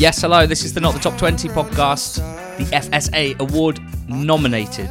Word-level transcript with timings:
Yes, 0.00 0.22
hello. 0.22 0.46
This 0.46 0.64
is 0.64 0.72
the 0.72 0.80
Not 0.80 0.94
the 0.94 0.98
Top 0.98 1.18
20 1.18 1.48
podcast, 1.48 2.16
the 2.56 2.64
FSA 2.74 3.38
award 3.38 3.80
nominated 4.08 4.88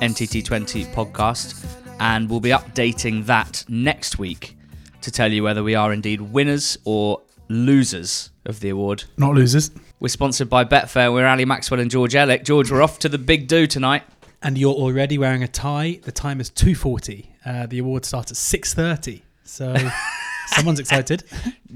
NTT20 0.00 0.86
podcast, 0.94 1.66
and 1.98 2.30
we'll 2.30 2.38
be 2.38 2.50
updating 2.50 3.26
that 3.26 3.64
next 3.68 4.20
week 4.20 4.56
to 5.00 5.10
tell 5.10 5.32
you 5.32 5.42
whether 5.42 5.64
we 5.64 5.74
are 5.74 5.92
indeed 5.92 6.20
winners 6.20 6.78
or 6.84 7.20
losers 7.48 8.30
of 8.44 8.60
the 8.60 8.68
award. 8.68 9.02
Not 9.16 9.34
losers. 9.34 9.72
We're 9.98 10.06
sponsored 10.06 10.48
by 10.48 10.64
Betfair. 10.64 11.12
We're 11.12 11.26
Ali 11.26 11.44
Maxwell 11.44 11.80
and 11.80 11.90
George 11.90 12.14
Elek. 12.14 12.44
George, 12.44 12.70
we're 12.70 12.82
off 12.82 13.00
to 13.00 13.08
the 13.08 13.18
big 13.18 13.48
do 13.48 13.66
tonight. 13.66 14.04
And 14.44 14.56
you're 14.56 14.74
already 14.74 15.18
wearing 15.18 15.42
a 15.42 15.48
tie. 15.48 15.98
The 16.04 16.12
time 16.12 16.40
is 16.40 16.50
2.40. 16.50 17.26
Uh, 17.44 17.66
the 17.66 17.80
award 17.80 18.04
starts 18.04 18.30
at 18.30 18.36
6.30. 18.36 19.22
So 19.42 19.74
someone's 20.48 20.80
excited. 20.84 21.24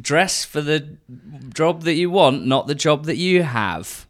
Dress 0.01 0.45
for 0.45 0.61
the 0.61 0.97
job 1.53 1.83
that 1.83 1.95
you 1.95 2.11
want, 2.11 2.47
not 2.47 2.67
the 2.67 2.75
job 2.75 3.05
that 3.07 3.17
you 3.17 3.43
have, 3.43 4.07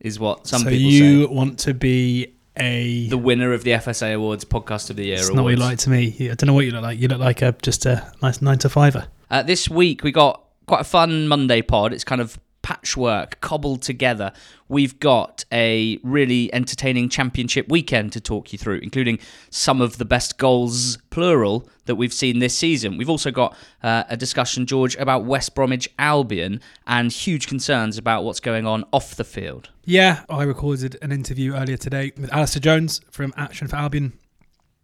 is 0.00 0.18
what 0.18 0.46
some 0.46 0.62
so 0.62 0.70
people 0.70 0.90
you 0.90 1.26
say. 1.26 1.32
want 1.32 1.58
to 1.60 1.74
be 1.74 2.34
a... 2.56 3.08
The 3.08 3.18
winner 3.18 3.52
of 3.52 3.64
the 3.64 3.72
FSA 3.72 4.14
Awards 4.14 4.44
Podcast 4.44 4.90
of 4.90 4.96
the 4.96 5.04
Year 5.06 5.14
it's 5.14 5.28
awards. 5.28 5.36
not 5.36 5.42
what 5.44 5.50
you 5.50 5.56
like 5.56 5.78
to 5.78 5.90
me. 5.90 6.14
I 6.30 6.34
don't 6.34 6.46
know 6.46 6.54
what 6.54 6.64
you 6.64 6.70
look 6.72 6.82
like. 6.82 6.98
You 6.98 7.08
look 7.08 7.20
like 7.20 7.42
a 7.42 7.52
just 7.62 7.86
a 7.86 8.12
nice 8.22 8.40
nine 8.40 8.58
to 8.58 8.68
fiver. 8.68 9.08
Uh, 9.30 9.42
this 9.42 9.68
week 9.68 10.04
we 10.04 10.12
got 10.12 10.44
quite 10.66 10.82
a 10.82 10.84
fun 10.84 11.26
Monday 11.28 11.62
pod. 11.62 11.92
It's 11.92 12.04
kind 12.04 12.20
of 12.20 12.38
patchwork, 12.64 13.40
cobbled 13.42 13.82
together. 13.82 14.32
We've 14.68 14.98
got 14.98 15.44
a 15.52 15.98
really 16.02 16.52
entertaining 16.52 17.10
championship 17.10 17.68
weekend 17.68 18.12
to 18.14 18.20
talk 18.20 18.52
you 18.52 18.58
through, 18.58 18.78
including 18.78 19.18
some 19.50 19.82
of 19.82 19.98
the 19.98 20.06
best 20.06 20.38
goals, 20.38 20.96
plural, 21.10 21.68
that 21.84 21.96
we've 21.96 22.12
seen 22.12 22.38
this 22.38 22.56
season. 22.56 22.96
We've 22.96 23.10
also 23.10 23.30
got 23.30 23.54
uh, 23.82 24.04
a 24.08 24.16
discussion, 24.16 24.64
George, 24.64 24.96
about 24.96 25.26
West 25.26 25.54
Bromwich 25.54 25.90
Albion 25.98 26.62
and 26.86 27.12
huge 27.12 27.46
concerns 27.46 27.98
about 27.98 28.24
what's 28.24 28.40
going 28.40 28.66
on 28.66 28.84
off 28.94 29.14
the 29.14 29.24
field. 29.24 29.68
Yeah, 29.84 30.24
I 30.30 30.44
recorded 30.44 30.96
an 31.02 31.12
interview 31.12 31.54
earlier 31.54 31.76
today 31.76 32.12
with 32.16 32.32
Alistair 32.32 32.60
Jones 32.60 33.02
from 33.10 33.34
Action 33.36 33.68
for 33.68 33.76
Albion. 33.76 34.14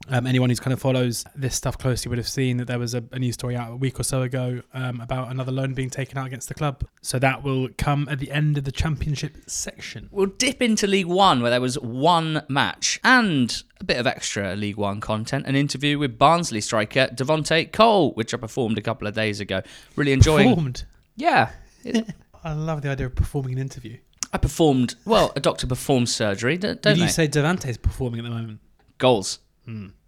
Um, 0.08 0.26
anyone 0.26 0.48
who's 0.48 0.58
kind 0.60 0.72
of 0.72 0.80
follows 0.80 1.24
this 1.36 1.54
stuff 1.54 1.76
closely 1.76 2.08
would 2.08 2.16
have 2.18 2.26
seen 2.28 2.56
that 2.56 2.64
there 2.66 2.78
was 2.78 2.94
a, 2.94 3.04
a 3.12 3.18
news 3.18 3.34
story 3.34 3.54
out 3.54 3.70
a 3.70 3.76
week 3.76 4.00
or 4.00 4.02
so 4.02 4.22
ago 4.22 4.62
um, 4.72 5.00
about 5.00 5.30
another 5.30 5.52
loan 5.52 5.74
being 5.74 5.90
taken 5.90 6.16
out 6.16 6.26
against 6.26 6.48
the 6.48 6.54
club. 6.54 6.82
So 7.02 7.18
that 7.18 7.42
will 7.44 7.68
come 7.76 8.08
at 8.10 8.18
the 8.18 8.30
end 8.30 8.56
of 8.56 8.64
the 8.64 8.72
championship 8.72 9.36
section. 9.46 10.08
We'll 10.10 10.26
dip 10.26 10.62
into 10.62 10.86
League 10.86 11.06
One, 11.06 11.42
where 11.42 11.50
there 11.50 11.60
was 11.60 11.78
one 11.78 12.42
match 12.48 12.98
and 13.04 13.62
a 13.78 13.84
bit 13.84 13.98
of 13.98 14.06
extra 14.06 14.56
League 14.56 14.78
One 14.78 15.00
content. 15.00 15.44
An 15.46 15.54
interview 15.54 15.98
with 15.98 16.18
Barnsley 16.18 16.62
striker 16.62 17.08
Devante 17.14 17.70
Cole, 17.70 18.12
which 18.14 18.32
I 18.32 18.38
performed 18.38 18.78
a 18.78 18.82
couple 18.82 19.06
of 19.06 19.14
days 19.14 19.38
ago. 19.38 19.60
Really 19.96 20.12
enjoying. 20.12 20.48
Performed. 20.48 20.84
Yeah, 21.16 21.50
it- 21.84 22.08
I 22.42 22.54
love 22.54 22.80
the 22.80 22.88
idea 22.88 23.04
of 23.06 23.14
performing 23.14 23.52
an 23.52 23.58
interview. 23.58 23.98
I 24.32 24.38
performed. 24.38 24.94
Well, 25.04 25.30
a 25.36 25.40
doctor 25.40 25.66
performs 25.66 26.10
surgery, 26.14 26.56
don't, 26.56 26.80
don't 26.80 26.96
you 26.96 27.08
say 27.08 27.28
Devante's 27.28 27.76
performing 27.76 28.20
at 28.20 28.22
the 28.24 28.30
moment? 28.30 28.60
Goals. 28.96 29.40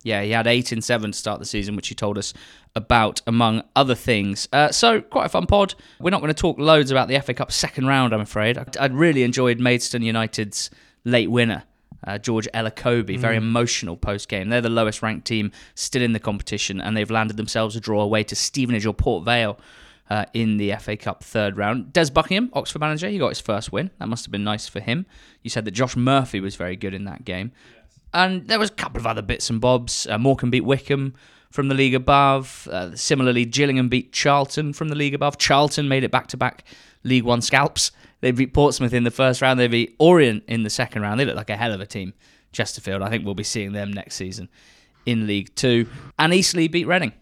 Yeah, 0.02 0.22
he 0.22 0.30
had 0.32 0.46
eight 0.46 0.72
in 0.72 0.82
seven 0.82 1.12
to 1.12 1.18
start 1.18 1.38
the 1.38 1.46
season, 1.46 1.76
which 1.76 1.88
he 1.88 1.94
told 1.94 2.18
us 2.18 2.34
about, 2.74 3.20
among 3.26 3.62
other 3.76 3.94
things. 3.94 4.48
Uh, 4.52 4.72
so, 4.72 5.00
quite 5.00 5.26
a 5.26 5.28
fun 5.28 5.46
pod. 5.46 5.74
We're 6.00 6.10
not 6.10 6.20
going 6.20 6.34
to 6.34 6.40
talk 6.40 6.58
loads 6.58 6.90
about 6.90 7.08
the 7.08 7.20
FA 7.20 7.34
Cup 7.34 7.52
second 7.52 7.86
round, 7.86 8.12
I'm 8.12 8.20
afraid. 8.20 8.58
I, 8.58 8.66
I 8.80 8.86
really 8.86 9.22
enjoyed 9.22 9.60
Maidstone 9.60 10.02
United's 10.02 10.70
late 11.04 11.30
winner, 11.30 11.64
uh, 12.04 12.18
George 12.18 12.48
Elokobi. 12.52 13.18
Very 13.18 13.36
emotional 13.36 13.96
post 13.96 14.28
game. 14.28 14.48
They're 14.48 14.60
the 14.60 14.68
lowest 14.68 15.02
ranked 15.02 15.26
team 15.26 15.52
still 15.74 16.02
in 16.02 16.12
the 16.12 16.20
competition, 16.20 16.80
and 16.80 16.96
they've 16.96 17.10
landed 17.10 17.36
themselves 17.36 17.76
a 17.76 17.80
draw 17.80 18.02
away 18.02 18.24
to 18.24 18.34
Stevenage 18.34 18.86
or 18.86 18.94
Port 18.94 19.24
Vale. 19.24 19.58
Uh, 20.10 20.26
in 20.34 20.58
the 20.58 20.74
FA 20.78 20.94
Cup 20.94 21.24
third 21.24 21.56
round. 21.56 21.90
Des 21.94 22.10
Buckingham, 22.10 22.50
Oxford 22.52 22.80
manager, 22.80 23.08
he 23.08 23.16
got 23.16 23.30
his 23.30 23.40
first 23.40 23.72
win. 23.72 23.90
That 23.98 24.08
must 24.08 24.26
have 24.26 24.32
been 24.32 24.44
nice 24.44 24.68
for 24.68 24.80
him. 24.80 25.06
You 25.42 25.48
said 25.48 25.64
that 25.64 25.70
Josh 25.70 25.96
Murphy 25.96 26.38
was 26.38 26.54
very 26.54 26.76
good 26.76 26.92
in 26.92 27.04
that 27.04 27.24
game. 27.24 27.52
And 28.14 28.46
there 28.48 28.58
was 28.58 28.70
a 28.70 28.74
couple 28.74 29.00
of 29.00 29.06
other 29.06 29.22
bits 29.22 29.48
and 29.50 29.60
bobs. 29.60 30.06
Uh, 30.06 30.18
Morecambe 30.18 30.50
beat 30.50 30.64
Wycombe 30.64 31.14
from 31.50 31.68
the 31.68 31.74
league 31.74 31.94
above. 31.94 32.68
Uh, 32.70 32.94
similarly, 32.94 33.44
Gillingham 33.44 33.88
beat 33.88 34.12
Charlton 34.12 34.72
from 34.72 34.88
the 34.88 34.94
league 34.94 35.14
above. 35.14 35.38
Charlton 35.38 35.88
made 35.88 36.04
it 36.04 36.10
back 36.10 36.26
to 36.28 36.36
back 36.36 36.64
League 37.04 37.24
One 37.24 37.40
scalps. 37.40 37.90
They 38.20 38.30
beat 38.30 38.54
Portsmouth 38.54 38.92
in 38.92 39.04
the 39.04 39.10
first 39.10 39.42
round. 39.42 39.58
They 39.58 39.68
beat 39.68 39.96
Orient 39.98 40.44
in 40.46 40.62
the 40.62 40.70
second 40.70 41.02
round. 41.02 41.18
They 41.18 41.24
look 41.24 41.36
like 41.36 41.50
a 41.50 41.56
hell 41.56 41.72
of 41.72 41.80
a 41.80 41.86
team. 41.86 42.14
Chesterfield, 42.52 43.02
I 43.02 43.08
think 43.08 43.24
we'll 43.24 43.34
be 43.34 43.44
seeing 43.44 43.72
them 43.72 43.92
next 43.92 44.16
season 44.16 44.48
in 45.06 45.26
League 45.26 45.54
Two. 45.54 45.88
And 46.18 46.34
Eastleigh 46.34 46.68
beat 46.68 46.86
Reading. 46.86 47.12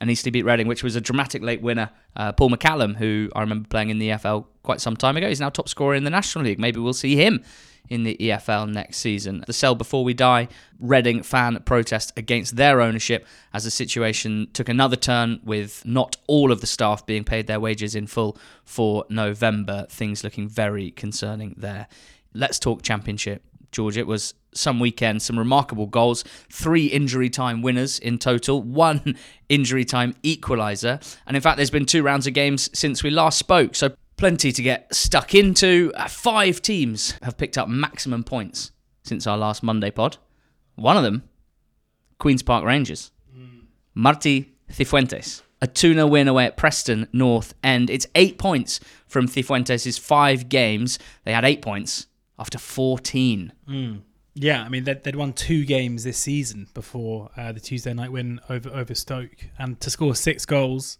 And 0.00 0.10
Eastleigh 0.10 0.32
beat 0.32 0.44
Reading, 0.44 0.66
which 0.66 0.82
was 0.82 0.96
a 0.96 1.00
dramatic 1.00 1.42
late 1.42 1.62
winner. 1.62 1.90
Uh, 2.16 2.32
Paul 2.32 2.50
McCallum, 2.50 2.96
who 2.96 3.30
I 3.36 3.40
remember 3.40 3.68
playing 3.68 3.90
in 3.90 3.98
the 3.98 4.08
EFL 4.08 4.46
quite 4.62 4.80
some 4.80 4.96
time 4.96 5.16
ago, 5.16 5.28
he's 5.28 5.40
now 5.40 5.48
top 5.48 5.68
scorer 5.68 5.94
in 5.94 6.04
the 6.04 6.10
National 6.10 6.44
League. 6.44 6.58
Maybe 6.58 6.80
we'll 6.80 6.92
see 6.92 7.14
him 7.14 7.42
in 7.92 8.04
the 8.04 8.16
EFL 8.18 8.72
next 8.72 8.96
season. 8.96 9.44
The 9.46 9.52
Sell 9.52 9.74
Before 9.74 10.02
We 10.02 10.14
Die 10.14 10.48
Reading 10.80 11.22
fan 11.22 11.60
protest 11.66 12.10
against 12.16 12.56
their 12.56 12.80
ownership 12.80 13.26
as 13.52 13.64
the 13.64 13.70
situation 13.70 14.48
took 14.54 14.70
another 14.70 14.96
turn 14.96 15.40
with 15.44 15.84
not 15.84 16.16
all 16.26 16.50
of 16.50 16.62
the 16.62 16.66
staff 16.66 17.04
being 17.04 17.22
paid 17.22 17.48
their 17.48 17.60
wages 17.60 17.94
in 17.94 18.06
full 18.06 18.38
for 18.64 19.04
November. 19.10 19.86
Things 19.90 20.24
looking 20.24 20.48
very 20.48 20.90
concerning 20.90 21.54
there. 21.58 21.86
Let's 22.32 22.58
talk 22.58 22.80
Championship. 22.80 23.44
George, 23.72 23.98
it 23.98 24.06
was 24.06 24.32
some 24.54 24.80
weekend, 24.80 25.20
some 25.20 25.38
remarkable 25.38 25.86
goals, 25.86 26.24
three 26.50 26.86
injury 26.86 27.28
time 27.28 27.60
winners 27.60 27.98
in 27.98 28.18
total, 28.18 28.62
one 28.62 29.16
injury 29.50 29.84
time 29.84 30.14
equaliser. 30.22 31.18
And 31.26 31.36
in 31.36 31.42
fact, 31.42 31.58
there's 31.58 31.70
been 31.70 31.86
two 31.86 32.02
rounds 32.02 32.26
of 32.26 32.32
games 32.32 32.70
since 32.72 33.02
we 33.02 33.10
last 33.10 33.38
spoke, 33.38 33.74
so 33.74 33.94
plenty 34.22 34.52
to 34.52 34.62
get 34.62 34.94
stuck 34.94 35.34
into. 35.34 35.90
Uh, 35.96 36.06
five 36.06 36.62
teams 36.62 37.14
have 37.22 37.36
picked 37.36 37.58
up 37.58 37.68
maximum 37.68 38.22
points 38.22 38.70
since 39.02 39.26
our 39.26 39.36
last 39.36 39.64
Monday 39.64 39.90
pod. 39.90 40.16
One 40.76 40.96
of 40.96 41.02
them, 41.02 41.24
Queen's 42.20 42.44
Park 42.44 42.64
Rangers. 42.64 43.10
Marti 43.94 44.54
Cifuentes. 44.70 45.42
A 45.60 45.66
2 45.66 45.94
0 45.94 46.06
win 46.06 46.28
away 46.28 46.44
at 46.44 46.56
Preston 46.56 47.08
North 47.12 47.54
End. 47.64 47.90
It's 47.90 48.06
eight 48.14 48.38
points 48.38 48.78
from 49.08 49.26
Cifuentes' 49.26 49.98
five 49.98 50.48
games. 50.48 51.00
They 51.24 51.32
had 51.32 51.44
eight 51.44 51.60
points 51.60 52.06
after 52.38 52.58
14. 52.58 53.52
Yeah, 54.34 54.62
I 54.62 54.68
mean 54.68 54.84
they'd, 54.84 55.02
they'd 55.02 55.16
won 55.16 55.32
two 55.32 55.64
games 55.64 56.04
this 56.04 56.16
season 56.16 56.68
before 56.74 57.30
uh, 57.36 57.50
the 57.50 57.60
Tuesday 57.60 57.92
night 57.92 58.12
win 58.12 58.38
over 58.48 58.70
over 58.70 58.94
Stoke, 58.94 59.48
and 59.58 59.80
to 59.80 59.90
score 59.90 60.14
six 60.14 60.46
goals, 60.46 60.98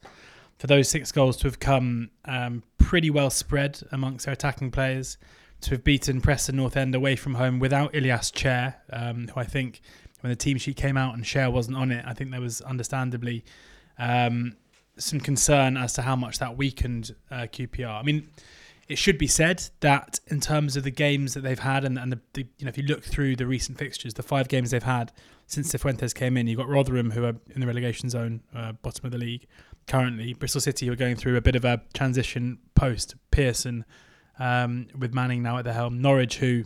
for 0.63 0.69
those 0.69 0.89
six 0.89 1.11
goals 1.11 1.37
to 1.37 1.49
have 1.49 1.59
come 1.59 2.09
um, 2.25 2.63
pretty 2.79 3.11
well 3.11 3.31
spread 3.31 3.81
amongst 3.91 4.27
their 4.27 4.33
attacking 4.33 4.71
players, 4.71 5.19
to 5.61 5.71
have 5.71 5.83
beaten 5.83 6.21
Preston 6.21 6.55
North 6.55 6.77
End 6.77 6.95
away 6.95 7.17
from 7.17 7.35
home 7.35 7.59
without 7.59 7.97
Ilias 7.97 8.31
Chair, 8.31 8.77
um, 8.93 9.27
who 9.27 9.41
I 9.41 9.45
think 9.45 9.81
when 10.21 10.31
the 10.31 10.37
team 10.37 10.59
sheet 10.59 10.77
came 10.77 10.97
out 10.97 11.17
and 11.17 11.25
Chair 11.25 11.51
wasn't 11.51 11.79
on 11.79 11.91
it, 11.91 12.05
I 12.07 12.15
think 12.15 12.31
there 12.31 12.41
was 12.41 12.61
understandably 12.61 13.45
um, 13.99 14.55
some 14.97 15.19
concern 15.19 15.77
as 15.77 15.95
to 15.95 16.03
how 16.03 16.15
much 16.15 16.39
that 16.39 16.57
weakened 16.57 17.13
uh, 17.29 17.49
QPR. 17.53 17.99
I 17.99 18.03
mean, 18.05 18.29
it 18.87 18.99
should 18.99 19.19
be 19.19 19.27
said 19.27 19.65
that 19.81 20.21
in 20.29 20.39
terms 20.39 20.77
of 20.77 20.85
the 20.85 20.93
games 20.93 21.35
that 21.35 21.41
they've 21.41 21.59
had, 21.59 21.85
and, 21.85 21.99
and 21.99 22.13
the, 22.13 22.21
the, 22.35 22.47
you 22.59 22.67
know 22.67 22.69
if 22.69 22.79
you 22.79 22.85
look 22.85 23.03
through 23.03 23.35
the 23.35 23.49
recent 23.49 23.79
fixtures, 23.79 24.15
the 24.15 24.23
five 24.23 24.47
games 24.47 24.71
they've 24.71 24.81
had 24.81 25.11
since 25.49 25.73
Cifuentes 25.73 26.15
came 26.15 26.37
in, 26.37 26.47
you've 26.47 26.59
got 26.59 26.69
Rotherham 26.69 27.11
who 27.11 27.25
are 27.25 27.35
in 27.51 27.61
the 27.61 27.67
relegation 27.67 28.09
zone, 28.09 28.43
uh, 28.55 28.71
bottom 28.81 29.05
of 29.05 29.11
the 29.11 29.19
league 29.19 29.49
currently. 29.87 30.35
Bristol 30.35 30.61
City 30.61 30.89
are 30.89 30.97
going 30.97 31.17
through 31.17 31.37
a 31.37 31.41
bit 31.41 31.57
of 31.57 31.65
a 31.65 31.83
transition 31.95 32.59
post 32.75 33.15
Pearson 33.31 33.85
um, 34.39 34.89
with 34.99 35.15
Manning 35.15 35.43
now 35.43 35.59
at 35.59 35.65
the 35.65 35.73
helm. 35.73 36.01
Norwich 36.01 36.39
who 36.39 36.65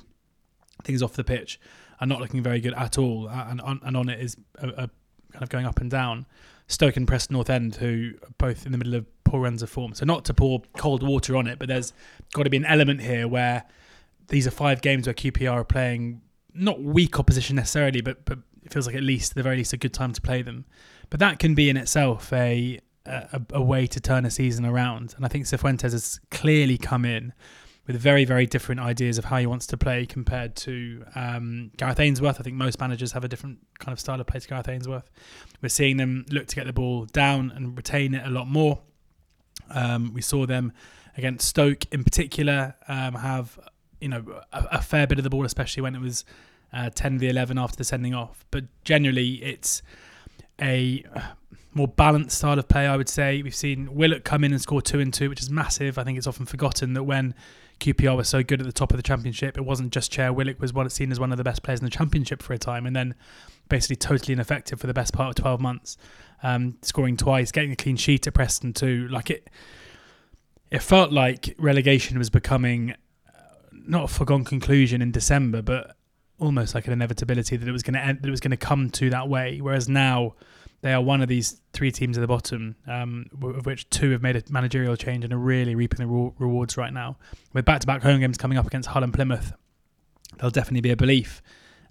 things 0.85 1.03
off 1.03 1.15
the 1.15 1.25
pitch 1.25 1.61
are 2.01 2.07
not 2.07 2.21
looking 2.21 2.43
very 2.43 2.61
good 2.61 2.75
at 2.75 2.99
all, 2.99 3.29
and 3.29 3.61
on, 3.61 3.81
and 3.83 3.97
on 3.97 4.09
it 4.09 4.21
is 4.21 4.37
a, 4.59 4.69
a 4.69 4.91
kind 5.33 5.43
of 5.43 5.49
going 5.49 5.67
up 5.67 5.81
and 5.81 5.91
down. 5.91 6.27
Stoke 6.69 6.97
and 6.97 7.07
Preston 7.07 7.35
North 7.35 7.49
End, 7.49 7.77
who 7.77 8.13
are 8.23 8.29
both 8.39 8.67
in 8.67 8.73
the 8.73 8.79
middle 8.79 8.95
of 8.95 9.07
poor 9.25 9.41
runs 9.41 9.63
of 9.63 9.71
form. 9.71 9.95
So 9.95 10.05
not 10.05 10.25
to 10.27 10.35
pour 10.35 10.63
cold 10.77 11.03
water 11.03 11.37
on 11.37 11.47
it, 11.47 11.59
but 11.59 11.69
there's 11.69 11.93
got 12.33 12.43
to 12.43 12.51
be 12.51 12.57
an 12.57 12.65
element 12.65 13.01
here 13.01 13.29
where 13.29 13.65
these 14.29 14.47
are 14.47 14.51
five 14.51 14.83
games 14.83 15.07
where 15.07 15.15
QPR 15.15 15.53
are 15.53 15.65
playing 15.65 16.23
not 16.53 16.83
weak 16.83 17.19
opposition 17.19 17.57
necessarily, 17.57 18.01
but 18.01 18.25
but 18.25 18.39
it 18.65 18.73
feels 18.73 18.87
like 18.87 18.97
at 18.97 19.03
least 19.03 19.33
at 19.33 19.37
the 19.37 19.43
very 19.43 19.59
least 19.59 19.73
a 19.73 19.77
good 19.77 19.95
time 19.95 20.13
to 20.13 20.21
play 20.21 20.43
them. 20.43 20.65
But 21.09 21.21
that 21.21 21.39
can 21.39 21.55
be 21.55 21.71
in 21.71 21.77
itself 21.77 22.33
a 22.33 22.81
a, 23.07 23.41
a 23.55 23.63
way 23.63 23.87
to 23.87 24.01
turn 24.01 24.25
a 24.25 24.31
season 24.31 24.65
around. 24.65 25.15
And 25.17 25.25
I 25.25 25.29
think 25.29 25.45
Cifuentes 25.45 25.93
has 25.93 26.21
clearly 26.31 26.79
come 26.79 27.05
in 27.05 27.33
with 27.87 27.97
very, 27.97 28.25
very 28.25 28.47
different 28.47 28.81
ideas 28.81 29.17
of 29.17 29.27
how 29.27 29.39
he 29.39 29.47
wants 29.47 29.67
to 29.69 29.77
play 29.77 30.07
compared 30.07 30.57
to 30.57 31.05
um, 31.15 31.71
Gareth 31.77 32.01
Ainsworth. 32.01 32.41
I 32.41 32.43
think 32.43 32.57
most 32.57 32.81
managers 32.81 33.13
have 33.13 33.25
a 33.25 33.29
different 33.29 33.59
kind 33.79 33.93
of 33.93 34.01
style 34.01 34.21
of 34.21 34.27
play 34.27 34.41
to 34.41 34.49
Gareth 34.49 34.69
Ainsworth. 34.69 35.09
We're 35.63 35.69
seeing 35.69 35.97
them 35.97 36.27
look 36.31 36.47
to 36.49 36.57
get 36.57 36.67
the 36.67 36.73
ball 36.73 37.05
down 37.07 37.53
and 37.55 37.77
retain 37.77 38.15
it 38.15 38.27
a 38.27 38.31
lot 38.31 38.49
more. 38.49 38.81
Um, 39.71 40.13
we 40.13 40.21
saw 40.21 40.47
them 40.47 40.73
against 41.17 41.49
Stoke 41.49 41.85
in 41.93 42.05
particular 42.05 42.75
um, 42.89 43.15
have 43.15 43.59
you 44.01 44.09
know 44.09 44.43
a, 44.53 44.67
a, 44.73 44.83
fair 44.83 45.07
bit 45.07 45.19
of 45.19 45.25
the 45.25 45.31
ball, 45.31 45.45
especially 45.45 45.83
when 45.83 45.95
it 45.95 46.01
was 46.01 46.25
uh, 46.73 46.91
10 46.95 47.19
v 47.19 47.29
11 47.29 47.59
after 47.59 47.77
the 47.77 47.85
sending 47.85 48.15
off. 48.15 48.45
But 48.51 48.65
generally, 48.85 49.43
it's 49.43 49.83
a 50.61 51.05
more 51.75 51.89
balanced 51.89 52.39
style 52.39 52.59
of 52.59 52.69
play, 52.69 52.87
I 52.87 52.97
would 52.97 53.09
say. 53.09 53.43
We've 53.43 53.55
seen 53.55 53.95
Willock 53.95 54.25
come 54.25 54.45
in 54.45 54.53
and 54.53 54.61
score 54.61 54.81
two 54.81 54.99
and 55.01 55.13
two, 55.13 55.29
which 55.29 55.41
is 55.41 55.51
massive. 55.51 55.99
I 55.99 56.05
think 56.05 56.17
it's 56.17 56.27
often 56.27 56.47
forgotten 56.47 56.95
that 56.95 57.05
when 57.05 57.35
QPR 57.81 58.17
was 58.17 58.29
so 58.29 58.43
good 58.43 58.61
at 58.61 58.67
the 58.67 58.73
top 58.73 58.93
of 58.93 58.97
the 58.97 59.03
championship, 59.03 59.59
it 59.59 59.65
wasn't 59.65 59.93
just 59.93 60.11
Chair 60.11 60.33
Willock 60.33 60.59
was 60.61 60.73
seen 60.93 61.13
as 61.13 61.21
one 61.21 61.33
of 61.33 61.39
the 61.39 61.45
best 61.45 61.63
players 61.63 61.81
in 61.81 61.85
the 61.85 61.91
championship 61.91 62.43
for 62.43 62.55
a 62.55 62.59
time, 62.59 62.87
and 62.87 62.97
then 62.97 63.15
basically 63.69 63.97
totally 63.97 64.33
ineffective 64.33 64.81
for 64.81 64.87
the 64.87 64.95
best 64.95 65.13
part 65.13 65.29
of 65.29 65.43
twelve 65.43 65.61
months, 65.61 65.99
um, 66.43 66.77
scoring 66.81 67.17
twice, 67.17 67.53
getting 67.53 67.73
a 67.73 67.77
clean 67.77 67.97
sheet 67.97 68.27
at 68.27 68.33
Preston 68.33 68.73
too. 68.73 69.07
Like 69.09 69.31
it, 69.31 69.51
it 70.71 70.81
felt 70.81 71.13
like 71.13 71.55
relegation 71.59 72.19
was 72.19 72.31
becoming 72.31 72.93
uh, 73.29 73.39
not 73.73 74.05
a 74.05 74.09
foregone 74.09 74.45
conclusion 74.45 75.03
in 75.03 75.13
December, 75.13 75.61
but 75.61 75.97
almost 76.39 76.75
like 76.75 76.87
an 76.87 76.93
inevitability 76.93 77.57
that 77.57 77.69
it 77.69 77.73
was 77.73 77.83
going 77.83 77.95
to 77.95 78.01
end, 78.01 78.23
that 78.23 78.29
it 78.29 78.31
was 78.31 78.41
going 78.41 78.51
to 78.51 78.57
come 78.57 78.91
to 78.91 79.11
that 79.11 79.29
way. 79.29 79.61
Whereas 79.61 79.89
now 79.89 80.35
they 80.83 80.93
are 80.93 81.01
one 81.01 81.23
of 81.23 81.29
these 81.29 81.61
three 81.73 81.91
teams 81.91 82.19
at 82.19 82.21
the 82.21 82.27
bottom, 82.27 82.77
um, 82.87 83.27
of 83.43 83.67
which 83.67 83.89
two 83.91 84.11
have 84.11 84.23
made 84.23 84.37
a 84.37 84.43
managerial 84.51 84.97
change 84.97 85.25
and 85.25 85.33
are 85.33 85.39
really 85.39 85.75
reaping 85.75 85.99
the 85.99 86.07
re- 86.07 86.33
rewards 86.39 86.77
right 86.77 86.93
now. 86.93 87.17
With 87.53 87.65
back-to-back 87.65 88.03
home 88.03 88.21
games 88.21 88.37
coming 88.37 88.59
up 88.59 88.67
against 88.67 88.91
Hull 88.91 89.03
and 89.03 89.13
Plymouth, 89.13 89.53
there'll 90.37 90.51
definitely 90.51 90.83
be 90.83 90.91
a 90.91 90.97
belief 90.97 91.43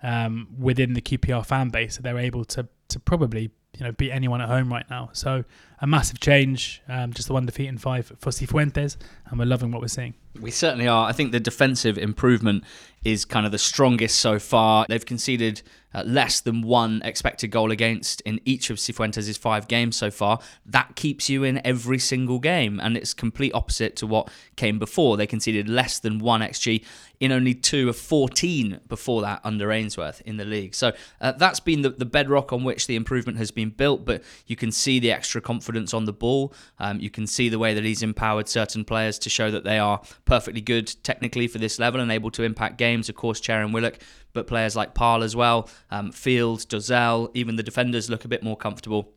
um, 0.03 0.47
within 0.59 0.93
the 0.93 1.01
QPR 1.01 1.45
fan 1.45 1.69
base 1.69 1.95
that 1.95 2.03
they're 2.03 2.17
able 2.17 2.45
to 2.45 2.67
to 2.87 2.99
probably 2.99 3.49
you 3.77 3.83
know 3.83 3.91
beat 3.91 4.11
anyone 4.11 4.41
at 4.41 4.47
home 4.47 4.71
right 4.71 4.87
now. 4.89 5.09
So 5.13 5.43
a 5.85 5.87
massive 5.87 6.19
change, 6.19 6.81
um, 6.89 7.13
just 7.13 7.27
the 7.27 7.33
one 7.33 7.45
defeat 7.45 7.67
in 7.67 7.77
five 7.77 8.07
for 8.17 8.31
Cifuentes, 8.31 8.97
and 9.27 9.37
we're 9.37 9.45
loving 9.45 9.71
what 9.71 9.81
we're 9.81 9.87
seeing. 9.87 10.15
We 10.41 10.49
certainly 10.49 10.87
are. 10.87 11.07
I 11.07 11.11
think 11.11 11.31
the 11.31 11.39
defensive 11.39 11.97
improvement 11.99 12.63
is 13.03 13.23
kind 13.23 13.45
of 13.45 13.51
the 13.51 13.59
strongest 13.59 14.19
so 14.19 14.39
far. 14.39 14.85
They've 14.89 15.05
conceded 15.05 15.61
uh, 15.93 16.03
less 16.05 16.41
than 16.41 16.61
one 16.63 17.01
expected 17.05 17.51
goal 17.51 17.71
against 17.71 18.19
in 18.21 18.41
each 18.43 18.69
of 18.69 18.77
Cifuentes' 18.77 19.37
five 19.37 19.67
games 19.67 19.95
so 19.95 20.11
far. 20.11 20.39
That 20.65 20.95
keeps 20.95 21.29
you 21.29 21.43
in 21.43 21.65
every 21.65 21.99
single 21.99 22.39
game, 22.39 22.81
and 22.81 22.97
it's 22.97 23.13
complete 23.13 23.53
opposite 23.53 23.95
to 23.97 24.07
what 24.07 24.29
came 24.55 24.79
before. 24.79 25.15
They 25.15 25.27
conceded 25.27 25.69
less 25.69 25.99
than 25.99 26.19
one 26.19 26.41
XG 26.41 26.83
in 27.19 27.31
only 27.31 27.53
two 27.53 27.87
of 27.87 27.95
14 27.95 28.81
before 28.89 29.21
that 29.21 29.39
under 29.43 29.71
Ainsworth 29.71 30.21
in 30.25 30.35
the 30.35 30.43
league. 30.43 30.75
So 30.75 30.91
uh, 31.21 31.31
that's 31.33 31.61
been 31.61 31.81
the, 31.81 31.91
the 31.91 32.05
bedrock 32.05 32.51
on 32.51 32.63
which 32.65 32.87
the 32.87 32.95
improvement 32.95 33.37
has 33.37 33.51
been 33.51 33.69
built, 33.69 34.03
but 34.03 34.21
you 34.47 34.57
can 34.57 34.71
see 34.71 34.99
the 34.99 35.11
extra 35.11 35.39
confidence 35.39 35.74
on 35.93 36.05
the 36.05 36.13
ball. 36.13 36.53
Um, 36.79 36.99
you 36.99 37.09
can 37.09 37.27
see 37.27 37.49
the 37.49 37.59
way 37.59 37.73
that 37.73 37.83
he's 37.83 38.03
empowered 38.03 38.47
certain 38.47 38.85
players 38.85 39.19
to 39.19 39.29
show 39.29 39.51
that 39.51 39.63
they 39.63 39.79
are 39.79 40.01
perfectly 40.25 40.61
good 40.61 40.93
technically 41.03 41.47
for 41.47 41.57
this 41.57 41.79
level 41.79 41.99
and 42.01 42.11
able 42.11 42.31
to 42.31 42.43
impact 42.43 42.77
games. 42.77 43.09
Of 43.09 43.15
course, 43.15 43.41
and 43.47 43.73
Willock, 43.73 43.99
but 44.33 44.47
players 44.47 44.75
like 44.75 44.93
Paal 44.93 45.23
as 45.23 45.35
well, 45.35 45.69
um, 45.91 46.11
Field, 46.11 46.59
Dozzell, 46.67 47.31
even 47.33 47.55
the 47.55 47.63
defenders 47.63 48.09
look 48.09 48.25
a 48.25 48.27
bit 48.27 48.43
more 48.43 48.57
comfortable 48.57 49.13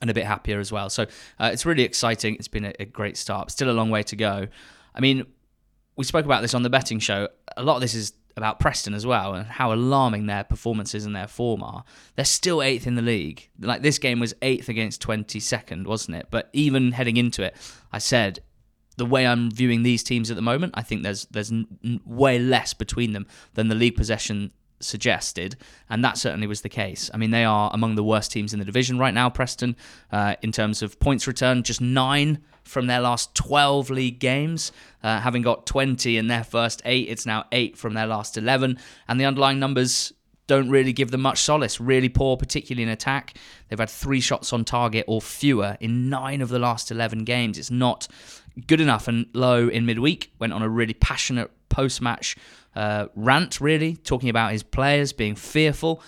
and 0.00 0.10
a 0.10 0.14
bit 0.14 0.26
happier 0.26 0.60
as 0.60 0.72
well. 0.72 0.90
So 0.90 1.04
uh, 1.38 1.50
it's 1.52 1.66
really 1.66 1.82
exciting. 1.82 2.34
It's 2.36 2.48
been 2.48 2.64
a, 2.64 2.72
a 2.80 2.84
great 2.84 3.16
start. 3.16 3.50
Still 3.50 3.70
a 3.70 3.72
long 3.72 3.90
way 3.90 4.02
to 4.04 4.16
go. 4.16 4.46
I 4.94 5.00
mean, 5.00 5.26
we 5.96 6.04
spoke 6.04 6.24
about 6.24 6.42
this 6.42 6.54
on 6.54 6.62
the 6.62 6.70
betting 6.70 6.98
show. 6.98 7.28
A 7.56 7.62
lot 7.62 7.76
of 7.76 7.80
this 7.80 7.94
is 7.94 8.12
about 8.36 8.58
Preston 8.58 8.94
as 8.94 9.06
well 9.06 9.34
and 9.34 9.46
how 9.46 9.72
alarming 9.72 10.26
their 10.26 10.44
performances 10.44 11.04
and 11.04 11.14
their 11.14 11.28
form 11.28 11.62
are. 11.62 11.84
They're 12.16 12.24
still 12.24 12.62
eighth 12.62 12.86
in 12.86 12.94
the 12.94 13.02
league. 13.02 13.48
Like 13.60 13.82
this 13.82 13.98
game 13.98 14.20
was 14.20 14.34
eighth 14.42 14.68
against 14.68 15.02
22nd, 15.02 15.86
wasn't 15.86 16.16
it? 16.16 16.26
But 16.30 16.50
even 16.52 16.92
heading 16.92 17.16
into 17.16 17.42
it, 17.42 17.56
I 17.92 17.98
said 17.98 18.40
the 18.96 19.06
way 19.06 19.26
I'm 19.26 19.50
viewing 19.50 19.82
these 19.82 20.02
teams 20.02 20.30
at 20.30 20.36
the 20.36 20.42
moment, 20.42 20.74
I 20.76 20.82
think 20.82 21.02
there's 21.02 21.26
there's 21.26 21.50
n- 21.50 22.00
way 22.04 22.38
less 22.38 22.74
between 22.74 23.12
them 23.12 23.26
than 23.54 23.68
the 23.68 23.74
league 23.74 23.96
possession 23.96 24.52
suggested, 24.80 25.56
and 25.88 26.04
that 26.04 26.18
certainly 26.18 26.46
was 26.46 26.60
the 26.60 26.68
case. 26.68 27.10
I 27.12 27.16
mean, 27.16 27.30
they 27.30 27.44
are 27.44 27.70
among 27.72 27.94
the 27.94 28.04
worst 28.04 28.30
teams 28.30 28.52
in 28.52 28.58
the 28.58 28.64
division 28.64 28.98
right 28.98 29.14
now. 29.14 29.30
Preston, 29.30 29.76
uh, 30.12 30.36
in 30.42 30.52
terms 30.52 30.82
of 30.82 31.00
points 31.00 31.26
return, 31.26 31.62
just 31.62 31.80
nine 31.80 32.44
from 32.64 32.86
their 32.86 33.00
last 33.00 33.34
12 33.34 33.90
league 33.90 34.18
games, 34.18 34.72
uh, 35.02 35.20
having 35.20 35.42
got 35.42 35.66
20 35.66 36.16
in 36.16 36.28
their 36.28 36.44
first 36.44 36.82
eight. 36.84 37.08
It's 37.08 37.26
now 37.26 37.44
eight 37.52 37.76
from 37.76 37.94
their 37.94 38.06
last 38.06 38.36
11, 38.36 38.78
and 39.08 39.20
the 39.20 39.24
underlying 39.24 39.58
numbers 39.58 40.12
don't 40.46 40.68
really 40.68 40.92
give 40.92 41.10
them 41.10 41.22
much 41.22 41.42
solace. 41.42 41.80
Really 41.80 42.08
poor, 42.08 42.36
particularly 42.36 42.82
in 42.82 42.88
attack. 42.88 43.36
They've 43.68 43.78
had 43.78 43.90
three 43.90 44.20
shots 44.20 44.52
on 44.52 44.64
target 44.64 45.04
or 45.08 45.22
fewer 45.22 45.76
in 45.80 46.08
nine 46.08 46.42
of 46.42 46.50
the 46.50 46.58
last 46.58 46.90
11 46.90 47.24
games. 47.24 47.58
It's 47.58 47.70
not 47.70 48.08
good 48.66 48.80
enough. 48.80 49.08
And 49.08 49.26
Lowe 49.32 49.68
in 49.68 49.86
midweek 49.86 50.32
went 50.38 50.52
on 50.52 50.62
a 50.62 50.68
really 50.68 50.94
passionate 50.94 51.50
post 51.68 52.02
match 52.02 52.36
uh, 52.76 53.06
rant, 53.14 53.60
really, 53.60 53.96
talking 53.96 54.28
about 54.28 54.52
his 54.52 54.62
players 54.62 55.12
being 55.12 55.34
fearful. 55.34 56.02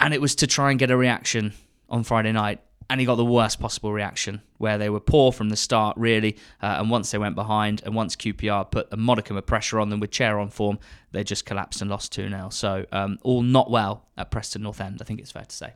And 0.00 0.12
it 0.12 0.20
was 0.20 0.34
to 0.36 0.46
try 0.46 0.70
and 0.70 0.78
get 0.78 0.90
a 0.90 0.96
reaction 0.96 1.52
on 1.88 2.02
Friday 2.02 2.32
night. 2.32 2.60
And 2.90 3.00
he 3.00 3.06
got 3.06 3.14
the 3.14 3.24
worst 3.24 3.60
possible 3.60 3.92
reaction, 3.92 4.42
where 4.58 4.76
they 4.76 4.90
were 4.90 5.00
poor 5.00 5.32
from 5.32 5.48
the 5.48 5.56
start, 5.56 5.96
really. 5.96 6.36
Uh, 6.62 6.76
and 6.78 6.90
once 6.90 7.10
they 7.10 7.18
went 7.18 7.34
behind, 7.34 7.82
and 7.84 7.94
once 7.94 8.14
QPR 8.14 8.70
put 8.70 8.88
a 8.92 8.96
modicum 8.96 9.36
of 9.36 9.46
pressure 9.46 9.80
on 9.80 9.88
them 9.88 10.00
with 10.00 10.10
Chair 10.10 10.38
on 10.38 10.50
form, 10.50 10.78
they 11.12 11.24
just 11.24 11.46
collapsed 11.46 11.80
and 11.80 11.90
lost 11.90 12.12
2 12.12 12.28
0. 12.28 12.50
So, 12.50 12.84
um, 12.92 13.18
all 13.22 13.42
not 13.42 13.70
well 13.70 14.06
at 14.18 14.30
Preston 14.30 14.62
North 14.62 14.80
End, 14.80 14.98
I 15.00 15.04
think 15.04 15.20
it's 15.20 15.32
fair 15.32 15.44
to 15.44 15.56
say. 15.56 15.72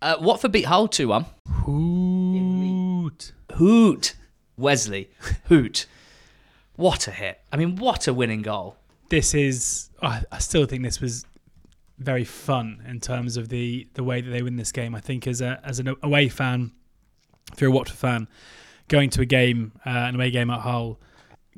Uh, 0.00 0.16
Watford 0.20 0.52
beat 0.52 0.64
Hull 0.66 0.88
2 0.88 1.08
1. 1.08 1.26
Hoot. 1.64 3.32
Hoot. 3.54 4.14
Wesley, 4.56 5.10
hoot. 5.44 5.86
What 6.76 7.08
a 7.08 7.10
hit. 7.10 7.40
I 7.52 7.56
mean, 7.56 7.76
what 7.76 8.08
a 8.08 8.14
winning 8.14 8.42
goal. 8.42 8.76
This 9.08 9.34
is, 9.34 9.90
I, 10.02 10.22
I 10.32 10.38
still 10.38 10.66
think 10.66 10.82
this 10.82 11.00
was 11.00 11.24
very 11.98 12.24
fun 12.24 12.82
in 12.88 13.00
terms 13.00 13.36
of 13.36 13.48
the, 13.48 13.88
the 13.94 14.04
way 14.04 14.20
that 14.20 14.30
they 14.30 14.42
win 14.42 14.56
this 14.56 14.72
game. 14.72 14.94
I 14.94 15.00
think 15.00 15.26
as 15.26 15.40
a 15.40 15.60
as 15.64 15.78
an 15.78 15.94
away 16.02 16.28
fan, 16.28 16.72
if 17.52 17.60
you're 17.60 17.70
a 17.70 17.72
Watford 17.72 17.96
fan, 17.96 18.28
going 18.88 19.10
to 19.10 19.22
a 19.22 19.26
game, 19.26 19.72
uh, 19.86 19.90
an 19.90 20.14
away 20.14 20.30
game 20.30 20.50
at 20.50 20.60
Hull, 20.60 21.00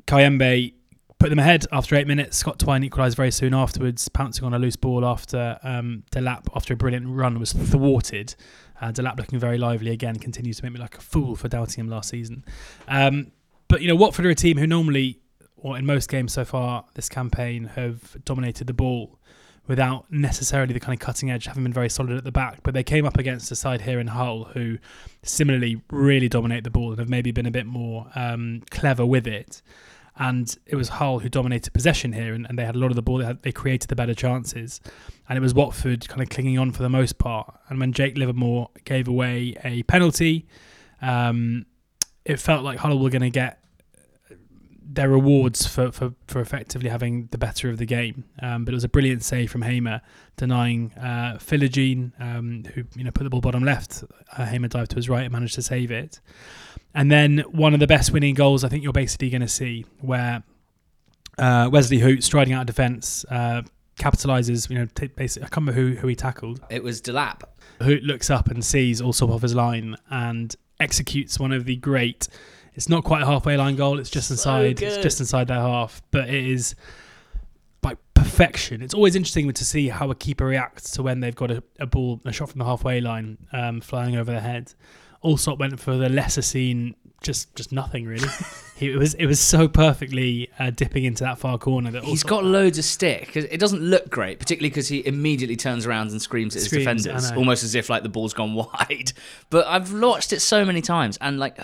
Kayembe 0.07 0.73
put 1.19 1.29
them 1.29 1.39
ahead 1.39 1.65
after 1.71 1.95
eight 1.95 2.07
minutes. 2.07 2.37
Scott 2.37 2.59
Twine 2.59 2.83
equalised 2.83 3.17
very 3.17 3.31
soon 3.31 3.53
afterwards, 3.53 4.07
pouncing 4.07 4.45
on 4.45 4.53
a 4.53 4.59
loose 4.59 4.77
ball 4.77 5.05
after 5.05 5.59
um, 5.63 6.03
Delap, 6.11 6.47
after 6.55 6.73
a 6.73 6.77
brilliant 6.77 7.07
run, 7.07 7.39
was 7.39 7.51
thwarted. 7.51 8.35
Uh, 8.81 8.93
Delap 8.93 9.17
looking 9.17 9.37
very 9.37 9.57
lively 9.57 9.91
again, 9.91 10.15
continues 10.15 10.57
to 10.57 10.63
make 10.63 10.71
me 10.71 10.79
like 10.79 10.97
a 10.97 11.01
fool 11.01 11.35
for 11.35 11.49
doubting 11.49 11.83
him 11.83 11.89
last 11.89 12.09
season. 12.09 12.45
Um, 12.87 13.33
but, 13.67 13.81
you 13.81 13.89
know, 13.89 13.95
Watford 13.95 14.25
are 14.25 14.29
a 14.29 14.35
team 14.35 14.57
who 14.57 14.65
normally, 14.65 15.19
or 15.57 15.77
in 15.77 15.85
most 15.85 16.09
games 16.09 16.31
so 16.31 16.45
far 16.45 16.85
this 16.93 17.09
campaign, 17.09 17.65
have 17.75 18.23
dominated 18.23 18.67
the 18.67 18.73
ball 18.73 19.18
without 19.69 20.11
necessarily 20.11 20.73
the 20.73 20.79
kind 20.81 20.93
of 20.93 20.99
cutting 20.99 21.31
edge, 21.31 21.45
having 21.45 21.63
been 21.63 21.71
very 21.71 21.89
solid 21.89 22.17
at 22.17 22.25
the 22.25 22.31
back. 22.31 22.59
But 22.63 22.73
they 22.73 22.83
came 22.83 23.05
up 23.05 23.17
against 23.17 23.49
a 23.51 23.55
side 23.55 23.81
here 23.83 24.01
in 24.01 24.07
Hull 24.07 24.43
who 24.53 24.79
similarly 25.23 25.81
really 25.89 26.27
dominate 26.27 26.65
the 26.65 26.69
ball 26.69 26.89
and 26.89 26.99
have 26.99 27.07
maybe 27.07 27.31
been 27.31 27.45
a 27.45 27.51
bit 27.51 27.65
more 27.65 28.11
um, 28.15 28.63
clever 28.69 29.05
with 29.05 29.25
it 29.27 29.61
and 30.21 30.57
it 30.65 30.75
was 30.75 30.89
Hull 30.89 31.19
who 31.19 31.29
dominated 31.29 31.71
possession 31.71 32.11
here, 32.11 32.33
and, 32.33 32.45
and 32.45 32.59
they 32.59 32.65
had 32.65 32.75
a 32.75 32.77
lot 32.77 32.87
of 32.87 32.97
the 32.97 33.01
ball. 33.01 33.19
They, 33.19 33.25
had, 33.25 33.41
they, 33.41 33.53
created 33.53 33.87
the 33.87 33.95
better 33.95 34.13
chances, 34.13 34.81
and 35.29 35.37
it 35.37 35.41
was 35.41 35.53
Watford 35.53 36.09
kind 36.09 36.21
of 36.21 36.27
clinging 36.27 36.59
on 36.59 36.71
for 36.71 36.83
the 36.83 36.89
most 36.89 37.17
part. 37.19 37.57
And 37.69 37.79
when 37.79 37.93
Jake 37.93 38.17
Livermore 38.17 38.67
gave 38.83 39.07
away 39.07 39.55
a 39.63 39.83
penalty, 39.83 40.45
Um, 41.01 41.65
it 42.25 42.39
felt 42.39 42.63
like 42.63 42.79
Hull 42.79 42.99
were 42.99 43.09
going 43.09 43.21
to 43.21 43.29
get 43.29 43.58
their 44.91 45.09
rewards 45.09 45.67
for, 45.67 45.91
for, 45.91 46.13
for 46.27 46.41
effectively 46.41 46.89
having 46.89 47.27
the 47.31 47.37
better 47.37 47.69
of 47.69 47.77
the 47.77 47.85
game. 47.85 48.25
Um, 48.41 48.65
but 48.65 48.73
it 48.73 48.75
was 48.75 48.83
a 48.83 48.89
brilliant 48.89 49.23
save 49.23 49.51
from 49.51 49.61
Hamer, 49.61 50.01
denying 50.35 50.91
uh, 50.93 51.37
Philogene, 51.39 52.11
um, 52.19 52.63
who 52.73 52.83
you 52.95 53.03
know 53.03 53.11
put 53.11 53.23
the 53.23 53.29
ball 53.29 53.41
bottom 53.41 53.63
left. 53.63 54.03
Uh, 54.35 54.45
Hamer 54.45 54.67
dived 54.67 54.91
to 54.91 54.95
his 54.95 55.07
right 55.07 55.23
and 55.23 55.31
managed 55.31 55.55
to 55.55 55.61
save 55.61 55.91
it. 55.91 56.19
And 56.95 57.11
then 57.11 57.39
one 57.51 57.75
of 57.75 57.79
the 57.79 57.87
best 57.87 58.11
winning 58.11 58.33
goals 58.33 58.63
I 58.63 58.69
think 58.69 58.83
you're 58.83 58.91
basically 58.91 59.29
going 59.29 59.41
to 59.41 59.47
see, 59.47 59.85
where 60.01 60.43
uh, 61.37 61.69
Wesley 61.71 61.99
Hoedt 61.99 62.23
striding 62.23 62.53
out 62.53 62.61
of 62.61 62.67
defence. 62.67 63.25
Uh, 63.29 63.61
capitalizes, 63.99 64.69
you 64.69 64.77
know, 64.77 64.87
t- 64.95 65.07
basically, 65.07 65.45
I 65.45 65.49
can't 65.49 65.67
remember 65.67 65.73
who, 65.73 65.95
who 65.97 66.07
he 66.07 66.15
tackled. 66.15 66.61
It 66.69 66.81
was 66.81 67.01
Delap. 67.01 67.41
Who 67.83 67.97
looks 67.97 68.29
up 68.29 68.47
and 68.47 68.63
sees 68.63 69.01
Allsop 69.01 69.29
off 69.29 69.41
his 69.41 69.53
line 69.53 69.97
and 70.09 70.55
executes 70.79 71.37
one 71.37 71.51
of 71.51 71.65
the 71.65 71.75
great 71.75 72.29
it's 72.79 72.87
not 72.87 73.03
quite 73.03 73.21
a 73.21 73.25
halfway 73.25 73.57
line 73.57 73.75
goal. 73.75 73.99
It's 73.99 74.09
just 74.09 74.31
inside. 74.31 74.81
it's 74.81 75.03
just 75.03 75.19
inside 75.19 75.49
their 75.49 75.59
half, 75.59 76.01
but 76.11 76.29
it 76.29 76.45
is 76.45 76.75
by 77.81 77.97
perfection. 78.13 78.81
It's 78.81 78.93
always 78.93 79.17
interesting 79.17 79.51
to 79.51 79.65
see 79.65 79.89
how 79.89 80.09
a 80.11 80.15
keeper 80.15 80.45
reacts 80.45 80.91
to 80.91 81.03
when 81.03 81.19
they've 81.19 81.35
got 81.35 81.51
a, 81.51 81.61
a 81.81 81.85
ball, 81.85 82.21
a 82.23 82.31
shot 82.31 82.51
from 82.51 82.59
the 82.59 82.63
halfway 82.63 83.01
line, 83.01 83.37
um, 83.51 83.81
flying 83.81 84.15
over 84.15 84.31
their 84.31 84.39
head. 84.39 84.73
Allsop 85.21 85.59
went 85.59 85.77
for 85.77 85.97
the 85.97 86.07
lesser 86.07 86.41
seen, 86.41 86.95
just 87.21 87.53
just 87.53 87.73
nothing 87.73 88.05
really. 88.05 88.29
he, 88.77 88.93
it 88.93 88.95
was 88.95 89.13
it 89.15 89.25
was 89.25 89.41
so 89.41 89.67
perfectly 89.67 90.49
uh, 90.57 90.69
dipping 90.69 91.03
into 91.03 91.25
that 91.25 91.37
far 91.37 91.57
corner 91.57 91.91
that 91.91 92.05
he's 92.05 92.23
got 92.23 92.45
loads 92.45 92.77
of 92.77 92.85
stick. 92.85 93.35
It 93.35 93.59
doesn't 93.59 93.81
look 93.81 94.09
great, 94.09 94.39
particularly 94.39 94.69
because 94.69 94.87
he 94.87 95.05
immediately 95.05 95.57
turns 95.57 95.85
around 95.85 96.11
and 96.11 96.21
screams 96.21 96.55
at 96.55 96.61
screams, 96.61 97.03
his 97.03 97.03
defenders, 97.03 97.31
almost 97.33 97.65
as 97.65 97.75
if 97.75 97.89
like 97.89 98.03
the 98.03 98.09
ball's 98.09 98.33
gone 98.33 98.53
wide. 98.79 99.11
But 99.49 99.67
I've 99.67 99.91
watched 99.91 100.31
it 100.31 100.39
so 100.39 100.63
many 100.63 100.81
times, 100.81 101.17
and 101.19 101.39
like 101.39 101.57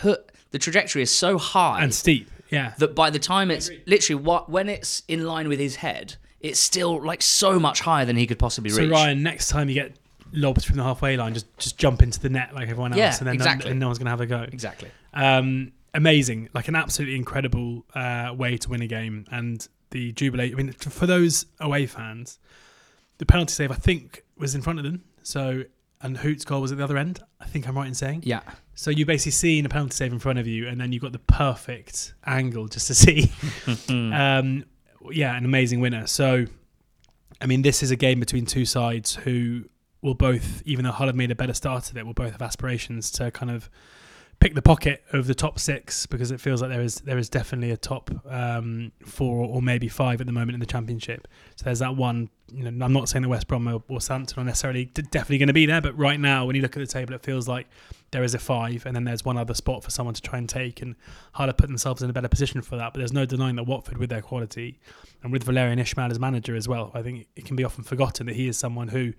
the 0.55 0.59
trajectory 0.59 1.01
is 1.01 1.11
so 1.11 1.37
high 1.37 1.83
and 1.83 1.93
steep. 1.93 2.31
Yeah. 2.49 2.71
That 2.77 2.95
by 2.95 3.09
the 3.09 3.19
time 3.19 3.51
it's 3.51 3.69
literally 3.85 4.23
what 4.23 4.49
when 4.49 4.69
it's 4.69 5.03
in 5.09 5.25
line 5.25 5.49
with 5.49 5.59
his 5.59 5.75
head, 5.75 6.15
it's 6.39 6.61
still 6.61 7.03
like 7.03 7.21
so 7.21 7.59
much 7.59 7.81
higher 7.81 8.05
than 8.05 8.15
he 8.15 8.25
could 8.25 8.39
possibly 8.39 8.69
so 8.69 8.79
reach. 8.79 8.89
So 8.89 8.95
Ryan, 8.95 9.21
next 9.21 9.49
time 9.49 9.67
you 9.67 9.75
get 9.75 9.97
lobs 10.31 10.63
from 10.63 10.77
the 10.77 10.83
halfway 10.83 11.17
line, 11.17 11.33
just 11.33 11.45
just 11.57 11.77
jump 11.77 12.01
into 12.01 12.21
the 12.21 12.29
net 12.29 12.55
like 12.55 12.69
everyone 12.69 12.93
else, 12.93 12.99
yeah, 12.99 13.17
and 13.17 13.27
then 13.27 13.35
exactly. 13.35 13.65
no, 13.65 13.71
and 13.71 13.79
no 13.81 13.87
one's 13.87 13.97
gonna 13.97 14.11
have 14.11 14.21
a 14.21 14.25
go. 14.25 14.43
Exactly. 14.43 14.89
Um, 15.13 15.73
amazing, 15.93 16.47
like 16.53 16.69
an 16.69 16.75
absolutely 16.77 17.17
incredible 17.17 17.83
uh, 17.93 18.33
way 18.33 18.55
to 18.55 18.69
win 18.69 18.81
a 18.81 18.87
game, 18.87 19.25
and 19.31 19.67
the 19.89 20.13
jubilate. 20.13 20.53
I 20.53 20.55
mean, 20.55 20.71
for 20.71 21.05
those 21.05 21.47
away 21.59 21.85
fans, 21.85 22.39
the 23.17 23.25
penalty 23.25 23.51
save 23.51 23.71
I 23.71 23.75
think 23.75 24.23
was 24.37 24.55
in 24.55 24.61
front 24.61 24.79
of 24.79 24.85
them. 24.85 25.03
So 25.21 25.65
and 26.01 26.17
Hoedt's 26.17 26.45
goal 26.45 26.61
was 26.61 26.71
at 26.71 26.77
the 26.77 26.83
other 26.85 26.97
end. 26.97 27.21
I 27.41 27.45
think 27.45 27.67
I'm 27.67 27.75
right 27.75 27.87
in 27.87 27.95
saying. 27.95 28.23
Yeah. 28.25 28.41
So 28.75 28.91
you 28.91 29.05
basically 29.05 29.31
seen 29.31 29.65
a 29.65 29.69
penalty 29.69 29.95
save 29.95 30.11
in 30.11 30.19
front 30.19 30.37
of 30.37 30.47
you, 30.47 30.67
and 30.67 30.79
then 30.79 30.91
you've 30.91 31.01
got 31.01 31.13
the 31.13 31.19
perfect 31.19 32.13
angle 32.25 32.67
just 32.67 32.87
to 32.87 32.95
see. 32.95 33.31
um, 33.89 34.65
yeah, 35.11 35.35
an 35.35 35.45
amazing 35.45 35.79
winner. 35.79 36.07
So, 36.07 36.45
I 37.41 37.45
mean, 37.45 37.61
this 37.61 37.81
is 37.81 37.91
a 37.91 37.95
game 37.95 38.19
between 38.19 38.45
two 38.45 38.65
sides 38.65 39.15
who 39.15 39.63
will 40.01 40.13
both, 40.13 40.61
even 40.65 40.85
though 40.85 40.91
Hull 40.91 41.07
have 41.07 41.15
made 41.15 41.31
a 41.31 41.35
better 41.35 41.53
start 41.53 41.89
of 41.89 41.97
it, 41.97 42.05
will 42.05 42.13
both 42.13 42.31
have 42.31 42.41
aspirations 42.41 43.09
to 43.11 43.31
kind 43.31 43.49
of 43.49 43.69
pick 44.39 44.53
the 44.53 44.61
pocket 44.61 45.03
of 45.13 45.27
the 45.27 45.35
top 45.35 45.57
six 45.57 46.05
because 46.05 46.29
it 46.31 46.41
feels 46.41 46.61
like 46.61 46.69
there 46.69 46.81
is 46.81 46.95
there 46.97 47.17
is 47.17 47.29
definitely 47.29 47.71
a 47.71 47.77
top 47.77 48.11
um, 48.29 48.91
four 49.05 49.45
or 49.45 49.61
maybe 49.61 49.87
five 49.87 50.19
at 50.19 50.27
the 50.27 50.33
moment 50.33 50.53
in 50.53 50.59
the 50.59 50.65
championship. 50.65 51.27
So 51.55 51.65
there's 51.65 51.79
that 51.79 51.95
one. 51.95 52.29
You 52.51 52.69
know, 52.69 52.85
I'm 52.85 52.93
not 52.93 53.09
saying 53.09 53.23
that 53.23 53.29
West 53.29 53.47
Brom 53.47 53.67
or, 53.67 53.83
or 53.87 53.99
Southampton 53.99 54.41
are 54.41 54.45
necessarily 54.45 54.85
definitely 54.85 55.39
going 55.39 55.47
to 55.47 55.53
be 55.53 55.65
there, 55.65 55.81
but 55.81 55.97
right 55.97 56.19
now 56.19 56.45
when 56.45 56.55
you 56.55 56.61
look 56.61 56.77
at 56.77 56.79
the 56.79 56.87
table, 56.87 57.13
it 57.13 57.23
feels 57.23 57.47
like 57.47 57.67
there 58.11 58.23
is 58.23 58.33
a 58.33 58.39
five, 58.39 58.85
and 58.85 58.95
then 58.95 59.03
there's 59.03 59.25
one 59.25 59.37
other 59.37 59.53
spot 59.53 59.83
for 59.83 59.89
someone 59.89 60.13
to 60.13 60.21
try 60.21 60.37
and 60.37 60.47
take, 60.47 60.81
and 60.81 60.95
Hull 61.33 61.51
put 61.53 61.67
themselves 61.67 62.01
in 62.01 62.09
a 62.09 62.13
better 62.13 62.29
position 62.29 62.61
for 62.61 62.77
that. 62.77 62.93
But 62.93 62.99
there's 62.99 63.13
no 63.13 63.25
denying 63.25 63.55
that 63.55 63.63
Watford, 63.63 63.97
with 63.97 64.09
their 64.09 64.21
quality, 64.21 64.79
and 65.23 65.31
with 65.31 65.45
Valérien 65.45 65.79
Ismaël 65.79 66.11
as 66.11 66.19
manager 66.19 66.55
as 66.55 66.67
well, 66.67 66.91
I 66.93 67.01
think 67.01 67.27
it 67.35 67.45
can 67.45 67.55
be 67.55 67.63
often 67.63 67.83
forgotten 67.83 68.27
that 68.27 68.35
he 68.35 68.47
is 68.47 68.57
someone 68.57 68.89
who 68.89 69.13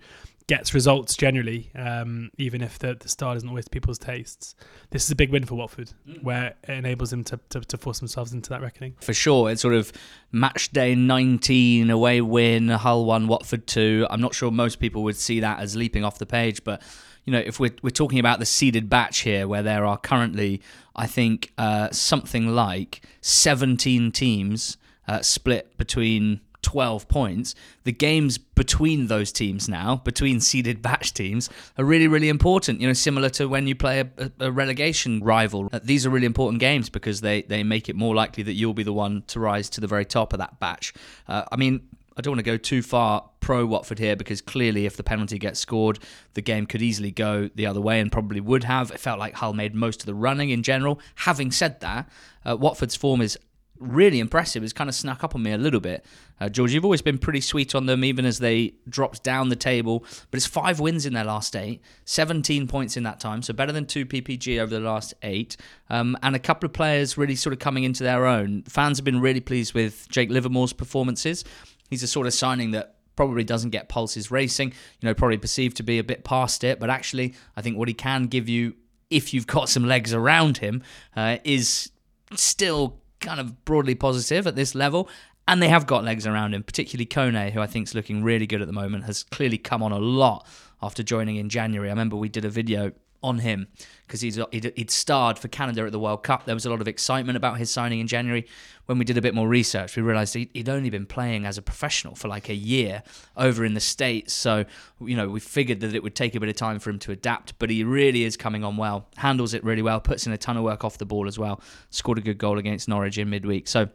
gets 0.47 0.73
results 0.73 1.17
generally, 1.17 1.69
um, 1.75 2.31
even 2.37 2.61
if 2.61 2.79
the, 2.79 2.95
the 2.95 3.09
style 3.09 3.35
isn't 3.35 3.49
always 3.49 3.67
people's 3.67 3.97
tastes. 3.97 4.55
This 4.91 5.03
is 5.03 5.11
a 5.11 5.15
big 5.15 5.29
win 5.29 5.45
for 5.45 5.55
Watford, 5.55 5.91
mm. 6.07 6.23
where 6.23 6.55
it 6.63 6.69
enables 6.69 7.09
them 7.09 7.25
to, 7.25 7.39
to, 7.49 7.59
to, 7.59 7.77
force 7.77 7.99
themselves 7.99 8.31
into 8.31 8.49
that 8.51 8.61
reckoning. 8.61 8.95
For 9.01 9.13
sure. 9.13 9.51
It's 9.51 9.61
sort 9.61 9.73
of 9.73 9.91
match 10.31 10.71
day 10.71 10.95
19 10.95 11.89
away 11.89 12.21
win, 12.21 12.69
Hull 12.69 13.03
1, 13.05 13.16
Watford 13.25 13.65
2. 13.65 14.05
I'm 14.11 14.21
not 14.21 14.35
sure 14.35 14.51
most 14.51 14.79
people 14.79 15.01
would 15.03 15.15
see 15.15 15.39
that 15.39 15.59
as 15.59 15.75
leaping 15.75 16.03
off 16.03 16.19
the 16.19 16.27
page, 16.27 16.63
but 16.63 16.83
you 17.25 17.33
know, 17.33 17.39
if 17.39 17.59
we're, 17.59 17.75
we're 17.81 17.89
talking 17.89 18.19
about 18.19 18.37
the 18.39 18.45
seeded 18.45 18.89
batch 18.89 19.19
here, 19.19 19.47
where 19.47 19.63
there 19.63 19.85
are 19.85 19.97
currently, 19.97 20.61
I 20.95 21.07
think, 21.07 21.51
uh, 21.57 21.89
something 21.91 22.47
like 22.47 23.01
17 23.21 24.11
teams 24.11 24.77
uh, 25.07 25.21
split 25.21 25.77
between 25.77 26.41
12 26.61 27.07
points. 27.07 27.55
The 27.83 27.91
games 27.91 28.37
between 28.37 29.07
those 29.07 29.31
teams 29.31 29.69
now, 29.69 29.97
between 30.03 30.39
seeded 30.39 30.81
batch 30.81 31.13
teams, 31.13 31.49
are 31.77 31.85
really, 31.85 32.07
really 32.07 32.29
important. 32.29 32.81
You 32.81 32.87
know, 32.87 32.93
similar 32.93 33.29
to 33.31 33.47
when 33.47 33.67
you 33.67 33.75
play 33.75 34.01
a, 34.01 34.31
a 34.39 34.51
relegation 34.51 35.21
rival. 35.21 35.69
Uh, 35.71 35.79
these 35.83 36.05
are 36.05 36.09
really 36.09 36.25
important 36.25 36.59
games 36.59 36.89
because 36.89 37.21
they, 37.21 37.43
they 37.43 37.63
make 37.63 37.89
it 37.89 37.95
more 37.95 38.15
likely 38.15 38.43
that 38.43 38.53
you'll 38.53 38.73
be 38.73 38.83
the 38.83 38.93
one 38.93 39.23
to 39.27 39.39
rise 39.39 39.69
to 39.71 39.81
the 39.81 39.87
very 39.87 40.05
top 40.05 40.33
of 40.33 40.39
that 40.39 40.59
batch. 40.59 40.93
Uh, 41.27 41.43
I 41.51 41.55
mean, 41.55 41.87
I 42.17 42.21
don't 42.21 42.31
want 42.31 42.39
to 42.39 42.51
go 42.51 42.57
too 42.57 42.81
far 42.81 43.29
pro 43.39 43.65
Watford 43.65 43.99
here 43.99 44.15
because 44.15 44.41
clearly, 44.41 44.85
if 44.85 44.97
the 44.97 45.03
penalty 45.03 45.37
gets 45.37 45.59
scored, 45.59 45.99
the 46.33 46.41
game 46.41 46.65
could 46.65 46.81
easily 46.81 47.11
go 47.11 47.49
the 47.53 47.67
other 47.67 47.79
way 47.79 47.99
and 47.99 48.11
probably 48.11 48.41
would 48.41 48.63
have. 48.63 48.91
It 48.91 48.99
felt 48.99 49.19
like 49.19 49.35
Hull 49.35 49.53
made 49.53 49.75
most 49.75 50.01
of 50.01 50.07
the 50.07 50.15
running 50.15 50.49
in 50.49 50.63
general. 50.63 50.99
Having 51.15 51.51
said 51.51 51.79
that, 51.81 52.09
uh, 52.43 52.57
Watford's 52.57 52.95
form 52.95 53.21
is 53.21 53.37
really 53.79 54.19
impressive. 54.19 54.63
It's 54.63 54.73
kind 54.73 54.89
of 54.89 54.95
snuck 54.95 55.23
up 55.23 55.35
on 55.35 55.43
me 55.43 55.51
a 55.51 55.57
little 55.57 55.79
bit. 55.79 56.05
Uh, 56.39 56.49
George, 56.49 56.73
you've 56.73 56.83
always 56.83 57.01
been 57.01 57.17
pretty 57.17 57.41
sweet 57.41 57.73
on 57.75 57.85
them, 57.85 58.03
even 58.03 58.25
as 58.25 58.39
they 58.39 58.73
dropped 58.87 59.23
down 59.23 59.49
the 59.49 59.55
table. 59.55 59.99
But 60.31 60.37
it's 60.37 60.45
five 60.45 60.79
wins 60.79 61.05
in 61.05 61.13
their 61.13 61.23
last 61.23 61.55
eight, 61.55 61.81
17 62.05 62.67
points 62.67 62.97
in 62.97 63.03
that 63.03 63.19
time, 63.19 63.41
so 63.41 63.53
better 63.53 63.71
than 63.71 63.85
two 63.85 64.05
PPG 64.05 64.59
over 64.59 64.73
the 64.73 64.79
last 64.79 65.13
eight. 65.23 65.57
Um, 65.89 66.17
and 66.21 66.35
a 66.35 66.39
couple 66.39 66.67
of 66.67 66.73
players 66.73 67.17
really 67.17 67.35
sort 67.35 67.53
of 67.53 67.59
coming 67.59 67.83
into 67.83 68.03
their 68.03 68.25
own. 68.25 68.63
Fans 68.63 68.97
have 68.97 69.05
been 69.05 69.21
really 69.21 69.41
pleased 69.41 69.73
with 69.73 70.07
Jake 70.09 70.29
Livermore's 70.29 70.73
performances. 70.73 71.43
He's 71.89 72.03
a 72.03 72.07
sort 72.07 72.27
of 72.27 72.33
signing 72.33 72.71
that 72.71 72.95
probably 73.15 73.43
doesn't 73.43 73.71
get 73.71 73.89
pulses 73.89 74.31
racing, 74.31 74.69
you 75.01 75.07
know, 75.07 75.13
probably 75.13 75.37
perceived 75.37 75.77
to 75.77 75.83
be 75.83 75.99
a 75.99 76.03
bit 76.03 76.23
past 76.23 76.63
it. 76.63 76.79
But 76.79 76.89
actually, 76.89 77.33
I 77.55 77.61
think 77.61 77.77
what 77.77 77.87
he 77.87 77.93
can 77.93 78.25
give 78.25 78.47
you, 78.47 78.75
if 79.09 79.33
you've 79.33 79.47
got 79.47 79.69
some 79.69 79.85
legs 79.85 80.13
around 80.13 80.57
him, 80.57 80.83
uh, 81.15 81.37
is 81.43 81.91
still 82.35 83.01
kind 83.19 83.39
of 83.39 83.65
broadly 83.65 83.95
positive 83.95 84.47
at 84.47 84.55
this 84.55 84.75
level. 84.75 85.09
And 85.49 85.61
they 85.61 85.69
have 85.69 85.87
got 85.87 86.03
legs 86.03 86.27
around 86.27 86.53
him, 86.53 86.63
particularly 86.63 87.05
Kone, 87.05 87.51
who 87.51 87.61
I 87.61 87.67
think 87.67 87.87
is 87.87 87.95
looking 87.95 88.21
really 88.21 88.45
good 88.45 88.61
at 88.61 88.67
the 88.67 88.73
moment, 88.73 89.05
has 89.05 89.23
clearly 89.23 89.57
come 89.57 89.81
on 89.81 89.93
a 89.93 89.99
lot 89.99 90.45
after 90.81 91.03
joining 91.03 91.37
in 91.37 91.49
January. 91.49 91.89
I 91.89 91.91
remember 91.91 92.17
we 92.17 92.29
did 92.29 92.45
a 92.45 92.49
video 92.49 92.91
on 93.23 93.39
him 93.39 93.67
because 94.07 94.21
he's 94.21 94.39
he'd, 94.51 94.71
he'd, 94.75 94.89
starred 94.89 95.37
for 95.37 95.49
Canada 95.49 95.85
at 95.85 95.91
the 95.91 95.99
World 95.99 96.23
Cup. 96.23 96.45
There 96.45 96.55
was 96.55 96.65
a 96.65 96.69
lot 96.69 96.79
of 96.79 96.87
excitement 96.87 97.35
about 97.35 97.57
his 97.57 97.69
signing 97.69 97.99
in 97.99 98.07
January. 98.07 98.47
When 98.85 98.97
we 98.97 99.03
did 99.03 99.17
a 99.17 99.21
bit 99.21 99.35
more 99.35 99.49
research, 99.49 99.97
we 99.97 100.01
realised 100.01 100.33
he'd 100.33 100.69
only 100.69 100.89
been 100.89 101.05
playing 101.05 101.45
as 101.45 101.57
a 101.57 101.61
professional 101.61 102.15
for 102.15 102.29
like 102.29 102.47
a 102.47 102.53
year 102.53 103.03
over 103.35 103.65
in 103.65 103.73
the 103.73 103.81
States. 103.81 104.33
So, 104.33 104.63
you 105.01 105.17
know, 105.17 105.27
we 105.27 105.41
figured 105.41 105.81
that 105.81 105.93
it 105.93 106.01
would 106.01 106.15
take 106.15 106.35
a 106.35 106.39
bit 106.39 106.47
of 106.47 106.55
time 106.55 106.79
for 106.79 106.89
him 106.89 106.99
to 106.99 107.11
adapt, 107.11 107.59
but 107.59 107.69
he 107.69 107.83
really 107.83 108.23
is 108.23 108.37
coming 108.37 108.63
on 108.63 108.77
well, 108.77 109.07
handles 109.17 109.53
it 109.53 109.63
really 109.63 109.81
well, 109.81 109.99
puts 109.99 110.25
in 110.25 110.31
a 110.31 110.37
ton 110.37 110.55
of 110.55 110.63
work 110.63 110.85
off 110.85 110.97
the 110.97 111.05
ball 111.05 111.27
as 111.27 111.37
well, 111.37 111.61
scored 111.89 112.17
a 112.17 112.21
good 112.21 112.37
goal 112.37 112.57
against 112.57 112.87
Norwich 112.87 113.17
in 113.17 113.29
midweek. 113.29 113.67
So, 113.67 113.89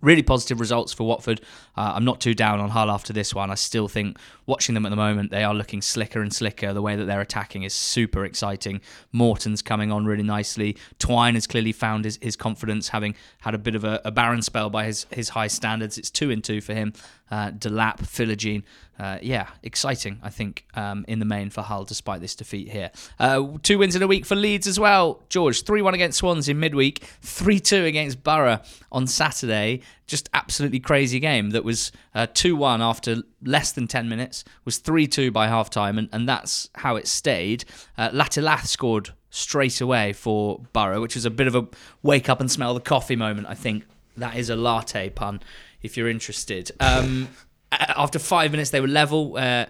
Really 0.00 0.22
positive 0.22 0.58
results 0.58 0.92
for 0.92 1.06
Watford. 1.06 1.42
Uh, 1.76 1.92
I'm 1.94 2.04
not 2.04 2.18
too 2.20 2.34
down 2.34 2.60
on 2.60 2.70
Hull 2.70 2.90
after 2.90 3.12
this 3.12 3.34
one. 3.34 3.50
I 3.50 3.54
still 3.54 3.88
think 3.88 4.18
watching 4.46 4.74
them 4.74 4.84
at 4.86 4.88
the 4.88 4.96
moment, 4.96 5.30
they 5.30 5.44
are 5.44 5.54
looking 5.54 5.82
slicker 5.82 6.22
and 6.22 6.32
slicker. 6.32 6.72
The 6.72 6.82
way 6.82 6.96
that 6.96 7.04
they're 7.04 7.20
attacking 7.20 7.62
is 7.62 7.74
super 7.74 8.24
exciting. 8.24 8.80
Morton's 9.12 9.62
coming 9.62 9.92
on 9.92 10.06
really 10.06 10.22
nicely. 10.22 10.76
Twine 10.98 11.34
has 11.34 11.46
clearly 11.46 11.72
found 11.72 12.04
his, 12.04 12.18
his 12.22 12.36
confidence, 12.36 12.88
having 12.88 13.14
had 13.40 13.54
a 13.54 13.58
bit 13.58 13.74
of 13.74 13.84
a, 13.84 14.00
a 14.04 14.10
barren 14.10 14.42
spell 14.42 14.70
by 14.70 14.86
his, 14.86 15.06
his 15.10 15.28
high 15.28 15.46
standards. 15.46 15.98
It's 15.98 16.10
two 16.10 16.30
and 16.30 16.42
two 16.42 16.60
for 16.60 16.74
him. 16.74 16.94
Uh, 17.32 17.50
Delap, 17.50 18.02
Philogene. 18.02 18.62
Uh, 18.98 19.16
yeah, 19.22 19.48
exciting, 19.62 20.20
I 20.22 20.28
think, 20.28 20.66
um, 20.74 21.06
in 21.08 21.18
the 21.18 21.24
main 21.24 21.48
for 21.48 21.62
Hull, 21.62 21.84
despite 21.84 22.20
this 22.20 22.34
defeat 22.34 22.68
here. 22.68 22.90
Uh, 23.18 23.56
two 23.62 23.78
wins 23.78 23.96
in 23.96 24.02
a 24.02 24.06
week 24.06 24.26
for 24.26 24.36
Leeds 24.36 24.66
as 24.66 24.78
well. 24.78 25.22
George, 25.30 25.62
3 25.62 25.80
1 25.80 25.94
against 25.94 26.18
Swans 26.18 26.46
in 26.46 26.60
midweek, 26.60 27.02
3 27.22 27.58
2 27.58 27.86
against 27.86 28.22
Borough 28.22 28.60
on 28.92 29.06
Saturday. 29.06 29.80
Just 30.06 30.28
absolutely 30.34 30.78
crazy 30.78 31.20
game 31.20 31.50
that 31.50 31.64
was 31.64 31.90
uh, 32.14 32.26
2 32.34 32.54
1 32.54 32.82
after 32.82 33.22
less 33.42 33.72
than 33.72 33.88
10 33.88 34.10
minutes, 34.10 34.44
was 34.66 34.76
3 34.76 35.06
2 35.06 35.30
by 35.30 35.46
half 35.48 35.70
time, 35.70 35.96
and, 35.96 36.10
and 36.12 36.28
that's 36.28 36.68
how 36.74 36.96
it 36.96 37.08
stayed. 37.08 37.64
Uh, 37.96 38.10
Latte 38.12 38.42
Lath 38.42 38.66
scored 38.66 39.14
straight 39.30 39.80
away 39.80 40.12
for 40.12 40.60
Borough, 40.74 41.00
which 41.00 41.14
was 41.14 41.24
a 41.24 41.30
bit 41.30 41.46
of 41.46 41.54
a 41.54 41.66
wake 42.02 42.28
up 42.28 42.40
and 42.40 42.50
smell 42.50 42.74
the 42.74 42.80
coffee 42.80 43.16
moment, 43.16 43.46
I 43.48 43.54
think. 43.54 43.84
That 44.18 44.36
is 44.36 44.50
a 44.50 44.56
latte 44.56 45.08
pun 45.08 45.40
if 45.82 45.96
you're 45.96 46.08
interested. 46.08 46.70
Um, 46.80 47.28
after 47.72 48.18
five 48.18 48.50
minutes, 48.50 48.70
they 48.70 48.80
were 48.80 48.88
level. 48.88 49.36
Uh, 49.36 49.66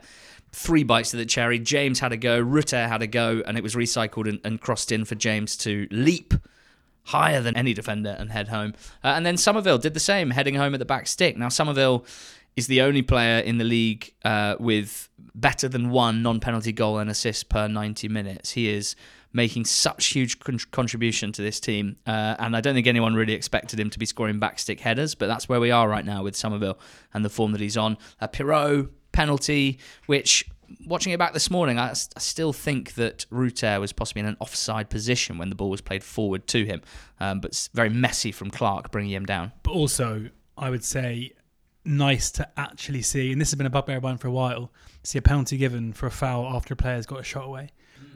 three 0.53 0.85
bites 0.85 1.11
to 1.11 1.17
the 1.17 1.27
cherry. 1.27 1.59
James 1.59 2.01
had 2.01 2.13
a 2.13 2.17
go, 2.17 2.39
Rutter 2.39 2.87
had 2.87 3.03
a 3.03 3.07
go, 3.07 3.43
and 3.47 3.57
it 3.57 3.63
was 3.63 3.75
recycled 3.75 4.29
and, 4.29 4.41
and 4.45 4.61
crossed 4.61 4.93
in 4.93 5.05
for 5.05 5.15
James 5.15 5.57
to 5.59 5.89
leap 5.91 6.35
higher 7.05 7.41
than 7.41 7.57
any 7.57 7.75
defender 7.75 8.15
and 8.19 8.31
head 8.31 8.49
home. 8.49 8.75
Uh, 9.03 9.09
and 9.09 9.27
then 9.27 9.37
Summerville 9.37 9.79
did 9.79 9.95
the 9.95 10.01
same, 10.01 10.31
heading 10.31 10.55
home 10.55 10.75
at 10.75 10.79
the 10.79 10.85
back 10.85 11.07
stick. 11.07 11.37
Now, 11.37 11.49
Summerville 11.49 12.05
is 12.55 12.67
the 12.67 12.83
only 12.83 13.03
player 13.03 13.39
in 13.39 13.59
the 13.59 13.65
league 13.65 14.13
uh, 14.25 14.57
with 14.61 15.09
better 15.35 15.69
than 15.69 15.91
one 15.91 16.23
non 16.23 16.39
penalty 16.39 16.73
goal 16.73 16.99
and 16.99 17.11
assist 17.11 17.49
per 17.49 17.67
90 17.67 18.09
minutes. 18.09 18.53
He 18.53 18.69
is 18.69 18.95
making 19.33 19.65
such 19.65 20.07
huge 20.07 20.39
con- 20.41 20.59
contribution 20.71 21.33
to 21.33 21.43
this 21.43 21.61
team. 21.61 21.97
Uh, 22.07 22.37
and 22.39 22.57
I 22.57 22.61
don't 22.61 22.75
think 22.75 22.87
anyone 22.87 23.15
really 23.15 23.33
expected 23.33 23.79
him 23.79 23.91
to 23.91 23.99
be 23.99 24.07
scoring 24.07 24.39
backstick 24.39 24.81
headers, 24.81 25.15
but 25.15 25.27
that's 25.27 25.49
where 25.49 25.61
we 25.61 25.71
are 25.71 25.89
right 25.89 26.05
now 26.05 26.23
with 26.23 26.37
Summerville 26.37 26.79
and 27.15 27.25
the 27.25 27.31
form 27.31 27.53
that 27.53 27.61
he's 27.61 27.77
on. 27.77 27.97
Uh, 28.21 28.29
Piroe, 28.29 28.91
penalty, 29.13 29.79
which 30.07 30.47
watching 30.87 31.13
it 31.13 31.19
back 31.19 31.33
this 31.33 31.51
morning, 31.51 31.79
I, 31.79 31.93
still 31.93 32.53
think 32.53 32.95
that 32.95 33.27
Rutter 33.31 33.81
was 33.81 33.93
possibly 33.93 34.21
in 34.21 34.27
an 34.27 34.37
offside 34.41 34.91
position 34.91 35.39
when 35.39 35.49
the 35.49 35.55
ball 35.55 35.71
was 35.71 35.81
played 35.81 36.05
forward 36.05 36.47
to 36.49 36.65
him, 36.65 36.83
um, 37.21 37.41
but 37.41 37.51
it's 37.51 37.69
very 37.69 37.89
messy 37.89 38.33
from 38.33 38.51
Clark 38.51 38.91
bringing 38.91 39.13
him 39.13 39.27
down. 39.27 39.53
But 39.63 39.73
also, 39.73 40.29
I 40.57 40.71
would 40.71 40.85
say 40.85 41.33
nice 41.85 42.31
to 42.33 42.49
actually 42.57 43.03
see, 43.03 43.33
and 43.33 43.41
this 43.41 43.51
has 43.51 43.57
been 43.57 43.67
a 43.67 43.71
bugbear 43.71 43.99
of 43.99 44.03
mine 44.03 44.19
for 44.19 44.29
a 44.29 44.33
while, 44.33 44.71
see 45.03 45.19
a 45.19 45.23
penalty 45.23 45.57
given 45.57 45.93
for 45.93 46.07
a 46.07 46.11
foul 46.11 46.47
after 46.47 46.75
a 46.75 46.77
player's 46.77 47.07
got 47.07 47.21
a 47.21 47.25
shot 47.25 47.45
away. 47.45 47.71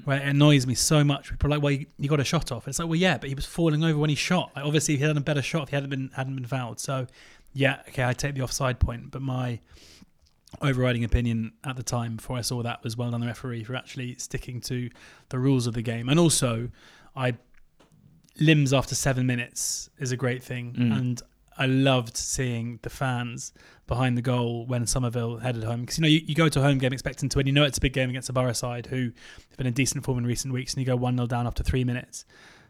Where 0.07 0.19
it 0.21 0.27
annoys 0.27 0.67
me 0.67 0.75
so 0.75 1.03
much. 1.05 1.31
People 1.31 1.49
are 1.49 1.57
like, 1.57 1.63
well, 1.63 1.73
you, 1.73 1.87
you 1.99 2.09
got 2.09 2.21
a 2.21 2.25
shot 2.25 2.51
off. 2.53 2.67
It's 2.69 2.79
like, 2.79 2.89
well, 2.89 2.95
yeah, 2.97 3.19
but 3.19 3.29
he 3.29 3.35
was 3.35 3.45
falling 3.45 3.83
over 3.85 3.99
when 3.99 4.09
he 4.09 4.17
shot. 4.17 4.53
Like, 4.55 4.65
obviously, 4.65 4.97
he 4.97 5.03
had 5.03 5.17
a 5.17 5.21
better 5.21 5.43
shot 5.43 5.65
if 5.65 5.69
he 5.71 5.77
hadn't 5.77 5.91
been 5.91 6.11
hadn't 6.15 6.37
been 6.37 6.47
fouled. 6.47 6.79
So, 6.81 7.07
yeah, 7.53 7.81
okay, 7.89 8.05
I 8.05 8.13
take 8.13 8.35
the 8.35 8.43
offside 8.43 8.79
point, 8.81 9.11
but 9.11 9.21
my 9.21 9.59
overriding 10.63 11.05
opinion 11.05 11.53
at 11.65 11.77
the 11.77 11.83
time 11.83 12.17
before 12.17 12.37
I 12.39 12.41
saw 12.41 12.63
that 12.63 12.83
was 12.85 12.97
well 12.97 13.11
done 13.11 13.21
the 13.21 13.27
referee 13.27 13.65
for 13.65 13.75
actually 13.75 14.15
sticking 14.17 14.61
to 14.63 14.89
the 15.29 15.39
rules 15.39 15.67
of 15.67 15.75
the 15.75 15.83
game. 15.83 16.09
And 16.09 16.19
also, 16.21 16.71
I 17.17 17.35
limbs 18.39 18.73
after 18.73 18.95
seven 18.95 19.27
minutes 19.27 19.91
is 19.99 20.13
a 20.13 20.17
great 20.17 20.43
thing, 20.43 20.73
Mm. 20.79 20.97
and 20.99 21.23
I 21.59 21.67
loved 21.67 22.17
seeing 22.17 22.79
the 22.83 22.91
fans 22.91 23.53
behind 23.87 24.17
the 24.17 24.23
goal 24.23 24.67
when 24.67 24.87
Summerville 24.87 25.39
headed 25.39 25.65
home 25.65 25.83
because 25.83 25.99
you 25.99 26.03
know 26.03 26.09
you, 26.09 26.21
you 26.27 26.35
go 26.35 26.49
to 26.49 26.61
a 26.61 26.63
home 26.63 26.79
game 26.79 26.93
expecting 26.93 27.29
to 27.29 27.39
win. 27.39 27.47
You 27.47 27.53
know 27.53 27.65
it's 27.65 27.79
a 27.79 27.81
big 27.81 27.93
game 27.93 28.11
against 28.11 28.29
a 28.29 28.33
Borough 28.33 28.53
side 28.53 28.87
who 28.87 29.13
have 29.49 29.57
been 29.57 29.67
in 29.67 29.73
decent 29.73 30.05
form 30.05 30.19
in 30.19 30.27
recent 30.27 30.53
weeks, 30.53 30.75
and 30.75 30.81
you 30.81 30.87
go 30.87 30.97
one 30.97 31.17
0 31.17 31.27
down 31.27 31.47
after 31.47 31.63
three 31.63 31.85
minutes. 31.85 32.25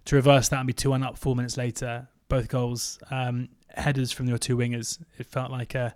To 0.06 0.16
reverse 0.16 0.48
that 0.50 0.58
and 0.58 0.66
be 0.66 0.72
two 0.72 0.90
one 0.90 1.02
up 1.02 1.18
four 1.18 1.34
minutes 1.34 1.56
later, 1.56 2.08
both 2.28 2.48
goals 2.48 2.98
um, 3.10 3.48
headers 3.70 4.12
from 4.12 4.28
your 4.28 4.38
two 4.38 4.56
wingers. 4.56 5.02
It 5.18 5.26
felt 5.26 5.50
like 5.50 5.74
a 5.74 5.94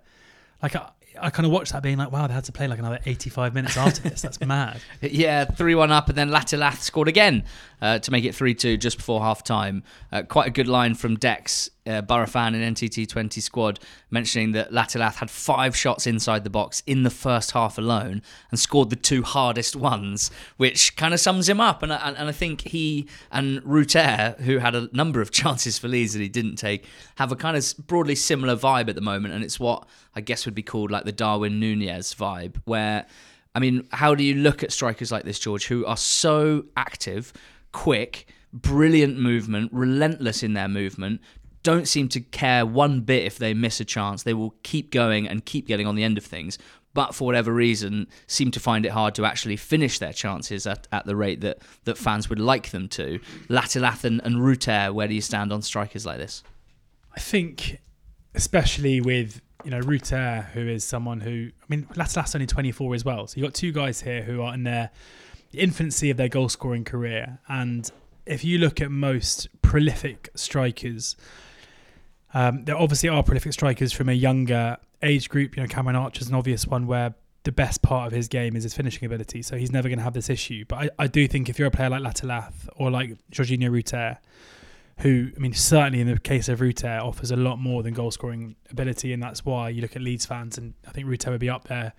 like 0.61 0.75
a, 0.75 0.93
I 1.19 1.29
kind 1.29 1.45
of 1.45 1.51
watched 1.51 1.73
that 1.73 1.83
being 1.83 1.97
like, 1.97 2.11
wow, 2.11 2.27
they 2.27 2.33
had 2.33 2.43
to 2.45 2.51
play 2.51 2.67
like 2.67 2.79
another 2.79 2.99
85 3.05 3.53
minutes 3.53 3.77
after 3.77 4.07
this. 4.07 4.21
That's 4.21 4.39
mad. 4.41 4.79
Yeah, 5.01 5.45
3 5.45 5.75
1 5.75 5.91
up, 5.91 6.09
and 6.09 6.17
then 6.17 6.29
Latte 6.29 6.55
Lath 6.55 6.83
scored 6.83 7.07
again 7.07 7.43
uh, 7.81 7.99
to 7.99 8.11
make 8.11 8.23
it 8.23 8.35
3 8.35 8.53
2 8.53 8.77
just 8.77 8.97
before 8.97 9.21
half 9.21 9.43
time. 9.43 9.83
Uh, 10.11 10.23
quite 10.23 10.47
a 10.47 10.51
good 10.51 10.67
line 10.67 10.93
from 10.93 11.15
Dex, 11.15 11.69
uh, 11.87 12.01
Borough 12.01 12.27
fan 12.27 12.53
in 12.53 12.73
NTT 12.75 13.07
20 13.07 13.41
squad, 13.41 13.79
mentioning 14.09 14.51
that 14.51 14.71
Latte 14.71 14.99
Lath 14.99 15.17
had 15.17 15.29
five 15.31 15.75
shots 15.75 16.05
inside 16.05 16.43
the 16.43 16.49
box 16.49 16.83
in 16.85 17.03
the 17.03 17.09
first 17.09 17.51
half 17.51 17.77
alone 17.77 18.21
and 18.51 18.59
scored 18.59 18.89
the 18.91 18.95
two 18.95 19.23
hardest 19.23 19.75
ones, 19.75 20.29
which 20.57 20.95
kind 20.95 21.13
of 21.13 21.19
sums 21.19 21.49
him 21.49 21.59
up. 21.59 21.81
And, 21.81 21.91
I- 21.91 22.09
and 22.11 22.29
I 22.29 22.31
think 22.31 22.61
he 22.61 23.07
and 23.31 23.61
Rutter, 23.65 24.35
who 24.41 24.59
had 24.59 24.75
a 24.75 24.89
number 24.93 25.21
of 25.21 25.31
chances 25.41 25.79
for 25.79 25.87
Leeds 25.87 26.13
that 26.13 26.19
he 26.21 26.29
didn't 26.29 26.57
take, 26.57 26.85
have 27.15 27.31
a 27.31 27.35
kind 27.35 27.57
of 27.57 27.73
broadly 27.87 28.15
similar 28.15 28.55
vibe 28.55 28.87
at 28.89 28.95
the 28.95 29.01
moment. 29.01 29.33
And 29.33 29.43
it's 29.43 29.59
what 29.59 29.87
I 30.15 30.21
guess 30.21 30.45
would 30.45 30.55
be 30.55 30.63
called 30.63 30.91
like 30.91 31.05
the 31.05 31.11
Darwin 31.11 31.59
Nunez 31.59 32.13
vibe, 32.13 32.57
where. 32.65 33.05
I 33.53 33.59
mean, 33.59 33.85
how 33.91 34.15
do 34.15 34.23
you 34.23 34.35
look 34.35 34.63
at 34.63 34.71
strikers 34.71 35.11
like 35.11 35.25
this, 35.25 35.37
George, 35.37 35.67
who 35.67 35.85
are 35.85 35.97
so 35.97 36.63
active, 36.77 37.33
quick, 37.73 38.27
brilliant 38.53 39.19
movement, 39.19 39.69
relentless 39.73 40.41
in 40.41 40.53
their 40.53 40.69
movement, 40.69 41.19
don't 41.63 41.87
seem 41.87 42.07
to 42.09 42.19
care 42.19 42.65
one 42.65 43.01
bit 43.01 43.23
if 43.25 43.37
they 43.37 43.53
miss 43.53 43.79
a 43.79 43.85
chance. 43.85 44.23
They 44.23 44.33
will 44.33 44.55
keep 44.63 44.91
going 44.91 45.27
and 45.27 45.45
keep 45.45 45.67
getting 45.67 45.87
on 45.87 45.95
the 45.95 46.03
end 46.03 46.17
of 46.17 46.25
things, 46.25 46.57
but 46.93 47.15
for 47.15 47.25
whatever 47.25 47.53
reason, 47.53 48.07
seem 48.27 48.51
to 48.51 48.59
find 48.59 48.85
it 48.85 48.89
hard 48.89 49.15
to 49.15 49.25
actually 49.25 49.57
finish 49.57 49.99
their 49.99 50.13
chances 50.13 50.67
at, 50.67 50.87
at 50.91 51.05
the 51.05 51.15
rate 51.15 51.41
that, 51.41 51.59
that 51.85 51.97
fans 51.97 52.29
would 52.29 52.39
like 52.39 52.71
them 52.71 52.87
to. 52.89 53.19
Latte 53.47 53.79
Lath 53.79 54.03
and, 54.03 54.21
Rutter, 54.43 54.91
where 54.91 55.07
do 55.07 55.13
you 55.13 55.21
stand 55.21 55.53
on 55.53 55.61
strikers 55.61 56.05
like 56.05 56.17
this? 56.17 56.43
I 57.15 57.19
think, 57.19 57.79
especially 58.35 59.01
with 59.01 59.41
you 59.63 59.71
know 59.71 59.79
Rutter, 59.79 60.49
who 60.53 60.67
is 60.67 60.83
someone 60.83 61.19
who 61.19 61.49
I 61.61 61.65
mean, 61.69 61.87
Latte 61.95 62.19
Lath's 62.19 62.35
only 62.35 62.47
24 62.47 62.95
as 62.95 63.05
well. 63.05 63.27
So 63.27 63.37
you 63.37 63.43
have 63.43 63.53
got 63.53 63.55
two 63.55 63.71
guys 63.71 64.01
here 64.01 64.23
who 64.23 64.41
are 64.41 64.53
in 64.53 64.63
their 64.63 64.91
infancy 65.53 66.09
of 66.09 66.17
their 66.17 66.29
goal 66.29 66.49
scoring 66.49 66.83
career, 66.83 67.39
and 67.47 67.89
if 68.25 68.43
you 68.43 68.57
look 68.57 68.81
at 68.81 68.91
most 68.91 69.49
prolific 69.61 70.29
strikers, 70.35 71.15
um, 72.33 72.65
there 72.65 72.77
obviously 72.77 73.09
are 73.09 73.23
prolific 73.23 73.53
strikers 73.53 73.91
from 73.91 74.09
a 74.09 74.13
younger 74.13 74.77
age 75.01 75.29
group. 75.29 75.55
You 75.55 75.63
know, 75.63 75.67
Cameron 75.67 75.95
Archer's 75.95 76.29
an 76.29 76.35
obvious 76.35 76.65
one 76.65 76.87
where 76.87 77.15
the 77.43 77.51
best 77.51 77.81
part 77.81 78.07
of 78.07 78.13
his 78.13 78.27
game 78.27 78.55
is 78.55 78.63
his 78.63 78.73
finishing 78.73 79.05
ability, 79.05 79.41
so 79.41 79.57
he's 79.57 79.71
never 79.71 79.87
going 79.87 79.97
to 79.97 80.03
have 80.03 80.13
this 80.13 80.29
issue. 80.29 80.63
But 80.67 80.75
I, 80.75 80.89
I 80.99 81.07
do 81.07 81.27
think 81.27 81.49
if 81.49 81.57
you're 81.57 81.67
a 81.67 81.71
player 81.71 81.89
like 81.89 82.01
Latte 82.01 82.27
Lath 82.27 82.69
or 82.75 82.91
like 82.91 83.17
Georginio 83.31 83.71
Rutter, 83.71 84.19
who, 84.99 85.31
I 85.35 85.39
mean, 85.39 85.53
certainly 85.53 86.01
in 86.01 86.07
the 86.07 86.19
case 86.19 86.47
of 86.49 86.61
Rutter, 86.61 86.99
offers 87.01 87.31
a 87.31 87.35
lot 87.35 87.57
more 87.57 87.81
than 87.81 87.93
goal 87.93 88.11
scoring 88.11 88.55
ability, 88.69 89.11
and 89.11 89.21
that's 89.21 89.43
why 89.43 89.69
you 89.69 89.81
look 89.81 89.95
at 89.95 90.01
Leeds 90.01 90.25
fans, 90.25 90.57
and 90.57 90.75
I 90.87 90.91
think 90.91 91.07
Rutter 91.07 91.31
would 91.31 91.39
be 91.39 91.49
up 91.49 91.67
there 91.67 91.93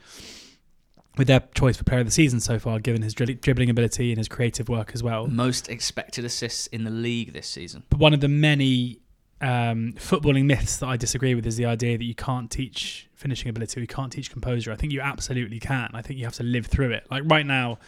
with 1.18 1.26
their 1.26 1.42
choice 1.54 1.76
for 1.76 1.84
player 1.84 2.00
of 2.00 2.06
the 2.06 2.12
season 2.12 2.40
so 2.40 2.58
far, 2.58 2.78
given 2.78 3.02
his 3.02 3.12
dribbling 3.12 3.68
ability 3.68 4.12
and 4.12 4.18
his 4.18 4.28
creative 4.28 4.68
work 4.68 4.92
as 4.94 5.02
well. 5.02 5.26
Most 5.26 5.68
expected 5.68 6.24
assists 6.24 6.68
in 6.68 6.84
the 6.84 6.90
league 6.90 7.32
this 7.32 7.48
season. 7.48 7.82
But 7.90 7.98
one 7.98 8.14
of 8.14 8.20
the 8.20 8.28
many 8.28 9.00
um, 9.42 9.92
footballing 9.94 10.44
myths 10.44 10.76
that 10.78 10.86
I 10.86 10.96
disagree 10.96 11.34
with 11.34 11.46
is 11.46 11.56
the 11.56 11.66
idea 11.66 11.98
that 11.98 12.04
you 12.04 12.14
can't 12.14 12.50
teach 12.50 13.08
finishing 13.14 13.48
ability, 13.48 13.80
you 13.80 13.86
can't 13.86 14.10
teach 14.10 14.30
composure. 14.30 14.72
I 14.72 14.76
think 14.76 14.92
you 14.92 15.00
absolutely 15.00 15.60
can. 15.60 15.90
I 15.94 16.02
think 16.02 16.18
you 16.18 16.24
have 16.24 16.34
to 16.34 16.42
live 16.42 16.66
through 16.66 16.92
it. 16.92 17.06
Like 17.10 17.22
right 17.26 17.46
now, 17.46 17.78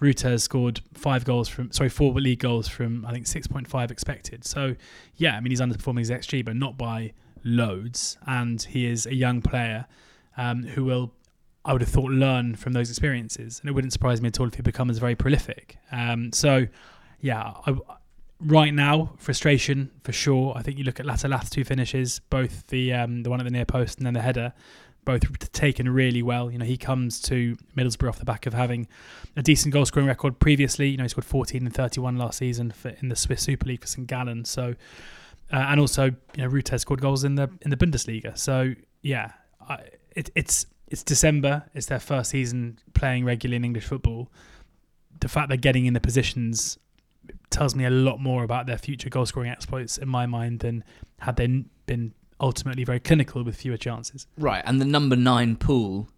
Rutter 0.00 0.30
has 0.30 0.42
scored 0.42 0.80
five 0.94 1.24
goals 1.24 1.48
from, 1.48 1.72
sorry, 1.72 1.88
four 1.88 2.12
league 2.12 2.40
goals 2.40 2.68
from 2.68 3.04
I 3.06 3.12
think 3.12 3.26
six 3.26 3.46
point 3.46 3.68
five 3.68 3.90
expected. 3.90 4.44
So 4.44 4.76
yeah, 5.16 5.36
I 5.36 5.40
mean 5.40 5.50
he's 5.50 5.60
underperforming 5.60 6.00
his 6.00 6.10
xG, 6.10 6.44
but 6.44 6.56
not 6.56 6.76
by 6.76 7.12
loads. 7.44 8.16
And 8.26 8.60
he 8.62 8.86
is 8.86 9.06
a 9.06 9.14
young 9.14 9.42
player 9.42 9.86
um, 10.36 10.64
who 10.64 10.84
will, 10.84 11.12
I 11.64 11.72
would 11.72 11.82
have 11.82 11.90
thought, 11.90 12.10
learn 12.10 12.54
from 12.56 12.72
those 12.72 12.90
experiences. 12.90 13.60
And 13.60 13.68
it 13.68 13.72
wouldn't 13.72 13.92
surprise 13.92 14.20
me 14.20 14.28
at 14.28 14.40
all 14.40 14.48
if 14.48 14.54
he 14.54 14.62
becomes 14.62 14.98
very 14.98 15.14
prolific. 15.14 15.76
Um, 15.92 16.32
so 16.32 16.66
yeah, 17.20 17.52
I, 17.66 17.76
right 18.40 18.72
now, 18.72 19.12
frustration 19.18 19.90
for 20.02 20.12
sure. 20.12 20.54
I 20.56 20.62
think 20.62 20.78
you 20.78 20.84
look 20.84 21.00
at 21.00 21.06
Latte 21.06 21.28
Lath's 21.28 21.50
two 21.50 21.64
finishes, 21.64 22.20
both 22.30 22.66
the 22.68 22.92
um, 22.92 23.22
the 23.22 23.30
one 23.30 23.40
at 23.40 23.44
the 23.44 23.50
near 23.50 23.64
post 23.64 23.98
and 23.98 24.06
then 24.06 24.14
the 24.14 24.22
header, 24.22 24.52
both 25.04 25.52
taken 25.52 25.88
really 25.88 26.22
well. 26.22 26.50
You 26.50 26.58
know, 26.58 26.64
he 26.64 26.76
comes 26.76 27.20
to 27.22 27.56
Middlesbrough 27.76 28.08
off 28.08 28.18
the 28.18 28.24
back 28.24 28.46
of 28.46 28.54
having 28.54 28.88
a 29.36 29.42
decent 29.42 29.72
goal 29.72 29.84
scoring 29.86 30.08
record 30.08 30.38
previously. 30.38 30.88
You 30.88 30.96
know, 30.96 31.04
he 31.04 31.08
scored 31.08 31.24
14 31.24 31.64
and 31.64 31.74
31 31.74 32.16
last 32.16 32.38
season 32.38 32.70
for, 32.70 32.90
in 33.00 33.08
the 33.08 33.16
Swiss 33.16 33.42
Super 33.42 33.66
League 33.66 33.80
for 33.80 33.86
St 33.86 34.06
Gallen. 34.06 34.44
So, 34.44 34.74
uh, 35.52 35.56
and 35.56 35.80
also, 35.80 36.04
you 36.04 36.14
know, 36.38 36.46
Rutter 36.46 36.78
scored 36.78 37.00
goals 37.00 37.24
in 37.24 37.34
the 37.34 37.50
in 37.62 37.70
the 37.70 37.76
Bundesliga. 37.76 38.36
So, 38.36 38.74
yeah, 39.02 39.32
I, 39.68 39.78
it, 40.16 40.30
it's 40.34 40.66
it's 40.88 41.02
December. 41.02 41.64
It's 41.74 41.86
their 41.86 42.00
first 42.00 42.30
season 42.30 42.78
playing 42.94 43.24
regularly 43.24 43.56
in 43.56 43.64
English 43.64 43.84
football. 43.84 44.30
The 45.20 45.28
fact 45.28 45.48
they're 45.48 45.56
getting 45.56 45.86
in 45.86 45.94
the 45.94 46.00
positions 46.00 46.78
tells 47.50 47.74
me 47.74 47.84
a 47.84 47.90
lot 47.90 48.20
more 48.20 48.44
about 48.44 48.66
their 48.66 48.78
future 48.78 49.08
goal 49.08 49.26
scoring 49.26 49.50
exploits 49.50 49.98
in 49.98 50.08
my 50.08 50.26
mind 50.26 50.60
than 50.60 50.84
had 51.20 51.36
they 51.36 51.64
been 51.86 52.12
ultimately 52.40 52.84
very 52.84 53.00
clinical 53.00 53.44
with 53.44 53.56
fewer 53.56 53.76
chances. 53.76 54.26
Right, 54.38 54.62
and 54.66 54.80
the 54.80 54.84
number 54.84 55.16
nine 55.16 55.56
pool 55.56 56.08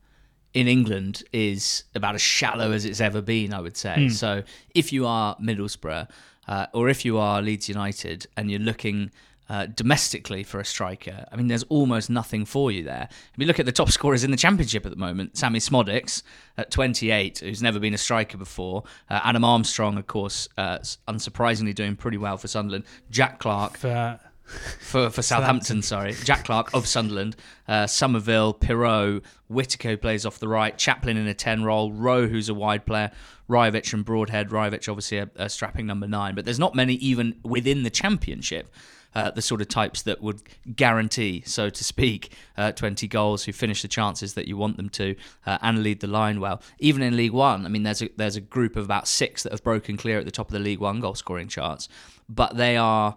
in 0.55 0.69
England 0.69 1.23
is 1.33 1.85
about 1.95 2.15
as 2.15 2.23
shallow 2.23 2.73
as 2.73 2.87
it's 2.87 3.01
ever 3.01 3.21
been, 3.21 3.53
I 3.53 3.61
would 3.61 3.77
say. 3.77 4.09
So 4.09 4.43
if 4.75 4.93
you 4.93 5.07
are 5.07 5.37
Middlesbrough 5.37 6.09
uh, 6.49 6.67
or 6.73 6.89
if 6.89 7.05
you 7.05 7.19
are 7.19 7.43
Leeds 7.43 7.69
United 7.69 8.27
and 8.37 8.51
you're 8.51 8.61
looking 8.61 9.11
uh, 9.49 9.67
domestically 9.67 10.43
for 10.43 10.61
a 10.61 10.65
striker, 10.65 11.27
I 11.31 11.37
mean, 11.37 11.47
there's 11.47 11.63
almost 11.65 12.11
nothing 12.11 12.45
for 12.45 12.71
you 12.71 12.83
there. 12.83 13.09
If 13.11 13.39
you 13.39 13.47
look 13.47 13.61
at 13.61 13.67
the 13.67 13.73
top 13.73 13.91
scorers 13.91 14.25
in 14.25 14.31
the 14.31 14.37
Championship 14.37 14.85
at 14.87 14.91
the 14.91 14.99
moment, 14.99 15.37
Sammie 15.37 15.61
Szmodics 15.61 16.23
at 16.57 16.71
28, 16.71 17.39
who's 17.39 17.63
never 17.63 17.79
been 17.79 17.95
a 17.95 17.99
striker 17.99 18.39
before. 18.39 18.85
Uh, 19.09 19.21
Adam 19.25 19.45
Armstrong, 19.45 19.99
of 19.99 20.07
course, 20.07 20.49
uh, 20.59 20.79
unsurprisingly 21.09 21.75
doing 21.75 21.97
pretty 21.97 22.19
well 22.19 22.37
for 22.37 22.49
Sunderland. 22.49 22.85
Jack 23.11 23.39
Clarke. 23.39 23.77
For 23.77 24.21
for, 24.47 25.11
for 25.11 25.23
Southampton, 25.23 25.83
sorry. 25.83 26.13
Jack 26.13 26.45
Clarke 26.45 26.73
of 26.73 26.87
Sunderland, 26.87 27.35
uh, 27.67 27.87
Summerville, 27.87 28.55
Piroe, 28.55 29.23
Whittaker 29.49 29.97
plays 29.97 30.25
off 30.25 30.39
the 30.39 30.49
right, 30.49 30.77
Chaplin 30.79 31.17
in 31.17 31.27
a 31.27 31.35
10 31.35 31.65
role, 31.65 31.93
Rowe, 31.93 32.29
who's 32.29 32.49
a 32.49 32.55
wide 32.55 32.87
player, 32.87 33.11
Rajovic 33.49 33.93
and 33.93 34.05
Broadhead. 34.05 34.51
Rajovic, 34.51 34.89
obviously, 34.89 35.19
a, 35.19 35.31
a 35.37 35.49
strapping 35.49 35.87
number 35.87 36.07
nine, 36.07 36.35
but 36.35 36.45
there's 36.45 36.59
not 36.59 36.75
many 36.75 36.95
even 36.95 37.37
within 37.43 37.83
the 37.83 37.91
Championship. 37.91 38.73
Uh, 39.17 39.31
the 39.31 39.41
sort 39.41 39.63
of 39.63 39.69
types 39.69 40.03
that 40.03 40.21
would 40.21 40.43
guarantee, 40.77 41.43
so 41.47 41.71
to 41.71 41.83
speak, 41.83 42.33
uh, 42.59 42.71
20 42.71 43.09
goals, 43.09 43.45
who 43.45 43.53
finish 43.53 43.81
the 43.81 43.89
chances 43.89 44.35
that 44.35 44.47
you 44.47 44.59
want 44.59 44.77
them 44.77 44.91
to, 44.91 45.17
uh, 45.47 45.57
and 45.63 45.83
lead 45.83 46.01
the 46.01 46.07
line 46.07 46.39
well. 46.39 46.61
Even 46.81 47.01
in 47.01 47.17
League 47.17 47.33
One, 47.33 47.65
I 47.65 47.71
mean, 47.71 47.83
there's 47.83 48.03
a 48.03 48.11
there's 48.19 48.37
a 48.37 48.43
group 48.43 48.77
of 48.77 48.85
about 48.85 49.09
six 49.09 49.43
that 49.43 49.53
have 49.53 49.65
broken 49.65 49.97
clear 49.97 50.19
at 50.19 50.27
the 50.27 50.31
top 50.31 50.49
of 50.49 50.53
the 50.53 50.59
League 50.59 50.81
One 50.81 51.01
goal 51.01 51.15
scoring 51.15 51.49
charts, 51.49 51.89
but 52.29 52.59
they 52.59 52.77
are 52.77 53.17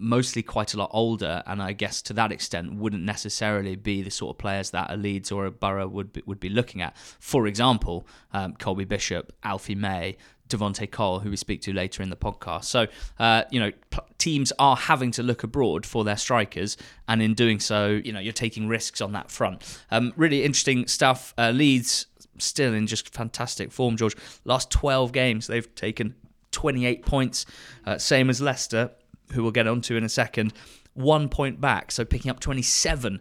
mostly 0.00 0.42
quite 0.42 0.72
a 0.72 0.78
lot 0.78 0.90
older, 0.92 1.42
and 1.46 1.60
I 1.60 1.72
guess 1.72 2.00
to 2.02 2.12
that 2.14 2.30
extent 2.30 2.74
wouldn't 2.74 3.02
necessarily 3.02 3.74
be 3.74 4.02
the 4.02 4.10
sort 4.10 4.36
of 4.36 4.38
players 4.38 4.70
that 4.70 4.88
a 4.90 4.96
Leeds 4.96 5.32
or 5.32 5.46
a 5.46 5.50
Borough 5.50 5.88
would 5.88 6.12
be, 6.12 6.22
would 6.26 6.38
be 6.38 6.48
looking 6.48 6.80
at. 6.80 6.96
For 7.18 7.46
example, 7.48 8.06
um, 8.32 8.54
Colby 8.54 8.84
Bishop, 8.84 9.32
Alfie 9.42 9.74
May, 9.74 10.16
Devante 10.50 10.90
Cole, 10.90 11.20
who 11.20 11.30
we 11.30 11.36
speak 11.36 11.62
to 11.62 11.72
later 11.72 12.02
in 12.02 12.10
the 12.10 12.16
podcast. 12.16 12.64
So, 12.64 12.86
uh, 13.18 13.44
you 13.50 13.60
know, 13.60 13.70
p- 13.90 13.98
teams 14.18 14.52
are 14.58 14.76
having 14.76 15.10
to 15.12 15.22
look 15.22 15.42
abroad 15.42 15.86
for 15.86 16.04
their 16.04 16.16
strikers, 16.16 16.76
and 17.08 17.22
in 17.22 17.34
doing 17.34 17.60
so, 17.60 17.88
you 18.04 18.12
know, 18.12 18.20
you're 18.20 18.32
taking 18.32 18.68
risks 18.68 19.00
on 19.00 19.12
that 19.12 19.30
front. 19.30 19.80
Um, 19.90 20.12
really 20.16 20.44
interesting 20.44 20.86
stuff. 20.86 21.32
Uh, 21.38 21.50
Leeds 21.50 22.06
still 22.38 22.74
in 22.74 22.86
just 22.86 23.12
fantastic 23.14 23.72
form, 23.72 23.96
George. 23.96 24.16
Last 24.44 24.70
12 24.70 25.12
games, 25.12 25.46
they've 25.46 25.74
taken 25.74 26.14
28 26.52 27.04
points, 27.04 27.46
uh, 27.86 27.98
same 27.98 28.30
as 28.30 28.40
Leicester, 28.40 28.90
who 29.32 29.42
we'll 29.42 29.52
get 29.52 29.66
onto 29.66 29.96
in 29.96 30.04
a 30.04 30.08
second. 30.08 30.52
One 30.94 31.28
point 31.28 31.60
back, 31.60 31.92
so 31.92 32.04
picking 32.04 32.30
up 32.30 32.40
27 32.40 33.20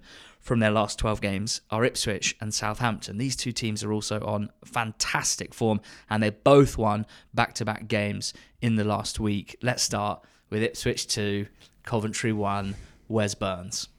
from 0.49 0.59
their 0.59 0.71
last 0.71 0.97
12 0.97 1.21
games 1.21 1.61
are 1.69 1.85
Ipswich 1.85 2.35
and 2.41 2.51
Southampton. 2.51 3.19
These 3.19 3.35
two 3.35 3.51
teams 3.51 3.83
are 3.83 3.93
also 3.93 4.19
on 4.25 4.49
fantastic 4.65 5.53
form 5.53 5.79
and 6.09 6.23
they 6.23 6.31
both 6.31 6.75
won 6.75 7.05
back 7.35 7.53
to 7.53 7.65
back 7.65 7.87
games 7.87 8.33
in 8.59 8.75
the 8.75 8.83
last 8.83 9.19
week. 9.19 9.55
Let's 9.61 9.83
start 9.83 10.23
with 10.49 10.63
Ipswich 10.63 11.05
2, 11.05 11.45
Coventry 11.83 12.33
1, 12.33 12.73
Wes 13.07 13.35
Burns. 13.35 13.89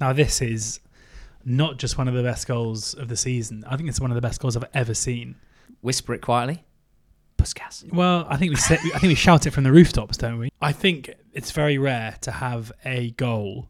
Now, 0.00 0.14
this 0.14 0.40
is 0.40 0.80
not 1.44 1.76
just 1.76 1.98
one 1.98 2.08
of 2.08 2.14
the 2.14 2.22
best 2.22 2.48
goals 2.48 2.94
of 2.94 3.08
the 3.08 3.16
season. 3.16 3.62
I 3.68 3.76
think 3.76 3.90
it's 3.90 4.00
one 4.00 4.10
of 4.10 4.14
the 4.14 4.22
best 4.22 4.40
goals 4.40 4.56
I've 4.56 4.64
ever 4.72 4.94
seen. 4.94 5.36
Whisper 5.82 6.14
it 6.14 6.22
quietly. 6.22 6.64
Puskas. 7.36 7.92
Well, 7.92 8.26
I 8.30 8.38
think 8.38 8.48
we 8.48 8.56
say, 8.56 8.76
I 8.76 8.98
think 8.98 9.10
we 9.10 9.14
shout 9.14 9.46
it 9.46 9.50
from 9.50 9.64
the 9.64 9.72
rooftops, 9.72 10.16
don't 10.16 10.38
we? 10.38 10.50
I 10.58 10.72
think 10.72 11.12
it's 11.34 11.50
very 11.50 11.76
rare 11.76 12.16
to 12.22 12.30
have 12.30 12.72
a 12.86 13.10
goal 13.10 13.68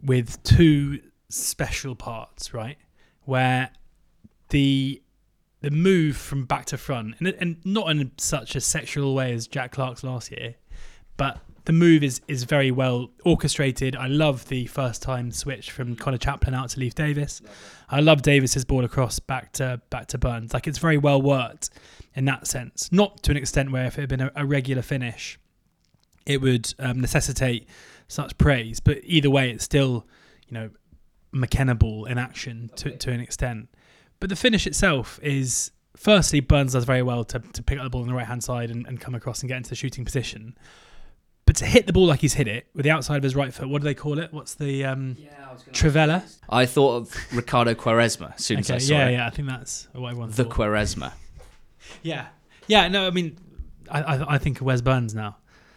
with 0.00 0.40
two 0.44 1.00
special 1.28 1.94
parts, 1.94 2.54
right? 2.54 2.78
Where 3.24 3.70
the 4.50 5.02
the 5.62 5.70
move 5.70 6.16
from 6.16 6.44
back 6.44 6.66
to 6.66 6.78
front, 6.78 7.16
and, 7.18 7.28
and 7.28 7.56
not 7.64 7.90
in 7.90 8.12
such 8.18 8.54
a 8.54 8.60
sexual 8.60 9.14
way 9.14 9.32
as 9.32 9.46
Jack 9.46 9.72
Clarke's 9.72 10.04
last 10.04 10.30
year, 10.30 10.54
but 11.16 11.40
the 11.66 11.72
move 11.72 12.02
is 12.02 12.20
is 12.28 12.44
very 12.44 12.70
well 12.70 13.10
orchestrated. 13.24 13.96
I 13.96 14.06
love 14.06 14.48
the 14.48 14.66
first 14.66 15.02
time 15.02 15.32
switch 15.32 15.70
from 15.70 15.96
Connor 15.96 16.18
Chaplin 16.18 16.54
out 16.54 16.70
to 16.70 16.80
Leif 16.80 16.94
Davis. 16.94 17.42
I 17.88 18.00
love 18.00 18.22
Davis's 18.22 18.64
ball 18.64 18.84
across 18.84 19.18
back 19.18 19.52
to 19.54 19.80
back 19.90 20.06
to 20.08 20.18
Burns. 20.18 20.54
Like 20.54 20.66
it's 20.66 20.78
very 20.78 20.96
well 20.96 21.20
worked 21.20 21.70
in 22.14 22.24
that 22.26 22.46
sense. 22.46 22.90
Not 22.92 23.22
to 23.24 23.32
an 23.32 23.36
extent 23.36 23.72
where 23.72 23.86
if 23.86 23.98
it 23.98 24.02
had 24.02 24.08
been 24.08 24.20
a, 24.22 24.32
a 24.36 24.46
regular 24.46 24.82
finish, 24.82 25.38
it 26.24 26.40
would 26.40 26.72
um, 26.78 27.00
necessitate 27.00 27.68
such 28.06 28.38
praise. 28.38 28.78
But 28.78 28.98
either 29.02 29.28
way, 29.28 29.50
it's 29.50 29.64
still 29.64 30.06
you 30.48 30.54
know 30.54 30.70
McKenna 31.40 31.74
ball 31.74 32.04
in 32.06 32.18
action 32.18 32.70
to 32.76 32.96
to 32.96 33.10
an 33.10 33.20
extent. 33.20 33.68
But 34.20 34.30
the 34.30 34.36
finish 34.36 34.66
itself 34.66 35.20
is 35.22 35.70
firstly 35.96 36.40
Burns 36.40 36.72
does 36.72 36.84
very 36.84 37.02
well 37.02 37.24
to, 37.24 37.38
to 37.38 37.62
pick 37.62 37.78
up 37.78 37.84
the 37.84 37.90
ball 37.90 38.02
on 38.02 38.08
the 38.08 38.14
right 38.14 38.26
hand 38.26 38.42
side 38.44 38.70
and, 38.70 38.86
and 38.86 39.00
come 39.00 39.14
across 39.14 39.40
and 39.40 39.48
get 39.48 39.56
into 39.56 39.70
the 39.70 39.76
shooting 39.76 40.04
position. 40.04 40.56
But 41.44 41.56
to 41.56 41.64
hit 41.66 41.86
the 41.86 41.92
ball 41.92 42.06
like 42.06 42.20
he's 42.20 42.34
hit 42.34 42.48
it 42.48 42.66
with 42.74 42.82
the 42.84 42.90
outside 42.90 43.18
of 43.18 43.22
his 43.22 43.36
right 43.36 43.54
foot, 43.54 43.68
what 43.68 43.80
do 43.80 43.84
they 43.84 43.94
call 43.94 44.18
it? 44.18 44.32
What's 44.32 44.54
the 44.54 44.84
um, 44.84 45.16
Trivela? 45.70 46.24
I 46.50 46.66
thought 46.66 46.96
of 46.96 47.16
Ricardo 47.32 47.74
Quaresma 47.74 48.34
as 48.34 48.44
soon 48.44 48.58
as 48.58 48.70
I 48.70 48.78
saw 48.78 48.94
yeah, 48.94 49.06
it. 49.06 49.12
yeah, 49.12 49.18
yeah, 49.18 49.26
I 49.26 49.30
think 49.30 49.48
that's 49.48 49.86
what 49.92 50.08
everyone 50.08 50.30
The 50.30 50.44
thought. 50.44 50.52
Quaresma. 50.52 51.12
Yeah, 52.02 52.26
yeah. 52.66 52.88
No, 52.88 53.06
I 53.06 53.10
mean, 53.10 53.38
I 53.88 54.02
I, 54.02 54.34
I 54.34 54.38
think 54.38 54.60
of 54.60 54.66
Wes 54.66 54.80
Burns 54.80 55.14
now. 55.14 55.36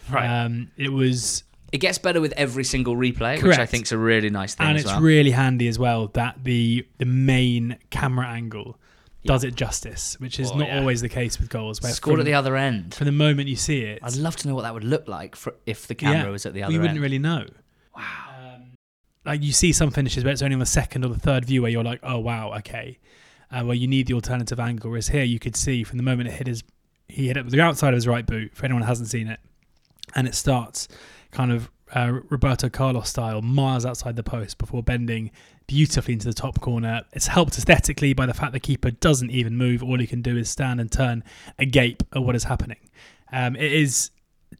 Right. 0.10 0.26
Um, 0.26 0.72
it 0.76 0.92
was, 0.92 1.44
It 1.72 1.78
gets 1.80 1.98
better 1.98 2.20
with 2.22 2.34
every 2.36 2.64
single 2.64 2.96
replay, 2.96 3.42
which 3.44 3.58
I 3.60 3.66
think 3.66 3.86
is 3.86 3.92
a 3.92 3.98
really 3.98 4.30
nice 4.30 4.56
thing 4.56 4.68
and 4.68 4.78
it's 4.78 4.88
well. 4.88 5.02
really 5.02 5.32
handy 5.32 5.68
as 5.68 5.78
well 5.78 6.08
that 6.14 6.44
the 6.44 6.86
the 6.98 7.06
main 7.06 7.78
camera 7.90 8.28
angle 8.28 8.78
does 9.26 9.44
it 9.44 9.54
justice, 9.56 10.20
which 10.20 10.40
is 10.40 10.50
Oh, 10.52 10.58
not 10.58 10.70
yeah. 10.70 10.80
always 10.80 11.02
the 11.02 11.10
case 11.10 11.40
with 11.40 11.50
goals. 11.50 11.82
Where 11.82 11.92
Scored 11.92 12.16
from, 12.16 12.22
at 12.22 12.26
the 12.26 12.34
other 12.34 12.56
end. 12.56 12.94
from 12.96 13.06
the 13.06 13.12
moment 13.12 13.50
you 13.50 13.56
see 13.58 13.82
it, 13.82 14.00
I'd 14.02 14.16
love 14.16 14.36
to 14.38 14.48
know 14.48 14.56
what 14.56 14.62
that 14.64 14.74
would 14.74 14.84
look 14.86 15.08
like 15.08 15.36
for, 15.36 15.56
if 15.66 15.88
the 15.88 15.96
camera 15.96 16.32
was 16.32 16.46
at 16.46 16.54
the 16.54 16.64
other 16.64 16.72
end. 16.72 16.74
we 16.74 16.80
wouldn't 16.80 16.98
end. 16.98 17.04
really 17.04 17.20
know. 17.20 17.46
Wow. 17.96 18.04
Um, 18.56 18.72
like 19.26 19.44
you 19.44 19.52
see 19.52 19.74
some 19.74 19.92
finishes 19.92 20.24
where 20.24 20.32
it's 20.34 20.42
only 20.42 20.54
on 20.54 20.60
the 20.60 20.66
second 20.66 21.04
or 21.06 21.10
the 21.10 21.20
third 21.20 21.46
view 21.46 21.62
where 21.62 21.70
you're 21.70 21.84
like, 21.84 22.00
oh 22.02 22.18
wow, 22.18 22.54
okay. 22.60 22.98
Uh, 23.52 23.64
where 23.64 23.76
you 23.76 23.88
need 23.88 24.08
the 24.08 24.14
alternative 24.14 24.60
angle. 24.60 24.90
Whereas 24.90 25.10
here 25.10 25.24
you 25.24 25.38
could 25.40 25.56
see 25.56 25.84
from 25.84 25.98
the 25.98 26.04
moment 26.04 26.30
it 26.30 26.34
hit 26.34 26.48
his, 26.48 26.64
he 27.08 27.28
hit 27.28 27.36
it 27.38 27.44
with 27.44 27.52
the 27.54 27.60
outside 27.62 27.90
of 27.90 27.96
his 27.96 28.08
right 28.08 28.26
boot. 28.26 28.56
For 28.56 28.66
anyone 28.66 28.84
who 28.84 28.88
hasn't 28.88 29.10
seen 29.10 29.28
it, 29.28 29.40
and 30.16 30.28
it 30.28 30.34
starts 30.36 30.88
kind 31.32 31.52
of 31.52 31.70
uh, 31.94 32.20
Roberto 32.30 32.70
Carlos 32.70 33.10
style, 33.10 33.42
miles 33.42 33.86
outside 33.86 34.16
the 34.16 34.24
post 34.24 34.58
before 34.58 34.84
bending 34.84 35.32
beautifully 35.68 36.14
into 36.14 36.28
the 36.28 36.34
top 36.34 36.60
corner. 36.62 37.02
It's 37.14 37.28
helped 37.28 37.58
aesthetically 37.58 38.14
by 38.14 38.26
the 38.26 38.34
fact 38.34 38.54
the 38.54 38.60
keeper 38.60 38.92
doesn't 38.92 39.32
even 39.32 39.58
move. 39.58 39.84
All 39.84 40.00
he 40.00 40.08
can 40.08 40.22
do 40.22 40.38
is 40.38 40.50
stand 40.50 40.80
and 40.80 40.92
turn 40.92 41.24
agape 41.58 42.04
at 42.14 42.24
what 42.24 42.36
is 42.36 42.46
happening. 42.46 42.80
Um, 43.32 43.56
it 43.56 43.72
is 43.72 44.12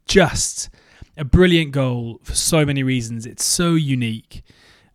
just 0.08 0.70
a 1.18 1.26
brilliant 1.26 1.72
goal 1.72 2.20
for 2.24 2.36
so 2.36 2.66
many 2.66 2.84
reasons. 2.84 3.26
It's 3.26 3.44
so 3.44 3.74
unique. 3.74 4.44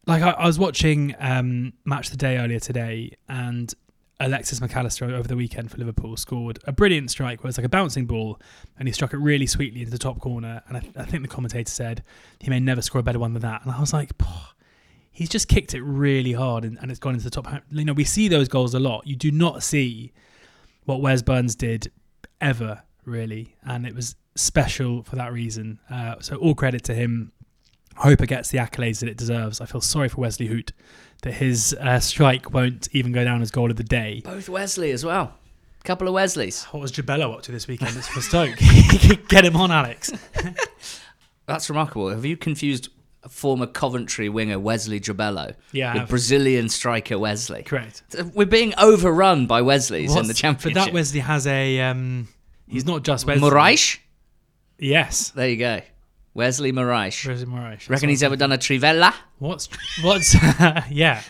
Like 0.07 0.23
I, 0.23 0.31
I 0.31 0.47
was 0.47 0.59
watching 0.59 1.15
um, 1.19 1.73
Match 1.85 2.11
the 2.11 2.17
Day 2.17 2.39
earlier 2.39 2.61
today, 2.61 3.17
and 3.29 3.73
Alexis 4.21 4.61
Mac 4.61 4.77
Allister 4.77 5.07
over 5.07 5.27
the 5.27 5.37
weekend 5.37 5.71
for 5.71 5.79
Liverpool 5.79 6.17
scored 6.17 6.59
a 6.65 6.73
brilliant 6.73 7.11
strike 7.11 7.43
where 7.43 7.49
it's 7.49 7.59
like 7.59 7.67
a 7.67 7.71
bouncing 7.71 8.07
ball, 8.07 8.41
and 8.79 8.87
he 8.87 8.93
struck 8.93 9.13
it 9.13 9.19
really 9.19 9.47
sweetly 9.47 9.81
into 9.81 9.91
the 9.91 9.99
top 9.99 10.21
corner. 10.21 10.63
And 10.69 10.77
I, 10.77 10.83
I 10.97 11.05
think 11.05 11.23
the 11.23 11.29
commentator 11.29 11.71
said 11.71 12.05
he 12.39 12.49
may 12.49 12.61
never 12.61 12.81
score 12.81 13.01
a 13.01 13.05
better 13.05 13.19
one 13.19 13.33
than 13.33 13.43
that. 13.43 13.63
And 13.63 13.73
I 13.73 13.81
was 13.81 13.93
like, 13.93 14.13
he's 15.11 15.29
just 15.29 15.49
kicked 15.49 15.75
it 15.75 15.83
really 15.83 16.33
hard, 16.33 16.65
and, 16.65 16.79
and 16.81 16.91
it's 16.91 17.01
gone 17.01 17.15
into 17.15 17.25
the 17.25 17.31
top. 17.31 17.49
You 17.71 17.85
know, 17.85 17.93
we 17.93 18.05
see 18.05 18.29
those 18.29 18.49
goals 18.49 18.75
a 18.75 18.81
lot. 18.81 19.07
You 19.07 19.17
do 19.17 19.31
not 19.31 19.63
see 19.63 20.13
what 20.85 21.01
Wes 21.01 21.23
Burns 21.23 21.55
did 21.55 21.91
ever 22.41 22.83
really, 23.05 23.57
and 23.65 23.87
it 23.87 23.95
was 23.95 24.17
special 24.37 25.03
for 25.03 25.17
that 25.17 25.33
reason. 25.33 25.81
Uh, 25.91 26.17
so 26.21 26.37
all 26.37 26.55
credit 26.55 26.85
to 26.85 26.95
him. 26.95 27.33
Hope 27.97 28.21
it 28.21 28.27
gets 28.27 28.49
the 28.49 28.59
accolades 28.59 28.99
that 29.01 29.09
it 29.09 29.17
deserves. 29.17 29.61
I 29.61 29.67
feel 29.67 29.81
sorry 29.81 30.09
for 30.09 30.21
Wesley 30.21 30.49
Hoedt 30.49 30.73
that 31.23 31.33
his 31.35 31.75
uh, 31.81 32.01
strike 32.01 32.53
won't 32.53 32.89
even 32.93 33.13
go 33.13 33.25
down 33.25 33.43
as 33.43 33.51
goal 33.51 33.71
of 33.71 33.77
the 33.77 33.85
day. 33.85 34.21
Both 34.25 34.49
Wesley 34.49 34.91
as 34.91 35.05
well. 35.05 35.35
Couple 35.85 36.09
of 36.09 36.15
Wesleys. 36.15 36.65
What 36.65 36.81
was 36.81 36.93
Jobello 36.93 37.35
up 37.35 37.43
to 37.43 37.53
this 37.53 37.69
weekend? 37.69 37.95
It's 37.97 38.09
for 38.09 38.23
Stoke. 38.23 38.57
Get 39.29 39.45
him 39.45 39.55
on, 39.57 39.71
Alex. 39.71 40.13
That's 41.47 41.69
remarkable. 41.69 42.09
Have 42.09 42.25
you 42.25 42.39
confused 42.39 42.89
former 43.29 43.67
Coventry 43.67 44.31
winger 44.31 44.59
Wesley 44.59 44.99
Jobello 44.99 45.55
Yeah, 45.73 46.01
with. 46.01 46.09
Brazilian 46.09 46.71
striker 46.71 47.19
Wesley? 47.19 47.65
Correct. 47.65 48.03
We're 48.33 48.47
being 48.47 48.73
overrun 48.79 49.47
by 49.47 49.61
Wesleys 49.61 50.17
in 50.17 50.27
the 50.27 50.33
championship. 50.33 50.75
But 50.79 50.87
that 50.87 50.95
Wesley 50.95 51.21
has 51.21 51.47
a. 51.47 51.81
Um, 51.83 52.29
he's 52.67 52.87
not 52.87 53.03
just 53.03 53.27
Wesley. 53.27 53.51
Moraes? 53.51 53.99
Yes. 54.79 55.31
There 55.31 55.49
you 55.51 55.57
go. 55.59 55.81
Wesley 56.35 56.73
Moraes. 56.73 57.27
Wesley 57.27 57.47
Moraes. 57.47 57.89
Reckon 57.89 58.09
he's 58.09 58.23
ever 58.23 58.37
done 58.37 58.53
a 58.53 58.59
Trivela? 58.59 59.15
What's 59.39 59.69
what's 60.03 60.35
yeah? 60.91 61.23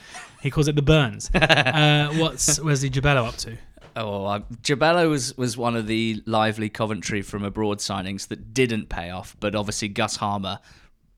He 0.43 0.51
calls 0.51 0.69
it 0.69 0.77
the 0.77 0.83
Burns. 0.83 1.31
Uh, 1.75 2.13
what's 2.15 2.61
Wesley 2.61 2.91
Jobello 2.91 3.27
up 3.27 3.37
to? 3.37 3.57
Oh, 3.97 4.25
uh, 4.27 4.41
Jobello 4.63 5.09
was, 5.09 5.37
was 5.37 5.57
one 5.57 5.77
of 5.77 5.87
the 5.87 6.23
lively 6.27 6.69
Coventry 6.69 7.23
from 7.23 7.45
abroad 7.45 7.79
signings 7.79 8.29
that 8.29 8.53
didn't 8.53 8.89
pay 8.89 9.11
off, 9.11 9.37
but 9.41 9.55
obviously 9.55 9.89
Gus 9.89 10.17
Hamer 10.17 10.59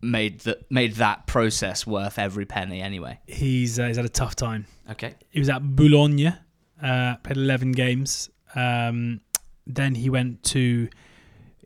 made 0.03 0.41
that 0.41 0.71
made 0.71 0.95
that 0.97 1.27
process 1.27 1.87
worth 1.87 2.19
every 2.19 2.45
penny 2.45 2.81
anyway. 2.83 3.19
He's 3.27 3.79
uh, 3.79 3.87
he's 3.87 3.97
had 3.97 4.05
a 4.05 4.11
tough 4.11 4.37
time. 4.37 4.67
Okay. 4.91 5.15
He 5.31 5.39
was 5.39 5.49
at 5.49 5.63
Boulogne, 5.63 6.37
uh, 6.83 7.17
played 7.23 7.37
11 7.37 7.73
games. 7.73 8.31
Um, 8.55 9.21
then 9.67 9.95
he 9.95 10.11
went 10.11 10.43
to 10.45 10.89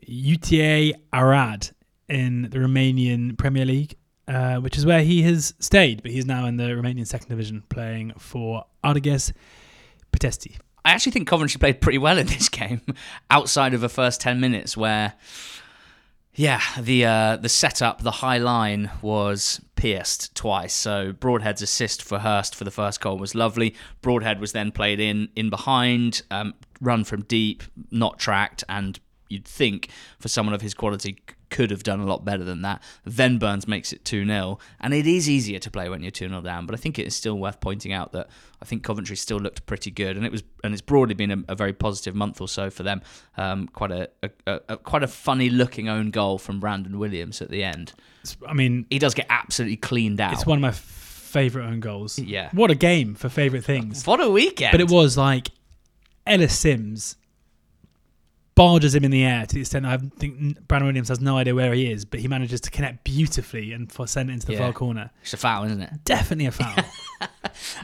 UTA 0.07 0.93
Arad 1.13 1.69
in 2.11 2.43
the 2.51 2.59
Romanian 2.59 3.37
Premier 3.37 3.65
League, 3.65 3.95
uh, 4.27 4.57
which 4.57 4.77
is 4.77 4.85
where 4.85 5.01
he 5.01 5.23
has 5.23 5.53
stayed, 5.59 6.03
but 6.03 6.11
he's 6.11 6.25
now 6.25 6.45
in 6.45 6.57
the 6.57 6.65
Romanian 6.65 7.07
second 7.07 7.29
division 7.29 7.63
playing 7.69 8.13
for 8.19 8.65
Arges 8.83 9.31
Pitesti. 10.11 10.57
I 10.83 10.91
actually 10.91 11.13
think 11.13 11.27
Coventry 11.27 11.57
played 11.59 11.79
pretty 11.81 11.97
well 11.97 12.17
in 12.17 12.27
this 12.27 12.49
game, 12.61 12.81
outside 13.29 13.73
of 13.73 13.81
the 13.81 13.89
first 13.89 14.21
ten 14.21 14.39
minutes 14.39 14.75
where 14.75 15.13
Yeah, 16.33 16.61
the 16.79 17.05
uh, 17.05 17.35
the 17.37 17.49
setup, 17.49 18.01
the 18.01 18.11
high 18.11 18.37
line 18.37 18.89
was 19.01 19.59
pierced 19.75 20.33
twice. 20.35 20.73
So 20.73 21.11
Broadhead's 21.13 21.61
assist 21.61 22.01
for 22.01 22.19
Hirst 22.19 22.55
for 22.55 22.63
the 22.63 22.71
first 22.71 23.01
goal 23.01 23.17
was 23.17 23.35
lovely. 23.35 23.75
Broadhead 24.01 24.39
was 24.39 24.51
then 24.53 24.71
played 24.71 24.99
in 24.99 25.29
in 25.35 25.49
behind, 25.49 26.23
um, 26.31 26.53
run 26.79 27.03
from 27.03 27.23
deep, 27.23 27.63
not 27.91 28.17
tracked, 28.17 28.63
and 28.69 28.99
you'd 29.29 29.45
think 29.45 29.89
for 30.19 30.29
someone 30.29 30.53
of 30.53 30.61
his 30.61 30.73
quality 30.73 31.17
could 31.51 31.69
have 31.69 31.83
done 31.83 31.99
a 31.99 32.05
lot 32.05 32.25
better 32.25 32.43
than 32.43 32.63
that. 32.63 32.81
Then 33.05 33.37
Burns 33.37 33.67
makes 33.67 33.93
it 33.93 34.03
2 34.03 34.25
0. 34.25 34.57
And 34.79 34.93
it 34.93 35.05
is 35.05 35.29
easier 35.29 35.59
to 35.59 35.69
play 35.69 35.89
when 35.89 36.01
you're 36.01 36.09
2 36.09 36.29
0 36.29 36.41
down, 36.41 36.65
but 36.65 36.73
I 36.73 36.77
think 36.77 36.97
it 36.97 37.05
is 37.05 37.15
still 37.15 37.37
worth 37.37 37.59
pointing 37.59 37.93
out 37.93 38.13
that 38.13 38.29
I 38.61 38.65
think 38.65 38.83
Coventry 38.83 39.15
still 39.15 39.37
looked 39.37 39.65
pretty 39.67 39.91
good. 39.91 40.17
And 40.17 40.25
it 40.25 40.31
was 40.31 40.43
and 40.63 40.73
it's 40.73 40.81
broadly 40.81 41.13
been 41.13 41.31
a, 41.31 41.51
a 41.51 41.55
very 41.55 41.73
positive 41.73 42.15
month 42.15 42.41
or 42.41 42.47
so 42.47 42.71
for 42.71 42.83
them. 42.83 43.01
Um, 43.37 43.67
quite 43.67 43.91
a, 43.91 44.09
a, 44.23 44.59
a, 44.69 44.77
quite 44.77 45.03
a 45.03 45.07
funny 45.07 45.49
looking 45.49 45.89
own 45.89 46.09
goal 46.09 46.39
from 46.39 46.59
Brandon 46.59 46.97
Williams 46.97 47.41
at 47.41 47.49
the 47.49 47.63
end. 47.63 47.93
I 48.47 48.53
mean, 48.53 48.85
he 48.89 48.97
does 48.97 49.13
get 49.13 49.27
absolutely 49.29 49.77
cleaned 49.77 50.21
out. 50.21 50.33
It's 50.33 50.45
one 50.45 50.57
of 50.57 50.61
my 50.61 50.71
favourite 50.71 51.67
own 51.67 51.79
goals. 51.79 52.17
Yeah. 52.17 52.49
What 52.53 52.71
a 52.71 52.75
game 52.75 53.15
for 53.15 53.29
favourite 53.29 53.65
things. 53.65 54.05
What 54.05 54.21
a 54.21 54.29
weekend. 54.29 54.71
But 54.71 54.81
it 54.81 54.89
was 54.89 55.17
like 55.17 55.49
Ellis 56.25 56.57
Simms 56.57 57.15
barges 58.61 58.93
him 58.95 59.03
in 59.03 59.11
the 59.11 59.23
air 59.23 59.45
to 59.45 59.55
the 59.55 59.61
extent 59.61 59.85
I 59.85 59.97
think 59.97 60.67
Brandon 60.67 60.87
Williams 60.87 61.09
has 61.09 61.19
no 61.19 61.37
idea 61.37 61.55
where 61.55 61.73
he 61.73 61.91
is, 61.91 62.05
but 62.05 62.19
he 62.19 62.27
manages 62.27 62.61
to 62.61 62.71
connect 62.71 63.03
beautifully 63.03 63.73
and 63.73 63.91
for 63.91 64.05
send 64.07 64.29
it 64.29 64.33
into 64.33 64.45
the 64.47 64.53
Yeah. 64.53 64.59
far 64.59 64.73
corner. 64.73 65.09
It's 65.23 65.33
a 65.33 65.37
foul, 65.37 65.63
isn't 65.65 65.81
it? 65.81 65.91
Definitely 66.05 66.45
a 66.47 66.51
foul. 66.51 66.75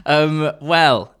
Um, 0.06 0.52
well, 0.60 1.14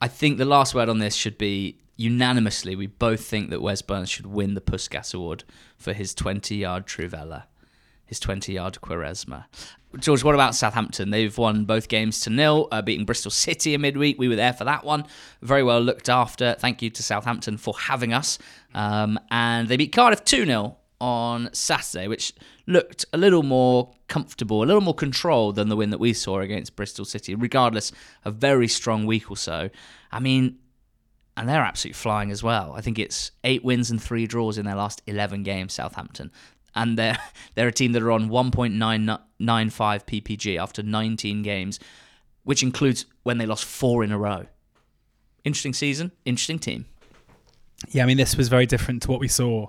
I 0.00 0.08
think 0.08 0.38
the 0.38 0.44
last 0.44 0.74
word 0.74 0.88
on 0.88 0.98
this 0.98 1.14
should 1.14 1.38
be 1.38 1.78
unanimously. 1.96 2.74
We 2.76 2.86
both 2.86 3.24
think 3.24 3.50
that 3.50 3.60
Wes 3.62 3.82
Burns 3.82 4.08
should 4.10 4.26
win 4.26 4.54
the 4.54 4.60
Puskas 4.60 5.14
Award 5.14 5.44
for 5.76 5.92
his 5.92 6.14
20 6.14 6.56
yard 6.56 6.86
Trivela, 6.86 7.44
his 8.04 8.18
20 8.20 8.52
yard 8.54 8.78
Quaresma. 8.82 9.44
George, 9.98 10.24
what 10.24 10.34
about 10.34 10.54
Southampton? 10.54 11.10
They've 11.10 11.36
won 11.36 11.64
both 11.64 11.88
games 11.88 12.20
to 12.20 12.30
nil, 12.30 12.68
uh, 12.72 12.82
beating 12.82 13.04
Bristol 13.04 13.30
City 13.30 13.74
in 13.74 13.80
midweek. 13.80 14.18
We 14.18 14.28
were 14.28 14.36
there 14.36 14.52
for 14.52 14.64
that 14.64 14.84
one. 14.84 15.04
Very 15.42 15.62
well 15.62 15.80
looked 15.80 16.08
after. 16.08 16.54
Thank 16.58 16.82
you 16.82 16.90
to 16.90 17.02
Southampton 17.02 17.56
for 17.56 17.74
having 17.78 18.12
us. 18.12 18.38
Um, 18.74 19.18
and 19.30 19.68
they 19.68 19.76
beat 19.76 19.92
Cardiff 19.92 20.24
2 20.24 20.46
0 20.46 20.76
on 21.00 21.50
Saturday, 21.52 22.08
which 22.08 22.32
looked 22.66 23.04
a 23.12 23.18
little 23.18 23.42
more 23.42 23.92
comfortable, 24.08 24.62
a 24.62 24.66
little 24.66 24.80
more 24.80 24.94
controlled 24.94 25.56
than 25.56 25.68
the 25.68 25.76
win 25.76 25.90
that 25.90 25.98
we 25.98 26.12
saw 26.12 26.40
against 26.40 26.76
Bristol 26.76 27.04
City, 27.04 27.34
regardless, 27.34 27.92
a 28.24 28.30
very 28.30 28.68
strong 28.68 29.06
week 29.06 29.30
or 29.30 29.36
so. 29.36 29.70
I 30.10 30.20
mean, 30.20 30.58
and 31.36 31.48
they're 31.48 31.62
absolutely 31.62 31.94
flying 31.94 32.30
as 32.30 32.42
well. 32.42 32.72
I 32.76 32.80
think 32.80 32.98
it's 32.98 33.32
eight 33.42 33.64
wins 33.64 33.90
and 33.90 34.00
three 34.00 34.26
draws 34.26 34.56
in 34.56 34.64
their 34.64 34.76
last 34.76 35.02
11 35.06 35.42
games, 35.42 35.74
Southampton. 35.74 36.30
And 36.74 36.98
they're, 36.98 37.18
they're 37.54 37.68
a 37.68 37.72
team 37.72 37.92
that 37.92 38.02
are 38.02 38.10
on 38.12 38.28
1.995 38.28 39.18
PPG 39.40 40.58
after 40.58 40.82
19 40.82 41.42
games, 41.42 41.80
which 42.42 42.62
includes 42.62 43.06
when 43.22 43.38
they 43.38 43.46
lost 43.46 43.64
four 43.64 44.04
in 44.04 44.12
a 44.12 44.18
row. 44.18 44.46
Interesting 45.44 45.74
season, 45.74 46.12
interesting 46.24 46.58
team. 46.58 46.86
yeah, 47.90 48.02
I 48.02 48.06
mean, 48.06 48.16
this 48.16 48.36
was 48.36 48.48
very 48.48 48.66
different 48.66 49.02
to 49.02 49.10
what 49.10 49.20
we 49.20 49.28
saw 49.28 49.68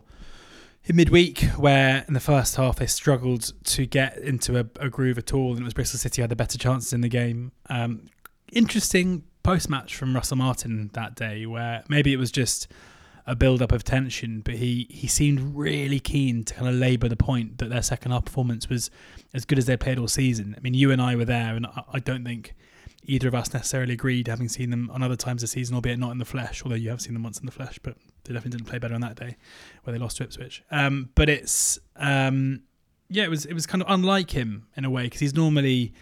in 0.85 0.95
midweek, 0.95 1.41
where 1.57 2.05
in 2.07 2.13
the 2.13 2.19
first 2.19 2.55
half 2.55 2.77
they 2.77 2.85
struggled 2.85 3.51
to 3.65 3.85
get 3.85 4.17
into 4.19 4.57
a, 4.59 4.65
a 4.79 4.89
groove 4.89 5.17
at 5.17 5.33
all, 5.33 5.51
and 5.51 5.61
it 5.61 5.63
was 5.63 5.73
Bristol 5.73 5.99
City 5.99 6.21
had 6.21 6.29
the 6.29 6.35
better 6.35 6.57
chances 6.57 6.93
in 6.93 7.01
the 7.01 7.09
game. 7.09 7.51
Um, 7.69 8.05
interesting 8.53 9.23
post 9.43 9.69
match 9.69 9.95
from 9.95 10.15
Russell 10.15 10.37
Martin 10.37 10.91
that 10.93 11.15
day, 11.15 11.45
where 11.45 11.83
maybe 11.89 12.13
it 12.13 12.17
was 12.17 12.31
just 12.31 12.67
a 13.27 13.35
build 13.35 13.61
up 13.61 13.71
of 13.71 13.83
tension, 13.83 14.41
but 14.41 14.55
he 14.55 14.88
he 14.89 15.07
seemed 15.07 15.55
really 15.55 15.99
keen 15.99 16.43
to 16.43 16.53
kind 16.53 16.67
of 16.67 16.75
labour 16.75 17.09
the 17.09 17.15
point 17.15 17.57
that 17.57 17.69
their 17.69 17.81
second 17.81 18.11
half 18.11 18.25
performance 18.25 18.69
was 18.69 18.91
as 19.33 19.45
good 19.45 19.57
as 19.57 19.65
they 19.65 19.75
played 19.75 19.97
all 19.97 20.07
season. 20.07 20.53
I 20.57 20.61
mean, 20.61 20.73
you 20.73 20.91
and 20.91 21.01
I 21.01 21.15
were 21.15 21.25
there, 21.25 21.55
and 21.55 21.65
I, 21.65 21.83
I 21.93 21.99
don't 21.99 22.23
think 22.23 22.53
either 23.07 23.27
of 23.27 23.35
us 23.35 23.53
necessarily 23.53 23.93
agreed, 23.93 24.27
having 24.27 24.49
seen 24.49 24.69
them 24.69 24.89
on 24.91 25.03
other 25.03 25.15
times 25.15 25.41
this 25.41 25.51
season, 25.51 25.75
albeit 25.75 25.99
not 25.99 26.11
in 26.11 26.17
the 26.17 26.25
flesh, 26.25 26.63
although 26.63 26.75
you 26.75 26.89
have 26.89 27.01
seen 27.01 27.13
them 27.13 27.23
once 27.23 27.39
in 27.39 27.45
the 27.45 27.51
flesh, 27.51 27.79
but 27.81 27.95
they 28.23 28.33
definitely 28.33 28.57
didn't 28.57 28.69
play 28.69 28.79
better 28.79 28.95
on 28.95 29.01
that 29.01 29.15
day 29.15 29.38
where 29.83 29.93
they 29.93 29.99
lost 29.99 30.17
to 30.17 30.23
Ipswich. 30.23 30.63
Um, 30.71 31.09
but 31.15 31.29
it's 31.29 31.79
um, 31.95 32.61
yeah, 33.09 33.23
it 33.23 33.29
was 33.29 33.45
it 33.45 33.53
was 33.53 33.65
kind 33.65 33.81
of 33.81 33.89
unlike 33.89 34.31
him 34.31 34.67
in 34.75 34.85
a 34.85 34.89
way 34.89 35.03
because 35.03 35.19
he's 35.19 35.35
normally 35.35 35.93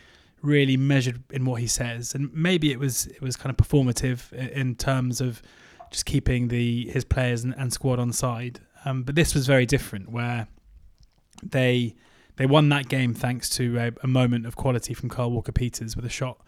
really 0.41 0.75
measured 0.75 1.23
in 1.31 1.45
what 1.45 1.61
he 1.61 1.67
says, 1.67 2.15
and 2.15 2.33
maybe 2.33 2.71
it 2.71 2.79
was 2.79 3.07
it 3.07 3.21
was 3.21 3.37
kind 3.37 3.49
of 3.49 3.65
performative 3.65 4.31
in 4.33 4.75
terms 4.75 5.21
of 5.21 5.41
just 5.93 6.05
keeping 6.05 6.49
the 6.49 6.89
his 6.89 7.05
players 7.05 7.45
and, 7.45 7.55
and 7.57 7.71
squad 7.71 7.99
on 7.99 8.11
side. 8.11 8.59
Um, 8.83 9.03
but 9.03 9.15
this 9.15 9.33
was 9.33 9.47
very 9.47 9.65
different, 9.65 10.11
where 10.11 10.47
they 11.41 11.95
they 12.35 12.45
won 12.45 12.67
that 12.69 12.89
game 12.89 13.13
thanks 13.13 13.49
to 13.51 13.77
a, 13.77 13.91
a 14.03 14.07
moment 14.07 14.45
of 14.45 14.57
quality 14.57 14.93
from 14.93 15.07
Kyle 15.09 15.31
Walker 15.31 15.51
Peters 15.51 15.95
with 15.95 16.03
a 16.03 16.09
shot 16.09 16.41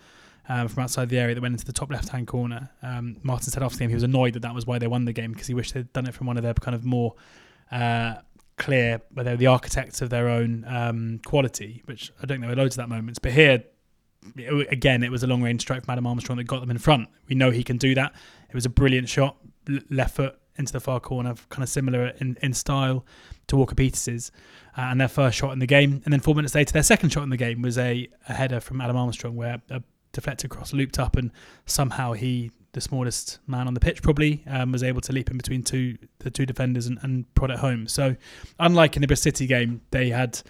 um, 0.50 0.68
from 0.68 0.84
outside 0.84 1.10
the 1.10 1.20
area 1.20 1.36
that 1.36 1.42
went 1.42 1.54
into 1.54 1.66
the 1.66 1.72
top 1.72 1.92
left 1.92 2.10
hand 2.10 2.28
corner. 2.28 2.72
Um, 2.82 3.18
Martin 3.24 3.52
said 3.52 3.64
after 3.64 3.78
the 3.78 3.84
game 3.84 3.90
he 3.90 3.96
was 3.96 4.04
annoyed 4.04 4.34
that 4.34 4.42
that 4.42 4.54
was 4.54 4.66
why 4.66 4.80
they 4.80 4.88
won 4.88 5.06
the 5.06 5.14
game 5.14 5.32
because 5.32 5.48
he 5.48 5.54
wished 5.54 5.74
they'd 5.74 5.94
done 5.94 6.08
it 6.08 6.14
from 6.14 6.28
one 6.28 6.38
of 6.38 6.44
their 6.44 6.54
kind 6.56 6.76
of 6.76 6.84
more 6.84 7.16
uh, 7.72 8.16
clear, 8.58 9.02
where 9.14 9.24
they 9.24 9.32
were 9.32 9.38
the 9.38 9.48
architects 9.48 10.02
of 10.02 10.10
their 10.10 10.28
own 10.28 10.66
um, 10.68 11.20
quality, 11.26 11.84
which 11.86 12.12
I 12.22 12.26
don't 12.26 12.42
know 12.42 12.52
loads 12.54 12.76
of 12.76 12.78
that 12.78 12.90
moments. 12.90 13.20
But 13.20 13.34
here, 13.34 13.64
again, 14.70 15.04
it 15.04 15.12
was 15.12 15.24
a 15.24 15.28
long 15.28 15.42
range 15.42 15.62
strike 15.62 15.84
from 15.86 15.92
Adam 15.92 16.08
Armstrong 16.08 16.38
that 16.38 16.46
got 16.46 16.62
them 16.62 16.72
in 16.72 16.78
front. 16.78 17.10
We 17.28 17.36
know 17.36 17.52
he 17.52 17.64
can 17.64 17.78
do 17.78 17.96
that. 17.96 18.14
It 18.50 18.56
was 18.56 18.66
a 18.66 18.70
brilliant 18.70 19.10
shot, 19.10 19.38
left 19.90 20.16
foot 20.16 20.40
into 20.58 20.72
the 20.72 20.80
far 20.80 21.00
corner, 21.00 21.36
kind 21.50 21.64
of 21.64 21.70
similar 21.70 22.08
in, 22.20 22.38
in 22.42 22.54
style 22.54 23.06
to 23.48 23.58
Walker 23.58 23.76
Peters's, 23.76 24.32
uh, 24.78 24.82
and 24.82 25.00
their 25.00 25.08
first 25.08 25.38
shot 25.38 25.52
in 25.52 25.60
the 25.60 25.68
game. 25.68 26.02
And 26.06 26.14
then 26.14 26.20
four 26.20 26.36
minutes 26.36 26.56
later, 26.56 26.74
their 26.74 26.84
second 26.84 27.10
shot 27.10 27.24
in 27.24 27.30
the 27.30 27.38
game 27.38 27.62
was 27.62 27.78
a, 27.78 28.10
a 28.28 28.34
header 28.34 28.60
from 28.60 28.82
Adam 28.82 28.96
Armstrong 28.96 29.36
where 29.36 29.62
a 29.70 29.82
deflected 30.14 30.50
cross 30.50 30.74
looped 30.74 30.98
up, 30.98 31.16
and 31.16 31.32
somehow 31.66 32.14
he, 32.14 32.52
the 32.72 32.82
smallest 32.82 33.40
man 33.48 33.68
on 33.68 33.74
the 33.74 33.80
pitch, 33.80 34.02
probably 34.02 34.44
um, 34.48 34.72
was 34.72 34.82
able 34.82 35.02
to 35.02 35.14
leap 35.14 35.30
in 35.30 35.38
between 35.38 35.62
two 35.62 35.98
the 36.20 36.32
two 36.32 36.46
defenders 36.46 36.88
and, 36.88 36.98
and 37.04 37.32
prod 37.36 37.52
it 37.52 37.60
home. 37.60 37.88
So, 37.88 38.16
unlike 38.60 38.96
in 38.96 39.02
the 39.02 39.08
Bristol 39.08 39.32
City 39.32 39.46
game, 39.46 39.82
they 39.92 40.10
had 40.10 40.42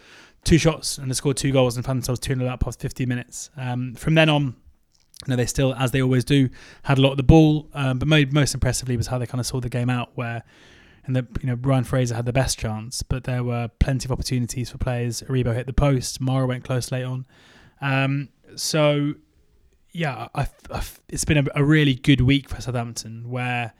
two 0.46 0.58
shots 0.58 0.98
and 0.98 1.10
they 1.10 1.14
scored 1.14 1.36
two 1.36 1.52
goals 1.52 1.76
and 1.76 1.86
found 1.86 1.98
themselves 1.98 2.20
2 2.22 2.36
0 2.36 2.48
up 2.48 2.62
past 2.62 2.80
50 2.80 3.06
minutes. 3.06 3.50
Um, 3.58 3.96
from 3.96 4.16
then 4.16 4.30
on, 4.30 4.44
you 4.44 4.54
know, 5.28 5.36
they 5.36 5.46
still, 5.46 5.74
as 5.76 5.92
they 5.92 6.02
always 6.02 6.24
do, 6.24 6.50
had 6.84 6.98
a 6.98 7.02
lot 7.02 7.12
of 7.12 7.18
the 7.18 7.24
ball. 7.24 7.68
Um, 7.74 8.00
but 8.00 8.08
mo- 8.08 8.26
most 8.32 8.54
impressively 8.54 8.96
was 8.96 9.08
how 9.08 9.18
they 9.18 9.26
kind 9.26 9.40
of 9.40 9.46
saw 9.46 9.60
the 9.60 9.70
game 9.70 9.90
out, 9.90 10.12
where 10.16 10.44
and 11.06 11.16
the 11.16 11.28
you 11.42 11.48
know 11.48 11.58
Ryan 11.62 11.84
Fraser 11.84 12.16
had 12.16 12.26
the 12.26 12.34
best 12.34 12.58
chance, 12.58 13.04
but 13.04 13.26
there 13.26 13.44
were 13.44 13.70
plenty 13.80 14.06
of 14.06 14.12
opportunities 14.12 14.70
for 14.70 14.78
players. 14.78 15.22
Aribo 15.24 15.54
hit 15.54 15.68
the 15.68 15.74
post. 15.74 16.22
Mara 16.22 16.46
went 16.46 16.64
close 16.64 16.92
late 16.92 17.04
on. 17.04 17.26
Um, 17.82 18.30
so 18.56 19.14
yeah, 19.92 20.28
I, 20.36 20.48
I, 20.72 20.82
it's 21.10 21.26
been 21.26 21.38
a, 21.38 21.46
a 21.56 21.64
really 21.64 21.96
good 21.96 22.22
week 22.22 22.50
for 22.50 22.60
Southampton, 22.60 23.30
where 23.30 23.74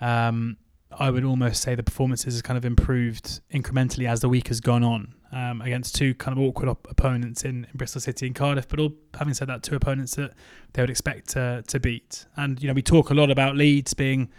um, 0.00 0.56
I 0.90 1.10
would 1.10 1.24
almost 1.24 1.62
say 1.62 1.74
the 1.74 1.82
performances 1.82 2.34
has 2.34 2.42
kind 2.42 2.58
of 2.58 2.64
improved 2.64 3.40
incrementally 3.52 4.08
as 4.08 4.20
the 4.20 4.28
week 4.28 4.48
has 4.48 4.60
gone 4.60 4.82
on 4.82 5.14
um, 5.32 5.60
against 5.60 5.94
two 5.94 6.14
kind 6.14 6.36
of 6.36 6.44
awkward 6.44 6.68
op- 6.68 6.86
opponents 6.90 7.44
in, 7.44 7.64
in 7.64 7.70
Bristol 7.74 8.00
City 8.00 8.26
and 8.26 8.34
Cardiff. 8.34 8.68
But 8.68 8.80
all, 8.80 8.92
having 9.18 9.34
said 9.34 9.48
that, 9.48 9.62
two 9.62 9.74
opponents 9.74 10.14
that 10.16 10.32
they 10.72 10.82
would 10.82 10.90
expect 10.90 11.30
to, 11.30 11.64
to 11.66 11.80
beat. 11.80 12.26
And 12.36 12.60
you 12.62 12.68
know, 12.68 12.74
we 12.74 12.82
talk 12.82 13.10
a 13.10 13.14
lot 13.14 13.30
about 13.30 13.56
Leeds 13.56 13.94
being, 13.94 14.30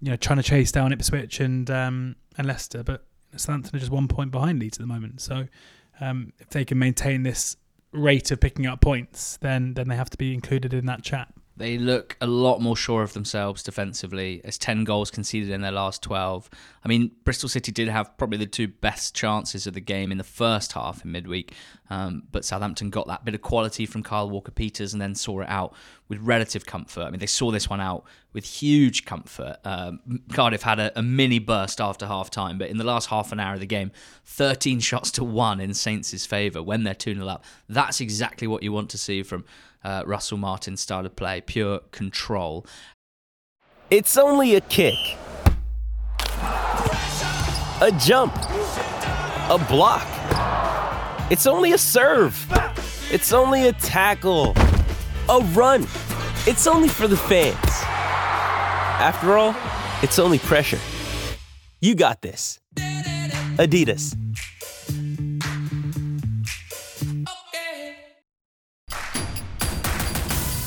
you 0.00 0.10
know, 0.10 0.16
trying 0.16 0.38
to 0.38 0.42
chase 0.42 0.72
down 0.72 0.92
Ipswich 0.92 1.40
and 1.40 1.70
um, 1.70 2.16
and 2.36 2.46
Leicester, 2.46 2.82
but 2.82 3.04
Southampton 3.36 3.76
are 3.76 3.80
just 3.80 3.92
one 3.92 4.08
point 4.08 4.30
behind 4.30 4.58
Leeds 4.58 4.78
at 4.78 4.82
the 4.82 4.86
moment. 4.86 5.20
So 5.20 5.46
um, 6.00 6.32
if 6.38 6.50
they 6.50 6.64
can 6.64 6.78
maintain 6.78 7.22
this 7.22 7.56
rate 7.92 8.30
of 8.30 8.40
picking 8.40 8.66
up 8.66 8.80
points, 8.80 9.36
then 9.38 9.74
then 9.74 9.88
they 9.88 9.96
have 9.96 10.10
to 10.10 10.18
be 10.18 10.32
included 10.34 10.72
in 10.72 10.86
that 10.86 11.02
chat. 11.02 11.32
They 11.60 11.76
look 11.76 12.16
a 12.22 12.26
lot 12.26 12.62
more 12.62 12.74
sure 12.74 13.02
of 13.02 13.12
themselves 13.12 13.62
defensively. 13.62 14.40
As 14.44 14.56
10 14.56 14.84
goals 14.84 15.10
conceded 15.10 15.50
in 15.50 15.60
their 15.60 15.70
last 15.70 16.02
12. 16.02 16.48
I 16.82 16.88
mean, 16.88 17.10
Bristol 17.22 17.50
City 17.50 17.70
did 17.70 17.86
have 17.88 18.16
probably 18.16 18.38
the 18.38 18.46
two 18.46 18.66
best 18.66 19.14
chances 19.14 19.66
of 19.66 19.74
the 19.74 19.80
game 19.82 20.10
in 20.10 20.16
the 20.16 20.24
first 20.24 20.72
half 20.72 21.04
in 21.04 21.12
midweek, 21.12 21.52
um, 21.90 22.22
but 22.32 22.46
Southampton 22.46 22.88
got 22.88 23.06
that 23.08 23.26
bit 23.26 23.34
of 23.34 23.42
quality 23.42 23.84
from 23.84 24.02
Kyle 24.02 24.30
Walker 24.30 24.50
Peters 24.50 24.94
and 24.94 25.02
then 25.02 25.14
saw 25.14 25.40
it 25.40 25.50
out 25.50 25.74
with 26.08 26.18
relative 26.20 26.64
comfort. 26.64 27.02
I 27.02 27.10
mean, 27.10 27.20
they 27.20 27.26
saw 27.26 27.50
this 27.50 27.68
one 27.68 27.80
out 27.82 28.04
with 28.32 28.46
huge 28.46 29.04
comfort. 29.04 29.58
Um, 29.62 30.22
Cardiff 30.32 30.62
had 30.62 30.80
a, 30.80 30.98
a 30.98 31.02
mini 31.02 31.40
burst 31.40 31.78
after 31.78 32.06
half 32.06 32.30
time, 32.30 32.56
but 32.56 32.70
in 32.70 32.78
the 32.78 32.84
last 32.84 33.10
half 33.10 33.32
an 33.32 33.40
hour 33.40 33.52
of 33.52 33.60
the 33.60 33.66
game, 33.66 33.92
13 34.24 34.80
shots 34.80 35.10
to 35.10 35.24
one 35.24 35.60
in 35.60 35.74
Saints' 35.74 36.24
favour 36.24 36.62
when 36.62 36.84
they're 36.84 36.94
2 36.94 37.16
0 37.16 37.26
up. 37.28 37.44
That's 37.68 38.00
exactly 38.00 38.46
what 38.48 38.62
you 38.62 38.72
want 38.72 38.88
to 38.90 38.98
see 38.98 39.22
from 39.22 39.44
uh, 39.84 40.02
Russell 40.06 40.38
Martin's 40.38 40.80
style 40.80 41.06
of 41.06 41.16
play, 41.16 41.40
pure 41.40 41.80
control. 41.90 42.66
It's 43.90 44.16
only 44.16 44.54
a 44.54 44.60
kick, 44.60 44.94
a 47.80 47.92
jump, 47.98 48.34
a 48.36 49.64
block. 49.68 50.06
It's 51.30 51.46
only 51.46 51.72
a 51.72 51.78
serve. 51.78 52.46
It's 53.10 53.32
only 53.32 53.66
a 53.68 53.72
tackle, 53.72 54.54
a 55.28 55.40
run. 55.54 55.82
It's 56.46 56.66
only 56.66 56.88
for 56.88 57.08
the 57.08 57.16
fans. 57.16 57.56
After 59.00 59.36
all, 59.36 59.54
it's 60.02 60.18
only 60.18 60.38
pressure. 60.38 60.78
You 61.80 61.94
got 61.94 62.22
this. 62.22 62.60
Adidas. 62.76 64.19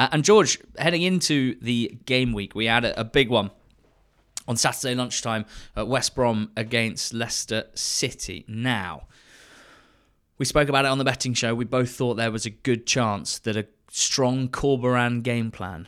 Uh, 0.00 0.08
and 0.12 0.24
George, 0.24 0.58
heading 0.78 1.02
into 1.02 1.56
the 1.60 1.98
game 2.06 2.32
week, 2.32 2.54
we 2.54 2.64
had 2.64 2.86
a, 2.86 2.98
a 2.98 3.04
big 3.04 3.28
one 3.28 3.50
on 4.48 4.56
Saturday 4.56 4.94
lunchtime 4.94 5.44
at 5.76 5.86
West 5.88 6.14
Brom 6.14 6.50
against 6.56 7.12
Leicester 7.12 7.66
City. 7.74 8.46
Now, 8.48 9.08
we 10.38 10.46
spoke 10.46 10.70
about 10.70 10.86
it 10.86 10.88
on 10.88 10.96
the 10.96 11.04
betting 11.04 11.34
show. 11.34 11.54
We 11.54 11.66
both 11.66 11.90
thought 11.90 12.14
there 12.14 12.30
was 12.30 12.46
a 12.46 12.50
good 12.50 12.86
chance 12.86 13.38
that 13.40 13.58
a 13.58 13.66
strong 13.90 14.48
Corberan 14.48 15.22
game 15.22 15.50
plan 15.50 15.86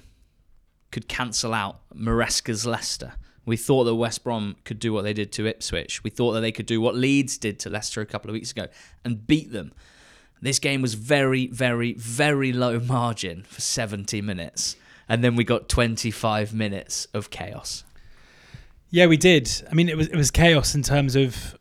could 0.91 1.09
cancel 1.09 1.55
out 1.55 1.81
Maresca's 1.95 2.67
Leicester. 2.67 3.15
We 3.47 3.57
thought 3.57 3.85
that 3.85 3.95
West 3.95 4.25
Brom 4.25 4.57
could 4.65 4.79
do 4.79 4.93
what 4.93 5.05
they 5.05 5.15
did 5.15 5.33
to 5.33 5.47
Ipswich. 5.47 6.05
We 6.05 6.11
thought 6.11 6.33
that 6.33 6.41
they 6.41 6.53
could 6.53 6.67
do 6.67 6.83
what 6.83 6.95
Leeds 6.95 7.39
did 7.39 7.59
to 7.61 7.71
Leicester 7.71 8.03
a 8.03 8.07
couple 8.07 8.29
of 8.29 8.35
weeks 8.35 8.51
ago 8.51 8.67
and 9.07 9.27
beat 9.27 9.53
them. 9.53 9.73
This 10.43 10.59
game 10.59 10.83
was 10.83 10.95
very, 10.95 11.47
very, 11.47 11.95
very 11.95 12.53
low 12.53 12.81
margin 12.81 13.45
for 13.45 13.61
70 13.61 14.21
minutes. 14.21 14.77
And 15.09 15.23
then 15.23 15.37
we 15.37 15.45
got 15.45 15.69
25 15.69 16.53
minutes 16.53 17.07
of 17.15 17.31
chaos. 17.31 17.85
Yeah, 18.91 19.07
we 19.07 19.17
did. 19.17 19.51
I 19.71 19.75
mean, 19.75 19.89
it 19.89 19.97
was 19.97 20.09
it 20.09 20.17
was 20.17 20.31
chaos 20.31 20.75
in 20.75 20.83
terms 20.83 21.17
of 21.17 21.59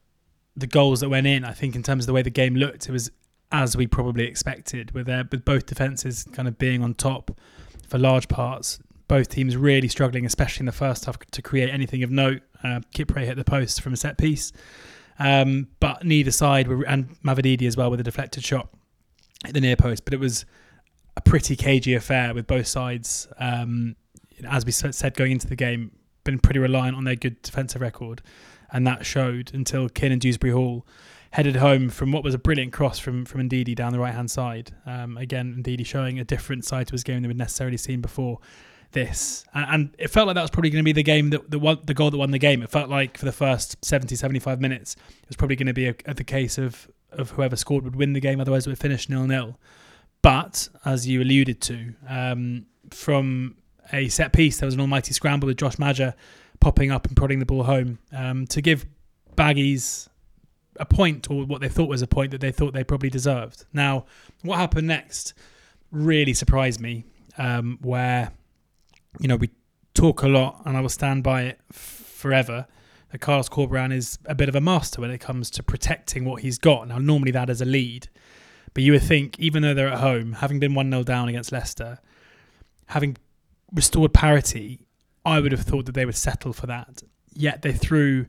the 0.58 0.68
goals 0.68 1.00
that 1.00 1.10
went 1.10 1.28
in. 1.28 1.46
I 1.46 1.54
think 1.54 1.76
in 1.76 1.84
terms 1.84 2.04
of 2.04 2.08
the 2.08 2.14
way 2.14 2.24
the 2.24 2.30
game 2.30 2.56
looked, 2.56 2.90
it 2.90 2.92
was 2.92 3.10
as 3.54 3.78
we 3.78 3.88
probably 3.88 4.26
expected, 4.26 4.92
with 4.92 5.06
their 5.06 5.26
with 5.32 5.46
both 5.46 5.66
defenses 5.66 6.26
kind 6.34 6.48
of 6.48 6.58
being 6.58 6.84
on 6.84 6.94
top 6.94 7.32
for 7.88 7.98
large 7.98 8.28
parts. 8.28 8.80
Both 9.08 9.30
teams 9.30 9.56
really 9.58 9.88
struggling, 9.88 10.26
especially 10.26 10.64
in 10.64 10.66
the 10.66 10.72
first 10.72 11.06
half, 11.06 11.20
to 11.20 11.42
create 11.42 11.70
anything 11.70 12.04
of 12.04 12.12
note. 12.12 12.42
Uh, 12.64 12.82
Kipre 12.96 13.26
hit 13.26 13.36
the 13.38 13.44
post 13.44 13.82
from 13.82 13.94
a 13.94 13.98
set 13.98 14.18
piece, 14.18 14.52
um, 15.22 15.68
but 15.80 16.04
neither 16.04 16.32
side 16.32 16.68
were, 16.68 16.84
and 16.84 17.16
Mavididi 17.22 17.68
as 17.68 17.78
well 17.78 17.92
with 17.92 18.00
a 18.00 18.04
deflected 18.04 18.44
shot 18.44 18.70
at 19.46 19.54
the 19.54 19.62
near 19.62 19.76
post. 19.76 20.04
But 20.04 20.16
it 20.16 20.20
was 20.20 20.46
a 21.16 21.22
pretty 21.22 21.56
cagey 21.56 21.94
affair 21.94 22.34
with 22.34 22.48
both 22.48 22.66
sides. 22.66 23.28
Um, 23.38 23.96
as 24.50 24.66
we 24.66 24.72
said 24.72 25.14
going 25.14 25.34
into 25.34 25.46
the 25.46 25.56
game, 25.56 25.92
been 26.24 26.40
pretty 26.40 26.60
reliant 26.60 26.98
on 26.98 27.04
their 27.04 27.16
good 27.16 27.40
defensive 27.44 27.82
record, 27.82 28.24
and 28.72 28.88
that 28.88 29.06
showed 29.06 29.52
until 29.54 29.90
Kiernan 29.90 30.18
Dewsbury 30.18 30.54
Hall 30.54 30.88
headed 31.32 31.58
home 31.58 31.90
from 31.90 32.12
what 32.12 32.24
was 32.24 32.34
a 32.34 32.40
brilliant 32.40 32.74
cross 32.74 32.98
from 32.98 33.24
from 33.24 33.48
Ndidi 33.48 33.76
down 33.76 33.94
the 33.94 34.00
right 34.00 34.16
hand 34.16 34.32
side. 34.32 34.72
Um, 34.88 35.18
again, 35.18 35.64
Ndidi 35.64 35.86
showing 35.86 36.20
a 36.20 36.24
different 36.24 36.66
side 36.66 36.88
to 36.88 36.94
his 36.94 37.04
game 37.04 37.22
than 37.22 37.30
we'd 37.30 37.38
necessarily 37.38 37.78
seen 37.78 38.02
before 38.02 38.40
this. 38.92 39.46
And, 39.54 39.66
and 39.70 39.96
it 39.98 40.10
felt 40.10 40.28
like 40.28 40.36
that 40.36 40.42
was 40.42 40.52
probably 40.52 40.70
going 40.70 40.84
to 40.84 40.86
be 40.86 40.94
the 40.94 41.04
game 41.04 41.30
that 41.32 41.50
the 41.50 41.60
one, 41.60 41.80
the 41.84 41.94
goal 41.94 42.12
that 42.12 42.18
won 42.18 42.32
the 42.32 42.40
game. 42.40 42.62
It 42.62 42.70
felt 42.70 42.90
like 42.90 43.18
for 43.18 43.26
the 43.26 43.32
first 43.32 43.84
70, 43.84 44.16
75 44.16 44.62
minutes, 44.62 44.96
it 45.22 45.30
was 45.30 45.36
probably 45.36 45.56
going 45.56 45.68
to 45.68 45.74
be 45.74 45.88
a, 45.88 45.96
a, 46.06 46.14
the 46.14 46.24
case 46.24 46.58
of 46.58 46.90
of 47.12 47.32
whoever 47.32 47.58
scored 47.58 47.84
would 47.84 47.96
win 47.96 48.14
the 48.14 48.22
game. 48.22 48.40
Otherwise, 48.40 48.66
it 48.66 48.70
would 48.70 48.80
finish 48.80 49.10
nil 49.10 49.26
nil. 49.26 49.60
But 50.22 50.70
as 50.86 51.08
you 51.08 51.22
alluded 51.22 51.62
to, 51.62 51.94
um, 52.08 52.66
from 52.92 53.58
a 53.92 54.08
set 54.08 54.34
piece, 54.34 54.60
there 54.60 54.68
was 54.68 54.76
an 54.76 54.82
almighty 54.82 55.14
scramble 55.14 55.48
with 55.48 55.58
Josh 55.58 55.78
Maja 55.78 56.16
popping 56.60 56.92
up 56.92 57.08
and 57.08 57.18
prodding 57.18 57.40
the 57.40 57.46
ball 57.46 57.64
home 57.64 58.00
um, 58.14 58.46
to 58.48 58.62
give 58.62 58.86
Baggies 59.36 60.08
a 60.80 60.86
point 60.86 61.30
or 61.30 61.46
what 61.46 61.60
they 61.60 61.68
thought 61.68 61.90
was 61.90 62.02
a 62.02 62.08
point 62.08 62.32
that 62.32 62.40
they 62.40 62.52
thought 62.52 62.74
they 62.74 62.84
probably 62.84 63.10
deserved. 63.10 63.66
Now, 63.74 64.06
what 64.44 64.58
happened 64.58 64.88
next 64.88 65.34
really 65.92 66.34
surprised 66.34 66.80
me. 66.80 67.06
Um, 67.38 67.80
where 67.82 68.32
you 69.20 69.28
know 69.28 69.36
we 69.36 69.50
talk 69.94 70.24
a 70.24 70.28
lot, 70.28 70.62
and 70.66 70.78
I 70.78 70.82
will 70.82 70.90
stand 70.90 71.24
by 71.24 71.44
it 71.44 71.60
forever. 71.72 72.68
That 73.12 73.20
Carlos 73.20 73.50
Corberan 73.50 73.94
is 73.94 74.18
a 74.26 74.34
bit 74.34 74.48
of 74.48 74.56
a 74.56 74.62
master 74.62 75.02
when 75.02 75.12
it 75.12 75.18
comes 75.18 75.50
to 75.52 75.64
protecting 75.64 76.24
what 76.24 76.42
he's 76.44 76.58
got. 76.58 76.88
Now, 76.88 76.98
normally 76.98 77.32
that 77.32 77.50
is 77.50 77.60
a 77.60 77.66
lead, 77.66 78.08
but 78.74 78.84
you 78.84 78.94
would 78.94 79.04
think, 79.04 79.38
even 79.38 79.64
though 79.64 79.74
they're 79.74 79.90
at 79.90 80.00
home, 80.00 80.34
having 80.34 80.60
been 80.60 80.74
1 80.74 80.90
0 80.90 81.04
down 81.04 81.28
against 81.28 81.52
Leicester, 81.52 82.00
having 82.88 83.18
restored 83.74 84.14
parity, 84.14 84.86
I 85.26 85.40
would 85.40 85.52
have 85.52 85.62
thought 85.62 85.86
that 85.88 85.94
they 85.94 86.06
would 86.06 86.16
settle 86.16 86.54
for 86.54 86.68
that. 86.68 87.04
Yet 87.34 87.62
they 87.62 87.74
threw, 87.74 88.28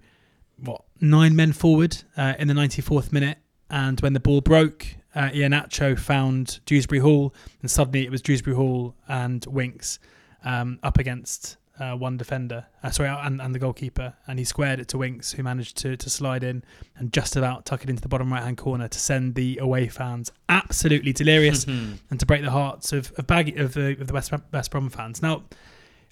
what, 0.59 0.83
nine 1.01 1.37
men 1.37 1.53
forward 1.53 2.03
uh, 2.16 2.35
in 2.38 2.49
the 2.49 2.55
94th 2.55 3.12
minute. 3.12 3.38
And 3.71 4.01
when 4.01 4.12
the 4.12 4.21
ball 4.21 4.40
broke, 4.40 4.87
uh, 5.14 5.31
Iheanacho 5.31 5.99
found 5.99 6.61
Dewsbury 6.66 7.01
Hall, 7.01 7.35
and 7.61 7.71
suddenly 7.71 8.05
it 8.05 8.11
was 8.11 8.21
Dewsbury 8.21 8.57
Hall 8.57 8.95
and 9.09 9.47
Winks 9.47 9.99
um, 10.44 10.78
up 10.83 10.98
against 10.98 11.57
uh, 11.78 11.96
one 11.96 12.16
defender, 12.16 12.66
uh, 12.83 12.90
sorry, 12.90 13.09
and, 13.09 13.40
and 13.40 13.55
the 13.55 13.59
goalkeeper, 13.59 14.14
and 14.26 14.38
he 14.38 14.44
squared 14.44 14.78
it 14.78 14.88
to 14.88 14.98
Winks, 14.98 15.33
who 15.33 15.42
managed 15.42 15.76
to 15.78 15.96
to 15.96 16.11
slide 16.11 16.44
in 16.44 16.62
and 16.96 17.12
just 17.12 17.35
about 17.35 17.64
tuck 17.64 17.83
it 17.83 17.90
into 17.90 18.02
the 18.02 18.09
bottom 18.09 18.33
right 18.33 18.42
hand 18.42 18.59
corner 18.59 18.88
to 18.88 18.98
send 18.98 19.35
the 19.35 19.59
away 19.59 19.88
fans 19.88 20.31
absolutely 20.48 21.12
delirious 21.12 21.64
and 21.66 22.20
to 22.20 22.26
break 22.26 22.42
the 22.42 22.50
hearts 22.50 22.92
of 22.92 23.12
of, 23.16 23.26
Baggy, 23.26 23.57
of 23.57 23.74
the 23.74 23.92
of 24.00 24.07
the 24.07 24.12
West 24.12 24.33
West 24.52 24.70
Brom 24.70 24.90
fans. 24.90 25.22
Now, 25.22 25.44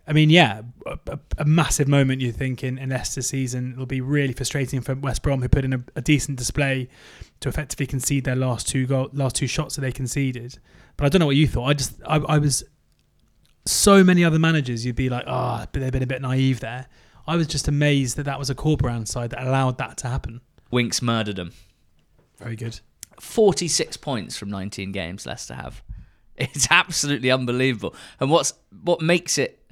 I 0.07 0.13
mean, 0.13 0.31
yeah, 0.31 0.63
a, 0.87 0.99
a, 1.07 1.19
a 1.39 1.45
massive 1.45 1.87
moment 1.87 2.21
you 2.21 2.33
think 2.33 2.65
in, 2.65 2.79
in 2.79 2.89
Leicester's 2.89 3.29
season. 3.29 3.73
It'll 3.73 3.87
be 3.87 4.01
really 4.01 4.33
frustrating 4.33 4.81
for 4.81 4.95
West 4.95 5.23
Brom, 5.23 5.43
who 5.43 5.49
put 5.49 5.65
in 5.65 5.75
a, 5.75 5.85
a 5.95 6.01
decent 6.01 6.39
display 6.39 6.89
to 7.41 7.49
effectively 7.49 7.87
concede 7.87 8.25
their 8.25 8.35
last 8.35 8.67
two 8.67 8.87
goal, 8.87 9.11
last 9.13 9.37
two 9.37 9.47
shots 9.47 9.77
that 9.77 9.83
they 9.83 9.93
conceded. 9.93 10.59
But 10.97 11.05
I 11.05 11.09
don't 11.11 11.21
know 11.21 11.27
what 11.27 11.37
you 11.37 11.47
thought. 11.47 11.67
I 11.67 11.75
just 11.75 12.01
I, 12.07 12.17
I 12.17 12.39
was 12.39 12.65
so 13.71 14.05
many 14.05 14.25
other 14.25 14.39
managers, 14.39 14.85
you'd 14.85 14.97
be 14.97 15.09
like, 15.09 15.25
oh, 15.27 15.65
but 15.73 15.81
they've 15.81 15.93
been 15.93 16.03
a 16.03 16.07
bit 16.07 16.23
naive 16.23 16.61
there. 16.61 16.87
I 17.27 17.37
was 17.37 17.47
just 17.47 17.69
amazed 17.69 18.17
that 18.17 18.25
that 18.25 18.39
was 18.39 18.51
a 18.51 18.55
Corberan 18.55 19.07
side 19.07 19.31
that 19.31 19.47
allowed 19.47 19.79
that 19.79 19.97
to 19.99 20.09
happen. 20.09 20.41
Winks 20.71 21.01
murdered 21.03 21.37
them. 21.37 21.53
Very 22.39 22.57
good. 22.57 22.81
46 23.21 23.97
points 23.99 24.37
from 24.37 24.51
19 24.51 24.93
games 24.93 25.27
Leicester 25.27 25.55
have. 25.55 25.83
It's 26.37 26.69
absolutely 26.71 27.31
unbelievable. 27.31 27.95
And 28.19 28.31
what's 28.31 28.55
what 28.83 29.03
makes 29.03 29.37
it 29.37 29.63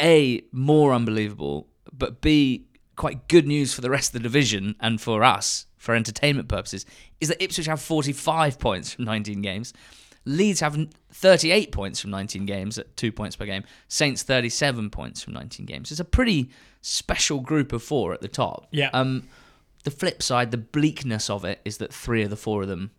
a 0.00 0.42
more 0.50 0.94
unbelievable, 0.94 1.68
but 1.92 2.22
b 2.22 2.68
quite 2.96 3.28
good 3.28 3.46
news 3.46 3.74
for 3.74 3.82
the 3.82 3.90
rest 3.90 4.08
of 4.08 4.12
the 4.14 4.20
division 4.20 4.76
and 4.80 4.98
for 4.98 5.22
us 5.22 5.66
for 5.76 5.94
entertainment 5.94 6.48
purposes 6.48 6.86
is 7.20 7.28
that 7.28 7.42
Ipswich 7.42 7.66
have 7.66 7.82
45 7.82 8.58
points 8.58 8.94
from 8.94 9.04
19 9.04 9.42
games. 9.42 9.74
Leeds 10.26 10.60
have 10.60 10.76
38 11.12 11.72
points 11.72 12.00
from 12.00 12.10
19 12.10 12.44
games 12.46 12.78
at 12.78 12.94
two 12.96 13.10
points 13.12 13.36
per 13.36 13.46
game. 13.46 13.62
Saints 13.88 14.22
37 14.22 14.90
points 14.90 15.22
from 15.22 15.32
19 15.34 15.64
games. 15.64 15.90
It's 15.90 16.00
a 16.00 16.04
pretty 16.04 16.50
special 16.82 17.40
group 17.40 17.72
of 17.72 17.82
four 17.82 18.12
at 18.12 18.20
the 18.20 18.28
top. 18.28 18.66
Yeah. 18.72 18.90
Um, 18.92 19.28
the 19.84 19.90
flip 19.90 20.22
side, 20.22 20.50
the 20.50 20.58
bleakness 20.58 21.30
of 21.30 21.44
it 21.44 21.60
is 21.64 21.78
that 21.78 21.94
three 21.94 22.22
of 22.22 22.30
the 22.30 22.36
four 22.36 22.62
of 22.62 22.68
them 22.68 22.90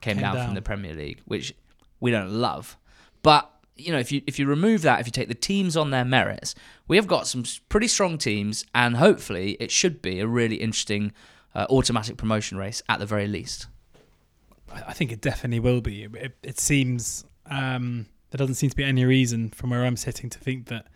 came, 0.00 0.14
Came 0.16 0.22
down, 0.22 0.34
down. 0.34 0.46
from 0.46 0.54
the 0.54 0.62
Premier 0.62 0.94
League, 0.94 1.20
which 1.26 1.54
we 2.00 2.10
don't 2.10 2.30
love. 2.32 2.76
But 3.22 3.48
you 3.76 3.92
know, 3.92 3.98
if 3.98 4.10
you 4.10 4.22
if 4.26 4.38
you 4.38 4.46
remove 4.46 4.82
that, 4.82 5.00
if 5.00 5.06
you 5.06 5.12
take 5.12 5.28
the 5.28 5.34
teams 5.34 5.76
on 5.76 5.90
their 5.90 6.04
merits, 6.04 6.54
we 6.88 6.96
have 6.96 7.06
got 7.06 7.26
some 7.26 7.44
pretty 7.68 7.88
strong 7.88 8.16
teams, 8.18 8.64
and 8.74 8.96
hopefully, 8.96 9.52
it 9.60 9.70
should 9.70 10.02
be 10.02 10.20
a 10.20 10.26
really 10.26 10.56
interesting 10.56 11.12
uh, 11.54 11.66
automatic 11.70 12.16
promotion 12.16 12.58
race 12.58 12.82
at 12.88 12.98
the 12.98 13.06
very 13.06 13.26
least. 13.26 13.66
I 14.86 14.92
think 14.92 15.12
it 15.12 15.20
definitely 15.20 15.60
will 15.60 15.80
be. 15.80 16.04
It, 16.04 16.36
it 16.42 16.60
seems 16.60 17.24
um, 17.46 18.06
there 18.30 18.38
doesn't 18.38 18.54
seem 18.54 18.70
to 18.70 18.76
be 18.76 18.84
any 18.84 19.04
reason 19.04 19.50
from 19.50 19.70
where 19.70 19.84
I'm 19.84 19.96
sitting 19.96 20.30
to 20.30 20.38
think 20.38 20.66
that 20.68 20.86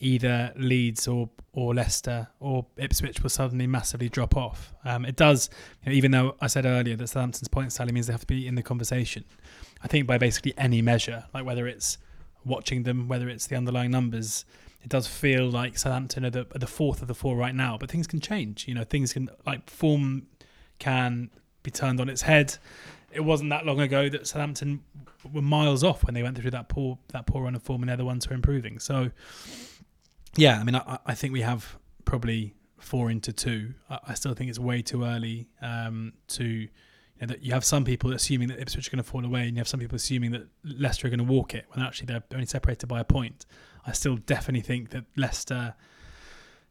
either 0.00 0.52
Leeds 0.56 1.08
or 1.08 1.30
or 1.52 1.72
Leicester 1.74 2.28
or 2.40 2.66
Ipswich 2.76 3.22
will 3.22 3.30
suddenly 3.30 3.66
massively 3.66 4.08
drop 4.08 4.36
off. 4.36 4.74
Um, 4.84 5.04
it 5.04 5.16
does, 5.16 5.48
you 5.84 5.90
know, 5.90 5.96
even 5.96 6.10
though 6.10 6.34
I 6.40 6.48
said 6.48 6.66
earlier 6.66 6.96
that 6.96 7.06
Southampton's 7.06 7.48
points 7.48 7.76
tally 7.76 7.92
means 7.92 8.08
they 8.08 8.12
have 8.12 8.22
to 8.22 8.26
be 8.26 8.46
in 8.46 8.56
the 8.56 8.62
conversation. 8.62 9.24
I 9.82 9.86
think 9.86 10.06
by 10.06 10.18
basically 10.18 10.52
any 10.58 10.82
measure, 10.82 11.24
like 11.32 11.44
whether 11.44 11.68
it's 11.68 11.98
watching 12.44 12.82
them, 12.82 13.06
whether 13.06 13.28
it's 13.28 13.46
the 13.46 13.56
underlying 13.56 13.92
numbers, 13.92 14.44
it 14.82 14.88
does 14.88 15.06
feel 15.06 15.48
like 15.48 15.78
Southampton 15.78 16.24
are 16.24 16.30
the, 16.30 16.46
are 16.54 16.58
the 16.58 16.66
fourth 16.66 17.00
of 17.00 17.08
the 17.08 17.14
four 17.14 17.36
right 17.36 17.54
now. 17.54 17.78
But 17.78 17.90
things 17.90 18.06
can 18.06 18.20
change. 18.20 18.66
You 18.66 18.74
know, 18.74 18.84
things 18.84 19.12
can 19.12 19.30
like 19.46 19.70
form 19.70 20.26
can 20.78 21.30
be 21.62 21.70
turned 21.70 22.00
on 22.00 22.08
its 22.08 22.22
head. 22.22 22.58
It 23.14 23.20
wasn't 23.20 23.50
that 23.50 23.64
long 23.64 23.80
ago 23.80 24.08
that 24.08 24.26
Southampton 24.26 24.82
were 25.32 25.42
miles 25.42 25.84
off 25.84 26.04
when 26.04 26.14
they 26.14 26.22
went 26.22 26.38
through 26.38 26.50
that 26.50 26.68
poor 26.68 26.98
that 27.12 27.26
poor 27.26 27.44
run 27.44 27.54
of 27.54 27.62
form, 27.62 27.82
and 27.82 27.88
they're 27.88 27.96
the 27.96 28.04
ones 28.04 28.24
who 28.24 28.32
are 28.32 28.34
improving. 28.34 28.78
So, 28.78 29.10
yeah, 30.36 30.58
I 30.58 30.64
mean, 30.64 30.74
I, 30.74 30.98
I 31.06 31.14
think 31.14 31.32
we 31.32 31.42
have 31.42 31.76
probably 32.04 32.54
four 32.78 33.10
into 33.10 33.32
two. 33.32 33.74
I, 33.88 33.98
I 34.08 34.14
still 34.14 34.34
think 34.34 34.50
it's 34.50 34.58
way 34.58 34.82
too 34.82 35.04
early 35.04 35.48
um, 35.62 36.12
to. 36.28 36.44
You, 36.44 36.68
know, 37.20 37.26
that 37.28 37.44
you 37.44 37.52
have 37.52 37.64
some 37.64 37.84
people 37.84 38.12
assuming 38.12 38.48
that 38.48 38.58
Ipswich 38.58 38.88
are 38.88 38.90
going 38.90 39.02
to 39.02 39.08
fall 39.08 39.24
away, 39.24 39.42
and 39.42 39.52
you 39.52 39.58
have 39.58 39.68
some 39.68 39.78
people 39.78 39.94
assuming 39.94 40.32
that 40.32 40.48
Leicester 40.64 41.06
are 41.06 41.10
going 41.10 41.18
to 41.18 41.24
walk 41.24 41.54
it 41.54 41.64
when 41.70 41.84
actually 41.84 42.06
they're 42.06 42.24
only 42.32 42.44
separated 42.44 42.88
by 42.88 42.98
a 42.98 43.04
point. 43.04 43.46
I 43.86 43.92
still 43.92 44.16
definitely 44.16 44.62
think 44.62 44.90
that 44.90 45.04
Leicester, 45.16 45.74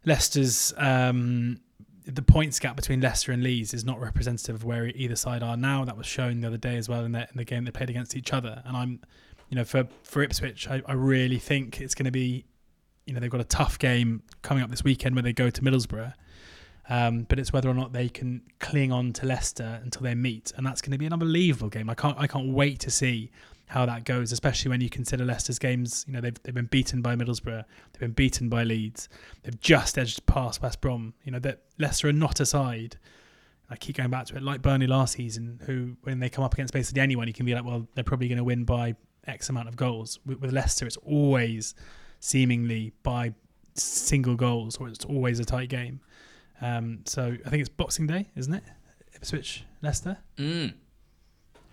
Leicester's 0.05 0.73
um, 0.75 1.61
the 2.05 2.21
points 2.21 2.59
gap 2.59 2.75
between 2.75 3.01
Leicester 3.01 3.31
and 3.31 3.43
Leeds 3.43 3.73
is 3.73 3.85
not 3.85 3.99
representative 3.99 4.55
of 4.55 4.63
where 4.63 4.87
either 4.87 5.15
side 5.15 5.43
are 5.43 5.57
now. 5.57 5.85
That 5.85 5.97
was 5.97 6.05
shown 6.05 6.41
the 6.41 6.47
other 6.47 6.57
day 6.57 6.77
as 6.77 6.89
well 6.89 7.05
in 7.05 7.13
the, 7.13 7.21
in 7.21 7.35
the 7.35 7.45
game 7.45 7.65
they 7.65 7.71
played 7.71 7.89
against 7.89 8.15
each 8.15 8.33
other. 8.33 8.61
And 8.65 8.75
I'm, 8.75 8.99
you 9.49 9.55
know, 9.55 9.63
for 9.63 9.87
for 10.03 10.21
Ipswich, 10.21 10.67
I, 10.67 10.81
I 10.85 10.93
really 10.93 11.39
think 11.39 11.81
it's 11.81 11.95
going 11.95 12.05
to 12.05 12.11
be, 12.11 12.45
you 13.05 13.13
know, 13.13 13.19
they've 13.19 13.29
got 13.29 13.41
a 13.41 13.45
tough 13.45 13.79
game 13.79 14.23
coming 14.41 14.63
up 14.63 14.69
this 14.69 14.83
weekend 14.83 15.15
where 15.15 15.23
they 15.23 15.33
go 15.33 15.49
to 15.49 15.61
Middlesbrough. 15.61 16.13
Um, 16.89 17.23
but 17.23 17.39
it's 17.39 17.53
whether 17.53 17.69
or 17.69 17.73
not 17.73 17.93
they 17.93 18.09
can 18.09 18.41
cling 18.59 18.91
on 18.91 19.13
to 19.13 19.25
Leicester 19.25 19.79
until 19.83 20.01
they 20.01 20.15
meet, 20.15 20.51
and 20.57 20.65
that's 20.65 20.81
going 20.81 20.91
to 20.91 20.97
be 20.97 21.05
an 21.05 21.13
unbelievable 21.13 21.69
game. 21.69 21.89
I 21.89 21.95
can't 21.95 22.17
I 22.19 22.27
can't 22.27 22.49
wait 22.49 22.79
to 22.81 22.91
see 22.91 23.31
how 23.73 23.87
that 23.87 24.05
goes, 24.05 24.31
especially 24.31 24.69
when 24.69 24.81
you 24.81 24.89
consider 24.89 25.25
Leicester's 25.25 25.57
games. 25.57 26.05
You 26.07 26.13
know, 26.13 26.21
they've 26.21 26.43
they've 26.43 26.53
been 26.53 26.67
beaten 26.67 27.01
by 27.01 27.15
Middlesbrough, 27.15 27.63
they've 27.91 27.99
been 27.99 28.11
beaten 28.11 28.47
by 28.47 28.63
Leeds, 28.63 29.09
they've 29.41 29.59
just 29.59 29.97
edged 29.97 30.23
past 30.27 30.61
West 30.61 30.79
Brom. 30.79 31.15
You 31.23 31.31
know 31.31 31.39
that 31.39 31.63
Leicester 31.79 32.07
are 32.07 32.13
not 32.13 32.39
a 32.39 32.45
side. 32.45 32.97
I 33.71 33.75
keep 33.75 33.97
going 33.97 34.11
back 34.11 34.27
to 34.27 34.35
it, 34.35 34.43
like 34.43 34.61
Burnley 34.61 34.85
last 34.85 35.15
season, 35.15 35.59
who 35.65 35.97
when 36.03 36.19
they 36.19 36.29
come 36.29 36.43
up 36.43 36.53
against 36.53 36.71
basically 36.71 37.01
anyone, 37.01 37.27
you 37.27 37.33
can 37.33 37.47
be 37.47 37.55
like, 37.55 37.65
well, 37.65 37.87
they're 37.95 38.03
probably 38.03 38.27
going 38.27 38.37
to 38.37 38.43
win 38.43 38.63
by 38.63 38.95
X 39.25 39.49
amount 39.49 39.69
of 39.69 39.75
goals. 39.75 40.19
With, 40.23 40.39
with 40.39 40.51
Leicester, 40.51 40.85
it's 40.85 40.97
always 40.97 41.73
seemingly 42.19 42.93
by 43.01 43.33
single 43.73 44.35
goals, 44.35 44.77
or 44.77 44.87
it's 44.87 45.05
always 45.05 45.39
a 45.39 45.45
tight 45.45 45.69
game. 45.69 45.99
Um, 46.61 46.99
so 47.05 47.35
I 47.43 47.49
think 47.49 47.61
it's 47.61 47.69
Boxing 47.69 48.05
Day, 48.05 48.29
isn't 48.35 48.53
it? 48.53 48.63
Ipswich, 49.15 49.63
Leicester. 49.81 50.19
Mm. 50.37 50.75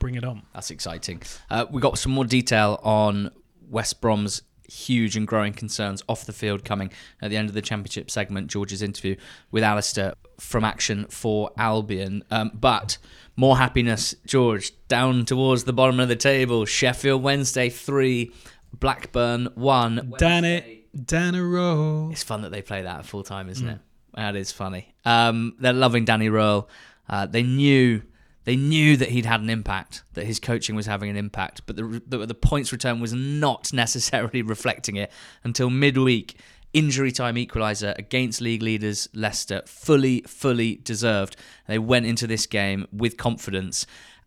Bring 0.01 0.17
it 0.17 0.25
on. 0.25 0.43
That's 0.53 0.73
exciting. 0.73 1.23
Uh, 1.49 1.67
we 1.71 1.81
got 1.81 1.97
some 1.99 2.11
more 2.11 2.25
detail 2.25 2.81
on 2.83 3.31
West 3.69 4.01
Brom's 4.01 4.43
huge 4.71 5.17
and 5.17 5.27
growing 5.27 5.53
concerns 5.53 6.03
off 6.09 6.25
the 6.25 6.33
field 6.33 6.65
coming 6.65 6.91
at 7.21 7.31
the 7.31 7.37
end 7.37 7.49
of 7.49 7.55
the 7.55 7.63
championship 7.63 8.11
segment. 8.11 8.49
George's 8.49 8.83
interview 8.83 9.17
with 9.51 9.63
Alistair 9.63 10.15
from 10.39 10.65
Action 10.65 11.07
for 11.07 11.51
Albion. 11.57 12.25
Um, 12.31 12.51
but 12.55 12.99
more 13.37 13.59
happiness, 13.59 14.15
George, 14.27 14.73
down 14.89 15.25
towards 15.25 15.65
the 15.65 15.73
bottom 15.73 16.01
of 16.01 16.09
the 16.09 16.17
table. 16.17 16.65
Sheffield 16.65 17.23
Wednesday 17.23 17.69
3, 17.69 18.33
Blackburn 18.79 19.49
1. 19.55 20.15
Dan 20.19 20.45
it, 20.45 21.07
Dan 21.07 21.35
a 21.35 21.45
row. 21.45 22.09
It's 22.11 22.23
fun 22.23 22.43
that 22.43 22.53
they 22.53 22.63
play 22.63 22.83
that 22.83 23.05
full 23.05 23.23
time, 23.23 23.49
isn't 23.49 23.69
it? 23.69 23.79
That 24.15 24.35
is 24.35 24.51
funny. 24.51 24.95
Um, 25.05 25.57
they're 25.61 25.73
loving 25.73 26.05
Danny 26.05 26.29
Röhl. 26.29 26.67
Uh, 27.09 27.27
they 27.27 27.43
knew 27.43 28.03
they 28.45 28.57
knew 28.57 28.97
that 28.97 29.11
he'd 29.11 29.27
had 29.27 29.41
an 29.41 29.51
impact, 29.51 30.03
that 30.15 30.27
his 30.27 30.41
coaching 30.41 30.75
was 30.75 30.87
having 30.87 31.11
an 31.11 31.17
impact, 31.17 31.63
but 31.67 31.77
the 31.77 32.03
the, 32.07 32.27
the 32.27 32.35
points 32.35 32.73
return 32.73 33.01
was 33.01 33.13
not 33.13 33.73
necessarily 33.73 34.43
reflecting 34.43 34.97
it 34.97 35.11
until 35.45 35.71
midweek. 35.71 36.37
Injury 36.73 37.11
time 37.11 37.35
equaliser 37.35 37.99
against 37.99 38.41
league 38.41 38.63
leaders 38.63 39.09
Leicester, 39.13 39.63
fully, 39.67 40.21
fully 40.29 40.77
deserved. 40.77 41.35
They 41.67 41.81
went 41.81 42.07
into 42.07 42.29
this 42.29 42.47
game 42.47 42.87
with 42.93 43.17
confidence 43.17 43.87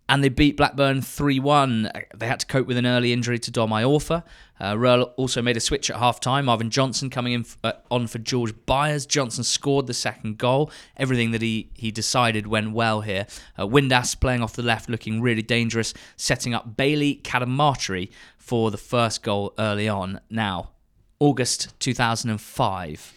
and 0.09 0.23
they 0.23 0.29
beat 0.29 0.57
Blackburn 0.57 1.01
3 1.01 1.39
1. 1.39 1.89
They 2.15 2.27
had 2.27 2.39
to 2.41 2.45
cope 2.45 2.67
with 2.67 2.77
an 2.77 2.85
early 2.85 3.13
injury 3.13 3.39
to 3.39 3.51
Dom 3.51 3.69
Iorfa. 3.69 4.23
Uh, 4.63 5.03
also 5.17 5.41
made 5.41 5.57
a 5.57 5.59
switch 5.59 5.89
at 5.89 5.97
half 5.97 6.21
time. 6.21 6.45
Marvin 6.45 6.69
Johnson 6.69 7.09
coming 7.09 7.33
in 7.33 7.41
f- 7.41 7.57
uh, 7.65 7.73
on 7.91 8.07
for 8.07 8.17
George 8.17 8.53
Byers. 8.65 9.05
Johnson 9.05 9.43
scored 9.43 9.87
the 9.87 9.93
second 9.93 10.37
goal. 10.37 10.71
Everything 10.95 11.31
that 11.31 11.41
he, 11.41 11.69
he 11.73 11.91
decided 11.91 12.47
went 12.47 12.71
well 12.71 13.01
here. 13.01 13.27
Uh, 13.57 13.67
Windass 13.67 14.17
playing 14.17 14.41
off 14.41 14.53
the 14.53 14.61
left, 14.61 14.87
looking 14.87 15.21
really 15.21 15.41
dangerous, 15.41 15.93
setting 16.15 16.53
up 16.53 16.77
Bailey 16.77 17.19
Cadamarteri 17.25 18.09
for 18.37 18.71
the 18.71 18.77
first 18.77 19.21
goal 19.21 19.53
early 19.59 19.89
on. 19.89 20.21
Now, 20.29 20.71
August 21.19 21.77
2005. 21.81 23.13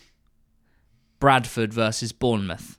Bradford 1.20 1.72
versus 1.72 2.10
Bournemouth. 2.10 2.76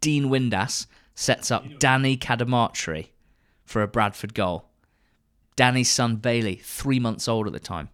Dean 0.00 0.24
Windass 0.30 0.86
sets 1.14 1.50
up 1.50 1.78
Danny 1.78 2.16
Cadamarteri 2.16 3.08
for 3.66 3.82
a 3.82 3.88
Bradford 3.88 4.32
goal. 4.32 4.70
Danny's 5.56 5.90
son 5.90 6.16
Bailey, 6.16 6.56
three 6.56 6.98
months 6.98 7.28
old 7.28 7.46
at 7.46 7.52
the 7.52 7.60
time. 7.60 7.88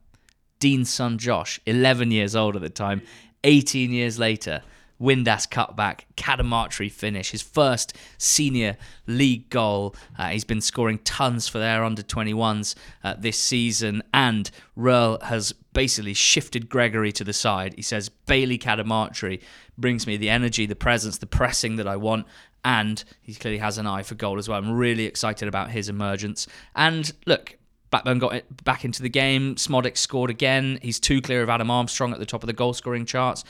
Dean's 0.58 0.90
son 0.90 1.18
Josh, 1.18 1.60
11 1.66 2.10
years 2.10 2.36
old 2.36 2.56
at 2.56 2.62
the 2.62 2.70
time. 2.70 3.02
18 3.44 3.90
years 3.92 4.18
later, 4.18 4.62
Windass 5.00 5.48
cutback, 5.48 6.00
Cadamarteri 6.16 6.92
finish, 6.92 7.30
his 7.30 7.40
first 7.40 7.96
senior 8.18 8.76
league 9.06 9.48
goal. 9.48 9.94
Uh, 10.18 10.28
he's 10.28 10.44
been 10.44 10.60
scoring 10.60 10.98
tons 10.98 11.48
for 11.48 11.58
their 11.58 11.82
under 11.82 12.02
21s 12.02 12.74
uh, 13.02 13.14
this 13.18 13.38
season, 13.38 14.02
and 14.12 14.50
Röhl 14.76 15.22
has 15.22 15.52
basically 15.72 16.12
shifted 16.12 16.68
Gregory 16.68 17.12
to 17.12 17.24
the 17.24 17.32
side. 17.32 17.74
He 17.74 17.82
says 17.82 18.10
Bailey 18.10 18.58
Cadamarteri 18.58 19.40
brings 19.78 20.06
me 20.06 20.18
the 20.18 20.28
energy, 20.28 20.66
the 20.66 20.76
presence, 20.76 21.16
the 21.16 21.26
pressing 21.26 21.76
that 21.76 21.88
I 21.88 21.96
want, 21.96 22.26
and 22.64 23.02
he 23.22 23.34
clearly 23.34 23.58
has 23.58 23.78
an 23.78 23.86
eye 23.86 24.02
for 24.02 24.14
goal 24.14 24.38
as 24.38 24.48
well. 24.48 24.58
I'm 24.58 24.76
really 24.76 25.06
excited 25.06 25.48
about 25.48 25.70
his 25.70 25.88
emergence. 25.88 26.46
And 26.74 27.12
look, 27.26 27.56
Blackburn 27.90 28.18
got 28.18 28.34
it 28.34 28.64
back 28.64 28.84
into 28.84 29.02
the 29.02 29.08
game. 29.08 29.56
Szmodics 29.56 29.98
scored 29.98 30.30
again. 30.30 30.78
He's 30.82 31.00
too 31.00 31.20
clear 31.20 31.42
of 31.42 31.48
Adam 31.48 31.70
Armstrong 31.70 32.12
at 32.12 32.18
the 32.18 32.26
top 32.26 32.42
of 32.42 32.46
the 32.46 32.52
goal 32.52 32.72
scoring 32.72 33.04
charts. 33.04 33.44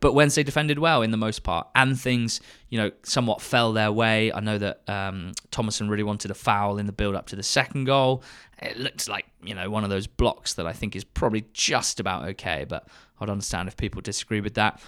But 0.00 0.14
Wednesday 0.14 0.42
defended 0.42 0.78
well 0.78 1.02
in 1.02 1.10
the 1.10 1.18
most 1.18 1.42
part, 1.42 1.68
and 1.74 1.98
things, 2.00 2.40
you 2.70 2.78
know, 2.78 2.90
somewhat 3.02 3.42
fell 3.42 3.74
their 3.74 3.92
way. 3.92 4.32
I 4.32 4.40
know 4.40 4.56
that 4.56 4.80
um, 4.88 5.32
Tomasson 5.50 5.90
really 5.90 6.02
wanted 6.02 6.30
a 6.30 6.34
foul 6.34 6.78
in 6.78 6.86
the 6.86 6.92
build 6.92 7.14
up 7.14 7.26
to 7.28 7.36
the 7.36 7.42
second 7.42 7.84
goal. 7.84 8.22
It 8.62 8.78
looked 8.78 9.10
like, 9.10 9.26
you 9.42 9.54
know, 9.54 9.68
one 9.68 9.84
of 9.84 9.90
those 9.90 10.06
blocks 10.06 10.54
that 10.54 10.66
I 10.66 10.72
think 10.72 10.96
is 10.96 11.04
probably 11.04 11.44
just 11.52 12.00
about 12.00 12.26
okay, 12.30 12.64
but 12.66 12.88
I'd 13.20 13.28
understand 13.28 13.68
if 13.68 13.76
people 13.76 14.00
disagree 14.00 14.40
with 14.40 14.54
that. 14.54 14.80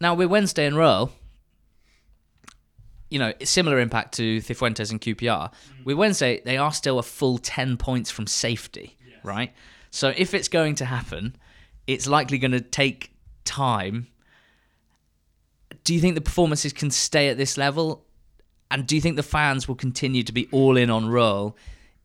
Now, 0.00 0.14
with 0.14 0.28
Wednesday 0.28 0.66
and 0.66 0.76
Röhl, 0.76 1.10
you 3.10 3.18
know, 3.18 3.32
similar 3.42 3.78
impact 3.78 4.14
to 4.14 4.38
Cifuentes 4.38 4.90
and 4.90 5.00
QPR. 5.00 5.52
With 5.84 5.96
mm. 5.96 5.98
Wednesday, 5.98 6.40
they 6.44 6.56
are 6.56 6.72
still 6.72 6.98
a 6.98 7.02
full 7.02 7.38
10 7.38 7.76
points 7.76 8.10
from 8.10 8.26
safety, 8.26 8.96
right? 9.22 9.52
So 9.90 10.12
if 10.16 10.34
it's 10.34 10.48
going 10.48 10.74
to 10.76 10.84
happen, 10.84 11.36
it's 11.86 12.06
likely 12.06 12.38
going 12.38 12.52
to 12.52 12.60
take 12.60 13.12
time. 13.44 14.08
Do 15.84 15.94
you 15.94 16.00
think 16.00 16.14
the 16.14 16.20
performances 16.20 16.72
can 16.72 16.90
stay 16.90 17.28
at 17.28 17.36
this 17.36 17.56
level? 17.56 18.04
And 18.70 18.86
do 18.86 18.94
you 18.94 19.00
think 19.00 19.16
the 19.16 19.22
fans 19.22 19.68
will 19.68 19.74
continue 19.76 20.22
to 20.24 20.32
be 20.32 20.48
all 20.50 20.76
in 20.76 20.90
on 20.90 21.04
Röhl, 21.04 21.54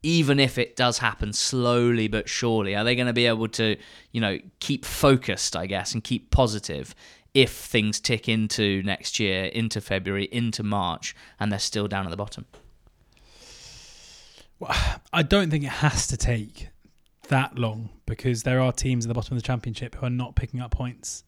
even 0.04 0.40
if 0.40 0.58
it 0.58 0.76
does 0.76 1.00
happen 1.00 1.34
slowly 1.34 2.08
but 2.08 2.30
surely? 2.30 2.76
Are 2.76 2.84
they 2.84 2.96
going 2.96 3.08
to 3.08 3.14
be 3.14 3.26
able 3.26 3.48
to, 3.50 3.78
you 4.12 4.22
know, 4.22 4.38
keep 4.60 4.86
focused, 4.86 5.56
I 5.56 5.66
guess, 5.66 5.94
and 5.94 6.04
keep 6.04 6.30
positive 6.30 6.94
if 7.34 7.52
things 7.52 8.00
tick 8.00 8.28
into 8.28 8.82
next 8.84 9.20
year, 9.20 9.46
into 9.46 9.82
February, 9.82 10.28
into 10.32 10.64
March, 10.64 11.16
and 11.40 11.52
they're 11.52 11.60
still 11.60 11.88
down 11.88 12.06
at 12.06 12.10
the 12.10 12.18
bottom? 12.18 12.46
Well, 14.60 14.76
I 15.14 15.24
don't 15.24 15.50
think 15.50 15.64
it 15.64 15.68
has 15.68 16.08
to 16.08 16.18
take 16.18 16.70
that 17.28 17.58
long 17.58 17.90
because 18.06 18.44
there 18.44 18.60
are 18.60 18.72
teams 18.72 19.06
at 19.06 19.08
the 19.08 19.14
bottom 19.14 19.38
of 19.38 19.42
the 19.42 19.46
championship 19.46 19.96
who 19.96 20.06
are 20.06 20.12
not 20.12 20.36
picking 20.36 20.60
up 20.60 20.72
points. 20.72 21.24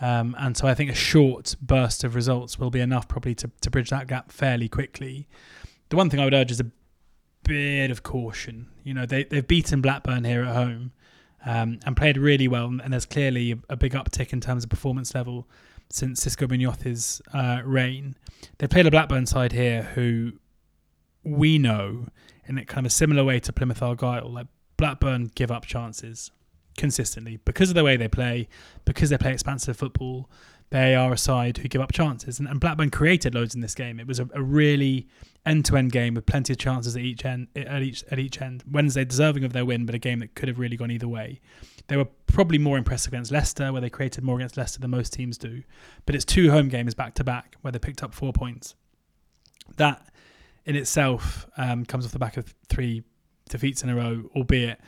Um, 0.00 0.34
and 0.38 0.56
so 0.56 0.66
I 0.66 0.74
think 0.74 0.90
a 0.90 0.94
short 0.94 1.54
burst 1.60 2.04
of 2.04 2.14
results 2.14 2.58
will 2.58 2.70
be 2.70 2.80
enough 2.80 3.08
probably 3.08 3.34
to, 3.36 3.50
to 3.62 3.70
bridge 3.70 3.90
that 3.90 4.06
gap 4.06 4.30
fairly 4.30 4.68
quickly. 4.68 5.26
The 5.88 5.96
one 5.96 6.10
thing 6.10 6.20
I 6.20 6.24
would 6.24 6.34
urge 6.34 6.50
is 6.50 6.60
a 6.60 6.70
bit 7.44 7.90
of 7.90 8.02
caution. 8.02 8.68
You 8.82 8.94
know, 8.94 9.06
they, 9.06 9.24
they've 9.24 9.46
beaten 9.46 9.80
Blackburn 9.80 10.24
here 10.24 10.42
at 10.42 10.54
home 10.54 10.92
um, 11.46 11.78
and 11.86 11.96
played 11.96 12.18
really 12.18 12.48
well. 12.48 12.66
And 12.66 12.92
there's 12.92 13.06
clearly 13.06 13.52
a, 13.70 13.76
big 13.76 13.92
uptick 13.94 14.32
in 14.32 14.40
terms 14.40 14.64
of 14.64 14.70
performance 14.70 15.14
level 15.14 15.48
since 15.88 16.24
Xisco 16.24 16.46
Muñoz's 16.48 17.22
uh, 17.32 17.62
reign. 17.64 18.16
They 18.58 18.66
played 18.66 18.86
a 18.86 18.90
Blackburn 18.90 19.24
side 19.24 19.52
here 19.52 19.84
who 19.94 20.32
we 21.22 21.58
know 21.58 22.08
in 22.46 22.58
a 22.58 22.64
kind 22.64 22.84
of 22.84 22.90
a 22.90 22.94
similar 22.94 23.24
way 23.24 23.40
to 23.40 23.52
Plymouth 23.52 23.80
Argyle, 23.80 24.28
like 24.30 24.48
Blackburn 24.76 25.30
give 25.34 25.50
up 25.50 25.64
chances 25.64 26.30
consistently 26.76 27.38
because 27.44 27.70
of 27.70 27.76
the 27.76 27.84
way 27.84 27.96
they 27.96 28.08
play, 28.08 28.48
because 28.84 29.10
they 29.10 29.16
play 29.16 29.32
expansive 29.32 29.76
football. 29.76 30.28
They 30.70 30.96
are 30.96 31.12
a 31.12 31.18
side 31.18 31.58
who 31.58 31.68
give 31.68 31.80
up 31.80 31.92
chances, 31.92 32.38
and, 32.40 32.48
and 32.48 32.58
Blackburn 32.58 32.90
created 32.90 33.34
loads 33.34 33.54
in 33.54 33.60
this 33.60 33.74
game. 33.74 34.00
It 34.00 34.06
was 34.06 34.18
a, 34.18 34.28
a 34.34 34.42
really 34.42 35.06
end-to-end 35.44 35.92
game 35.92 36.14
with 36.14 36.26
plenty 36.26 36.52
of 36.52 36.58
chances 36.58 36.96
at 36.96 37.02
each 37.02 37.24
end. 37.24 37.46
At 37.54 37.82
each 37.82 38.04
at 38.10 38.18
each 38.18 38.42
end, 38.42 38.64
Wednesday 38.68 39.04
deserving 39.04 39.44
of 39.44 39.52
their 39.52 39.64
win, 39.64 39.86
but 39.86 39.94
a 39.94 39.98
game 39.98 40.18
that 40.18 40.34
could 40.34 40.48
have 40.48 40.58
really 40.58 40.76
gone 40.76 40.90
either 40.90 41.06
way. 41.06 41.40
They 41.86 41.96
were 41.96 42.08
probably 42.26 42.58
more 42.58 42.76
impressive 42.76 43.12
against 43.12 43.30
Leicester, 43.30 43.72
where 43.72 43.80
they 43.80 43.90
created 43.90 44.24
more 44.24 44.36
against 44.36 44.56
Leicester 44.56 44.80
than 44.80 44.90
most 44.90 45.12
teams 45.12 45.38
do. 45.38 45.62
But 46.04 46.16
it's 46.16 46.24
two 46.24 46.50
home 46.50 46.68
games 46.68 46.94
back 46.94 47.14
to 47.14 47.24
back 47.24 47.56
where 47.60 47.70
they 47.70 47.78
picked 47.78 48.02
up 48.02 48.12
four 48.12 48.32
points. 48.32 48.74
That 49.76 50.04
in 50.64 50.74
itself 50.74 51.46
um, 51.56 51.84
comes 51.84 52.04
off 52.04 52.12
the 52.12 52.18
back 52.18 52.36
of 52.36 52.52
three 52.68 53.04
defeats 53.48 53.84
in 53.84 53.88
a 53.88 53.94
row, 53.94 54.24
albeit 54.34 54.80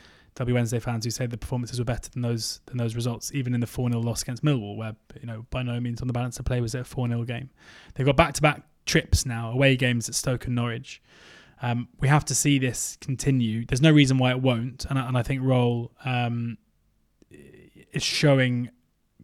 be 0.45 0.53
Wednesday 0.53 0.79
fans 0.79 1.05
who 1.05 1.11
say 1.11 1.25
the 1.25 1.37
performances 1.37 1.79
were 1.79 1.85
better 1.85 2.09
than 2.09 2.21
those 2.21 2.61
than 2.65 2.77
those 2.77 2.95
results, 2.95 3.31
even 3.33 3.53
in 3.53 3.59
the 3.59 3.67
4 3.67 3.89
0 3.89 4.01
loss 4.01 4.21
against 4.21 4.43
Millwall, 4.43 4.77
where 4.77 4.95
you 5.19 5.27
know 5.27 5.45
by 5.49 5.63
no 5.63 5.79
means 5.79 6.01
on 6.01 6.07
the 6.07 6.13
balance 6.13 6.39
of 6.39 6.45
play 6.45 6.61
was 6.61 6.75
it 6.75 6.81
a 6.81 6.83
4 6.83 7.07
0 7.07 7.23
game. 7.23 7.49
They've 7.95 8.05
got 8.05 8.15
back 8.15 8.33
to 8.35 8.41
back 8.41 8.63
trips 8.85 9.25
now, 9.25 9.51
away 9.51 9.75
games 9.75 10.09
at 10.09 10.15
Stoke 10.15 10.45
and 10.45 10.55
Norwich. 10.55 11.01
Um, 11.61 11.89
we 11.99 12.07
have 12.07 12.23
to 12.25 12.35
see 12.35 12.57
this 12.57 12.97
continue. 13.01 13.65
There's 13.65 13.81
no 13.81 13.91
reason 13.91 14.17
why 14.17 14.31
it 14.31 14.41
won't, 14.41 14.85
and 14.85 14.97
I, 14.97 15.07
and 15.07 15.17
I 15.17 15.23
think 15.23 15.41
Röhl 15.41 15.89
um, 16.05 16.57
is 17.91 18.03
showing 18.03 18.69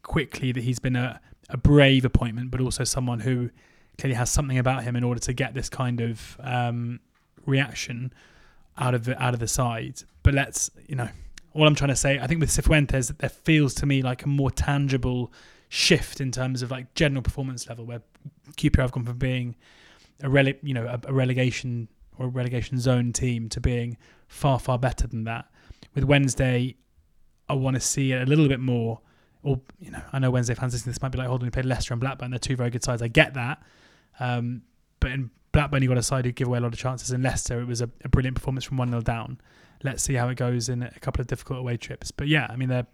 quickly 0.03 0.51
that 0.51 0.63
he's 0.63 0.80
been 0.80 0.95
a, 0.95 1.22
a 1.49 1.57
brave 1.57 2.03
appointment, 2.03 2.51
but 2.51 2.59
also 2.59 2.84
someone 2.84 3.22
who 3.22 3.49
clearly 3.97 4.16
has 4.16 4.30
something 4.30 4.57
about 4.57 4.84
him 4.84 4.95
in 4.95 5.03
order 5.03 5.20
to 5.22 5.34
get 5.34 5.53
this 5.53 5.70
kind 5.70 6.01
of 6.01 6.38
um, 6.41 6.99
reaction 7.45 8.13
out 8.78 8.93
of 8.93 9.05
the 9.05 9.21
out 9.21 9.34
of 9.34 9.39
the 9.39 9.47
side. 9.47 10.01
But 10.23 10.34
let's 10.34 10.69
you 10.88 10.95
know 10.95 11.09
all 11.53 11.67
I'm 11.67 11.76
trying 11.76 11.89
to 11.89 11.95
say. 11.95 12.19
I 12.19 12.28
think 12.28 12.41
with 12.41 12.49
Cifuentes, 12.49 13.07
that 13.07 13.19
there 13.19 13.30
feels 13.30 13.73
to 13.76 13.86
me 13.86 14.01
like 14.01 14.23
a 14.23 14.28
more 14.28 14.51
tangible 14.51 15.32
shift 15.69 16.21
in 16.21 16.32
terms 16.32 16.61
of 16.61 16.71
like 16.71 16.93
general 16.93 17.21
performance 17.21 17.67
level, 17.67 17.86
where 17.86 18.01
QPR 18.57 18.82
have 18.82 18.91
gone 18.91 19.05
from 19.05 19.17
being 19.17 19.55
a 20.21 20.28
rele- 20.28 20.59
you 20.61 20.73
know 20.73 20.86
a, 20.86 20.99
a 21.09 21.13
relegation 21.13 21.88
or 22.17 22.28
a 22.28 22.30
relegation 22.30 22.80
zone 22.80 23.11
team 23.11 23.49
to 23.49 23.59
being 23.59 23.97
far 24.28 24.59
far 24.59 24.78
better 24.78 25.07
than 25.07 25.23
that. 25.23 25.49
With 25.93 26.03
Wednesday, 26.03 26.76
I 27.47 27.53
want 27.53 27.76
to 27.76 27.80
see 27.80 28.11
a 28.13 28.26
little 28.26 28.47
bit 28.47 28.59
more. 28.59 28.99
Or 29.43 29.61
you 29.80 29.91
know, 29.91 30.01
I 30.11 30.19
know 30.19 30.32
Wednesday 30.32 30.55
fans 30.55 30.73
listening 30.73 30.93
this 30.93 31.01
might 31.01 31.11
be 31.11 31.19
like, 31.19 31.28
holding. 31.28 31.45
We 31.45 31.51
played 31.51 31.65
Leicester 31.65 31.93
and 31.93 32.01
Blackburn. 32.01 32.32
They're 32.32 32.39
two 32.39 32.55
very 32.55 32.71
good 32.71 32.84
sides. 32.84 33.01
I 33.01 33.07
get 33.07 33.36
that, 33.36 33.61
um, 34.19 34.63
but 34.99 35.11
in 35.11 35.30
Blackburn, 35.56 35.82
you 35.82 35.88
got 35.88 35.97
a 35.97 36.03
side 36.03 36.26
who 36.26 36.34
give 36.34 36.49
away 36.49 36.58
a 36.58 36.62
lot 36.62 36.74
of 36.74 36.78
chances. 36.78 37.12
In 37.12 37.24
Leicester, 37.24 37.62
it 37.62 37.66
was 37.66 37.80
a, 37.80 37.89
a 38.03 38.10
brilliant 38.10 38.36
performance 38.36 38.66
from 38.66 38.76
one 38.76 38.89
0 38.89 39.01
down. 39.01 39.39
Let's 39.84 40.03
see 40.03 40.16
how 40.16 40.28
it 40.28 40.36
goes 40.36 40.68
in 40.68 40.84
a 40.84 40.99
couple 40.99 41.22
of 41.22 41.28
difficult 41.28 41.60
away 41.60 41.78
trips. 41.78 42.12
But 42.12 42.28
yeah, 42.28 42.47
I 42.49 42.58
mean, 42.58 42.68
they're 42.68 42.88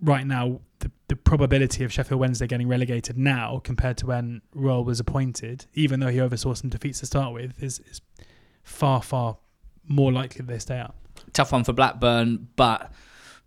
right 0.00 0.26
now 0.26 0.62
the, 0.80 0.90
the 1.06 1.14
probability 1.14 1.84
of 1.84 1.92
Sheffield 1.92 2.20
Wednesday 2.20 2.48
getting 2.48 2.66
relegated 2.66 3.16
now 3.16 3.60
compared 3.62 3.98
to 3.98 4.06
when 4.06 4.42
Röhl 4.52 4.84
was 4.84 4.98
appointed, 4.98 5.66
even 5.74 6.00
though 6.00 6.08
he 6.08 6.18
oversaw 6.18 6.54
some 6.54 6.70
defeats 6.70 6.98
to 7.00 7.06
start 7.06 7.32
with, 7.32 7.62
is, 7.62 7.78
is 7.88 8.00
far 8.64 9.00
far 9.00 9.36
more 9.86 10.10
likely 10.10 10.44
that 10.44 10.52
they 10.52 10.58
stay 10.58 10.80
up. 10.80 10.96
Tough 11.32 11.52
one 11.52 11.62
for 11.62 11.72
Blackburn, 11.72 12.48
but 12.56 12.90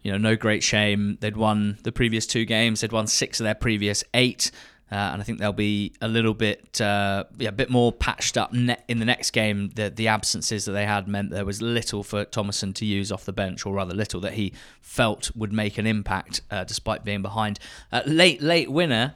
you 0.02 0.14
know, 0.14 0.18
no 0.18 0.38
great 0.38 0.64
shame. 0.64 1.18
They'd 1.20 1.36
won 1.36 1.78
the 1.84 1.92
previous 1.92 2.26
two 2.26 2.46
games. 2.46 2.82
They'd 2.82 2.94
won 2.94 3.08
six 3.08 3.42
of 3.42 3.44
their 3.44 3.56
previous 3.56 4.02
eight. 4.14 4.52
Uh, 4.94 5.10
and 5.12 5.22
I 5.24 5.26
think 5.26 5.39
they'll 5.39 5.54
be 5.54 5.91
a 6.02 6.08
little 6.08 6.36
bit, 6.36 6.80
uh, 6.80 7.24
yeah, 7.39 7.50
a 7.50 7.52
bit 7.52 7.72
more 7.72 7.91
patched 7.91 8.38
up 8.38 8.54
ne- 8.54 8.78
in 8.88 9.00
the 9.00 9.06
next 9.06 9.32
game. 9.32 9.72
The 9.74 9.89
the 9.89 10.08
absences 10.08 10.66
that 10.66 10.74
they 10.74 10.86
had 10.86 11.08
meant 11.08 11.32
there 11.32 11.46
was 11.46 11.64
little 11.64 12.04
for 12.04 12.26
Tomasson 12.26 12.76
to 12.76 12.86
use 12.86 13.12
off 13.12 13.26
the 13.26 13.34
bench, 13.34 13.66
or 13.66 13.74
rather 13.74 13.96
little 13.96 14.22
that 14.22 14.34
he 14.34 14.54
felt 14.82 15.36
would 15.36 15.52
make 15.52 15.80
an 15.80 15.88
impact, 15.88 16.41
uh, 16.52 16.64
despite 16.64 17.04
being 17.04 17.24
behind. 17.24 17.58
Uh, 17.91 18.04
late 18.06 18.44
late 18.44 18.72
winner 18.72 19.16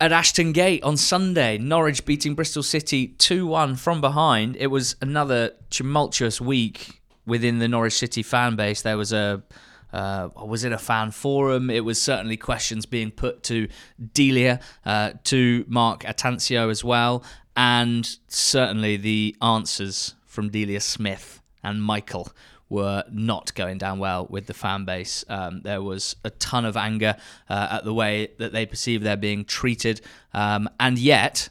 at 0.00 0.12
Ashton 0.12 0.52
Gate 0.52 0.84
on 0.84 0.96
Sunday. 0.96 1.58
Norwich 1.58 2.04
beating 2.04 2.36
Bristol 2.36 2.62
City 2.62 3.08
2 3.08 3.48
1 3.48 3.74
from 3.74 4.00
behind. 4.00 4.54
It 4.54 4.68
was 4.68 4.94
another 5.02 5.54
tumultuous 5.70 6.40
week 6.40 7.00
within 7.26 7.58
the 7.58 7.66
Norwich 7.66 7.94
City 7.94 8.22
fan 8.22 8.54
base. 8.54 8.82
There 8.82 8.96
was 8.96 9.12
a 9.12 9.42
uh, 9.92 10.28
was 10.36 10.64
it 10.64 10.72
a 10.72 10.78
fan 10.78 11.10
forum? 11.10 11.70
It 11.70 11.84
was 11.84 12.00
certainly 12.00 12.36
questions 12.36 12.86
being 12.86 13.10
put 13.10 13.42
to 13.44 13.68
Delia, 14.14 14.60
uh, 14.84 15.12
to 15.24 15.64
Mark 15.68 16.02
Attanasio 16.04 16.70
as 16.70 16.84
well, 16.84 17.24
and 17.56 18.08
certainly 18.28 18.96
the 18.96 19.36
answers 19.42 20.14
from 20.26 20.50
Delia 20.50 20.80
Smith 20.80 21.40
and 21.62 21.82
Michael 21.82 22.28
were 22.68 23.02
not 23.10 23.54
going 23.54 23.78
down 23.78 23.98
well 23.98 24.26
with 24.28 24.46
the 24.46 24.54
fan 24.54 24.84
base. 24.84 25.24
Um, 25.28 25.62
there 25.62 25.82
was 25.82 26.16
a 26.22 26.30
ton 26.30 26.64
of 26.64 26.76
anger 26.76 27.16
uh, 27.48 27.68
at 27.70 27.84
the 27.84 27.94
way 27.94 28.28
that 28.38 28.52
they 28.52 28.66
perceive 28.66 29.02
they're 29.02 29.16
being 29.16 29.44
treated, 29.44 30.00
um, 30.34 30.68
and 30.78 30.98
yet 30.98 31.48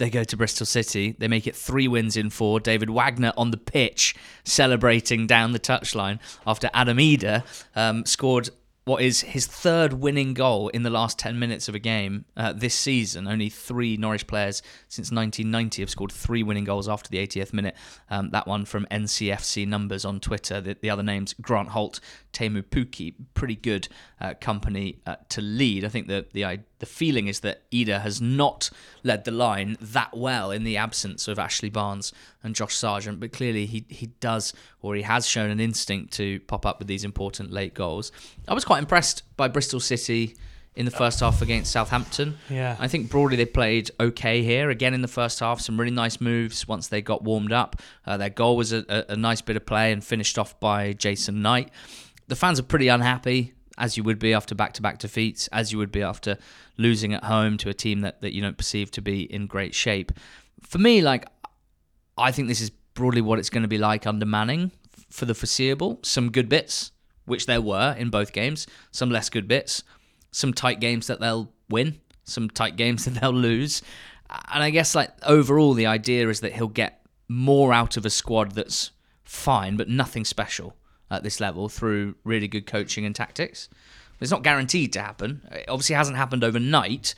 they 0.00 0.10
go 0.10 0.24
to 0.24 0.36
Bristol 0.36 0.66
City. 0.66 1.14
They 1.18 1.28
make 1.28 1.46
it 1.46 1.54
three 1.54 1.86
wins 1.86 2.16
in 2.16 2.30
four. 2.30 2.58
David 2.58 2.88
Wagner 2.88 3.32
on 3.36 3.50
the 3.50 3.58
pitch 3.58 4.16
celebrating 4.44 5.26
down 5.26 5.52
the 5.52 5.60
touchline 5.60 6.18
after 6.46 6.70
Adam 6.72 6.96
Idah 6.96 7.44
um, 7.76 8.06
scored 8.06 8.48
what 8.84 9.02
is 9.02 9.20
his 9.20 9.46
third 9.46 9.92
winning 9.92 10.32
goal 10.32 10.68
in 10.68 10.82
the 10.84 10.90
last 10.90 11.18
10 11.18 11.38
minutes 11.38 11.68
of 11.68 11.74
a 11.74 11.78
game 11.78 12.24
uh, 12.34 12.52
this 12.54 12.74
season. 12.74 13.28
Only 13.28 13.50
three 13.50 13.98
Norwich 13.98 14.26
players 14.26 14.62
since 14.88 15.12
1990 15.12 15.82
have 15.82 15.90
scored 15.90 16.10
three 16.10 16.42
winning 16.42 16.64
goals 16.64 16.88
after 16.88 17.10
the 17.10 17.18
80th 17.18 17.52
minute. 17.52 17.76
Um, 18.08 18.30
that 18.30 18.46
one 18.46 18.64
from 18.64 18.86
NCFC 18.90 19.68
Numbers 19.68 20.06
on 20.06 20.18
Twitter. 20.18 20.62
The, 20.62 20.78
the 20.80 20.88
other 20.88 21.02
names 21.02 21.34
Grant 21.42 21.68
Holt, 21.68 22.00
Teemu 22.32 22.62
Pukki. 22.62 23.14
Pretty 23.34 23.56
good 23.56 23.86
uh, 24.18 24.32
company 24.40 25.02
uh, 25.06 25.16
to 25.28 25.42
lead. 25.42 25.84
I 25.84 25.88
think 25.88 26.08
that 26.08 26.32
the, 26.32 26.44
the, 26.46 26.60
the 26.80 26.86
feeling 26.86 27.28
is 27.28 27.40
that 27.40 27.70
Idah 27.70 28.00
has 28.02 28.20
not 28.20 28.70
led 29.02 29.24
the 29.24 29.30
line 29.30 29.76
that 29.80 30.16
well 30.16 30.50
in 30.50 30.64
the 30.64 30.76
absence 30.76 31.28
of 31.28 31.38
Ashley 31.38 31.70
Barnes 31.70 32.12
and 32.42 32.54
Josh 32.54 32.74
Sargent, 32.74 33.20
but 33.20 33.32
clearly 33.32 33.66
he, 33.66 33.84
he 33.88 34.06
does 34.18 34.52
or 34.82 34.96
he 34.96 35.02
has 35.02 35.26
shown 35.26 35.50
an 35.50 35.60
instinct 35.60 36.12
to 36.14 36.40
pop 36.40 36.66
up 36.66 36.78
with 36.78 36.88
these 36.88 37.04
important 37.04 37.52
late 37.52 37.74
goals. 37.74 38.10
I 38.48 38.54
was 38.54 38.64
quite 38.64 38.78
impressed 38.78 39.22
by 39.36 39.48
Bristol 39.48 39.78
City 39.78 40.36
in 40.74 40.84
the 40.84 40.90
first 40.90 41.20
half 41.20 41.42
against 41.42 41.72
Southampton. 41.72 42.38
Yeah. 42.48 42.76
I 42.78 42.88
think 42.88 43.10
broadly 43.10 43.36
they 43.36 43.44
played 43.44 43.90
okay 44.00 44.42
here. 44.42 44.70
Again 44.70 44.94
in 44.94 45.02
the 45.02 45.08
first 45.08 45.40
half, 45.40 45.60
some 45.60 45.78
really 45.78 45.92
nice 45.92 46.20
moves 46.20 46.66
once 46.66 46.88
they 46.88 47.02
got 47.02 47.22
warmed 47.22 47.52
up. 47.52 47.76
Uh, 48.06 48.16
their 48.16 48.30
goal 48.30 48.56
was 48.56 48.72
a, 48.72 48.84
a, 48.88 49.12
a 49.12 49.16
nice 49.16 49.42
bit 49.42 49.56
of 49.56 49.66
play 49.66 49.92
and 49.92 50.02
finished 50.02 50.38
off 50.38 50.58
by 50.60 50.92
Jason 50.92 51.42
Knight. 51.42 51.70
The 52.28 52.36
fans 52.36 52.60
are 52.60 52.64
pretty 52.64 52.88
unhappy 52.88 53.54
as 53.78 53.96
you 53.96 54.02
would 54.02 54.18
be 54.18 54.34
after 54.34 54.54
back-to-back 54.54 54.98
defeats, 54.98 55.48
as 55.48 55.72
you 55.72 55.78
would 55.78 55.92
be 55.92 56.02
after 56.02 56.36
losing 56.76 57.14
at 57.14 57.24
home 57.24 57.56
to 57.58 57.68
a 57.68 57.74
team 57.74 58.00
that, 58.00 58.20
that 58.20 58.34
you 58.34 58.42
don't 58.42 58.58
perceive 58.58 58.90
to 58.92 59.00
be 59.00 59.22
in 59.32 59.46
great 59.46 59.74
shape. 59.74 60.12
For 60.62 60.78
me, 60.78 61.00
like 61.00 61.26
I 62.18 62.32
think 62.32 62.48
this 62.48 62.60
is 62.60 62.70
broadly 62.94 63.22
what 63.22 63.38
it's 63.38 63.50
going 63.50 63.62
to 63.62 63.68
be 63.68 63.78
like 63.78 64.06
under 64.06 64.26
Manning 64.26 64.72
for 65.08 65.24
the 65.24 65.34
foreseeable. 65.34 66.00
Some 66.02 66.30
good 66.30 66.48
bits, 66.48 66.92
which 67.24 67.46
there 67.46 67.60
were 67.60 67.94
in 67.98 68.10
both 68.10 68.32
games, 68.32 68.66
some 68.90 69.10
less 69.10 69.30
good 69.30 69.48
bits, 69.48 69.82
some 70.30 70.52
tight 70.52 70.80
games 70.80 71.06
that 71.06 71.20
they'll 71.20 71.50
win, 71.68 72.00
some 72.24 72.50
tight 72.50 72.76
games 72.76 73.04
that 73.06 73.20
they'll 73.20 73.32
lose. 73.32 73.82
And 74.52 74.62
I 74.62 74.70
guess 74.70 74.94
like 74.94 75.10
overall 75.24 75.74
the 75.74 75.86
idea 75.86 76.28
is 76.28 76.40
that 76.40 76.52
he'll 76.52 76.68
get 76.68 77.02
more 77.28 77.72
out 77.72 77.96
of 77.96 78.04
a 78.04 78.10
squad 78.10 78.52
that's 78.52 78.90
fine 79.24 79.76
but 79.76 79.88
nothing 79.88 80.24
special 80.24 80.74
at 81.10 81.22
this 81.22 81.40
level 81.40 81.68
through 81.68 82.14
really 82.24 82.48
good 82.48 82.66
coaching 82.66 83.04
and 83.04 83.14
tactics. 83.14 83.68
It's 84.20 84.30
not 84.30 84.42
guaranteed 84.42 84.92
to 84.94 85.00
happen. 85.00 85.46
It 85.50 85.64
obviously 85.68 85.96
hasn't 85.96 86.16
happened 86.16 86.44
overnight. 86.44 87.14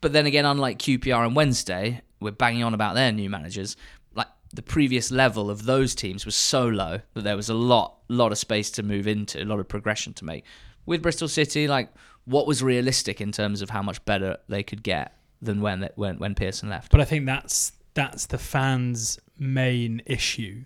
But 0.00 0.12
then 0.12 0.26
again, 0.26 0.44
unlike 0.44 0.78
QPR 0.78 1.26
and 1.26 1.36
Wednesday, 1.36 2.02
we're 2.20 2.30
banging 2.30 2.64
on 2.64 2.74
about 2.74 2.94
their 2.94 3.12
new 3.12 3.28
managers. 3.28 3.76
Like 4.14 4.28
the 4.52 4.62
previous 4.62 5.10
level 5.10 5.50
of 5.50 5.64
those 5.64 5.94
teams 5.94 6.24
was 6.24 6.34
so 6.34 6.66
low 6.66 7.00
that 7.14 7.24
there 7.24 7.36
was 7.36 7.48
a 7.48 7.54
lot, 7.54 7.98
lot 8.08 8.32
of 8.32 8.38
space 8.38 8.70
to 8.72 8.82
move 8.82 9.06
into, 9.06 9.42
a 9.42 9.44
lot 9.44 9.60
of 9.60 9.68
progression 9.68 10.14
to 10.14 10.24
make. 10.24 10.44
With 10.86 11.02
Bristol 11.02 11.28
City, 11.28 11.68
like 11.68 11.92
what 12.24 12.46
was 12.46 12.62
realistic 12.62 13.20
in 13.20 13.32
terms 13.32 13.62
of 13.62 13.70
how 13.70 13.82
much 13.82 14.04
better 14.04 14.38
they 14.48 14.62
could 14.62 14.82
get 14.82 15.16
than 15.40 15.60
when 15.60 15.88
when 15.96 16.18
when 16.18 16.34
Pearson 16.34 16.68
left? 16.68 16.90
But 16.90 17.00
I 17.00 17.04
think 17.04 17.26
that's 17.26 17.72
that's 17.94 18.26
the 18.26 18.38
fans' 18.38 19.18
main 19.38 20.02
issue, 20.06 20.64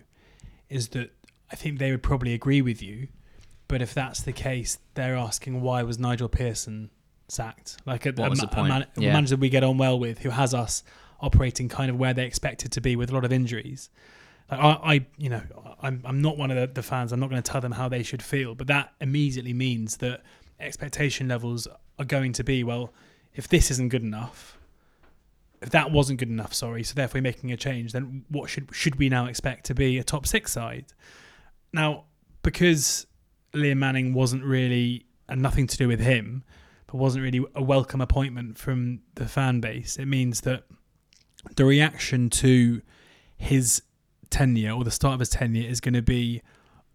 is 0.69 0.89
that 0.89 1.11
I 1.51 1.55
think 1.55 1.79
they 1.79 1.91
would 1.91 2.03
probably 2.03 2.33
agree 2.33 2.61
with 2.61 2.81
you. 2.81 3.07
But 3.67 3.81
if 3.81 3.93
that's 3.93 4.21
the 4.21 4.31
case, 4.33 4.79
they're 4.93 5.15
asking 5.15 5.61
why 5.61 5.83
was 5.83 5.99
Nigel 5.99 6.29
Pearson 6.29 6.89
sacked? 7.27 7.77
Like 7.85 8.05
a, 8.05 8.09
a, 8.17 8.29
a 8.31 8.47
man- 8.69 8.87
a 8.95 9.01
Yeah. 9.01 9.13
manager 9.13 9.35
we 9.35 9.49
get 9.49 9.63
on 9.63 9.77
well 9.77 9.99
with, 9.99 10.19
who 10.19 10.29
has 10.29 10.53
us 10.53 10.83
operating 11.19 11.67
kind 11.67 11.89
of 11.89 11.97
where 11.97 12.13
they 12.13 12.25
expected 12.25 12.71
to 12.73 12.81
be 12.81 12.95
with 12.95 13.09
a 13.11 13.13
lot 13.13 13.25
of 13.25 13.33
injuries. 13.33 13.89
Like 14.49 14.59
I, 14.61 14.69
I 14.93 15.05
you 15.17 15.29
know, 15.29 15.41
I'm 15.81 16.01
I'm 16.05 16.21
not 16.21 16.37
one 16.37 16.51
of 16.51 16.57
the, 16.57 16.67
the 16.67 16.83
fans. 16.83 17.11
I'm 17.11 17.19
not 17.19 17.29
going 17.29 17.41
to 17.41 17.51
tell 17.51 17.59
them 17.59 17.73
how 17.73 17.89
they 17.89 18.03
should 18.03 18.23
feel, 18.23 18.55
but 18.55 18.67
that 18.67 18.93
immediately 19.01 19.53
means 19.53 19.97
that 19.97 20.21
expectation 20.59 21.27
levels 21.27 21.67
are 21.99 22.05
going 22.05 22.31
to 22.33 22.43
be 22.43 22.63
well. 22.63 22.93
If 23.35 23.47
this 23.49 23.69
isn't 23.71 23.89
good 23.89 24.01
enough, 24.03 24.57
if 25.61 25.69
that 25.71 25.91
wasn't 25.91 26.19
good 26.19 26.29
enough, 26.29 26.53
sorry, 26.53 26.83
so 26.83 26.93
therefore 26.95 27.21
making 27.21 27.51
a 27.51 27.57
change, 27.57 27.91
then 27.91 28.23
what 28.29 28.49
should 28.49 28.69
should 28.73 28.95
we 28.95 29.09
now 29.09 29.25
expect 29.25 29.65
to 29.65 29.75
be 29.75 29.97
a 29.97 30.03
top 30.03 30.25
six 30.25 30.53
side? 30.53 30.85
Now, 31.73 32.05
because 32.43 33.07
Liam 33.53 33.77
Manning 33.77 34.13
wasn't 34.13 34.43
really 34.43 35.05
and 35.29 35.41
nothing 35.41 35.67
to 35.67 35.77
do 35.77 35.87
with 35.87 35.99
him, 35.99 36.43
but 36.87 36.95
wasn't 36.95 37.23
really 37.23 37.45
a 37.53 37.61
welcome 37.61 38.01
appointment 38.01 38.57
from 38.57 39.01
the 39.15 39.25
fan 39.25 39.59
base, 39.59 39.97
it 39.97 40.05
means 40.05 40.41
that 40.41 40.63
the 41.55 41.65
reaction 41.65 42.29
to 42.29 42.81
his 43.37 43.81
tenure 44.29 44.71
or 44.71 44.83
the 44.83 44.91
start 44.91 45.13
of 45.13 45.19
his 45.19 45.29
tenure 45.29 45.67
is 45.67 45.79
going 45.79 45.93
to 45.93 46.01
be 46.01 46.41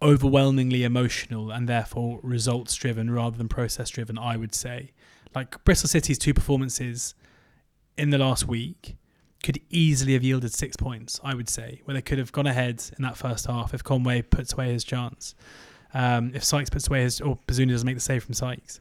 overwhelmingly 0.01 0.83
emotional 0.83 1.51
and 1.51 1.69
therefore 1.69 2.19
results 2.23 2.75
driven 2.75 3.11
rather 3.11 3.37
than 3.37 3.49
process 3.49 3.89
driven, 3.91 4.19
I 4.19 4.37
would 4.37 4.55
say. 4.55 4.91
Like 5.35 5.63
Bristol 5.65 5.89
City's 5.89 6.19
two 6.19 6.35
performances 6.35 7.15
in 7.97 8.11
the 8.11 8.19
last 8.19 8.47
week 8.47 8.97
could 9.43 9.61
easily 9.71 10.15
have 10.15 10.23
yielded 10.23 10.53
six 10.53 10.77
points, 10.77 11.21
I 11.23 11.35
would 11.35 11.49
say, 11.49 11.81
where 11.85 11.95
they 11.95 12.03
could 12.03 12.19
have 12.19 12.33
gone 12.33 12.47
ahead 12.47 12.83
in 12.97 13.03
that 13.03 13.17
first 13.17 13.47
half 13.47 13.75
if 13.75 13.83
Conway 13.83 14.23
puts 14.23 14.53
away 14.53 14.73
his 14.73 14.85
chance. 14.85 15.35
Um, 15.95 16.33
if 16.35 16.43
Sykes 16.43 16.71
puts 16.71 16.89
away 16.89 17.03
his, 17.03 17.21
or 17.21 17.39
Bazunu 17.47 17.71
doesn't 17.71 17.87
make 17.87 17.97
the 17.97 18.01
save 18.01 18.25
from 18.25 18.35
Sykes. 18.35 18.81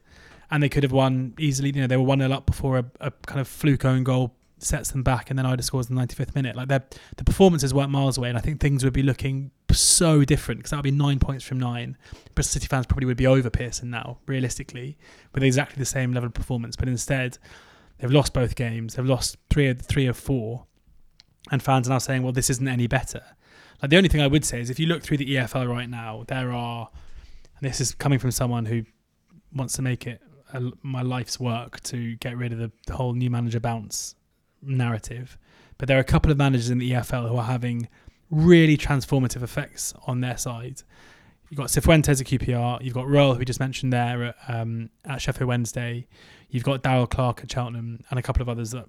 And 0.50 0.62
they 0.62 0.70
could 0.70 0.84
have 0.84 0.92
won 0.92 1.34
easily. 1.40 1.70
You 1.70 1.82
know, 1.82 1.88
they 1.88 1.98
were 1.98 2.04
1 2.04 2.20
0 2.20 2.32
up 2.32 2.46
before 2.46 2.78
a, 2.78 2.86
a 3.00 3.12
kind 3.26 3.40
of 3.40 3.48
fluke 3.48 3.86
own 3.86 4.04
goal 4.04 4.34
sets 4.64 4.92
them 4.92 5.04
back, 5.04 5.30
and 5.30 5.40
then 5.40 5.46
Idah 5.46 5.64
scores 5.64 5.90
in 5.90 5.96
the 5.96 6.02
95th 6.02 6.36
minute. 6.36 6.56
Like 6.56 6.68
the 6.68 6.84
performances 7.26 7.74
weren't 7.74 7.90
miles 7.90 8.18
away, 8.18 8.30
and 8.30 8.38
I 8.38 8.42
think 8.42 8.60
things 8.60 8.84
would 8.84 8.94
be 8.94 9.04
looking 9.04 9.52
so 9.72 10.24
different 10.24 10.60
because 10.60 10.72
that 10.72 10.78
would 10.78 10.84
be 10.84 10.92
nine 10.92 11.20
points 11.20 11.44
from 11.44 11.60
nine. 11.60 11.98
Bristol 12.36 12.60
City 12.60 12.68
fans 12.68 12.86
probably 12.86 13.06
would 13.06 13.18
be 13.18 13.28
over 13.28 13.50
Pearson 13.50 13.90
now, 13.90 14.20
realistically, 14.26 14.98
with 15.34 15.44
exactly 15.44 15.80
the 15.80 15.86
same 15.86 16.14
level 16.14 16.28
of 16.28 16.34
performance. 16.34 16.76
But 16.76 16.88
instead, 16.88 17.38
they've 18.02 18.12
lost 18.12 18.34
both 18.34 18.56
games. 18.56 18.96
They've 18.96 19.06
lost 19.06 19.38
three 19.50 19.68
of 19.68 19.82
three 19.82 20.08
of 20.08 20.18
four, 20.18 20.66
and 21.52 21.64
fans 21.64 21.88
are 21.88 21.92
now 21.92 21.98
saying, 22.00 22.24
"Well, 22.24 22.34
this 22.34 22.50
isn't 22.50 22.68
any 22.68 22.88
better." 22.88 23.22
Like 23.82 23.90
the 23.90 23.98
only 23.98 24.10
thing 24.10 24.22
I 24.22 24.28
would 24.28 24.46
say 24.46 24.60
is, 24.60 24.70
if 24.70 24.80
you 24.80 24.88
look 24.88 25.02
through 25.02 25.18
the 25.18 25.36
EFL 25.36 25.68
right 25.68 25.90
now, 25.90 26.26
there 26.28 26.52
are, 26.52 26.90
and 27.60 27.70
this 27.70 27.82
is 27.82 27.96
coming 27.96 28.20
from 28.20 28.32
someone 28.32 28.66
who 28.66 28.84
wants 29.54 29.74
to 29.76 29.82
make 29.82 30.06
it 30.06 30.22
a, 30.54 30.72
my 30.84 31.02
life's 31.02 31.40
work 31.40 31.82
to 31.84 32.16
get 32.18 32.38
rid 32.38 32.54
of 32.54 32.60
the, 32.60 32.72
the 32.88 32.94
whole 32.94 33.14
new 33.14 33.30
manager 33.30 33.60
bounce 33.60 34.16
narrative. 34.62 35.38
But 35.78 35.88
there 35.88 35.98
are 35.98 36.02
a 36.02 36.06
couple 36.06 36.32
of 36.32 36.38
managers 36.38 36.70
in 36.70 36.78
the 36.78 36.92
EFL 36.92 37.30
who 37.30 37.38
are 37.38 37.46
having 37.46 37.88
really 38.30 38.78
transformative 38.78 39.42
effects 39.42 39.94
on 40.06 40.22
their 40.22 40.38
side. 40.38 40.84
You've 41.52 41.58
got 41.58 41.68
Cifuentes 41.68 42.22
at 42.22 42.28
QPR. 42.28 42.82
You've 42.82 42.94
got 42.94 43.08
Röhl, 43.08 43.34
who 43.34 43.40
we 43.40 43.44
just 43.44 43.60
mentioned 43.60 43.92
there 43.92 44.24
at, 44.24 44.36
um, 44.48 44.90
at 45.04 45.22
Sheffield 45.22 45.50
Wednesday. 45.50 46.08
You've 46.50 46.64
got 46.64 46.82
Darrell 46.82 47.08
Clarke 47.08 47.42
at 47.44 47.52
Cheltenham 47.52 48.00
and 48.10 48.18
a 48.18 48.22
couple 48.22 48.42
of 48.42 48.48
others 48.48 48.72
that 48.72 48.86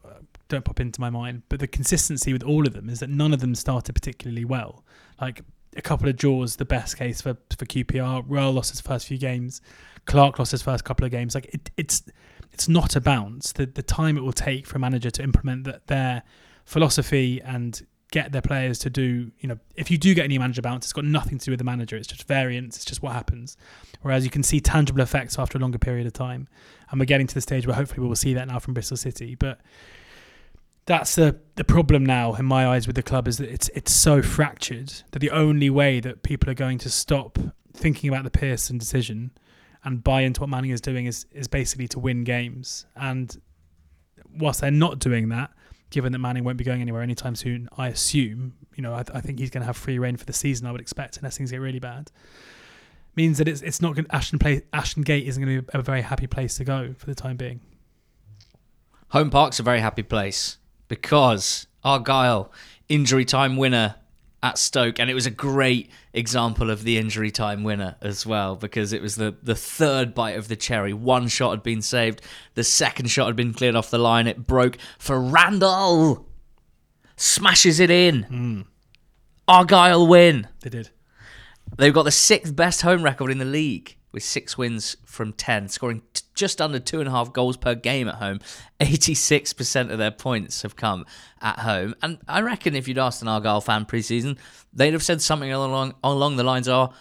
don't 0.46 0.64
pop 0.64 0.78
into 0.78 1.00
my 1.00 1.10
mind. 1.10 1.42
But 1.48 1.58
the 1.58 1.66
consistency 1.66 2.32
with 2.32 2.44
all 2.44 2.64
of 2.64 2.72
them 2.72 2.88
is 2.88 3.00
that 3.00 3.10
none 3.10 3.32
of 3.32 3.40
them 3.40 3.56
started 3.56 3.94
particularly 3.94 4.44
well. 4.44 4.84
Like 5.20 5.42
a 5.76 5.82
couple 5.82 6.08
of 6.08 6.14
draws, 6.14 6.54
the 6.54 6.64
best 6.64 6.96
case 6.96 7.20
for, 7.20 7.36
for 7.50 7.66
QPR. 7.66 8.28
Röhl 8.28 8.54
lost 8.54 8.70
his 8.70 8.80
first 8.80 9.08
few 9.08 9.18
games. 9.18 9.60
Clarke 10.04 10.38
lost 10.38 10.52
his 10.52 10.62
first 10.62 10.84
couple 10.84 11.04
of 11.04 11.10
games. 11.10 11.34
Like 11.34 11.46
it, 11.52 11.72
it's 11.76 12.04
it's 12.52 12.68
not 12.68 12.94
a 12.94 13.00
bounce. 13.00 13.50
The 13.50 13.66
the 13.66 13.82
time 13.82 14.16
it 14.16 14.20
will 14.20 14.32
take 14.32 14.68
for 14.68 14.76
a 14.76 14.80
manager 14.80 15.10
to 15.10 15.22
implement 15.24 15.64
that 15.64 15.88
their 15.88 16.22
philosophy 16.64 17.42
and 17.42 17.84
get 18.12 18.30
their 18.30 18.42
players 18.42 18.78
to 18.78 18.90
do, 18.90 19.32
you 19.40 19.48
know, 19.48 19.58
if 19.74 19.90
you 19.90 19.98
do 19.98 20.14
get 20.14 20.24
any 20.24 20.38
manager 20.38 20.62
bounce, 20.62 20.84
it's 20.84 20.92
got 20.92 21.04
nothing 21.04 21.38
to 21.38 21.44
do 21.46 21.50
with 21.50 21.58
the 21.58 21.64
manager. 21.64 21.96
It's 21.96 22.06
just 22.06 22.28
variance. 22.28 22.76
It's 22.76 22.84
just 22.84 23.02
what 23.02 23.12
happens. 23.14 23.56
Whereas 24.02 24.22
you 24.22 24.30
can 24.30 24.42
see 24.44 24.60
tangible 24.60 25.00
effects 25.00 25.38
after 25.38 25.58
a 25.58 25.60
longer 25.60 25.78
period 25.78 26.06
of 26.06 26.12
time. 26.12 26.46
And 26.90 27.00
we're 27.00 27.06
getting 27.06 27.26
to 27.26 27.34
the 27.34 27.40
stage 27.40 27.66
where 27.66 27.74
hopefully 27.74 28.02
we 28.02 28.08
will 28.08 28.14
see 28.14 28.34
that 28.34 28.46
now 28.46 28.58
from 28.58 28.74
Bristol 28.74 28.98
City. 28.98 29.34
But 29.34 29.60
that's 30.84 31.14
the 31.14 31.38
the 31.54 31.64
problem 31.64 32.04
now 32.04 32.34
in 32.34 32.44
my 32.44 32.66
eyes 32.66 32.86
with 32.86 32.96
the 32.96 33.02
club 33.02 33.26
is 33.26 33.38
that 33.38 33.48
it's 33.48 33.68
it's 33.74 33.92
so 33.92 34.20
fractured 34.20 34.92
that 35.12 35.20
the 35.20 35.30
only 35.30 35.70
way 35.70 36.00
that 36.00 36.22
people 36.22 36.50
are 36.50 36.54
going 36.54 36.78
to 36.78 36.90
stop 36.90 37.38
thinking 37.72 38.10
about 38.10 38.24
the 38.24 38.30
Pearson 38.30 38.78
decision 38.78 39.30
and 39.84 40.04
buy 40.04 40.20
into 40.22 40.40
what 40.42 40.50
Manning 40.50 40.70
is 40.70 40.80
doing 40.80 41.06
is 41.06 41.24
is 41.32 41.48
basically 41.48 41.88
to 41.88 41.98
win 41.98 42.24
games. 42.24 42.84
And 42.94 43.40
whilst 44.36 44.60
they're 44.60 44.70
not 44.70 44.98
doing 44.98 45.30
that, 45.30 45.50
given 45.93 46.11
that 46.12 46.18
Manning 46.18 46.43
won't 46.43 46.57
be 46.57 46.64
going 46.64 46.80
anywhere 46.80 47.03
anytime 47.03 47.36
soon, 47.36 47.68
I 47.76 47.88
assume, 47.88 48.55
you 48.74 48.82
know, 48.82 48.95
I, 48.95 49.05
I 49.14 49.20
think 49.20 49.38
he's 49.38 49.51
going 49.51 49.61
to 49.61 49.66
have 49.66 49.76
free 49.76 49.99
reign 49.99 50.16
for 50.16 50.24
the 50.24 50.32
season. 50.32 50.66
I 50.66 50.72
would 50.72 50.80
expect, 50.80 51.18
unless 51.18 51.36
things 51.36 51.51
get 51.53 51.59
really 51.59 51.78
bad. 51.78 52.11
Means 53.14 53.36
that 53.38 53.47
it's 53.47 53.61
it's 53.61 53.82
not 53.82 53.95
going 53.95 54.07
Ashton 54.11 54.38
play 54.38 54.62
Ashton 54.72 55.03
Gate 55.03 55.26
isn't 55.26 55.43
going 55.43 55.59
to 55.59 55.62
be 55.62 55.78
a 55.78 55.82
very 55.82 56.01
happy 56.01 56.26
place 56.26 56.57
to 56.57 56.64
go 56.64 56.95
for 56.97 57.05
the 57.05 57.14
time 57.14 57.36
being. 57.36 57.61
Home 59.09 59.28
Park's 59.28 59.61
a 59.61 59.62
very 59.62 59.80
happy 59.80 60.03
place 60.03 60.57
because 60.88 61.66
Argyle 61.84 62.51
injury 62.88 63.26
time 63.26 63.59
winner 63.59 63.97
at 64.43 64.59
Stoke, 64.59 64.99
and 64.99 65.09
it 65.09 65.14
was 65.14 65.26
a 65.26 65.30
great 65.30 65.90
example 66.12 66.70
of 66.70 66.82
the 66.82 66.99
injury 66.99 67.30
time 67.30 67.62
winner 67.62 67.97
as 68.01 68.26
well 68.26 68.57
because 68.57 68.93
it 68.93 69.01
was 69.01 69.16
the 69.16 69.36
the 69.43 69.55
third 69.55 70.14
bite 70.14 70.36
of 70.36 70.49
the 70.49 70.57
cherry. 70.57 70.93
One 70.93 71.28
shot 71.28 71.51
had 71.51 71.62
been 71.62 71.82
saved, 71.82 72.20
the 72.55 72.64
second 72.64 73.07
shot 73.07 73.26
had 73.26 73.36
been 73.36 73.55
cleared 73.55 73.76
off 73.76 73.90
the 73.90 73.99
line. 73.99 74.26
It 74.26 74.47
broke 74.47 74.78
for 74.99 75.20
Randall, 75.20 76.26
smashes 77.16 77.78
it 77.80 77.90
in. 77.90 78.24
Mm. 78.24 78.66
Argyle 79.47 80.07
win. 80.07 80.49
They 80.61 80.70
did. 80.70 80.90
They've 81.76 81.95
got 81.95 82.05
the 82.05 82.11
sixth 82.11 82.55
best 82.55 82.82
home 82.82 83.03
record 83.03 83.30
in 83.30 83.38
the 83.38 83.45
league 83.45 83.97
with 84.12 84.22
six 84.22 84.56
wins 84.56 84.96
from 85.04 85.32
10, 85.32 85.68
scoring 85.68 86.02
t- 86.12 86.22
just 86.34 86.60
under 86.60 86.78
two 86.78 87.00
and 87.00 87.08
a 87.08 87.10
half 87.10 87.32
goals 87.32 87.56
per 87.56 87.74
game 87.74 88.08
at 88.08 88.16
home. 88.16 88.40
86% 88.80 89.90
of 89.90 89.98
their 89.98 90.10
points 90.10 90.62
have 90.62 90.76
come 90.76 91.04
at 91.40 91.60
home. 91.60 91.94
And 92.02 92.18
I 92.28 92.42
reckon 92.42 92.74
if 92.74 92.86
you'd 92.86 92.98
asked 92.98 93.22
an 93.22 93.28
Argyle 93.28 93.60
fan 93.60 93.86
pre-season, 93.86 94.38
they'd 94.72 94.92
have 94.92 95.02
said 95.02 95.20
something 95.22 95.50
along, 95.50 95.94
along 96.04 96.36
the 96.36 96.44
lines 96.44 96.68
of, 96.68 96.94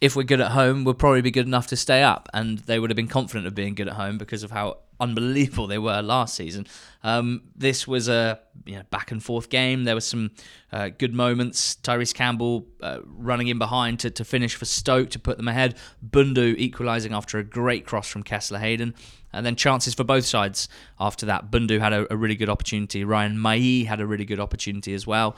if 0.00 0.16
we're 0.16 0.22
good 0.22 0.40
at 0.40 0.52
home, 0.52 0.84
we'll 0.84 0.94
probably 0.94 1.20
be 1.20 1.30
good 1.30 1.46
enough 1.46 1.66
to 1.68 1.76
stay 1.76 2.02
up. 2.02 2.28
And 2.32 2.58
they 2.60 2.78
would 2.78 2.90
have 2.90 2.96
been 2.96 3.08
confident 3.08 3.46
of 3.46 3.54
being 3.54 3.74
good 3.74 3.88
at 3.88 3.94
home 3.94 4.18
because 4.18 4.42
of 4.42 4.50
how 4.50 4.78
unbelievable 5.00 5.66
they 5.66 5.78
were 5.78 6.02
last 6.02 6.34
season. 6.34 6.66
Um, 7.02 7.42
this 7.56 7.88
was 7.88 8.08
a 8.08 8.40
you 8.66 8.76
know, 8.76 8.82
back 8.90 9.10
and 9.10 9.22
forth 9.22 9.48
game. 9.48 9.84
There 9.84 9.94
were 9.94 10.00
some 10.00 10.30
uh, 10.72 10.90
good 10.90 11.14
moments. 11.14 11.76
Tyrese 11.82 12.14
Campbell 12.14 12.66
uh, 12.82 12.98
running 13.04 13.48
in 13.48 13.58
behind 13.58 14.00
to, 14.00 14.10
to 14.10 14.24
finish 14.24 14.54
for 14.54 14.66
Stoke 14.66 15.10
to 15.10 15.18
put 15.18 15.36
them 15.36 15.48
ahead. 15.48 15.76
Bundu 16.06 16.54
equalising 16.58 17.12
after 17.12 17.38
a 17.38 17.44
great 17.44 17.86
cross 17.86 18.08
from 18.08 18.22
Kesler 18.22 18.60
Hayden. 18.60 18.94
And 19.32 19.46
then 19.46 19.54
chances 19.56 19.94
for 19.94 20.04
both 20.04 20.24
sides 20.24 20.68
after 20.98 21.24
that. 21.26 21.50
Bundu 21.50 21.78
had 21.78 21.92
a, 21.92 22.12
a 22.12 22.16
really 22.16 22.34
good 22.34 22.48
opportunity. 22.48 23.04
Ryan 23.04 23.36
Mmaee 23.36 23.86
had 23.86 24.00
a 24.00 24.06
really 24.06 24.24
good 24.24 24.40
opportunity 24.40 24.92
as 24.92 25.06
well. 25.06 25.36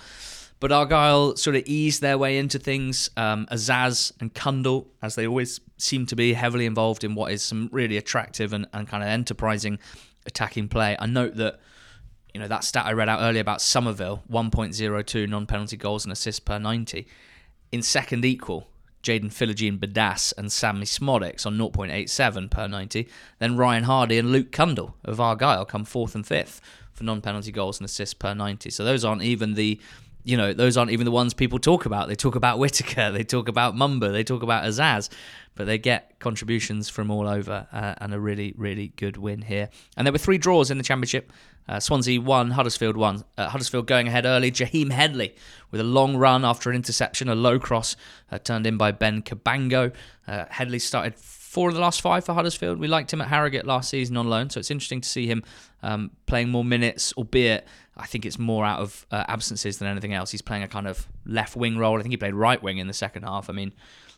But 0.63 0.71
Argyle 0.71 1.35
sort 1.35 1.57
of 1.57 1.65
eased 1.67 2.03
their 2.03 2.17
way 2.17 2.39
into 2.39 2.57
things. 2.57 3.11
Um, 3.17 3.49
Azaz 3.51 4.13
and 4.21 4.33
Cundle, 4.33 4.87
as 5.03 5.17
they 5.17 5.27
always 5.27 5.59
seem 5.77 6.07
to 6.07 6.15
be, 6.15 6.35
heavily 6.35 6.67
involved 6.67 7.03
in 7.03 7.17
what 7.17 7.33
is 7.33 7.43
some 7.43 7.69
really 7.73 7.97
attractive 7.97 8.53
and, 8.53 8.69
and 8.73 8.87
kind 8.87 9.03
of 9.03 9.09
enterprising 9.09 9.81
attacking 10.25 10.69
play. 10.69 10.97
I 11.01 11.07
note 11.07 11.35
that 11.35 11.59
you 12.33 12.39
know 12.39 12.47
that 12.47 12.63
stat 12.63 12.87
I 12.87 12.93
read 12.93 13.09
out 13.09 13.23
earlier 13.23 13.41
about 13.41 13.61
Summerville, 13.61 14.23
1.02 14.31 15.29
non-penalty 15.29 15.77
goals 15.79 16.05
and 16.05 16.13
assists 16.13 16.39
per 16.39 16.61
90. 16.61 17.09
In 17.73 17.83
second 17.83 18.25
equal, 18.25 18.69
Jaden 19.03 19.33
Philogene 19.33 19.81
Bidace 19.81 20.33
and 20.39 20.53
Sammie 20.53 20.87
Szmodics 20.87 21.45
on 21.45 21.59
0.87 21.59 22.49
per 22.53 22.69
90. 22.69 23.09
Then 23.41 23.57
Ryan 23.57 23.83
Hardie 23.83 24.21
and 24.21 24.31
Luke 24.31 24.53
Cundle 24.53 24.95
of 25.05 25.21
Argyle 25.21 25.65
come 25.65 25.85
fourth 25.85 26.15
and 26.15 26.25
fifth 26.25 26.61
for 26.93 27.03
non-penalty 27.03 27.51
goals 27.51 27.81
and 27.81 27.85
assists 27.85 28.15
per 28.15 28.33
90. 28.33 28.71
So 28.71 28.85
those 28.85 29.05
aren't 29.05 29.23
even 29.23 29.55
the 29.55 29.81
you 30.25 30.37
know, 30.37 30.53
those 30.53 30.77
aren't 30.77 30.91
even 30.91 31.05
the 31.05 31.11
ones 31.11 31.35
people 31.35 31.59
talk 31.59 31.85
about. 31.87 32.09
They 32.09 32.15
talk 32.15 32.35
about 32.35 32.59
Whittaker, 32.59 33.11
they 33.11 33.25
talk 33.25 33.49
about 33.49 33.75
Mumba, 33.75 34.13
they 34.13 34.23
talk 34.23 34.43
about 34.43 34.65
Azaz, 34.65 35.09
but 35.55 35.67
they 35.67 35.79
get 35.79 36.19
contributions 36.21 36.89
from 36.89 37.11
all 37.11 37.29
over 37.29 37.67
uh, 37.73 37.95
and 37.99 38.15
a 38.15 38.21
really, 38.21 38.55
really 38.57 38.89
good 38.97 39.17
win 39.17 39.43
here. 39.43 39.69
And 39.97 40.07
there 40.07 40.13
were 40.13 40.19
three 40.19 40.39
draws 40.39 40.71
in 40.71 40.79
the 40.79 40.85
championship. 40.85 41.33
Uh, 41.69 41.79
Swansea 41.79 42.21
won, 42.21 42.53
Huddersfield 42.53 42.97
won. 42.97 43.25
Uh, 43.39 43.49
Huddersfield 43.49 43.87
going 43.87 44.09
ahead 44.09 44.25
early. 44.25 44.51
Jaheim 44.51 44.91
Headley 44.91 45.35
with 45.71 45.81
a 45.81 45.85
long 45.85 46.17
run 46.17 46.45
after 46.45 46.71
an 46.71 46.77
interception, 46.77 47.29
a 47.29 47.35
low 47.35 47.59
cross 47.59 47.97
uh, 48.31 48.39
turned 48.39 48.67
in 48.67 48.77
by 48.77 48.93
Ben 48.93 49.23
Cabango. 49.23 49.93
Uh, 50.27 50.45
Headley 50.51 50.79
started 50.79 51.15
four 51.53 51.69
of 51.69 51.75
the 51.75 51.81
last 51.81 52.01
five 52.01 52.25
for 52.25 52.33
Huddersfield. 52.33 52.79
We 52.79 52.89
liked 52.89 53.13
him 53.13 53.21
at 53.21 53.29
Harrogate 53.29 53.67
last 53.67 53.91
season 53.91 54.17
on 54.17 54.29
loan, 54.29 54.51
so 54.51 54.59
it's 54.59 54.71
interesting 54.71 55.03
to 55.03 55.09
see 55.09 55.27
him 55.27 55.43
um, 55.83 56.11
playing 56.27 56.49
more 56.49 56.65
minutes, 56.65 57.13
albeit 57.17 57.67
I 57.97 58.07
think 58.07 58.25
it's 58.25 58.39
more 58.39 58.65
out 58.65 58.81
of 58.81 59.07
uh, 59.11 59.25
absences 59.29 59.79
than 59.79 59.89
anything 59.89 60.15
else. 60.15 60.31
He's 60.31 60.43
playing 60.43 60.63
a 60.63 60.69
kind 60.69 60.87
of 60.87 61.07
left 61.27 61.57
wing 61.57 61.77
role. 61.77 61.99
I 61.99 62.03
think 62.03 62.13
he 62.13 62.17
played 62.17 62.35
right 62.35 62.63
wing 62.63 62.79
in 62.79 62.87
the 62.87 62.95
second 62.95 63.25
half. 63.25 63.51
I 63.51 63.53
mean, 63.53 63.73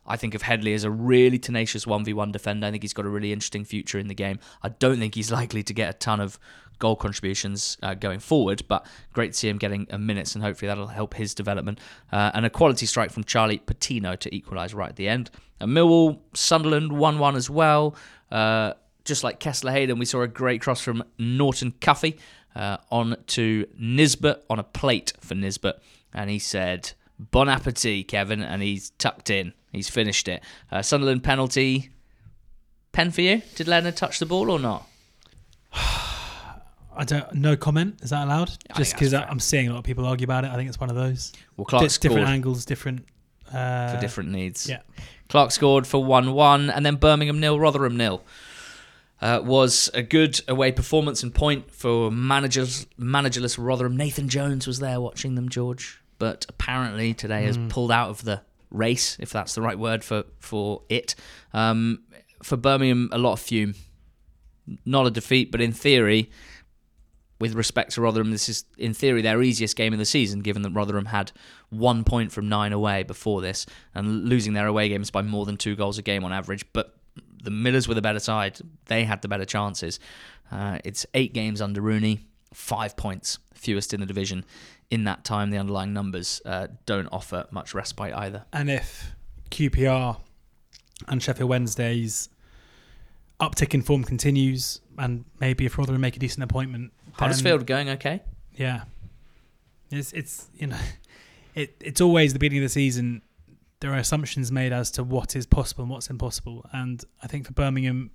I 0.07 0.17
think 0.17 0.35
of 0.35 0.43
Headley 0.43 0.75
as 0.75 0.85
a 0.85 0.91
really 0.91 1.39
tenacious 1.39 1.85
1v1 1.85 2.31
defender. 2.31 2.67
I 2.67 2.71
think 2.71 2.83
he's 2.83 2.93
got 2.93 3.05
a 3.05 3.09
really 3.09 3.33
interesting 3.33 3.65
future 3.65 3.99
in 3.99 4.09
the 4.09 4.15
game. 4.15 4.39
I 4.63 4.69
don't 4.69 4.99
think 4.99 5.15
he's 5.15 5.33
likely 5.41 5.63
to 5.65 5.75
get 5.75 5.91
a 5.91 5.99
ton 5.99 6.21
of 6.21 6.39
goal 6.79 6.97
contributions 6.97 7.79
uh, 7.83 7.95
going 7.95 8.19
forward, 8.19 8.63
but 8.69 8.87
great 9.13 9.33
to 9.33 9.39
see 9.39 9.49
him 9.49 9.59
getting 9.59 9.87
a 9.91 9.99
minutes, 9.99 10.35
and 10.35 10.45
hopefully 10.45 10.69
that'll 10.69 10.89
help 10.89 11.15
his 11.15 11.35
development. 11.35 11.81
Uh, 12.13 12.31
and 12.35 12.45
a 12.45 12.51
quality 12.51 12.87
strike 12.87 13.11
from 13.11 13.25
Charlie 13.25 13.59
Patino 13.59 14.17
to 14.17 14.35
equalise 14.35 14.75
right 14.75 14.91
at 14.91 14.97
the 14.97 15.09
end. 15.09 15.31
And 15.61 15.73
Millwall, 15.73 16.21
Sunderland 16.35 16.93
1 16.93 17.19
1 17.19 17.37
as 17.37 17.49
well. 17.49 17.97
Uh, 18.31 18.75
just 19.05 19.23
like 19.23 19.39
Kesler 19.39 19.73
Hayden, 19.73 19.99
we 19.99 20.07
saw 20.07 20.23
a 20.23 20.29
great 20.29 20.63
cross 20.63 20.81
from 20.81 21.05
Norton 21.19 21.73
Cuffy 21.81 22.19
uh, 22.55 22.79
on 22.91 23.17
to 23.29 23.67
Nisbet 23.79 24.45
on 24.49 24.59
a 24.59 24.63
plate 24.65 25.13
for 25.21 25.35
Nisbet, 25.35 25.81
and 26.13 26.31
he 26.31 26.39
said, 26.39 26.93
Bon 27.19 27.49
appetit, 27.49 28.09
Kevin, 28.09 28.43
and 28.43 28.63
he's 28.63 28.91
tucked 28.91 29.31
in. 29.31 29.53
He's 29.73 29.89
finished 29.89 30.29
it. 30.29 30.43
Uh, 30.71 30.83
Sunderland 30.83 31.25
penalty. 31.25 31.91
Pen 32.93 33.11
for 33.11 33.23
you? 33.23 33.43
Did 33.57 33.67
Leonard 33.67 33.97
touch 33.97 34.19
the 34.21 34.27
ball 34.27 34.51
or 34.51 34.59
not? 34.59 34.87
I 36.97 37.05
don't. 37.05 37.33
No 37.35 37.57
comment. 37.57 37.99
Is 38.03 38.11
that 38.11 38.25
allowed? 38.25 38.51
I 38.71 38.79
Just 38.79 38.93
because. 38.95 39.13
I'm 39.13 39.41
seeing 39.41 39.69
a 39.69 39.73
lot 39.73 39.79
of 39.79 39.85
people 39.85 40.07
argue 40.07 40.25
about 40.25 40.45
it. 40.45 40.51
I 40.51 40.57
think 40.57 40.69
it's 40.69 40.79
one 40.79 40.91
of 40.91 40.97
those. 40.97 41.33
Well, 41.57 41.65
Clark 41.65 41.83
Di- 41.83 41.87
different 41.89 42.13
scored 42.15 42.29
angles, 42.29 42.65
different. 42.65 43.07
Uh, 43.53 43.95
for 43.95 44.01
different 44.01 44.31
needs. 44.31 44.69
Yeah. 44.69 44.81
Clarke 45.29 45.51
scored 45.51 45.87
for 45.87 46.05
1 46.05 46.33
1, 46.33 46.71
and 46.71 46.85
then 46.87 46.97
Birmingham 46.97 47.41
nil, 47.41 47.59
Rotherham 47.59 47.97
nil. 47.97 48.23
Uh, 49.21 49.41
was 49.43 49.89
a 49.95 50.03
good 50.03 50.41
away 50.49 50.71
performance 50.73 51.23
and 51.23 51.35
point 51.35 51.71
for 51.71 52.11
managers, 52.11 52.87
managerless 52.99 53.57
Rotherham. 53.59 53.97
Nathan 53.97 54.29
Jones 54.29 54.67
was 54.67 54.81
there 54.81 55.01
watching 55.01 55.35
them, 55.35 55.49
George, 55.49 56.01
but 56.19 56.45
apparently 56.49 57.15
today 57.15 57.45
has 57.45 57.57
pulled 57.69 57.91
out 57.91 58.11
of 58.11 58.25
the 58.25 58.43
race, 58.71 59.17
if 59.21 59.31
that's 59.31 59.55
the 59.55 59.63
right 59.63 59.79
word 59.79 60.05
for 60.05 60.25
for 60.41 60.83
it. 60.89 61.15
Um, 61.55 62.03
for 62.43 62.57
Birmingham, 62.57 63.09
a 63.13 63.19
lot 63.19 63.33
of 63.33 63.41
fume. 63.41 63.75
Not 64.85 65.07
a 65.07 65.11
defeat, 65.11 65.51
but 65.51 65.61
in 65.61 65.73
theory, 65.73 66.31
with 67.41 67.55
respect 67.55 67.93
to 67.93 68.01
Rotherham, 68.01 68.31
this 68.31 68.49
is 68.49 68.65
in 68.79 68.95
theory 68.95 69.23
their 69.23 69.43
easiest 69.43 69.77
game 69.77 69.93
of 69.93 69.99
the 69.99 70.05
season, 70.05 70.41
given 70.41 70.63
that 70.63 70.71
Rotherham 70.71 71.07
had 71.07 71.33
one 71.71 72.05
point 72.05 72.33
from 72.33 72.49
nine 72.49 72.73
away 72.73 73.03
before 73.03 73.41
this 73.41 73.67
and 73.95 74.29
losing 74.29 74.53
their 74.55 74.67
away 74.67 74.89
games 74.89 75.11
by 75.11 75.23
more 75.23 75.45
than 75.45 75.57
two 75.57 75.77
goals 75.77 75.99
a 75.99 76.03
game 76.03 76.25
on 76.25 76.33
average. 76.33 76.65
But 76.73 76.97
the 77.43 77.51
Millers 77.51 77.89
were 77.89 77.95
the 77.95 78.03
better 78.03 78.19
side; 78.19 78.59
they 78.87 79.05
had 79.05 79.23
the 79.23 79.29
better 79.29 79.45
chances. 79.45 80.01
Uh, 80.51 80.79
it's 80.85 81.07
eight 81.15 81.33
games 81.33 81.61
under 81.61 81.81
Rooney, 81.81 82.27
five 82.53 82.97
points, 82.97 83.39
fewest 83.55 83.95
in 83.95 84.01
the 84.01 84.07
division. 84.07 84.45
In 84.91 85.05
that 85.05 85.25
time, 85.25 85.51
the 85.51 85.59
underlying 85.59 85.93
numbers 85.93 86.41
uh, 86.45 86.69
don't 86.87 87.09
offer 87.11 87.47
much 87.51 87.75
respite 87.75 88.13
either. 88.15 88.45
And 88.53 88.71
if 88.71 89.13
QPR 89.51 90.21
and 91.09 91.23
Sheffield 91.23 91.49
Wednesday's 91.49 92.29
uptick 93.41 93.75
in 93.75 93.83
form 93.83 94.05
continues, 94.05 94.81
and 94.99 95.25
maybe 95.41 95.67
if 95.67 95.79
Rotherham 95.79 96.01
make 96.01 96.17
a 96.17 96.19
decent 96.19 96.45
appointment, 96.45 96.93
Huddersfield 97.13 97.67
going 97.67 97.89
okay? 97.91 98.23
Yeah, 98.53 98.83
it's 99.91 100.13
it's 100.13 100.49
you 100.55 100.69
know, 100.69 100.79
it 101.55 101.77
it's 101.81 102.01
always 102.01 102.33
the 102.33 102.39
beginning 102.39 102.63
of 102.63 102.69
the 102.69 102.73
season. 102.73 103.23
There 103.85 103.93
are 103.93 103.99
assumptions 103.99 104.51
made 104.51 104.73
as 104.73 104.91
to 104.93 105.05
what 105.05 105.37
is 105.37 105.45
possible 105.45 105.83
and 105.83 105.91
what's 105.91 106.09
impossible, 106.09 106.65
and 106.73 107.05
I 107.23 107.27
think 107.27 107.45
for 107.45 107.53
Birmingham 107.53 108.13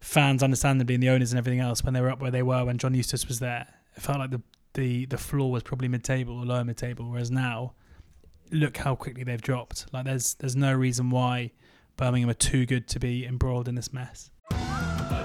fans, 0.00 0.42
understandably, 0.42 0.94
and 0.94 1.02
the 1.02 1.10
owners 1.10 1.30
and 1.30 1.38
everything 1.38 1.60
else, 1.60 1.84
when 1.84 1.92
they 1.92 2.00
were 2.00 2.08
up 2.08 2.22
where 2.22 2.30
they 2.30 2.42
were 2.42 2.64
when 2.64 2.78
John 2.78 2.94
Eustace 2.94 3.28
was 3.28 3.38
there, 3.38 3.66
it 3.94 4.00
felt 4.00 4.18
like 4.18 4.30
the 4.30 4.40
the 4.72 5.04
the 5.04 5.18
floor 5.18 5.52
was 5.52 5.62
probably 5.62 5.88
mid-table 5.88 6.38
or 6.38 6.46
lower 6.46 6.64
mid-table. 6.64 7.04
Whereas 7.10 7.30
now, 7.30 7.74
look 8.50 8.78
how 8.78 8.96
quickly 8.96 9.24
they've 9.24 9.42
dropped. 9.42 9.92
Like 9.92 10.06
there's 10.06 10.32
there's 10.36 10.56
no 10.56 10.72
reason 10.72 11.10
why 11.10 11.52
Birmingham 11.98 12.30
are 12.30 12.32
too 12.32 12.64
good 12.64 12.88
to 12.88 12.98
be 12.98 13.26
embroiled 13.26 13.68
in 13.68 13.74
this 13.74 13.92
mess. 13.92 14.30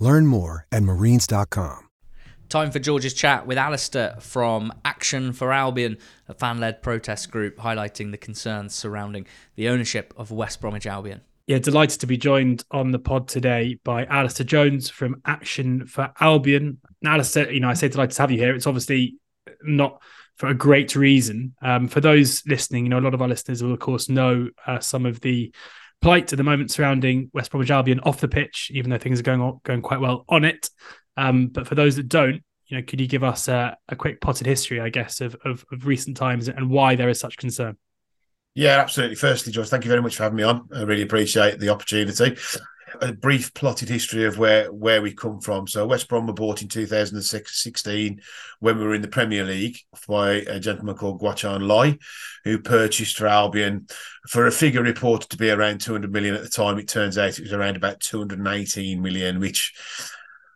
Learn 0.00 0.26
more 0.26 0.66
at 0.72 0.82
marines.com. 0.82 1.86
Time 2.48 2.72
for 2.72 2.80
George's 2.80 3.14
chat 3.14 3.46
with 3.46 3.56
Alistair 3.58 4.16
from 4.18 4.72
Action 4.84 5.32
for 5.32 5.52
Albion, 5.52 5.98
a 6.26 6.34
fan 6.34 6.58
led 6.58 6.82
protest 6.82 7.30
group 7.30 7.58
highlighting 7.58 8.10
the 8.10 8.16
concerns 8.16 8.74
surrounding 8.74 9.24
the 9.54 9.68
ownership 9.68 10.12
of 10.16 10.32
West 10.32 10.60
Bromwich 10.60 10.84
Albion. 10.84 11.20
Yeah, 11.46 11.58
delighted 11.58 12.00
to 12.00 12.08
be 12.08 12.16
joined 12.16 12.64
on 12.72 12.90
the 12.90 12.98
pod 12.98 13.28
today 13.28 13.78
by 13.84 14.04
Alistair 14.06 14.44
Jones 14.44 14.90
from 14.90 15.22
Action 15.26 15.86
for 15.86 16.12
Albion. 16.20 16.78
Now, 17.02 17.14
Alistair, 17.14 17.52
you 17.52 17.60
know, 17.60 17.68
I 17.68 17.74
say 17.74 17.86
delighted 17.86 18.16
to 18.16 18.22
have 18.22 18.32
you 18.32 18.38
here. 18.38 18.54
It's 18.56 18.66
obviously 18.66 19.16
not 19.62 20.02
for 20.36 20.48
a 20.48 20.54
great 20.54 20.96
reason. 20.96 21.54
Um, 21.62 21.86
for 21.86 22.00
those 22.00 22.42
listening, 22.46 22.84
you 22.84 22.90
know, 22.90 22.98
a 22.98 23.00
lot 23.00 23.14
of 23.14 23.22
our 23.22 23.28
listeners 23.28 23.62
will, 23.62 23.74
of 23.74 23.78
course, 23.78 24.08
know 24.08 24.48
uh, 24.66 24.80
some 24.80 25.06
of 25.06 25.20
the 25.20 25.52
plight 26.00 26.32
at 26.32 26.36
the 26.36 26.42
moment 26.42 26.70
surrounding 26.70 27.30
West 27.32 27.50
Bromwich 27.50 27.70
Albion 27.70 28.00
off 28.00 28.20
the 28.20 28.28
pitch, 28.28 28.70
even 28.72 28.90
though 28.90 28.98
things 28.98 29.20
are 29.20 29.24
going 29.24 29.60
going 29.64 29.82
quite 29.82 30.00
well 30.00 30.24
on 30.28 30.44
it. 30.44 30.70
Um, 31.16 31.48
but 31.48 31.66
for 31.66 31.74
those 31.74 31.96
that 31.96 32.08
don't, 32.08 32.42
you 32.66 32.76
know, 32.76 32.82
could 32.82 33.00
you 33.00 33.06
give 33.06 33.24
us 33.24 33.48
a, 33.48 33.76
a 33.88 33.96
quick 33.96 34.20
potted 34.20 34.46
history, 34.46 34.80
I 34.80 34.88
guess, 34.88 35.20
of, 35.20 35.36
of, 35.44 35.64
of 35.72 35.86
recent 35.86 36.16
times 36.16 36.48
and 36.48 36.70
why 36.70 36.94
there 36.94 37.08
is 37.08 37.20
such 37.20 37.36
concern? 37.36 37.76
Yeah, 38.54 38.78
absolutely. 38.78 39.16
Firstly, 39.16 39.52
George, 39.52 39.68
thank 39.68 39.84
you 39.84 39.90
very 39.90 40.02
much 40.02 40.16
for 40.16 40.22
having 40.22 40.36
me 40.36 40.42
on. 40.42 40.68
I 40.74 40.82
really 40.82 41.02
appreciate 41.02 41.58
the 41.58 41.68
opportunity. 41.68 42.36
A 43.00 43.12
brief 43.12 43.54
plotted 43.54 43.88
history 43.88 44.24
of 44.24 44.38
where 44.38 44.72
where 44.72 45.02
we 45.02 45.12
come 45.12 45.40
from. 45.40 45.66
So 45.66 45.86
West 45.86 46.08
Brom 46.08 46.26
were 46.26 46.32
bought 46.32 46.62
in 46.62 46.68
2016 46.68 48.20
when 48.58 48.78
we 48.78 48.84
were 48.84 48.94
in 48.94 49.02
the 49.02 49.08
Premier 49.08 49.44
League 49.44 49.78
by 50.08 50.32
a 50.32 50.58
gentleman 50.58 50.96
called 50.96 51.20
Guochuan 51.20 51.66
Lai, 51.66 51.98
who 52.44 52.58
purchased 52.58 53.16
for 53.16 53.26
Albion 53.26 53.86
for 54.28 54.46
a 54.46 54.52
figure 54.52 54.82
reported 54.82 55.30
to 55.30 55.36
be 55.36 55.50
around 55.50 55.80
200 55.80 56.12
million 56.12 56.34
at 56.34 56.42
the 56.42 56.48
time. 56.48 56.78
It 56.78 56.88
turns 56.88 57.18
out 57.18 57.38
it 57.38 57.42
was 57.42 57.52
around 57.52 57.76
about 57.76 58.00
218 58.00 59.00
million, 59.00 59.40
which 59.40 59.72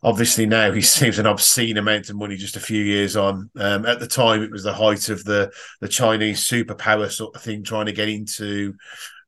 obviously 0.04 0.46
now 0.46 0.70
he 0.70 0.80
seems 0.82 1.18
an 1.18 1.26
obscene 1.26 1.78
amount 1.78 2.10
of 2.10 2.16
money 2.16 2.36
just 2.36 2.56
a 2.56 2.60
few 2.60 2.82
years 2.82 3.16
on. 3.16 3.50
Um, 3.56 3.86
at 3.86 3.98
the 3.98 4.06
time, 4.06 4.42
it 4.42 4.50
was 4.50 4.62
the 4.62 4.74
height 4.74 5.08
of 5.08 5.24
the 5.24 5.52
the 5.80 5.88
Chinese 5.88 6.48
superpower 6.48 7.10
sort 7.10 7.34
of 7.34 7.42
thing, 7.42 7.64
trying 7.64 7.86
to 7.86 7.92
get 7.92 8.08
into 8.08 8.74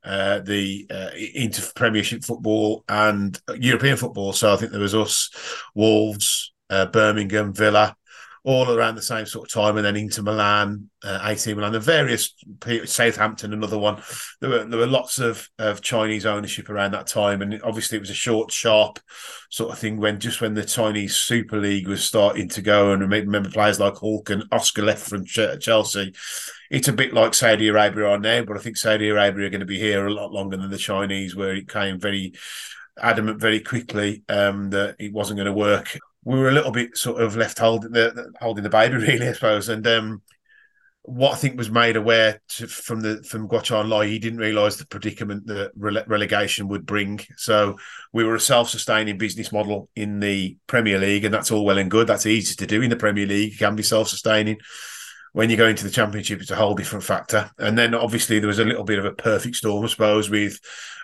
uh, 0.06 0.38
the 0.38 0.86
uh, 0.88 1.10
into 1.34 1.68
Premiership 1.74 2.24
football 2.24 2.84
and 2.88 3.38
European 3.58 3.96
football. 3.96 4.32
So 4.32 4.52
I 4.52 4.56
think 4.56 4.70
there 4.70 4.80
was 4.80 4.94
us, 4.94 5.30
Wolves, 5.74 6.52
uh, 6.70 6.86
Birmingham, 6.86 7.52
Villa. 7.52 7.96
All 8.44 8.70
around 8.70 8.94
the 8.94 9.02
same 9.02 9.26
sort 9.26 9.48
of 9.48 9.52
time, 9.52 9.76
and 9.76 9.84
then 9.84 9.96
Inter 9.96 10.22
Milan, 10.22 10.88
uh, 11.02 11.18
AC 11.20 11.52
Milan, 11.52 11.72
the 11.72 11.80
various 11.80 12.32
Southampton, 12.84 13.52
another 13.52 13.76
one. 13.76 14.00
There 14.40 14.48
were 14.48 14.64
there 14.64 14.78
were 14.78 14.86
lots 14.86 15.18
of, 15.18 15.48
of 15.58 15.80
Chinese 15.80 16.24
ownership 16.24 16.70
around 16.70 16.92
that 16.92 17.08
time, 17.08 17.42
and 17.42 17.60
obviously 17.64 17.96
it 17.96 18.02
was 18.02 18.10
a 18.10 18.14
short, 18.14 18.52
sharp 18.52 19.00
sort 19.50 19.72
of 19.72 19.80
thing 19.80 19.96
when 19.96 20.20
just 20.20 20.40
when 20.40 20.54
the 20.54 20.64
Chinese 20.64 21.16
Super 21.16 21.58
League 21.58 21.88
was 21.88 22.04
starting 22.04 22.48
to 22.50 22.62
go, 22.62 22.92
and 22.92 23.02
remember 23.02 23.50
players 23.50 23.80
like 23.80 23.96
Hulk 23.96 24.30
and 24.30 24.44
Oscar 24.52 24.82
left 24.82 25.08
from 25.08 25.24
Chelsea. 25.24 26.14
It's 26.70 26.88
a 26.88 26.92
bit 26.92 27.12
like 27.12 27.34
Saudi 27.34 27.68
Arabia 27.68 28.06
are 28.06 28.18
now, 28.18 28.44
but 28.44 28.56
I 28.56 28.60
think 28.60 28.76
Saudi 28.76 29.08
Arabia 29.08 29.46
are 29.46 29.50
going 29.50 29.60
to 29.60 29.66
be 29.66 29.78
here 29.78 30.06
a 30.06 30.12
lot 30.12 30.32
longer 30.32 30.56
than 30.56 30.70
the 30.70 30.78
Chinese, 30.78 31.36
where 31.36 31.54
it 31.54 31.68
came 31.68 31.98
very 31.98 32.34
adamant 33.00 33.40
very 33.40 33.60
quickly 33.60 34.22
um, 34.28 34.70
that 34.70 34.96
it 34.98 35.12
wasn't 35.12 35.36
going 35.36 35.46
to 35.46 35.52
work. 35.52 35.98
We 36.24 36.38
were 36.38 36.48
a 36.48 36.52
little 36.52 36.72
bit 36.72 36.96
sort 36.96 37.22
of 37.22 37.36
left 37.36 37.58
holding 37.58 37.92
the 37.92 38.32
holding 38.40 38.64
the 38.64 38.70
baby, 38.70 38.96
really, 38.96 39.28
I 39.28 39.32
suppose, 39.32 39.68
and. 39.68 39.86
Um, 39.86 40.22
what 41.06 41.32
I 41.32 41.36
think 41.36 41.56
was 41.56 41.70
made 41.70 41.94
aware 41.94 42.40
to, 42.48 42.66
from 42.66 43.00
the 43.00 43.22
from 43.22 43.48
Guochuan 43.48 43.88
Lai, 43.88 44.08
he 44.08 44.18
didn't 44.18 44.40
realise 44.40 44.76
the 44.76 44.86
predicament 44.86 45.46
that 45.46 45.78
rele- 45.78 46.06
relegation 46.08 46.66
would 46.66 46.84
bring. 46.84 47.20
So 47.36 47.78
we 48.12 48.24
were 48.24 48.34
a 48.34 48.40
self-sustaining 48.40 49.16
business 49.16 49.52
model 49.52 49.88
in 49.94 50.18
the 50.18 50.56
Premier 50.66 50.98
League, 50.98 51.24
and 51.24 51.32
that's 51.32 51.52
all 51.52 51.64
well 51.64 51.78
and 51.78 51.90
good. 51.90 52.08
That's 52.08 52.26
easy 52.26 52.56
to 52.56 52.66
do 52.66 52.82
in 52.82 52.90
the 52.90 52.96
Premier 52.96 53.24
League. 53.24 53.52
You 53.52 53.58
can 53.58 53.76
be 53.76 53.84
self-sustaining. 53.84 54.58
When 55.36 55.50
you 55.50 55.58
go 55.58 55.66
into 55.66 55.84
the 55.84 55.90
Championship, 55.90 56.40
it's 56.40 56.50
a 56.50 56.56
whole 56.56 56.74
different 56.74 57.04
factor. 57.04 57.50
And 57.58 57.76
then 57.76 57.94
obviously 57.94 58.38
there 58.38 58.48
was 58.48 58.58
a 58.58 58.64
little 58.64 58.84
bit 58.84 58.98
of 58.98 59.04
a 59.04 59.12
perfect 59.12 59.56
storm, 59.56 59.84
I 59.84 59.88
suppose, 59.88 60.30
with 60.30 60.58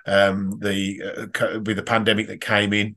um, 0.06 0.58
the 0.58 1.02
uh, 1.38 1.60
with 1.60 1.76
the 1.76 1.82
pandemic 1.82 2.28
that 2.28 2.40
came 2.40 2.72
in. 2.72 2.96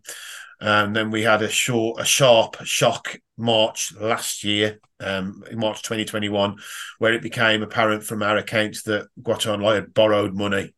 And 0.61 0.95
then 0.95 1.11
we 1.11 1.23
had 1.23 1.41
a 1.41 1.49
short, 1.49 1.99
a 1.99 2.05
sharp 2.05 2.63
shock 2.63 3.17
March 3.35 3.93
last 3.99 4.45
year, 4.45 4.79
um, 5.01 5.43
in 5.51 5.59
March 5.59 5.81
2021, 5.81 6.55
where 6.99 7.11
it 7.11 7.21
became 7.21 7.63
apparent 7.63 8.05
from 8.05 8.23
our 8.23 8.37
accounts 8.37 8.83
that 8.83 9.09
Guochuan 9.21 9.61
Lai 9.61 9.75
had 9.75 9.93
borrowed 9.93 10.33
money 10.33 10.73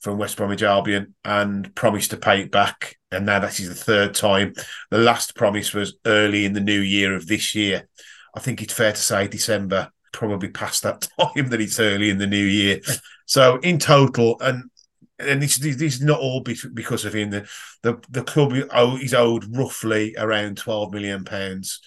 from 0.00 0.16
West 0.16 0.38
Bromwich 0.38 0.62
Albion 0.62 1.16
and 1.22 1.74
promised 1.74 2.12
to 2.12 2.16
pay 2.16 2.40
it 2.40 2.50
back. 2.50 2.96
And 3.12 3.26
now 3.26 3.40
that 3.40 3.60
is 3.60 3.68
the 3.68 3.74
third 3.74 4.14
time. 4.14 4.54
The 4.90 4.96
last 4.96 5.36
promise 5.36 5.74
was 5.74 5.98
early 6.06 6.46
in 6.46 6.54
the 6.54 6.60
new 6.60 6.80
year 6.80 7.14
of 7.14 7.26
this 7.26 7.54
year. 7.54 7.86
I 8.34 8.40
think 8.40 8.62
it's 8.62 8.72
fair 8.72 8.92
to 8.92 8.98
say 8.98 9.28
December, 9.28 9.90
probably 10.12 10.48
past 10.48 10.82
that 10.82 11.08
time 11.20 11.48
that 11.50 11.60
it's 11.60 11.80
early 11.80 12.10
in 12.10 12.18
the 12.18 12.26
new 12.26 12.44
year. 12.44 12.80
So 13.26 13.58
in 13.58 13.78
total, 13.78 14.36
and 14.40 14.70
and 15.18 15.42
this, 15.42 15.56
this 15.56 15.80
is 15.80 16.00
not 16.00 16.20
all 16.20 16.42
because 16.42 17.04
of 17.04 17.14
him. 17.14 17.30
The 17.30 17.48
the, 17.82 18.00
the 18.10 18.22
club 18.22 18.52
is 18.54 19.14
owed 19.14 19.56
roughly 19.56 20.14
around 20.18 20.58
twelve 20.58 20.92
million 20.92 21.24
pounds 21.24 21.80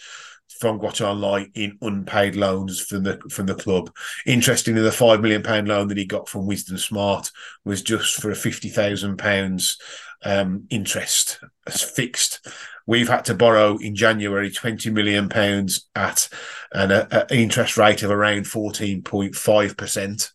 from 0.61 0.79
Guochuan 0.79 1.19
Lai 1.19 1.47
in 1.55 1.75
unpaid 1.81 2.35
loans 2.35 2.79
from 2.79 3.03
the 3.03 3.19
from 3.31 3.47
the 3.47 3.55
club. 3.55 3.91
Interestingly, 4.27 4.81
the 4.81 4.91
five 4.91 5.19
million 5.19 5.41
pound 5.41 5.67
loan 5.67 5.87
that 5.87 5.97
he 5.97 6.05
got 6.05 6.29
from 6.29 6.45
Wisdom 6.45 6.77
Smart 6.77 7.31
was 7.65 7.81
just 7.81 8.21
for 8.21 8.29
a 8.29 8.35
fifty 8.35 8.69
thousand 8.69 9.17
pounds 9.17 9.77
um, 10.23 10.67
interest 10.69 11.39
as 11.60 11.60
fixed, 11.69 12.47
we've 12.87 13.09
had 13.09 13.25
to 13.25 13.33
borrow 13.33 13.77
in 13.77 13.95
January 13.95 14.51
20 14.51 14.89
million 14.89 15.29
pounds 15.29 15.87
at 15.95 16.27
an 16.73 16.91
a, 16.91 17.07
a 17.29 17.35
interest 17.35 17.77
rate 17.77 18.03
of 18.03 18.11
around 18.11 18.43
14.5% 18.43 20.31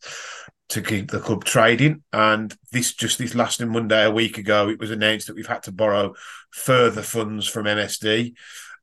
to 0.68 0.82
keep 0.82 1.10
the 1.10 1.20
club 1.20 1.44
trading. 1.44 2.02
And 2.12 2.54
this 2.72 2.94
just 2.94 3.18
this 3.18 3.34
last 3.34 3.64
Monday, 3.64 4.04
a 4.04 4.10
week 4.10 4.38
ago, 4.38 4.68
it 4.68 4.80
was 4.80 4.90
announced 4.90 5.26
that 5.28 5.36
we've 5.36 5.46
had 5.46 5.62
to 5.64 5.72
borrow 5.72 6.14
further 6.50 7.02
funds 7.02 7.46
from 7.46 7.66
MSD 7.66 8.34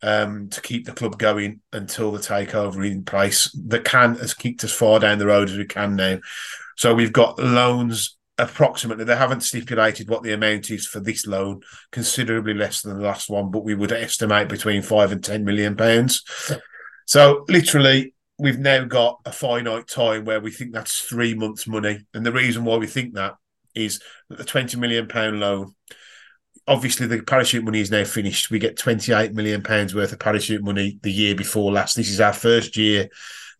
um, 0.02 0.50
to 0.50 0.62
keep 0.62 0.86
the 0.86 0.92
club 0.92 1.18
going 1.18 1.62
until 1.72 2.12
the 2.12 2.20
takeover 2.20 2.90
in 2.90 3.04
place. 3.04 3.52
that 3.68 3.86
can 3.86 4.16
has 4.16 4.34
kicked 4.34 4.64
as 4.64 4.72
far 4.72 5.00
down 5.00 5.18
the 5.18 5.26
road 5.26 5.50
as 5.50 5.58
we 5.58 5.66
can 5.66 5.96
now. 5.96 6.20
So 6.78 6.94
we've 6.94 7.14
got 7.14 7.40
loans 7.40 8.18
approximately. 8.38 9.04
They 9.04 9.16
haven't 9.16 9.42
stipulated 9.42 10.10
what 10.10 10.24
the 10.24 10.34
amount 10.34 10.72
is 10.72 10.88
for 10.88 11.00
this 11.00 11.28
loan, 11.28 11.62
considerably 11.92 12.54
less 12.54 12.82
than 12.82 12.98
the 12.98 13.04
last 13.04 13.30
one, 13.30 13.52
but 13.52 13.64
we 13.64 13.76
would 13.76 13.92
estimate 13.92 14.50
between 14.50 14.82
five 14.82 15.12
and 15.12 15.24
ten 15.24 15.44
million 15.44 15.76
pounds. 15.76 16.24
So 17.06 17.46
literally, 17.48 18.14
we've 18.40 18.60
now 18.60 18.86
got 18.86 19.20
a 19.26 19.32
finite 19.32 19.88
time 19.88 20.26
where 20.26 20.42
we 20.42 20.52
think 20.52 20.74
that's 20.74 21.02
three 21.02 21.36
months' 21.36 21.68
money, 21.68 22.06
and 22.14 22.26
the 22.26 22.32
reason 22.32 22.66
why 22.66 22.78
we 22.78 22.88
think 22.88 23.14
that 23.14 23.36
is 23.76 24.02
that 24.30 24.38
the 24.38 24.44
twenty 24.44 24.78
million 24.78 25.08
pound 25.08 25.40
loan. 25.40 25.74
Obviously, 26.66 27.08
the 27.08 27.22
parachute 27.22 27.64
money 27.64 27.82
is 27.82 27.92
now 27.92 28.06
finished. 28.06 28.50
We 28.50 28.58
get 28.58 28.78
twenty-eight 28.78 29.34
million 29.34 29.62
pounds 29.62 29.94
worth 29.94 30.14
of 30.14 30.20
parachute 30.20 30.64
money 30.64 30.98
the 31.04 31.12
year 31.12 31.36
before 31.36 31.74
last. 31.74 31.96
This 31.96 32.10
is 32.10 32.22
our 32.22 32.34
first 32.34 32.78
year 32.78 33.10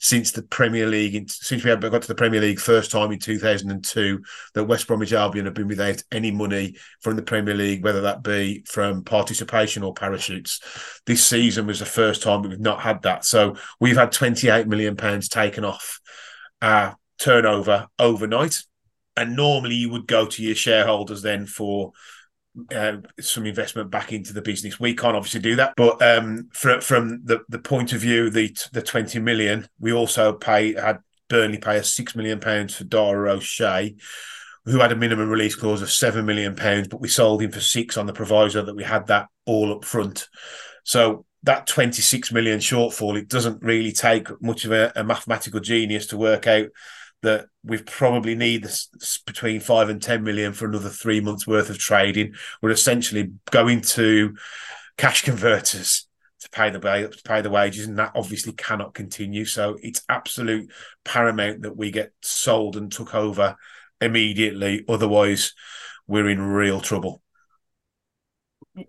since 0.04 0.34
the 0.34 0.44
Premier 0.44 0.86
League, 0.86 1.32
since 1.32 1.64
we 1.64 1.70
had 1.70 1.82
got 1.82 2.02
to 2.02 2.08
the 2.10 2.14
Premier 2.14 2.42
League 2.42 2.60
first 2.60 2.92
time 2.92 3.14
in 3.14 3.20
2002, 3.20 4.22
that 4.54 4.66
West 4.66 4.86
Bromwich 4.86 5.14
Albion 5.14 5.46
have 5.46 5.54
been 5.54 5.70
without 5.70 6.04
any 6.12 6.30
money 6.30 6.76
from 7.00 7.16
the 7.16 7.22
Premier 7.22 7.54
League, 7.54 7.86
whether 7.86 8.02
that 8.02 8.22
be 8.22 8.66
from 8.68 9.06
participation 9.06 9.82
or 9.82 9.94
parachutes. 9.94 10.60
This 11.06 11.26
season 11.26 11.68
was 11.68 11.80
the 11.80 11.86
first 11.86 12.22
time 12.22 12.42
we've 12.42 12.60
not 12.60 12.82
had 12.82 13.04
that. 13.04 13.24
So 13.24 13.56
we've 13.80 13.96
had 13.96 14.12
28 14.12 14.68
million 14.68 14.98
pounds 14.98 15.30
taken 15.30 15.64
off 15.64 16.02
our 16.62 16.98
turnover 17.18 17.88
overnight. 17.98 18.62
And 19.16 19.38
normally 19.38 19.76
you 19.76 19.90
would 19.92 20.06
go 20.06 20.26
to 20.26 20.44
your 20.44 20.56
shareholders 20.56 21.22
then 21.22 21.46
for 21.46 21.94
uh, 22.74 22.98
some 23.20 23.46
investment 23.46 23.90
back 23.90 24.12
into 24.14 24.34
the 24.34 24.42
business. 24.42 24.80
We 24.80 24.96
can't 24.96 25.16
obviously 25.16 25.42
do 25.42 25.56
that, 25.56 25.74
but 25.76 26.02
um, 26.02 26.50
from 26.54 26.82
from 26.82 27.26
the, 27.26 27.42
the 27.50 27.60
point 27.60 27.94
of 27.94 28.02
view, 28.02 28.30
the 28.30 28.56
the 28.72 28.82
twenty 28.82 29.20
million, 29.20 29.68
we 29.80 29.94
also 29.94 30.34
pay 30.34 30.74
had 30.74 31.00
Burnley 31.30 31.58
pay 31.58 31.80
us 31.80 31.94
six 31.94 32.16
million 32.16 32.40
pounds 32.40 32.76
for 32.76 32.84
Dara 32.84 33.34
O'Shea, 33.34 33.96
who 34.66 34.80
had 34.80 34.92
a 34.92 34.96
minimum 34.96 35.30
release 35.30 35.56
clause 35.56 35.82
of 35.82 35.92
seven 35.92 36.26
million 36.26 36.56
pounds, 36.56 36.88
but 36.88 37.02
we 37.02 37.08
sold 37.08 37.42
him 37.42 37.52
for 37.52 37.60
six 37.60 37.98
on 37.98 38.06
the 38.06 38.14
proviso 38.14 38.64
that 38.64 38.76
we 38.76 38.84
had 38.84 39.08
that 39.08 39.28
all 39.46 39.74
up 39.74 39.86
front. 39.86 40.28
So 40.84 41.26
that 41.44 41.68
26 41.68 42.32
million 42.32 42.60
shortfall, 42.60 43.18
it 43.18 43.28
doesn't 43.28 43.62
really 43.62 43.92
take 43.92 44.30
much 44.42 44.64
of 44.66 44.72
a, 44.72 44.92
a 44.96 45.04
mathematical 45.04 45.60
genius 45.60 46.08
to 46.08 46.18
work 46.18 46.48
out 46.48 46.68
that 47.24 47.48
we 47.64 47.80
probably 47.80 48.36
need 48.36 48.64
this 48.64 48.90
between 49.26 49.60
five 49.60 49.90
and 49.90 50.02
10 50.02 50.24
million 50.24 50.54
for 50.54 50.68
another 50.68 50.90
three 50.90 51.20
months 51.20 51.48
worth 51.48 51.70
of 51.70 51.80
trading. 51.80 52.34
We're 52.62 52.72
essentially 52.72 53.32
going 53.50 53.82
to 53.82 54.36
cash 54.98 55.24
converters 55.24 56.08
to 56.42 56.50
pay 56.52 56.70
the 56.70 56.80
to 56.80 57.24
pay 57.24 57.42
the 57.42 57.50
wages, 57.50 57.88
and 57.88 57.98
that 57.98 58.12
obviously 58.16 58.54
cannot 58.54 58.94
continue. 58.94 59.46
So 59.46 59.78
it's 59.82 60.04
absolute 60.10 60.72
paramount 61.04 61.64
that 61.64 61.76
we 61.76 61.90
get 61.90 62.14
sold 62.22 62.76
and 62.78 62.92
took 62.92 63.16
over 63.16 63.56
immediately. 64.00 64.86
Otherwise, 64.88 65.54
we're 66.06 66.30
in 66.30 66.42
real 66.42 66.82
trouble 66.82 67.23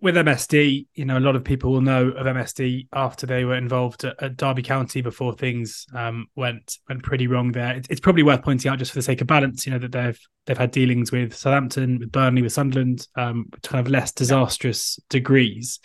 with 0.01 0.15
MSD, 0.15 0.87
you 0.95 1.05
know, 1.05 1.19
a 1.19 1.21
lot 1.21 1.37
of 1.37 1.45
people 1.45 1.73
will 1.73 1.83
know 1.83 2.09
of 2.09 2.27
MSD 2.27 2.89
after 2.95 3.27
they 3.27 3.45
were 3.45 3.57
involved 3.57 4.05
at, 4.05 4.23
at 4.23 4.37
Derby 4.37 4.63
County 4.63 5.03
before 5.03 5.35
things 5.35 5.87
um, 5.95 6.27
went 6.37 6.79
went 6.89 7.03
pretty 7.03 7.27
wrong 7.27 7.53
there. 7.53 7.75
It's, 7.77 7.89
it's, 7.91 8.01
probably 8.01 8.23
worth 8.23 8.43
pointing 8.43 8.71
out, 8.71 8.79
just 8.79 8.93
for 8.93 8.99
the 8.99 9.03
sake 9.03 9.21
of 9.21 9.27
balance, 9.27 9.67
you 9.67 9.73
know, 9.73 9.79
that 9.79 9.93
they've 9.93 10.19
they've 10.47 10.57
had 10.57 10.71
dealings 10.71 11.13
with 11.13 11.35
Southampton, 11.35 11.99
with 11.99 12.11
Burnley, 12.11 12.41
with 12.41 12.53
Sunderland, 12.53 13.07
um, 13.15 13.51
kind 13.63 13.87
of 13.87 13.91
less 13.91 14.13
disastrous 14.13 14.99
degrees. 15.11 15.81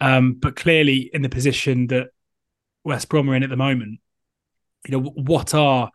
Um, 0.00 0.34
but 0.34 0.54
clearly, 0.54 1.10
in 1.12 1.22
the 1.22 1.28
position 1.28 1.88
that 1.88 2.08
West 2.84 3.08
Brom 3.08 3.28
are 3.28 3.34
in 3.34 3.42
at 3.42 3.50
the 3.50 3.56
moment, 3.56 4.00
you 4.86 4.92
know, 4.92 5.10
what 5.10 5.54
are 5.54 5.90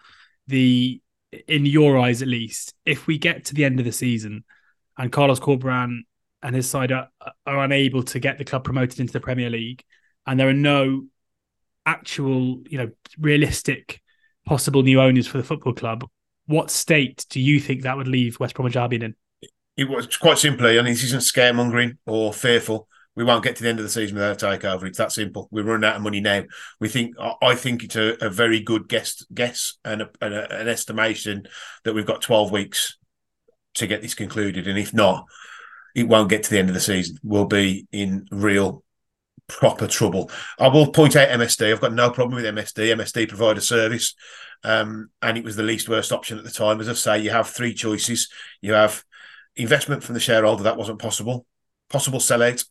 the, 0.48 1.02
in 1.48 1.66
your 1.66 1.98
eyes 1.98 2.22
at 2.22 2.28
least, 2.28 2.74
if 2.86 3.08
we 3.08 3.18
get 3.18 3.46
to 3.46 3.56
the 3.56 3.66
end 3.66 3.80
of 3.80 3.86
the 3.86 3.92
season 3.92 4.44
and 4.98 5.12
Carlos 5.12 5.40
Corberán 5.40 6.02
and 6.46 6.56
his 6.56 6.70
side 6.70 6.92
are, 6.92 7.10
are 7.46 7.64
unable 7.64 8.04
to 8.04 8.20
get 8.20 8.38
the 8.38 8.46
club 8.46 8.64
promoted 8.64 9.00
into 9.00 9.14
the 9.14 9.20
Premier 9.20 9.50
League, 9.50 9.84
and 10.26 10.40
there 10.40 10.48
are 10.48 10.54
no 10.54 11.06
actual, 11.86 12.62
you 12.70 12.78
know, 12.78 12.92
realistic 13.20 14.02
possible 14.46 14.84
new 14.84 15.02
owners 15.02 15.28
for 15.28 15.38
the 15.38 15.44
football 15.44 15.74
club, 15.74 16.08
what 16.46 16.70
state 16.70 17.26
do 17.30 17.40
you 17.40 17.60
think 17.60 17.82
that 17.82 17.98
would 17.98 18.08
leave 18.08 18.40
West 18.40 18.56
Bromwich 18.56 18.76
Albion 18.76 19.02
in? 19.02 19.16
It 19.78 19.90
was 19.90 20.16
quite 20.18 20.38
simply, 20.38 20.80
I 20.80 20.84
mean, 20.84 20.94
this 20.94 21.04
isn't 21.04 21.22
scaremongering 21.22 21.98
or 22.06 22.32
fearful. 22.32 22.88
We 23.16 23.24
won't 23.24 23.44
get 23.44 23.56
to 23.56 23.64
the 23.64 23.70
end 23.70 23.80
of 23.80 23.86
the 23.86 23.90
season 23.90 24.16
without 24.16 24.42
a 24.42 24.46
takeover. 24.46 24.84
It's 24.84 24.98
that 24.98 25.12
simple. 25.12 25.48
We're 25.52 25.64
running 25.64 25.90
out 25.90 25.96
of 25.96 26.02
money 26.02 26.22
now. 26.22 26.44
We 26.80 26.90
think, 26.90 27.16
I 27.42 27.56
think 27.56 27.84
it's 27.84 27.96
a, 27.96 28.16
a 28.22 28.30
very 28.30 28.60
good 28.60 28.88
guess, 28.88 29.26
guess 29.34 29.78
and, 29.84 30.04
a, 30.04 30.10
and 30.22 30.34
a, 30.34 30.62
an 30.62 30.68
estimation 30.68 31.48
that 31.84 31.94
we've 31.94 32.06
got 32.06 32.22
12 32.22 32.52
weeks 32.52 32.98
to 33.76 33.88
get 33.88 34.02
this 34.02 34.14
concluded. 34.14 34.68
And 34.68 34.78
if 34.78 34.94
not, 34.94 35.26
it 35.96 36.08
won't 36.10 36.30
get 36.30 36.44
to 36.44 36.50
the 36.52 36.60
end 36.60 36.70
of 36.70 36.76
the 36.76 36.82
season. 36.82 37.18
We'll 37.24 37.46
be 37.46 37.88
in 37.92 38.28
real 38.30 38.84
proper 39.48 39.88
trouble. 39.88 40.30
I 40.60 40.68
will 40.68 40.92
point 40.92 41.16
out 41.16 41.30
MSD. 41.30 41.72
I've 41.72 41.82
got 41.82 41.94
no 41.94 42.12
problem 42.12 42.36
with 42.36 42.46
MSD. 42.46 42.94
MSD 42.96 43.30
provide 43.30 43.58
a 43.58 43.62
service, 43.62 44.14
um, 44.64 45.10
and 45.22 45.38
it 45.38 45.44
was 45.44 45.56
the 45.56 45.64
least 45.64 45.88
worst 45.88 46.12
option 46.12 46.38
at 46.38 46.44
the 46.44 46.52
time. 46.52 46.82
As 46.82 46.90
I 46.90 46.94
say, 46.94 47.20
you 47.20 47.32
have 47.32 47.50
three 47.50 47.74
choices. 47.74 48.30
You 48.62 48.74
have 48.74 49.04
investment 49.56 50.04
from 50.04 50.14
the 50.14 50.20
shareholder 50.20 50.64
that 50.64 50.78
wasn't 50.78 51.00
possible, 51.00 51.46
possible 51.90 52.20
sellout. 52.20 52.66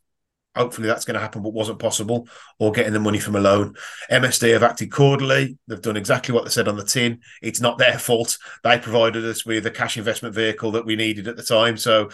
Hopefully 0.55 0.87
that's 0.87 1.03
going 1.03 1.15
to 1.15 1.21
happen, 1.21 1.43
but 1.43 1.51
wasn't 1.51 1.79
possible, 1.79 2.29
or 2.59 2.71
getting 2.71 2.93
the 2.93 2.99
money 2.99 3.19
from 3.19 3.35
a 3.35 3.41
loan. 3.41 3.75
MSD 4.09 4.53
have 4.53 4.63
acted 4.63 4.89
cordially. 4.89 5.57
They've 5.67 5.81
done 5.81 5.97
exactly 5.97 6.33
what 6.33 6.45
they 6.45 6.49
said 6.49 6.69
on 6.69 6.77
the 6.77 6.85
tin. 6.85 7.19
It's 7.41 7.59
not 7.59 7.77
their 7.77 7.99
fault. 7.99 8.37
They 8.63 8.79
provided 8.79 9.25
us 9.25 9.45
with 9.45 9.65
a 9.65 9.71
cash 9.71 9.97
investment 9.97 10.33
vehicle 10.33 10.71
that 10.71 10.85
we 10.85 10.95
needed 10.95 11.27
at 11.27 11.35
the 11.35 11.43
time. 11.43 11.75
So 11.75 12.09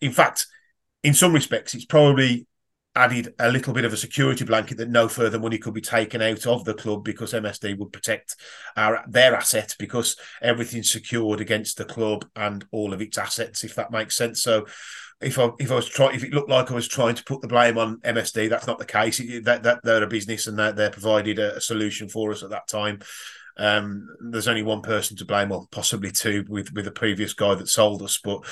in 0.00 0.12
fact, 0.12 0.46
in 1.02 1.14
some 1.14 1.32
respects, 1.32 1.74
it's 1.74 1.84
probably 1.84 2.46
added 2.96 3.34
a 3.38 3.50
little 3.50 3.74
bit 3.74 3.84
of 3.84 3.92
a 3.92 3.96
security 3.96 4.44
blanket 4.44 4.78
that 4.78 4.88
no 4.88 5.06
further 5.06 5.38
money 5.38 5.58
could 5.58 5.74
be 5.74 5.82
taken 5.82 6.22
out 6.22 6.46
of 6.46 6.64
the 6.64 6.72
club 6.72 7.04
because 7.04 7.34
MSD 7.34 7.78
would 7.78 7.92
protect 7.92 8.36
our 8.74 9.04
their 9.06 9.34
asset 9.34 9.76
because 9.78 10.16
everything's 10.40 10.90
secured 10.90 11.40
against 11.40 11.76
the 11.76 11.84
club 11.84 12.24
and 12.34 12.64
all 12.72 12.94
of 12.94 13.02
its 13.02 13.18
assets, 13.18 13.64
if 13.64 13.74
that 13.74 13.90
makes 13.90 14.16
sense. 14.16 14.42
So 14.42 14.66
if 15.20 15.38
I 15.38 15.50
if 15.58 15.70
I 15.70 15.74
was 15.74 15.88
trying 15.88 16.14
if 16.14 16.24
it 16.24 16.32
looked 16.32 16.50
like 16.50 16.70
I 16.70 16.74
was 16.74 16.88
trying 16.88 17.14
to 17.14 17.24
put 17.24 17.42
the 17.42 17.48
blame 17.48 17.76
on 17.76 18.00
MSD, 18.00 18.48
that's 18.48 18.66
not 18.66 18.78
the 18.78 18.86
case. 18.86 19.20
It, 19.20 19.44
that 19.44 19.62
that 19.64 19.80
they're 19.84 20.02
a 20.02 20.08
business 20.08 20.46
and 20.46 20.58
that 20.58 20.76
they 20.76 20.88
provided 20.88 21.38
a, 21.38 21.56
a, 21.56 21.60
solution 21.60 22.08
for 22.08 22.32
us 22.32 22.42
at 22.42 22.50
that 22.50 22.66
time. 22.66 23.00
Um, 23.58 24.08
there's 24.20 24.48
only 24.48 24.62
one 24.62 24.82
person 24.82 25.16
to 25.18 25.24
blame, 25.24 25.52
or 25.52 25.66
possibly 25.70 26.12
two, 26.12 26.44
with 26.48 26.72
with 26.72 26.86
the 26.86 26.90
previous 26.90 27.34
guy 27.34 27.54
that 27.54 27.68
sold 27.68 28.02
us, 28.02 28.18
but 28.22 28.44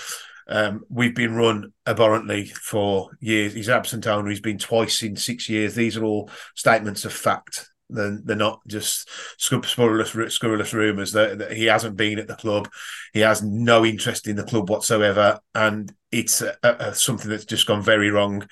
um, 0.47 0.85
we've 0.89 1.15
been 1.15 1.35
run 1.35 1.73
abhorrently 1.87 2.47
for 2.47 3.11
years. 3.21 3.55
He's 3.55 3.69
absent 3.69 4.07
owner. 4.07 4.29
He's 4.29 4.41
been 4.41 4.59
twice 4.59 5.03
in 5.03 5.17
six 5.17 5.49
years. 5.49 5.75
These 5.75 5.97
are 5.97 6.05
all 6.05 6.31
statements 6.55 7.05
of 7.05 7.13
fact. 7.13 7.71
They're, 7.91 8.19
they're 8.23 8.37
not 8.37 8.61
just 8.67 9.09
scurrilous, 9.39 10.35
scurrilous 10.35 10.73
rumours. 10.73 11.13
That, 11.13 11.39
that 11.39 11.53
he 11.53 11.67
hasn't 11.67 11.97
been 11.97 12.19
at 12.19 12.29
the 12.29 12.37
club. 12.37 12.69
He 13.13 13.21
has 13.21 13.43
no 13.43 13.85
interest 13.85 14.27
in 14.27 14.37
the 14.37 14.45
club 14.45 14.71
whatsoever, 14.71 15.41
and 15.55 15.93
it's 16.11 16.41
a, 16.41 16.57
a, 16.63 16.95
something 16.95 17.31
that's 17.31 17.45
just 17.45 17.67
gone 17.67 17.83
very 17.83 18.11
wrong 18.11 18.47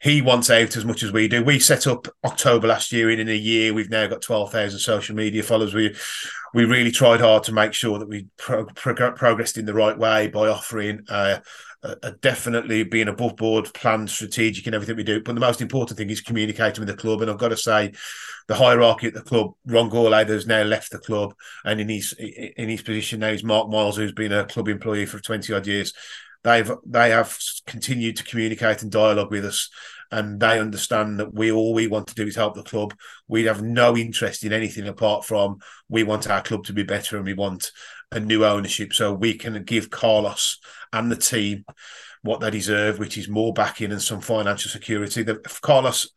he 0.00 0.20
wants 0.20 0.50
out 0.50 0.76
as 0.76 0.84
much 0.84 1.02
as 1.02 1.12
we 1.12 1.28
do. 1.28 1.42
We 1.42 1.58
set 1.58 1.86
up 1.86 2.08
October 2.24 2.68
last 2.68 2.92
year, 2.92 3.10
and 3.10 3.20
in 3.20 3.28
a 3.28 3.34
year 3.34 3.72
we've 3.72 3.90
now 3.90 4.06
got 4.06 4.22
twelve 4.22 4.52
thousand 4.52 4.80
social 4.80 5.16
media 5.16 5.42
followers. 5.42 5.74
We 5.74 5.94
we 6.52 6.64
really 6.64 6.90
tried 6.90 7.20
hard 7.20 7.42
to 7.44 7.52
make 7.52 7.72
sure 7.72 7.98
that 7.98 8.08
we 8.08 8.26
pro- 8.36 8.66
pro- 8.66 9.12
progressed 9.12 9.58
in 9.58 9.66
the 9.66 9.74
right 9.74 9.98
way 9.98 10.28
by 10.28 10.48
offering 10.48 11.00
uh, 11.08 11.38
a, 11.82 12.12
definitely 12.12 12.84
being 12.84 13.08
above 13.08 13.36
board, 13.36 13.72
planned, 13.74 14.10
strategic 14.10 14.66
in 14.66 14.74
everything 14.74 14.96
we 14.96 15.04
do. 15.04 15.22
But 15.22 15.34
the 15.34 15.40
most 15.40 15.60
important 15.60 15.98
thing 15.98 16.10
is 16.10 16.20
communicating 16.20 16.80
with 16.80 16.88
the 16.88 17.00
club. 17.00 17.22
And 17.22 17.30
I've 17.30 17.38
got 17.38 17.48
to 17.48 17.56
say, 17.56 17.92
the 18.46 18.54
hierarchy 18.54 19.06
at 19.06 19.14
the 19.14 19.22
club, 19.22 19.52
Ron 19.66 19.90
Gourlay 19.90 20.28
has 20.28 20.46
now 20.46 20.62
left 20.62 20.90
the 20.92 20.98
club, 20.98 21.34
and 21.64 21.80
in 21.80 21.88
his 21.88 22.12
in 22.12 22.68
his 22.68 22.82
position 22.82 23.20
now 23.20 23.28
is 23.28 23.42
Mark 23.42 23.70
Miles, 23.70 23.96
who's 23.96 24.12
been 24.12 24.32
a 24.32 24.44
club 24.44 24.68
employee 24.68 25.06
for 25.06 25.18
twenty 25.18 25.52
odd 25.54 25.66
years. 25.66 25.94
They've 26.44 26.70
they 26.86 27.10
have 27.10 27.36
continued 27.66 28.16
to 28.16 28.24
communicate 28.24 28.82
and 28.82 28.92
dialogue 28.92 29.30
with 29.30 29.44
us 29.44 29.70
and 30.10 30.38
they 30.38 30.60
understand 30.60 31.18
that 31.18 31.34
we 31.34 31.50
all 31.50 31.74
we 31.74 31.88
want 31.88 32.06
to 32.06 32.14
do 32.14 32.26
is 32.26 32.36
help 32.36 32.54
the 32.54 32.62
club. 32.62 32.94
We 33.26 33.44
have 33.44 33.62
no 33.62 33.96
interest 33.96 34.44
in 34.44 34.52
anything 34.52 34.86
apart 34.86 35.24
from 35.24 35.58
we 35.88 36.04
want 36.04 36.30
our 36.30 36.42
club 36.42 36.64
to 36.66 36.72
be 36.72 36.84
better 36.84 37.16
and 37.16 37.24
we 37.24 37.34
want 37.34 37.72
a 38.12 38.20
new 38.20 38.44
ownership 38.44 38.92
so 38.92 39.12
we 39.12 39.34
can 39.34 39.64
give 39.64 39.90
Carlos 39.90 40.60
and 40.92 41.10
the 41.10 41.16
team 41.16 41.64
what 42.22 42.40
they 42.40 42.50
deserve, 42.50 42.98
which 42.98 43.18
is 43.18 43.28
more 43.28 43.52
backing 43.52 43.90
and 43.90 44.00
some 44.00 44.20
financial 44.20 44.70
security. 44.70 45.22
The, 45.22 45.36
Carlos, 45.62 46.10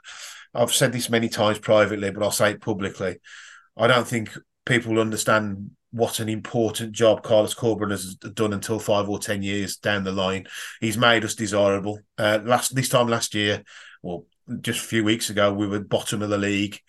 I've 0.54 0.74
said 0.74 0.94
this 0.94 1.10
many 1.10 1.28
times 1.28 1.60
privately, 1.60 2.12
but 2.12 2.22
I'll 2.22 2.32
say 2.32 2.52
it 2.52 2.62
publicly. 2.62 3.18
I 3.76 3.88
don't 3.88 4.08
think 4.08 4.38
people 4.66 5.00
understand 5.00 5.72
what 5.92 6.20
an 6.20 6.30
important 6.30 6.92
job 6.92 7.24
Carlos 7.24 7.56
Corberán 7.56 7.92
has 7.92 8.16
done 8.16 8.54
until 8.54 8.80
five 8.80 9.08
or 9.08 9.20
ten 9.20 9.42
years 9.42 9.78
down 9.78 10.04
the 10.04 10.12
line. 10.12 10.48
He's 10.82 10.98
made 10.98 11.24
us 11.24 11.36
desirable. 11.36 12.00
Uh, 12.18 12.40
last 12.44 12.76
this 12.76 12.90
time 12.90 13.08
last 13.08 13.34
year, 13.34 13.64
well, 14.02 14.26
just 14.62 14.84
a 14.84 14.88
few 14.88 15.04
weeks 15.04 15.30
ago, 15.30 15.54
we 15.54 15.68
were 15.68 15.80
bottom 15.80 16.22
of 16.22 16.30
the 16.30 16.38
league 16.38 16.80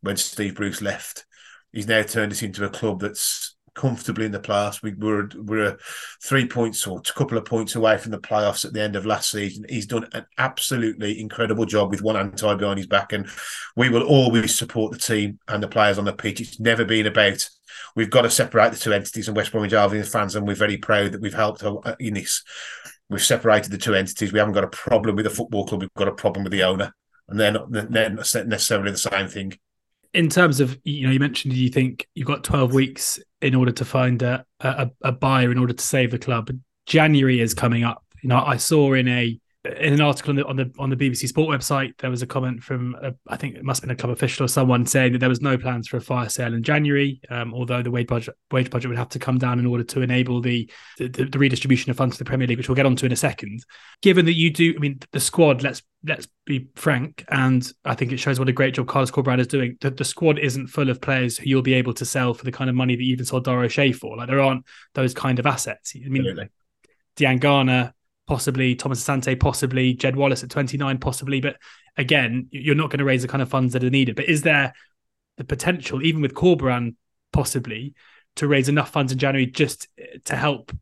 when 0.00 0.16
Steve 0.16 0.54
Bruce 0.54 0.80
left. 0.80 1.26
He's 1.72 1.88
now 1.88 2.02
turned 2.02 2.32
us 2.32 2.42
into 2.42 2.64
a 2.64 2.70
club 2.70 3.00
that's 3.00 3.55
comfortably 3.76 4.24
in 4.24 4.32
the 4.32 4.40
playoffs. 4.40 4.82
We 4.82 4.94
were 4.94 5.28
we're 5.36 5.78
three 6.24 6.48
points 6.48 6.86
or 6.86 6.98
a 6.98 7.12
couple 7.12 7.38
of 7.38 7.44
points 7.44 7.76
away 7.76 7.98
from 7.98 8.10
the 8.10 8.18
playoffs 8.18 8.64
at 8.64 8.72
the 8.72 8.82
end 8.82 8.96
of 8.96 9.06
last 9.06 9.30
season. 9.30 9.66
He's 9.68 9.86
done 9.86 10.08
an 10.12 10.26
absolutely 10.38 11.20
incredible 11.20 11.66
job 11.66 11.90
with 11.90 12.02
one 12.02 12.16
hand 12.16 12.36
tied 12.36 12.58
behind 12.58 12.78
his 12.78 12.88
back, 12.88 13.12
and 13.12 13.28
we 13.76 13.88
will 13.88 14.02
always 14.02 14.58
support 14.58 14.92
the 14.92 14.98
team 14.98 15.38
and 15.46 15.62
the 15.62 15.68
players 15.68 15.98
on 15.98 16.06
the 16.06 16.12
pitch. 16.12 16.40
It's 16.40 16.58
never 16.58 16.84
been 16.84 17.06
about 17.06 17.48
we've 17.94 18.10
got 18.10 18.22
to 18.22 18.30
separate 18.30 18.72
the 18.72 18.78
two 18.78 18.92
entities 18.92 19.28
and 19.28 19.36
West 19.36 19.52
Bromwich 19.52 19.74
Albion 19.74 20.02
fans, 20.04 20.34
and 20.34 20.46
we're 20.46 20.54
very 20.54 20.78
proud 20.78 21.12
that 21.12 21.20
we've 21.20 21.34
helped 21.34 21.62
uh, 21.62 21.94
in 22.00 22.14
this. 22.14 22.42
We've 23.08 23.22
separated 23.22 23.70
the 23.70 23.78
two 23.78 23.94
entities. 23.94 24.32
We 24.32 24.40
haven't 24.40 24.54
got 24.54 24.64
a 24.64 24.68
problem 24.68 25.14
with 25.14 25.26
the 25.26 25.30
football 25.30 25.66
club. 25.66 25.82
We've 25.82 25.94
got 25.96 26.08
a 26.08 26.12
problem 26.12 26.42
with 26.42 26.52
the 26.52 26.64
owner, 26.64 26.92
and 27.28 27.38
they're 27.38 27.52
not, 27.52 27.70
they're 27.70 28.10
not 28.10 28.34
necessarily 28.46 28.90
the 28.90 28.98
same 28.98 29.28
thing 29.28 29.52
in 30.16 30.30
terms 30.30 30.60
of 30.60 30.78
you 30.84 31.06
know 31.06 31.12
you 31.12 31.20
mentioned 31.20 31.52
you 31.52 31.68
think 31.68 32.08
you've 32.14 32.26
got 32.26 32.42
12 32.42 32.72
weeks 32.72 33.20
in 33.42 33.54
order 33.54 33.70
to 33.70 33.84
find 33.84 34.22
a, 34.22 34.44
a, 34.60 34.90
a 35.02 35.12
buyer 35.12 35.52
in 35.52 35.58
order 35.58 35.74
to 35.74 35.84
save 35.84 36.10
the 36.10 36.18
club. 36.18 36.50
January 36.86 37.40
is 37.40 37.52
coming 37.52 37.84
up. 37.84 38.02
You 38.22 38.30
know 38.30 38.42
i 38.44 38.56
saw 38.56 38.94
in 38.94 39.06
a 39.06 39.38
in 39.80 39.92
an 39.92 40.00
article 40.00 40.30
on 40.30 40.36
the, 40.36 40.46
on 40.46 40.56
the 40.56 40.72
on 40.78 40.90
the 40.90 40.96
BBC 40.96 41.28
Sport 41.28 41.48
website, 41.48 41.96
there 41.98 42.10
was 42.10 42.22
a 42.22 42.26
comment 42.26 42.62
from 42.62 42.96
a, 43.02 43.12
I 43.28 43.36
think 43.36 43.56
it 43.56 43.64
must 43.64 43.80
have 43.80 43.88
been 43.88 43.96
a 43.96 43.98
club 43.98 44.10
official 44.10 44.44
or 44.44 44.48
someone 44.48 44.86
saying 44.86 45.12
that 45.12 45.18
there 45.18 45.28
was 45.28 45.40
no 45.40 45.56
plans 45.58 45.88
for 45.88 45.96
a 45.96 46.00
fire 46.00 46.28
sale 46.28 46.54
in 46.54 46.62
January, 46.62 47.20
um, 47.30 47.54
although 47.54 47.82
the 47.82 47.90
wage 47.90 48.06
budget 48.06 48.34
wage 48.50 48.70
budget 48.70 48.88
would 48.88 48.98
have 48.98 49.08
to 49.10 49.18
come 49.18 49.38
down 49.38 49.58
in 49.58 49.66
order 49.66 49.84
to 49.84 50.02
enable 50.02 50.40
the, 50.40 50.70
the, 50.98 51.08
the 51.08 51.38
redistribution 51.38 51.90
of 51.90 51.96
funds 51.96 52.16
to 52.16 52.24
the 52.24 52.28
Premier 52.28 52.46
League, 52.46 52.58
which 52.58 52.68
we'll 52.68 52.76
get 52.76 52.86
onto 52.86 53.06
in 53.06 53.12
a 53.12 53.16
second. 53.16 53.64
Given 54.02 54.24
that 54.26 54.34
you 54.34 54.50
do, 54.50 54.74
I 54.76 54.78
mean, 54.78 54.98
the 55.12 55.20
squad. 55.20 55.62
Let's 55.62 55.82
let's 56.04 56.28
be 56.44 56.68
frank, 56.76 57.24
and 57.28 57.70
I 57.84 57.94
think 57.94 58.12
it 58.12 58.18
shows 58.18 58.38
what 58.38 58.48
a 58.48 58.52
great 58.52 58.74
job 58.74 58.86
Carlos 58.86 59.10
Corberán 59.10 59.40
is 59.40 59.48
doing. 59.48 59.76
The, 59.80 59.90
the 59.90 60.04
squad 60.04 60.38
isn't 60.38 60.68
full 60.68 60.90
of 60.90 61.00
players 61.00 61.36
who 61.36 61.48
you'll 61.48 61.62
be 61.62 61.74
able 61.74 61.94
to 61.94 62.04
sell 62.04 62.34
for 62.34 62.44
the 62.44 62.52
kind 62.52 62.70
of 62.70 62.76
money 62.76 62.96
that 62.96 63.02
you 63.02 63.12
even 63.12 63.24
sold 63.24 63.48
O'Shea 63.48 63.92
for. 63.92 64.16
Like 64.16 64.28
there 64.28 64.40
aren't 64.40 64.64
those 64.94 65.14
kind 65.14 65.38
of 65.38 65.46
assets. 65.46 65.92
I 65.94 66.08
mean, 66.08 66.26
Absolutely. 66.26 66.48
Diangana, 67.16 67.92
possibly 68.26 68.74
Thomas 68.74 69.02
Asante, 69.02 69.38
possibly 69.38 69.94
Jed 69.94 70.16
Wallace 70.16 70.42
at 70.42 70.50
29, 70.50 70.98
possibly. 70.98 71.40
But 71.40 71.56
again, 71.96 72.48
you're 72.50 72.74
not 72.74 72.90
going 72.90 72.98
to 72.98 73.04
raise 73.04 73.22
the 73.22 73.28
kind 73.28 73.42
of 73.42 73.48
funds 73.48 73.72
that 73.72 73.84
are 73.84 73.90
needed. 73.90 74.16
But 74.16 74.28
is 74.28 74.42
there 74.42 74.74
the 75.36 75.44
potential, 75.44 76.02
even 76.02 76.22
with 76.22 76.34
Corberán, 76.34 76.94
possibly, 77.32 77.94
to 78.36 78.48
raise 78.48 78.68
enough 78.68 78.90
funds 78.90 79.12
in 79.12 79.18
January 79.18 79.46
just 79.46 79.88
to 80.24 80.36
help 80.36 80.72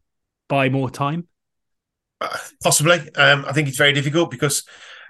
buy 0.49 0.69
more 0.69 0.91
time? 0.91 1.29
Uh, 2.21 2.37
possibly. 2.63 2.99
Um, 3.17 3.45
I 3.47 3.53
think 3.53 3.69
it's 3.69 3.79
very 3.79 3.93
difficult 3.93 4.31
because 4.31 4.65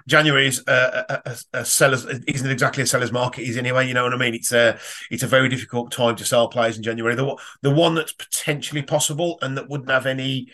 January 0.07 0.47
is 0.47 0.63
a, 0.67 1.21
a, 1.25 1.59
a, 1.59 1.65
seller's 1.65 2.05
isn't 2.05 2.49
exactly 2.49 2.83
a 2.83 2.85
seller's 2.85 3.11
market 3.11 3.43
is 3.43 3.57
anyway. 3.57 3.87
You 3.87 3.93
know 3.93 4.03
what 4.03 4.13
I 4.13 4.17
mean? 4.17 4.35
It's 4.35 4.51
a 4.51 4.77
it's 5.09 5.23
a 5.23 5.27
very 5.27 5.49
difficult 5.49 5.91
time 5.91 6.15
to 6.17 6.25
sell 6.25 6.47
players 6.47 6.77
in 6.77 6.83
January. 6.83 7.15
The 7.15 7.35
the 7.61 7.71
one 7.71 7.95
that's 7.95 8.13
potentially 8.13 8.83
possible 8.83 9.39
and 9.41 9.57
that 9.57 9.69
wouldn't 9.69 9.89
have 9.89 10.05
any 10.05 10.49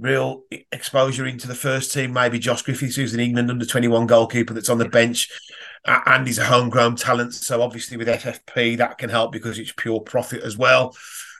real 0.00 0.44
exposure 0.72 1.26
into 1.26 1.46
the 1.46 1.54
first 1.54 1.92
team. 1.92 2.12
Maybe 2.12 2.38
Josh 2.38 2.62
Griffiths, 2.62 2.96
who's 2.96 3.14
an 3.14 3.20
England 3.20 3.50
under 3.50 3.66
21 3.66 4.06
goalkeeper 4.06 4.54
that's 4.54 4.70
on 4.70 4.78
the 4.78 4.88
bench 4.88 5.28
and 5.84 6.26
he's 6.26 6.38
a 6.38 6.44
homegrown 6.44 6.96
talent. 6.96 7.34
So 7.34 7.62
obviously 7.62 7.96
with 7.96 8.08
FFP, 8.08 8.78
that 8.78 8.98
can 8.98 9.10
help 9.10 9.32
because 9.32 9.58
it's 9.58 9.72
pure 9.72 10.00
profit 10.00 10.42
as 10.42 10.56
well. 10.56 10.96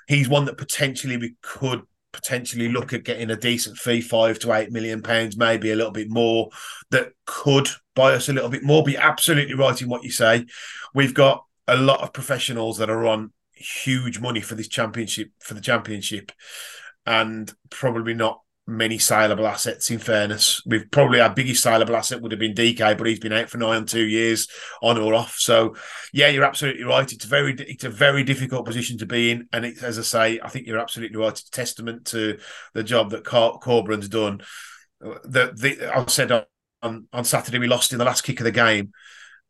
He's 0.06 0.28
one 0.28 0.44
that 0.44 0.58
potentially 0.58 1.16
we 1.16 1.34
could 1.42 1.82
potentially 2.12 2.68
look 2.68 2.92
at 2.92 3.04
getting 3.04 3.30
a 3.30 3.36
decent 3.36 3.78
fee, 3.78 4.00
five 4.00 4.38
to 4.40 4.52
eight 4.52 4.72
million 4.72 5.02
pounds, 5.02 5.36
maybe 5.36 5.70
a 5.70 5.76
little 5.76 5.92
bit 5.92 6.10
more, 6.10 6.50
that 6.90 7.12
could 7.24 7.68
buy 7.94 8.12
us 8.12 8.28
a 8.28 8.32
little 8.32 8.50
bit 8.50 8.64
more. 8.64 8.82
Be 8.82 8.96
absolutely 8.96 9.54
right 9.54 9.80
in 9.80 9.88
what 9.88 10.02
you 10.02 10.10
say. 10.10 10.46
We've 10.94 11.14
got 11.14 11.44
a 11.68 11.76
lot 11.76 12.00
of 12.00 12.12
professionals 12.12 12.78
that 12.78 12.90
are 12.90 13.06
on 13.06 13.32
huge 13.52 14.18
money 14.18 14.40
for 14.40 14.54
this 14.54 14.68
championship, 14.68 15.30
for 15.38 15.54
the 15.54 15.60
championship, 15.60 16.32
and 17.06 17.52
probably 17.70 18.14
not 18.14 18.40
many 18.70 18.98
saleable 18.98 19.46
assets. 19.46 19.90
In 19.90 19.98
fairness, 19.98 20.62
we've 20.64 20.90
probably 20.90 21.20
our 21.20 21.34
biggest 21.34 21.62
saleable 21.62 21.96
asset 21.96 22.20
would 22.20 22.32
have 22.32 22.38
been 22.38 22.54
DK, 22.54 22.96
but 22.96 23.06
he's 23.06 23.18
been 23.18 23.32
out 23.32 23.50
for 23.50 23.58
nine 23.58 23.78
on 23.78 23.86
two 23.86 24.04
years, 24.04 24.48
on 24.82 24.98
or 24.98 25.14
off. 25.14 25.36
So, 25.38 25.76
yeah, 26.12 26.28
you're 26.28 26.44
absolutely 26.44 26.84
right. 26.84 27.10
It's 27.10 27.24
a 27.24 27.28
very 27.28 27.54
it's 27.58 27.84
a 27.84 27.90
very 27.90 28.22
difficult 28.22 28.66
position 28.66 28.98
to 28.98 29.06
be 29.06 29.30
in, 29.30 29.48
and 29.52 29.64
it's 29.64 29.82
as 29.82 29.98
I 29.98 30.02
say, 30.02 30.40
I 30.42 30.48
think 30.48 30.66
you're 30.66 30.78
absolutely 30.78 31.18
right. 31.18 31.32
It's 31.32 31.46
a 31.46 31.50
testament 31.50 32.06
to 32.06 32.38
the 32.72 32.82
job 32.84 33.10
that 33.10 33.24
Cor- 33.24 33.60
Corberán's 33.60 34.08
done. 34.08 34.40
The 35.00 35.52
the 35.54 35.90
I 35.94 36.04
said 36.06 36.32
on 36.82 37.08
on 37.12 37.24
Saturday 37.24 37.58
we 37.58 37.68
lost 37.68 37.92
in 37.92 37.98
the 37.98 38.04
last 38.04 38.22
kick 38.22 38.40
of 38.40 38.44
the 38.44 38.52
game 38.52 38.92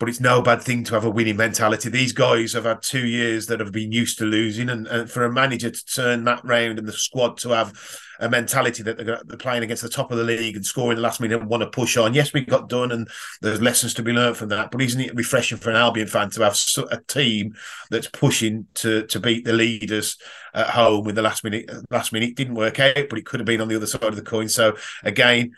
but 0.01 0.09
it's 0.09 0.19
no 0.19 0.41
bad 0.41 0.63
thing 0.63 0.83
to 0.83 0.95
have 0.95 1.05
a 1.05 1.11
winning 1.11 1.37
mentality. 1.37 1.91
These 1.91 2.15
guys 2.15 2.55
have 2.55 2.65
had 2.65 2.81
two 2.81 3.07
years 3.07 3.47
that 3.47 3.61
have 3.61 3.71
been 3.71 3.93
used 3.93 4.19
to 4.19 4.25
losing, 4.25 4.71
and, 4.71 4.87
and 4.87 5.11
for 5.11 5.27
a 5.27 5.33
manager 5.33 5.71
to 5.71 5.85
turn 5.85 6.25
that 6.25 6.43
round 6.43 6.79
and 6.79 6.89
the 6.89 6.93
squad 6.93 7.37
to 7.39 7.51
have 7.51 7.79
a 8.19 8.29
mentality 8.29 8.83
that 8.83 8.97
they're, 8.97 9.21
they're, 9.25 9.37
playing 9.37 9.63
against 9.63 9.83
the 9.83 9.89
top 9.91 10.11
of 10.11 10.17
the 10.17 10.25
league 10.25 10.57
and 10.57 10.65
scoring 10.65 10.97
the 10.97 11.03
last 11.03 11.21
minute 11.21 11.41
and 11.41 11.51
want 11.51 11.63
to 11.63 11.69
push 11.69 11.99
on. 11.99 12.15
Yes, 12.15 12.33
we 12.33 12.41
got 12.41 12.71
done, 12.71 12.93
and 12.93 13.09
there's 13.43 13.61
lessons 13.61 13.93
to 13.95 14.03
be 14.03 14.13
learned 14.13 14.39
from 14.39 14.49
that. 14.49 14.71
But 14.71 14.81
isn't 14.81 15.01
it 15.01 15.15
refreshing 15.15 15.59
for 15.59 15.69
an 15.69 15.77
Albion 15.77 16.09
fan 16.09 16.31
to 16.31 16.45
have 16.45 16.59
a 16.91 17.01
team 17.07 17.55
that's 17.91 18.09
pushing 18.09 18.67
to 18.77 19.07
to 19.07 19.21
beat 19.21 19.45
the 19.45 19.53
leaders 19.53 20.17
at 20.55 20.69
home 20.69 21.05
with 21.05 21.15
the 21.15 21.23
last 21.23 21.45
minute? 21.45 21.71
Last 21.91 22.11
minute 22.15 22.37
didn't 22.37 22.55
work 22.55 22.81
out, 22.81 23.11
but 23.11 23.19
it 23.19 23.27
could 23.27 23.41
have 23.41 23.47
been 23.47 23.61
on 23.61 23.69
the 23.69 23.77
other 23.77 23.87
side 23.87 24.03
of 24.05 24.17
the 24.17 24.23
coin. 24.23 24.49
So 24.49 24.79
again 25.05 25.53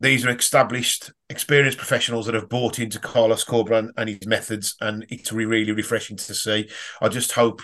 these 0.00 0.24
are 0.24 0.30
established, 0.30 1.12
experienced 1.28 1.78
professionals 1.78 2.26
that 2.26 2.34
have 2.34 2.48
bought 2.48 2.78
into 2.78 2.98
Carlos 2.98 3.44
Corberán 3.44 3.90
and 3.96 4.08
his 4.08 4.26
methods, 4.26 4.74
and 4.80 5.06
it's 5.10 5.32
really 5.32 5.72
refreshing 5.72 6.16
to 6.16 6.34
see. 6.34 6.68
I 7.02 7.08
just 7.08 7.32
hope 7.32 7.60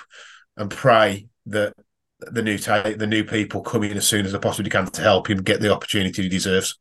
and 0.57 0.71
pray 0.71 1.29
that 1.47 1.73
the 2.21 2.43
new 2.43 2.59
ta- 2.59 2.93
the 2.97 3.07
new 3.07 3.25
people 3.25 3.63
come 3.63 3.85
in 3.85 3.97
as 3.97 4.07
soon 4.07 4.27
as 4.27 4.33
they 4.33 4.39
possibly 4.39 4.71
can 4.71 4.87
to 4.87 5.03
help 5.03 5.29
him 5.29 5.43
get 5.43 5.61
the 5.61 5.73
opportunity 5.73 6.23
he 6.23 6.29
deserves. 6.29 6.79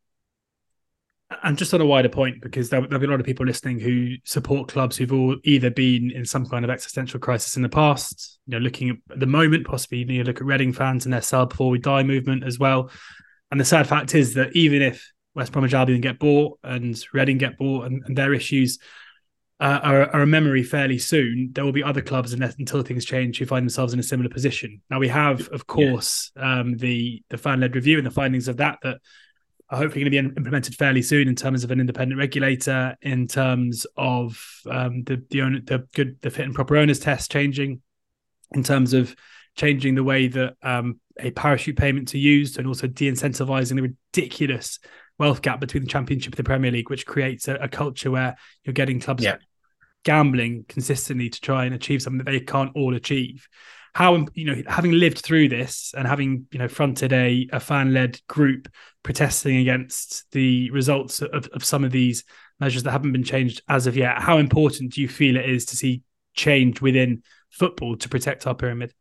And 1.43 1.57
just 1.57 1.73
on 1.73 1.81
a 1.81 1.85
wider 1.85 2.07
point, 2.07 2.41
because 2.41 2.69
there'll, 2.69 2.87
there'll 2.87 2.99
be 2.99 3.07
a 3.07 3.09
lot 3.09 3.19
of 3.19 3.25
people 3.25 3.45
listening 3.45 3.79
who 3.79 4.15
support 4.25 4.67
clubs 4.67 4.95
who've 4.95 5.11
all 5.11 5.35
either 5.43 5.71
been 5.71 6.11
in 6.11 6.23
some 6.23 6.45
kind 6.45 6.63
of 6.63 6.69
existential 6.69 7.19
crisis 7.19 7.55
in 7.55 7.63
the 7.63 7.69
past, 7.69 8.39
you 8.45 8.51
know, 8.51 8.63
looking 8.63 9.01
at 9.09 9.19
the 9.19 9.25
moment, 9.25 9.65
possibly 9.65 9.99
you 9.99 10.05
know, 10.05 10.23
look 10.23 10.39
at 10.39 10.45
Reading 10.45 10.71
fans 10.71 11.05
and 11.05 11.13
their 11.13 11.21
sell 11.21 11.47
before 11.47 11.71
we 11.71 11.79
die 11.79 12.03
movement 12.03 12.43
as 12.43 12.59
well. 12.59 12.91
And 13.49 13.59
the 13.59 13.65
sad 13.65 13.87
fact 13.87 14.13
is 14.13 14.35
that 14.35 14.55
even 14.55 14.83
if 14.83 15.11
West 15.35 15.51
Bromwich 15.51 15.73
Albion 15.73 16.01
get 16.01 16.17
bought 16.17 16.57
and 16.63 16.97
Reading 17.13 17.37
get 17.37 17.57
bought, 17.57 17.85
and, 17.85 18.01
and 18.05 18.17
their 18.17 18.33
issues 18.33 18.79
uh, 19.59 19.79
are, 19.83 20.09
are, 20.13 20.21
a 20.21 20.27
memory 20.27 20.63
fairly 20.63 20.97
soon. 20.97 21.51
There 21.53 21.63
will 21.63 21.71
be 21.71 21.83
other 21.83 22.01
clubs 22.01 22.33
unless, 22.33 22.55
until 22.55 22.83
things 22.83 23.05
change 23.05 23.37
who 23.37 23.45
find 23.45 23.63
themselves 23.63 23.93
in 23.93 23.99
a 23.99 24.03
similar 24.03 24.29
position. 24.29 24.81
Now 24.89 24.99
we 24.99 25.07
have, 25.09 25.47
of 25.49 25.67
course, 25.67 26.31
yeah. 26.35 26.59
um, 26.59 26.77
the 26.77 27.23
the 27.29 27.37
fan 27.37 27.59
led 27.59 27.75
review 27.75 27.97
and 27.97 28.05
the 28.05 28.11
findings 28.11 28.47
of 28.47 28.57
that 28.57 28.79
that 28.83 28.97
are 29.69 29.77
hopefully 29.77 30.03
going 30.03 30.11
to 30.11 30.31
be 30.31 30.37
implemented 30.37 30.75
fairly 30.75 31.01
soon 31.01 31.27
in 31.27 31.35
terms 31.35 31.63
of 31.63 31.71
an 31.71 31.79
independent 31.79 32.19
regulator, 32.19 32.95
in 33.01 33.27
terms 33.27 33.85
of 33.95 34.41
um, 34.69 35.03
the 35.03 35.23
the 35.29 35.41
owner, 35.41 35.59
the 35.63 35.87
good 35.93 36.17
the 36.21 36.29
fit 36.29 36.45
and 36.45 36.55
proper 36.55 36.75
owners 36.75 36.99
test 36.99 37.31
changing, 37.31 37.81
in 38.51 38.63
terms 38.63 38.93
of 38.93 39.15
changing 39.55 39.95
the 39.95 40.03
way 40.03 40.27
that 40.27 40.55
um, 40.63 40.99
a 41.17 41.31
parachute 41.31 41.77
payment 41.77 42.09
to 42.09 42.19
used 42.19 42.57
and 42.57 42.67
also 42.67 42.87
de-incentivizing 42.87 43.75
the 43.75 43.81
ridiculous 43.81 44.79
wealth 45.17 45.41
gap 45.41 45.59
between 45.59 45.83
the 45.83 45.89
Championship 45.89 46.33
and 46.33 46.37
the 46.37 46.43
Premier 46.43 46.71
League, 46.71 46.89
which 46.89 47.05
creates 47.05 47.47
a, 47.47 47.55
a 47.55 47.67
culture 47.67 48.11
where 48.11 48.35
you're 48.63 48.73
getting 48.73 48.99
clubs 48.99 49.23
yeah. 49.23 49.37
gambling 50.03 50.65
consistently 50.67 51.29
to 51.29 51.41
try 51.41 51.65
and 51.65 51.75
achieve 51.75 52.01
something 52.01 52.23
that 52.23 52.31
they 52.31 52.39
can't 52.39 52.71
all 52.75 52.95
achieve. 52.95 53.47
How 53.93 54.25
you 54.33 54.45
know, 54.45 54.61
having 54.67 54.91
lived 54.91 55.19
through 55.19 55.47
this 55.49 55.93
and 55.97 56.05
having 56.05 56.47
you 56.51 56.59
know 56.59 56.67
fronted 56.67 57.13
a, 57.13 57.47
a 57.53 57.59
fan 57.61 57.93
led 57.93 58.19
group 58.27 58.67
protesting 59.03 59.57
against 59.57 60.29
the 60.31 60.69
results 60.71 61.21
of, 61.21 61.47
of 61.47 61.63
some 61.63 61.83
of 61.85 61.91
these 61.91 62.25
measures 62.59 62.83
that 62.83 62.91
haven't 62.91 63.11
been 63.11 63.23
changed 63.23 63.61
as 63.67 63.87
of 63.87 63.95
yet, 63.95 64.21
how 64.21 64.37
important 64.37 64.93
do 64.93 65.01
you 65.01 65.07
feel 65.07 65.37
it 65.37 65.49
is 65.49 65.65
to 65.67 65.77
see 65.77 66.01
change 66.33 66.81
within 66.81 67.23
football 67.49 67.95
to 67.97 68.09
protect 68.09 68.47
our 68.47 68.55
pyramid? 68.55 68.93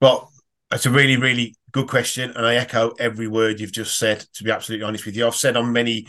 Well, 0.00 0.32
it's 0.72 0.86
a 0.86 0.90
really, 0.90 1.16
really 1.16 1.56
good 1.72 1.88
question, 1.88 2.30
and 2.30 2.46
I 2.46 2.54
echo 2.56 2.90
every 2.98 3.26
word 3.26 3.58
you've 3.58 3.72
just 3.72 3.98
said. 3.98 4.24
To 4.34 4.44
be 4.44 4.50
absolutely 4.50 4.86
honest 4.86 5.06
with 5.06 5.16
you, 5.16 5.26
I've 5.26 5.34
said 5.34 5.56
on 5.56 5.72
many 5.72 6.06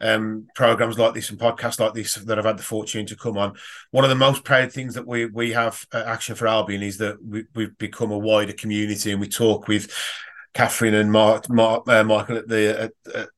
um, 0.00 0.48
programs 0.54 0.98
like 0.98 1.14
this 1.14 1.30
and 1.30 1.38
podcasts 1.38 1.78
like 1.78 1.94
this 1.94 2.14
that 2.14 2.38
I've 2.38 2.44
had 2.44 2.58
the 2.58 2.62
fortune 2.62 3.06
to 3.06 3.16
come 3.16 3.38
on. 3.38 3.54
One 3.90 4.04
of 4.04 4.10
the 4.10 4.16
most 4.16 4.44
proud 4.44 4.72
things 4.72 4.94
that 4.94 5.06
we 5.06 5.26
we 5.26 5.52
have 5.52 5.84
at 5.92 6.06
Action 6.06 6.34
for 6.34 6.48
Albion 6.48 6.82
is 6.82 6.98
that 6.98 7.24
we, 7.24 7.44
we've 7.54 7.76
become 7.78 8.10
a 8.10 8.18
wider 8.18 8.52
community, 8.52 9.12
and 9.12 9.20
we 9.20 9.28
talk 9.28 9.68
with 9.68 9.92
Catherine 10.54 10.94
and 10.94 11.12
Mark, 11.12 11.48
Mark 11.48 11.88
uh, 11.88 12.02
Michael 12.02 12.38
at 12.38 12.48
the 12.48 12.92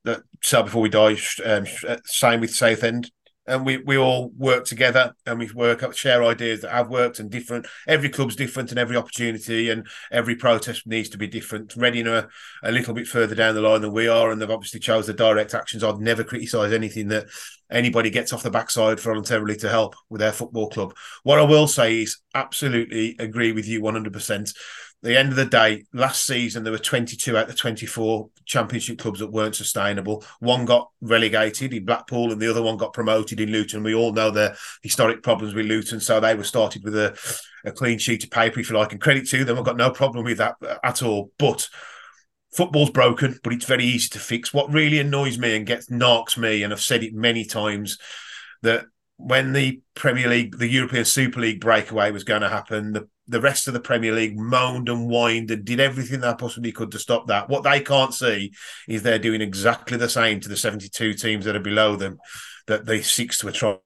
at 0.06 0.22
Sell 0.42 0.62
Before 0.62 0.82
We 0.82 0.88
Die. 0.88 1.16
Um, 1.44 1.66
same 2.04 2.40
with 2.40 2.54
Southend 2.54 3.10
and 3.46 3.66
we, 3.66 3.78
we 3.78 3.96
all 3.96 4.30
work 4.36 4.64
together 4.64 5.14
and 5.26 5.38
we 5.38 5.50
work 5.52 5.82
up 5.82 5.94
share 5.94 6.22
ideas 6.24 6.60
that 6.60 6.70
have 6.70 6.88
worked 6.88 7.18
and 7.18 7.30
different. 7.30 7.66
Every 7.88 8.08
club's 8.08 8.36
different 8.36 8.70
and 8.70 8.78
every 8.78 8.96
opportunity 8.96 9.70
and 9.70 9.86
every 10.12 10.36
protest 10.36 10.86
needs 10.86 11.08
to 11.10 11.18
be 11.18 11.26
different. 11.26 11.74
Reading 11.76 12.06
a, 12.06 12.28
a 12.62 12.70
little 12.70 12.94
bit 12.94 13.08
further 13.08 13.34
down 13.34 13.54
the 13.54 13.60
line 13.60 13.80
than 13.80 13.92
we 13.92 14.06
are. 14.06 14.30
And 14.30 14.40
they've 14.40 14.50
obviously 14.50 14.80
chose 14.80 15.06
the 15.06 15.12
direct 15.12 15.54
actions. 15.54 15.82
I'd 15.82 15.98
never 15.98 16.22
criticize 16.22 16.72
anything 16.72 17.08
that 17.08 17.26
anybody 17.72 18.10
gets 18.10 18.32
off 18.32 18.42
the 18.42 18.50
backside 18.50 19.00
voluntarily 19.00 19.56
to 19.56 19.68
help 19.68 19.94
with 20.10 20.20
their 20.20 20.32
football 20.32 20.68
club 20.68 20.94
what 21.22 21.38
i 21.38 21.42
will 21.42 21.66
say 21.66 22.02
is 22.02 22.18
absolutely 22.34 23.16
agree 23.18 23.52
with 23.52 23.66
you 23.66 23.80
100% 23.80 24.52
the 25.02 25.18
end 25.18 25.30
of 25.30 25.36
the 25.36 25.44
day, 25.44 25.84
last 25.92 26.24
season 26.24 26.62
there 26.62 26.72
were 26.72 26.78
22 26.78 27.36
out 27.36 27.48
of 27.48 27.56
24 27.56 28.30
championship 28.44 28.98
clubs 28.98 29.18
that 29.18 29.32
weren't 29.32 29.56
sustainable. 29.56 30.24
One 30.38 30.64
got 30.64 30.90
relegated 31.00 31.74
in 31.74 31.84
Blackpool, 31.84 32.30
and 32.30 32.40
the 32.40 32.48
other 32.48 32.62
one 32.62 32.76
got 32.76 32.92
promoted 32.92 33.40
in 33.40 33.50
Luton. 33.50 33.82
We 33.82 33.96
all 33.96 34.12
know 34.12 34.30
the 34.30 34.56
historic 34.80 35.24
problems 35.24 35.54
with 35.54 35.66
Luton, 35.66 35.98
so 35.98 36.20
they 36.20 36.36
were 36.36 36.44
started 36.44 36.84
with 36.84 36.94
a, 36.94 37.18
a 37.64 37.72
clean 37.72 37.98
sheet 37.98 38.22
of 38.22 38.30
paper, 38.30 38.60
if 38.60 38.70
you 38.70 38.78
like. 38.78 38.92
And 38.92 39.00
credit 39.00 39.28
to 39.30 39.44
them, 39.44 39.58
I've 39.58 39.64
got 39.64 39.76
no 39.76 39.90
problem 39.90 40.24
with 40.24 40.38
that 40.38 40.54
at 40.84 41.02
all. 41.02 41.32
But 41.36 41.68
football's 42.54 42.90
broken, 42.90 43.38
but 43.42 43.52
it's 43.52 43.64
very 43.64 43.84
easy 43.84 44.08
to 44.10 44.18
fix. 44.18 44.52
What 44.52 44.72
really 44.72 44.98
annoys 44.98 45.38
me 45.38 45.56
and 45.56 45.66
gets 45.66 45.90
knocks 45.90 46.36
me, 46.36 46.62
and 46.62 46.72
I've 46.72 46.80
said 46.80 47.02
it 47.02 47.14
many 47.14 47.44
times, 47.44 47.98
that 48.62 48.86
when 49.16 49.52
the 49.52 49.80
Premier 49.94 50.28
League, 50.28 50.58
the 50.58 50.68
European 50.68 51.04
Super 51.04 51.40
League 51.40 51.60
breakaway 51.60 52.10
was 52.10 52.24
going 52.24 52.42
to 52.42 52.48
happen, 52.48 52.92
the, 52.92 53.08
the 53.28 53.40
rest 53.40 53.68
of 53.68 53.74
the 53.74 53.80
Premier 53.80 54.12
League 54.12 54.36
moaned 54.36 54.88
and 54.88 55.08
whined 55.08 55.50
and 55.50 55.64
did 55.64 55.80
everything 55.80 56.20
they 56.20 56.34
possibly 56.34 56.72
could 56.72 56.90
to 56.90 56.98
stop 56.98 57.28
that. 57.28 57.48
What 57.48 57.62
they 57.62 57.80
can't 57.80 58.12
see 58.12 58.52
is 58.88 59.02
they're 59.02 59.18
doing 59.18 59.40
exactly 59.40 59.96
the 59.96 60.08
same 60.08 60.40
to 60.40 60.48
the 60.48 60.56
72 60.56 61.14
teams 61.14 61.44
that 61.44 61.56
are 61.56 61.60
below 61.60 61.96
them 61.96 62.18
that 62.66 62.84
the 62.84 63.02
six 63.02 63.42
were 63.42 63.52
trying 63.52 63.78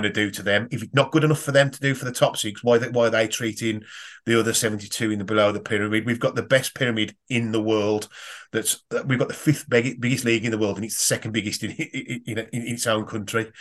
to 0.00 0.10
do 0.10 0.30
to 0.30 0.42
them. 0.42 0.68
If 0.70 0.82
it's 0.82 0.94
not 0.94 1.12
good 1.12 1.24
enough 1.24 1.40
for 1.40 1.52
them 1.52 1.70
to 1.70 1.80
do 1.80 1.94
for 1.94 2.04
the 2.04 2.12
top 2.12 2.36
six, 2.36 2.64
why, 2.64 2.78
why 2.78 3.06
are 3.06 3.10
they 3.10 3.28
treating 3.28 3.82
the 4.26 4.40
other 4.40 4.54
72 4.54 5.10
in 5.10 5.18
the 5.18 5.24
below 5.24 5.52
the 5.52 5.60
pyramid? 5.60 6.06
We've 6.06 6.18
got 6.18 6.34
the 6.34 6.42
best 6.42 6.74
pyramid 6.74 7.14
in 7.28 7.52
the 7.52 7.62
world. 7.62 8.08
That's 8.52 8.82
We've 9.04 9.18
got 9.18 9.28
the 9.28 9.34
fifth 9.34 9.68
biggest 9.68 10.24
league 10.24 10.44
in 10.44 10.50
the 10.50 10.58
world 10.58 10.76
and 10.76 10.84
it's 10.84 10.96
the 10.96 11.02
second 11.02 11.32
biggest 11.32 11.62
in, 11.62 11.72
in, 11.72 12.22
in, 12.26 12.38
in 12.38 12.62
its 12.62 12.86
own 12.86 13.04
country 13.04 13.52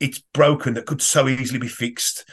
it's 0.00 0.22
broken 0.32 0.74
that 0.74 0.86
could 0.86 1.02
so 1.02 1.28
easily 1.28 1.58
be 1.58 1.68
fixed. 1.68 2.24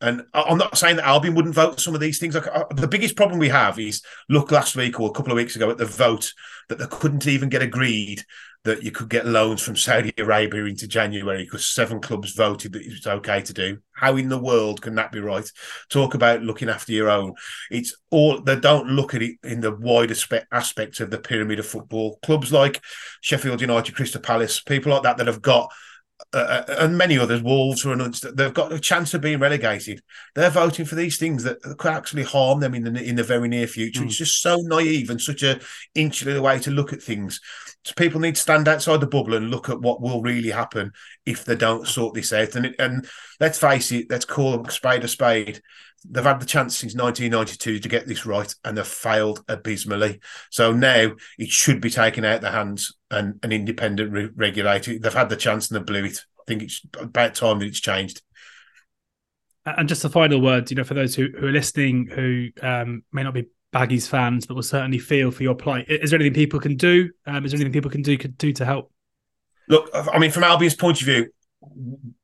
And 0.00 0.22
I'm 0.32 0.58
not 0.58 0.78
saying 0.78 0.96
that 0.96 1.06
Albion 1.06 1.34
wouldn't 1.34 1.54
vote 1.54 1.80
some 1.80 1.94
of 1.94 2.00
these 2.00 2.18
things. 2.18 2.34
Like 2.34 2.46
uh, 2.46 2.64
the 2.74 2.88
biggest 2.88 3.16
problem 3.16 3.38
we 3.38 3.48
have 3.48 3.78
is 3.78 4.02
look 4.28 4.52
last 4.52 4.76
week 4.76 5.00
or 5.00 5.08
a 5.08 5.12
couple 5.12 5.32
of 5.32 5.36
weeks 5.36 5.56
ago 5.56 5.70
at 5.70 5.78
the 5.78 5.86
vote 5.86 6.32
that 6.68 6.78
they 6.78 6.86
couldn't 6.86 7.26
even 7.26 7.48
get 7.48 7.62
agreed 7.62 8.22
that 8.66 8.82
you 8.82 8.90
could 8.90 9.08
get 9.08 9.26
loans 9.26 9.62
from 9.62 9.76
Saudi 9.76 10.12
Arabia 10.18 10.64
into 10.64 10.86
January 10.86 11.44
because 11.44 11.66
seven 11.66 12.00
clubs 12.00 12.32
voted 12.32 12.72
that 12.72 12.82
it 12.82 12.90
was 12.90 13.06
okay 13.06 13.40
to 13.40 13.52
do. 13.52 13.78
How 13.92 14.16
in 14.16 14.28
the 14.28 14.38
world 14.38 14.82
can 14.82 14.94
that 14.96 15.12
be 15.12 15.20
right? 15.20 15.50
Talk 15.88 16.14
about 16.14 16.42
looking 16.42 16.68
after 16.68 16.92
your 16.92 17.08
own. 17.08 17.34
It's 17.70 17.96
all 18.10 18.40
they 18.40 18.60
don't 18.60 18.90
look 18.90 19.14
at 19.14 19.22
it 19.22 19.36
in 19.42 19.60
the 19.60 19.74
wider 19.74 20.14
spe- 20.14 20.46
aspect 20.52 21.00
of 21.00 21.10
the 21.10 21.18
pyramid 21.18 21.58
of 21.58 21.66
football. 21.66 22.18
Clubs 22.22 22.52
like 22.52 22.82
Sheffield 23.22 23.60
United, 23.60 23.94
Crystal 23.94 24.20
Palace, 24.20 24.60
people 24.60 24.92
like 24.92 25.04
that 25.04 25.16
that 25.16 25.26
have 25.26 25.42
got 25.42 25.72
uh, 26.32 26.64
uh, 26.68 26.76
and 26.80 26.96
many 26.96 27.18
others, 27.18 27.42
Wolves, 27.42 27.84
are 27.84 27.96
they've 28.32 28.54
got 28.54 28.72
a 28.72 28.80
chance 28.80 29.12
of 29.12 29.20
being 29.20 29.38
relegated. 29.38 30.02
They're 30.34 30.50
voting 30.50 30.86
for 30.86 30.94
these 30.94 31.18
things 31.18 31.42
that 31.44 31.60
could 31.60 31.92
actually 31.92 32.22
harm 32.22 32.60
them 32.60 32.74
in 32.74 32.84
the 32.84 33.02
in 33.02 33.16
the 33.16 33.22
very 33.22 33.48
near 33.48 33.66
future. 33.66 34.02
Mm. 34.02 34.06
It's 34.06 34.16
just 34.16 34.40
so 34.40 34.56
naive 34.62 35.10
and 35.10 35.20
such 35.20 35.42
a 35.42 35.60
insular 35.94 36.40
way 36.40 36.58
to 36.60 36.70
look 36.70 36.92
at 36.92 37.02
things. 37.02 37.40
People 37.92 38.20
need 38.20 38.34
to 38.34 38.40
stand 38.40 38.68
outside 38.68 39.00
the 39.00 39.06
bubble 39.06 39.34
and 39.34 39.50
look 39.50 39.68
at 39.68 39.80
what 39.80 40.00
will 40.00 40.22
really 40.22 40.50
happen 40.50 40.92
if 41.24 41.44
they 41.44 41.54
don't 41.54 41.86
sort 41.86 42.14
this 42.14 42.32
out. 42.32 42.54
And 42.56 42.66
it, 42.66 42.74
and 42.78 43.06
let's 43.40 43.58
face 43.58 43.92
it, 43.92 44.06
let's 44.10 44.24
call 44.24 44.66
a 44.66 44.70
spade 44.70 45.04
a 45.04 45.08
spade 45.08 45.60
they've 46.10 46.24
had 46.24 46.40
the 46.40 46.46
chance 46.46 46.76
since 46.76 46.94
1992 46.94 47.80
to 47.80 47.88
get 47.88 48.06
this 48.06 48.26
right 48.26 48.54
and 48.64 48.76
they've 48.76 48.86
failed 48.86 49.44
abysmally. 49.48 50.20
So 50.50 50.72
now 50.72 51.12
it 51.38 51.48
should 51.48 51.80
be 51.80 51.90
taken 51.90 52.24
out 52.24 52.36
of 52.36 52.40
their 52.42 52.52
hands 52.52 52.94
and 53.10 53.38
an 53.42 53.52
independent 53.52 54.12
re- 54.12 54.30
regulator. 54.34 54.98
They've 54.98 55.12
had 55.12 55.28
the 55.28 55.36
chance 55.36 55.70
and 55.70 55.80
they 55.80 55.84
blew 55.84 56.04
it. 56.04 56.18
I 56.18 56.42
think 56.46 56.62
it's 56.62 56.82
about 56.98 57.34
time 57.34 57.58
that 57.58 57.66
it's 57.66 57.80
changed. 57.80 58.22
And 59.64 59.88
just 59.88 60.04
a 60.04 60.08
final 60.08 60.40
word, 60.40 60.70
you 60.70 60.76
know, 60.76 60.84
for 60.84 60.94
those 60.94 61.14
who, 61.16 61.28
who 61.38 61.48
are 61.48 61.52
listening 61.52 62.06
who 62.06 62.50
um, 62.62 63.02
may 63.12 63.24
not 63.24 63.34
be 63.34 63.46
Baggies 63.76 64.08
fans, 64.08 64.46
but 64.46 64.54
will 64.54 64.62
certainly 64.62 64.98
feel 64.98 65.30
for 65.30 65.42
your 65.42 65.54
plight. 65.54 65.84
Is 65.90 66.10
there 66.10 66.18
anything 66.18 66.32
people 66.32 66.58
can 66.58 66.76
do? 66.76 67.10
Um, 67.26 67.44
is 67.44 67.52
there 67.52 67.58
anything 67.58 67.74
people 67.74 67.90
can 67.90 68.00
do 68.00 68.16
could 68.16 68.38
do 68.38 68.50
to 68.54 68.64
help? 68.64 68.90
Look, 69.68 69.90
I 69.92 70.18
mean, 70.18 70.30
from 70.30 70.44
Albion's 70.44 70.74
point 70.74 71.02
of 71.02 71.06
view, 71.06 71.26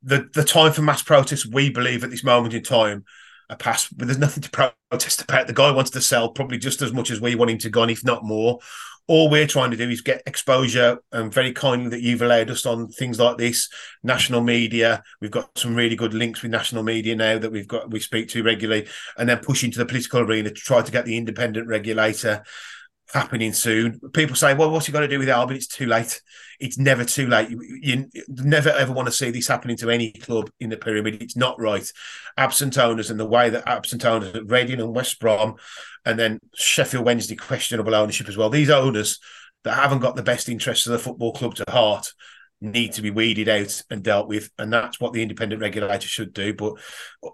the 0.01 0.27
the 0.33 0.43
time 0.43 0.71
for 0.71 0.81
mass 0.81 1.03
protests, 1.03 1.45
we 1.45 1.69
believe 1.69 2.03
at 2.03 2.09
this 2.09 2.23
moment 2.23 2.55
in 2.55 2.63
time, 2.63 3.05
a 3.51 3.55
pass, 3.55 3.87
but 3.87 4.07
there's 4.07 4.17
nothing 4.17 4.41
to 4.41 4.71
protest 4.89 5.21
about. 5.21 5.45
The 5.45 5.53
guy 5.53 5.69
wants 5.69 5.91
to 5.91 6.01
sell 6.01 6.31
probably 6.31 6.57
just 6.57 6.81
as 6.81 6.91
much 6.91 7.11
as 7.11 7.21
we 7.21 7.35
want 7.35 7.51
him 7.51 7.59
to 7.59 7.69
go, 7.69 7.83
and 7.83 7.91
if 7.91 8.03
not 8.03 8.23
more. 8.23 8.59
All 9.07 9.29
we're 9.29 9.47
trying 9.47 9.71
to 9.71 9.77
do 9.77 9.89
is 9.89 10.01
get 10.01 10.23
exposure, 10.25 10.99
and 11.11 11.33
very 11.33 11.51
kindly 11.51 11.89
that 11.89 12.01
you've 12.01 12.21
allowed 12.21 12.49
us 12.49 12.65
on 12.65 12.87
things 12.87 13.19
like 13.19 13.37
this. 13.37 13.67
National 14.01 14.41
media, 14.41 15.03
we've 15.19 15.29
got 15.29 15.57
some 15.57 15.75
really 15.75 15.97
good 15.97 16.13
links 16.13 16.41
with 16.41 16.51
national 16.51 16.83
media 16.83 17.15
now 17.15 17.37
that 17.37 17.51
we've 17.51 17.67
got 17.67 17.91
we 17.91 17.99
speak 17.99 18.29
to 18.29 18.43
regularly, 18.43 18.87
and 19.17 19.27
then 19.27 19.39
push 19.39 19.63
into 19.63 19.77
the 19.77 19.85
political 19.85 20.21
arena 20.21 20.49
to 20.49 20.55
try 20.55 20.81
to 20.81 20.91
get 20.91 21.03
the 21.05 21.17
independent 21.17 21.67
regulator 21.67 22.43
happening 23.13 23.53
soon. 23.53 23.99
People 24.13 24.35
say, 24.35 24.53
well, 24.53 24.71
what's 24.71 24.87
he 24.87 24.91
got 24.91 25.01
to 25.01 25.07
do 25.07 25.19
with 25.19 25.29
Albion? 25.29 25.57
It's 25.57 25.67
too 25.67 25.85
late. 25.85 26.21
It's 26.59 26.77
never 26.77 27.05
too 27.05 27.27
late. 27.27 27.49
You, 27.49 27.61
you, 27.81 28.09
never 28.27 28.69
ever 28.69 28.91
want 28.91 29.07
to 29.07 29.11
see 29.11 29.31
this 29.31 29.47
happening 29.47 29.77
to 29.77 29.89
any 29.89 30.11
club 30.11 30.49
in 30.59 30.69
the 30.69 30.77
pyramid. 30.77 31.21
It's 31.21 31.37
not 31.37 31.59
right. 31.59 31.89
Absent 32.37 32.77
owners 32.77 33.09
and 33.09 33.19
the 33.19 33.25
way 33.25 33.49
that 33.49 33.67
absent 33.67 34.03
owners 34.03 34.35
at 34.35 34.49
Reading 34.49 34.81
and 34.81 34.95
West 34.95 35.19
Brom 35.19 35.55
and 36.05 36.17
then 36.17 36.39
Sheffield 36.55 37.05
Wednesday 37.05 37.35
questionable 37.35 37.95
ownership 37.95 38.27
as 38.27 38.37
well. 38.37 38.49
These 38.49 38.69
owners 38.69 39.19
that 39.63 39.75
haven't 39.75 39.99
got 39.99 40.15
the 40.15 40.23
best 40.23 40.49
interests 40.49 40.87
of 40.87 40.93
the 40.93 40.99
football 40.99 41.33
club 41.33 41.55
to 41.55 41.65
heart 41.69 42.11
need 42.63 42.93
to 42.93 43.01
be 43.01 43.11
weeded 43.11 43.49
out 43.49 43.81
and 43.89 44.03
dealt 44.03 44.27
with. 44.27 44.49
And 44.57 44.71
that's 44.71 44.99
what 44.99 45.13
the 45.13 45.21
independent 45.21 45.61
regulator 45.61 46.07
should 46.07 46.33
do. 46.33 46.53
But 46.53 46.73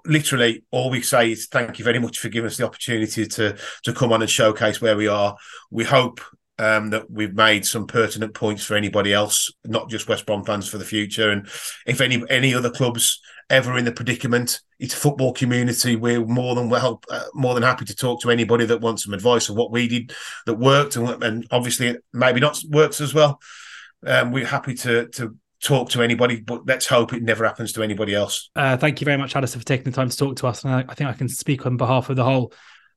literally, 0.05 0.63
all 0.71 0.89
we 0.89 1.01
say 1.01 1.31
is 1.31 1.47
thank 1.47 1.77
you 1.79 1.85
very 1.85 1.99
much 1.99 2.19
for 2.19 2.29
giving 2.29 2.47
us 2.47 2.57
the 2.57 2.65
opportunity 2.65 3.25
to, 3.25 3.57
to 3.83 3.93
come 3.93 4.11
on 4.11 4.21
and 4.21 4.29
showcase 4.29 4.81
where 4.81 4.97
we 4.97 5.07
are. 5.07 5.37
We 5.69 5.83
hope 5.83 6.19
um, 6.57 6.89
that 6.89 7.09
we've 7.09 7.33
made 7.33 7.65
some 7.65 7.87
pertinent 7.87 8.33
points 8.33 8.65
for 8.65 8.75
anybody 8.75 9.13
else, 9.13 9.49
not 9.65 9.89
just 9.89 10.09
West 10.09 10.25
Brom 10.25 10.43
fans 10.43 10.67
for 10.67 10.77
the 10.77 10.85
future. 10.85 11.29
And 11.29 11.47
if 11.85 12.01
any 12.01 12.21
any 12.29 12.53
other 12.53 12.69
clubs 12.69 13.21
ever 13.49 13.77
in 13.77 13.85
the 13.85 13.91
predicament, 13.91 14.59
it's 14.77 14.93
a 14.93 14.97
football 14.97 15.31
community. 15.31 15.95
We're 15.95 16.25
more 16.25 16.55
than 16.55 16.69
well, 16.69 17.01
uh, 17.09 17.23
more 17.33 17.53
than 17.53 17.63
happy 17.63 17.85
to 17.85 17.95
talk 17.95 18.21
to 18.21 18.31
anybody 18.31 18.65
that 18.65 18.81
wants 18.81 19.05
some 19.05 19.13
advice 19.13 19.47
of 19.47 19.55
what 19.55 19.71
we 19.71 19.87
did 19.87 20.11
that 20.47 20.55
worked, 20.55 20.97
and, 20.97 21.23
and 21.23 21.47
obviously 21.49 21.97
maybe 22.13 22.41
not 22.41 22.59
works 22.69 22.99
as 22.99 23.13
well 23.13 23.39
um, 24.05 24.31
we're 24.31 24.45
happy 24.45 24.73
to 24.75 25.07
to 25.09 25.35
talk 25.61 25.89
to 25.89 26.01
anybody, 26.01 26.39
but 26.39 26.65
let's 26.65 26.87
hope 26.87 27.13
it 27.13 27.21
never 27.21 27.45
happens 27.45 27.73
to 27.73 27.83
anybody 27.83 28.15
else. 28.15 28.49
Uh, 28.55 28.77
thank 28.77 29.01
you 29.01 29.05
very 29.05 29.17
much, 29.17 29.35
Alistair, 29.35 29.59
for 29.59 29.65
taking 29.65 29.85
the 29.85 29.91
time 29.91 30.09
to 30.09 30.17
talk 30.17 30.35
to 30.37 30.47
us. 30.47 30.63
And 30.63 30.73
I, 30.73 30.85
I, 30.87 30.93
think 30.93 31.09
I 31.09 31.13
can 31.13 31.27
speak 31.27 31.65
on 31.65 31.75
behalf 31.75 32.09
of 32.09 32.15
the 32.15 32.23
whole, 32.23 32.53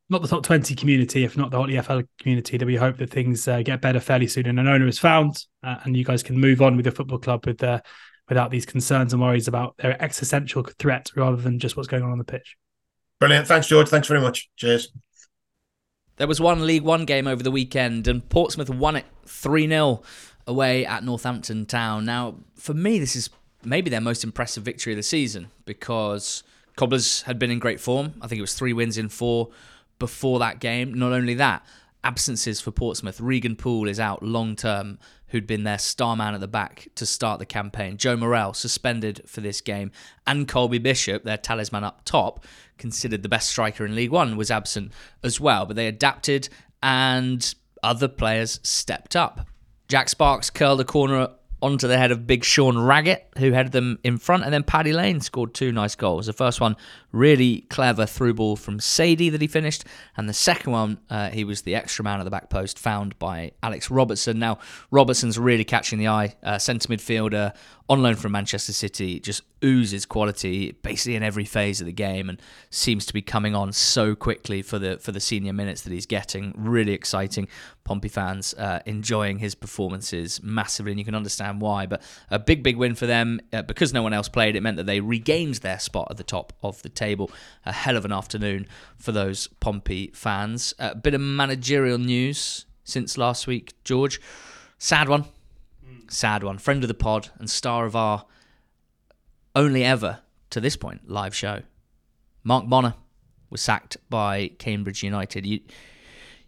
not 0.09 0.23
the 0.23 0.29
top 0.29 0.45
20 0.45 0.75
community, 0.77 1.25
if 1.25 1.37
not 1.37 1.51
the 1.51 1.57
whole 1.57 1.67
EFL 1.67 2.07
community, 2.21 2.57
that 2.57 2.67
we 2.67 2.77
hope 2.77 2.99
that 2.99 3.11
things 3.11 3.49
uh, 3.49 3.63
get 3.63 3.81
better 3.81 3.99
fairly 3.99 4.29
soon 4.29 4.47
and 4.47 4.61
an 4.61 4.69
owner 4.69 4.87
is 4.87 4.99
found 4.99 5.45
uh, 5.65 5.77
and 5.83 5.97
you 5.97 6.05
guys 6.05 6.23
can 6.23 6.39
move 6.39 6.63
on 6.63 6.77
with 6.77 6.87
your 6.87 6.95
football 6.95 7.19
club 7.19 7.45
with 7.47 7.63
uh, 7.65 7.81
without 8.29 8.51
these 8.51 8.65
concerns 8.65 9.13
and 9.13 9.21
worries 9.21 9.49
about 9.49 9.77
their 9.79 10.01
existential 10.03 10.63
threat 10.79 11.11
rather 11.17 11.37
than 11.37 11.59
just 11.59 11.77
what's 11.77 11.89
going 11.89 12.03
on 12.03 12.13
on 12.13 12.19
the 12.19 12.25
pitch. 12.25 12.57
Brilliant. 13.19 13.47
Thanks, 13.47 13.67
George. 13.67 13.89
Thanks 13.89 14.09
very 14.09 14.21
much. 14.21 14.49
Cheers. 14.57 14.93
There 16.17 16.29
was 16.29 16.41
one 16.41 16.67
League 16.67 16.83
One 16.83 17.05
game 17.05 17.27
over 17.27 17.43
the 17.43 17.51
weekend 17.51 18.07
and 18.07 18.29
Portsmouth 18.29 18.71
won 18.71 18.97
it 18.97 19.07
3 19.27 19.67
0 19.67 20.03
away 20.47 20.85
at 20.87 21.05
Northampton 21.05 21.67
Town. 21.67 22.05
Now, 22.05 22.37
for 22.55 22.75
me, 22.75 22.99
this 22.99 23.17
is 23.17 23.31
maybe 23.65 23.91
their 23.91 24.01
most 24.01 24.25
impressive 24.25 24.63
victory 24.63 24.93
of 24.93 24.97
the 24.97 25.03
season 25.03 25.51
because 25.65 26.43
Cobblers 26.77 27.23
had 27.23 27.39
been 27.39 27.51
in 27.51 27.59
great 27.59 27.81
form. 27.81 28.15
I 28.21 28.27
think 28.27 28.39
it 28.39 28.43
was 28.43 28.55
three 28.55 28.73
wins 28.73 28.99
in 28.99 29.09
four 29.09 29.51
before 29.99 30.39
that 30.41 30.59
game. 30.59 30.95
Not 30.95 31.13
only 31.13 31.35
that, 31.35 31.65
absences 32.05 32.61
for 32.61 32.71
Portsmouth. 32.71 33.21
Regan 33.21 33.57
Poole 33.57 33.89
is 33.89 34.01
out 34.01 34.23
long 34.23 34.57
term, 34.57 34.99
who'd 35.29 35.47
been 35.47 35.65
their 35.65 35.79
star 35.79 36.17
man 36.17 36.35
at 36.35 36.41
the 36.41 36.49
back 36.49 36.89
to 36.97 37.07
start 37.07 37.39
the 37.39 37.47
campaign. 37.47 37.97
Joe 37.97 38.17
Morrell 38.17 38.55
suspended 38.55 39.23
for 39.27 39.41
this 39.41 39.61
game. 39.61 39.93
And 40.27 40.49
Colby 40.49 40.79
Bishop, 40.79 41.25
their 41.25 41.37
talisman 41.37 41.85
up 41.85 42.05
top, 42.05 42.45
considered 42.79 43.23
the 43.23 43.29
best 43.29 43.49
striker 43.49 43.87
in 43.87 43.95
League 43.95 44.11
One, 44.11 44.37
was 44.37 44.51
absent 44.51 44.93
as 45.23 45.41
well. 45.41 45.67
But 45.67 45.77
they 45.77 45.87
adapted 45.87 46.49
and 46.83 47.55
other 47.83 48.09
players 48.09 48.61
stepped 48.63 49.15
up. 49.15 49.47
Jack 49.93 50.09
Sparkes 50.09 50.49
curled 50.49 50.81
a 50.81 50.87
corner 50.87 51.29
onto 51.61 51.87
the 51.87 51.99
head 51.99 52.11
of 52.11 52.27
big 52.27 52.45
Sean 52.45 52.79
Raggett, 52.79 53.29
who 53.37 53.53
headed 53.53 53.73
them 53.73 53.99
in 54.03 54.17
front, 54.17 54.43
and 54.43 54.51
then 54.51 54.63
Paddy 54.63 54.95
Lane 54.95 55.21
scored 55.21 55.53
two 55.53 55.71
nice 55.71 55.95
goals. 55.95 56.25
The 56.25 56.33
first 56.33 56.63
one, 56.63 56.77
really 57.13 57.67
clever 57.69 58.07
through 58.07 58.33
ball 58.33 58.57
from 58.57 58.79
Saydee 58.79 59.31
that 59.31 59.43
he 59.43 59.47
finished, 59.47 59.85
and 60.17 60.27
the 60.27 60.33
second 60.33 60.73
one, 60.73 60.99
uh, 61.11 61.29
he 61.29 61.45
was 61.45 61.61
the 61.61 61.75
extra 61.75 62.03
man 62.03 62.21
at 62.21 62.25
the 62.25 62.31
back 62.31 62.49
post, 62.49 62.79
found 62.79 63.19
by 63.19 63.53
Alex 63.63 63.91
Robertson. 63.91 64.39
Now, 64.39 64.61
Robertson's 64.91 65.39
really 65.39 65.65
catching 65.65 65.99
the 65.99 66.09
eye, 66.09 66.37
uh, 66.43 66.57
centre 66.57 66.89
midfielder, 66.89 67.55
on 67.89 68.03
loan 68.03 68.15
from 68.15 68.33
Manchester 68.33 68.73
City, 68.73 69.19
just 69.21 69.43
oozes 69.65 70.07
quality 70.07 70.73
basically 70.83 71.17
in 71.17 71.23
every 71.23 71.45
phase 71.45 71.81
of 71.81 71.87
the 71.87 71.93
game, 71.93 72.29
and 72.29 72.41
seems 72.71 73.07
to 73.07 73.13
be 73.13 73.23
coming 73.23 73.55
on 73.55 73.73
so 73.73 74.15
quickly 74.15 74.63
for 74.63 74.79
the 74.79 74.99
for 74.99 75.13
the 75.13 75.21
senior 75.21 75.53
minutes 75.53 75.83
that 75.83 75.93
he's 75.93 76.07
getting. 76.07 76.55
Really 76.57 76.93
exciting. 76.93 77.49
Pompey 77.85 78.09
fans 78.09 78.55
uh, 78.55 78.81
enjoying 78.87 79.39
his 79.39 79.55
performances 79.55 80.43
massively, 80.43 80.93
and 80.93 80.99
you 80.99 81.05
can 81.05 81.15
understand 81.15 81.61
why. 81.61 81.87
But 81.87 82.03
a 82.31 82.39
big, 82.39 82.63
big 82.63 82.77
win 82.77 82.95
for 82.95 83.07
them 83.07 83.41
uh, 83.53 83.63
because 83.63 83.93
no 83.93 84.03
one 84.03 84.13
else 84.13 84.29
played. 84.29 84.55
It 84.55 84.63
meant 84.63 84.77
that 84.77 84.87
they 84.87 85.01
regained 85.01 85.57
their 85.57 85.79
spot 85.79 86.09
at 86.11 86.17
the 86.17 86.25
top 86.25 86.53
of 86.63 86.83
the 86.83 86.89
table. 86.89 87.31
A 87.67 87.73
hell 87.73 87.97
of 87.97 88.05
an 88.05 88.13
afternoon 88.13 88.69
for 88.97 89.13
those 89.13 89.49
Pompey 89.61 90.11
fans. 90.15 90.75
A 90.79 90.95
bit 90.95 91.15
of 91.15 91.21
managerial 91.21 91.99
news 91.99 92.67
since 92.85 93.19
last 93.19 93.47
week, 93.47 93.73
George. 93.85 94.21
Sad 94.79 95.09
one. 95.09 95.27
Sad 96.13 96.45
one. 96.45 96.59
Friend 96.59 96.85
of 96.85 96.89
the 96.89 96.95
pod 96.95 97.31
and 97.39 97.49
star 97.49 97.87
of 97.87 97.97
our 97.97 98.27
only 99.57 99.83
ever, 99.83 100.21
to 100.51 100.61
this 100.61 100.77
point, 100.77 101.09
live 101.09 101.35
show. 101.35 101.63
Mark 102.45 102.69
Bonner 102.69 102.95
was 103.49 103.63
sacked 103.63 103.97
by 104.11 104.49
Cambridge 104.59 105.03
United. 105.03 105.47
You, 105.47 105.61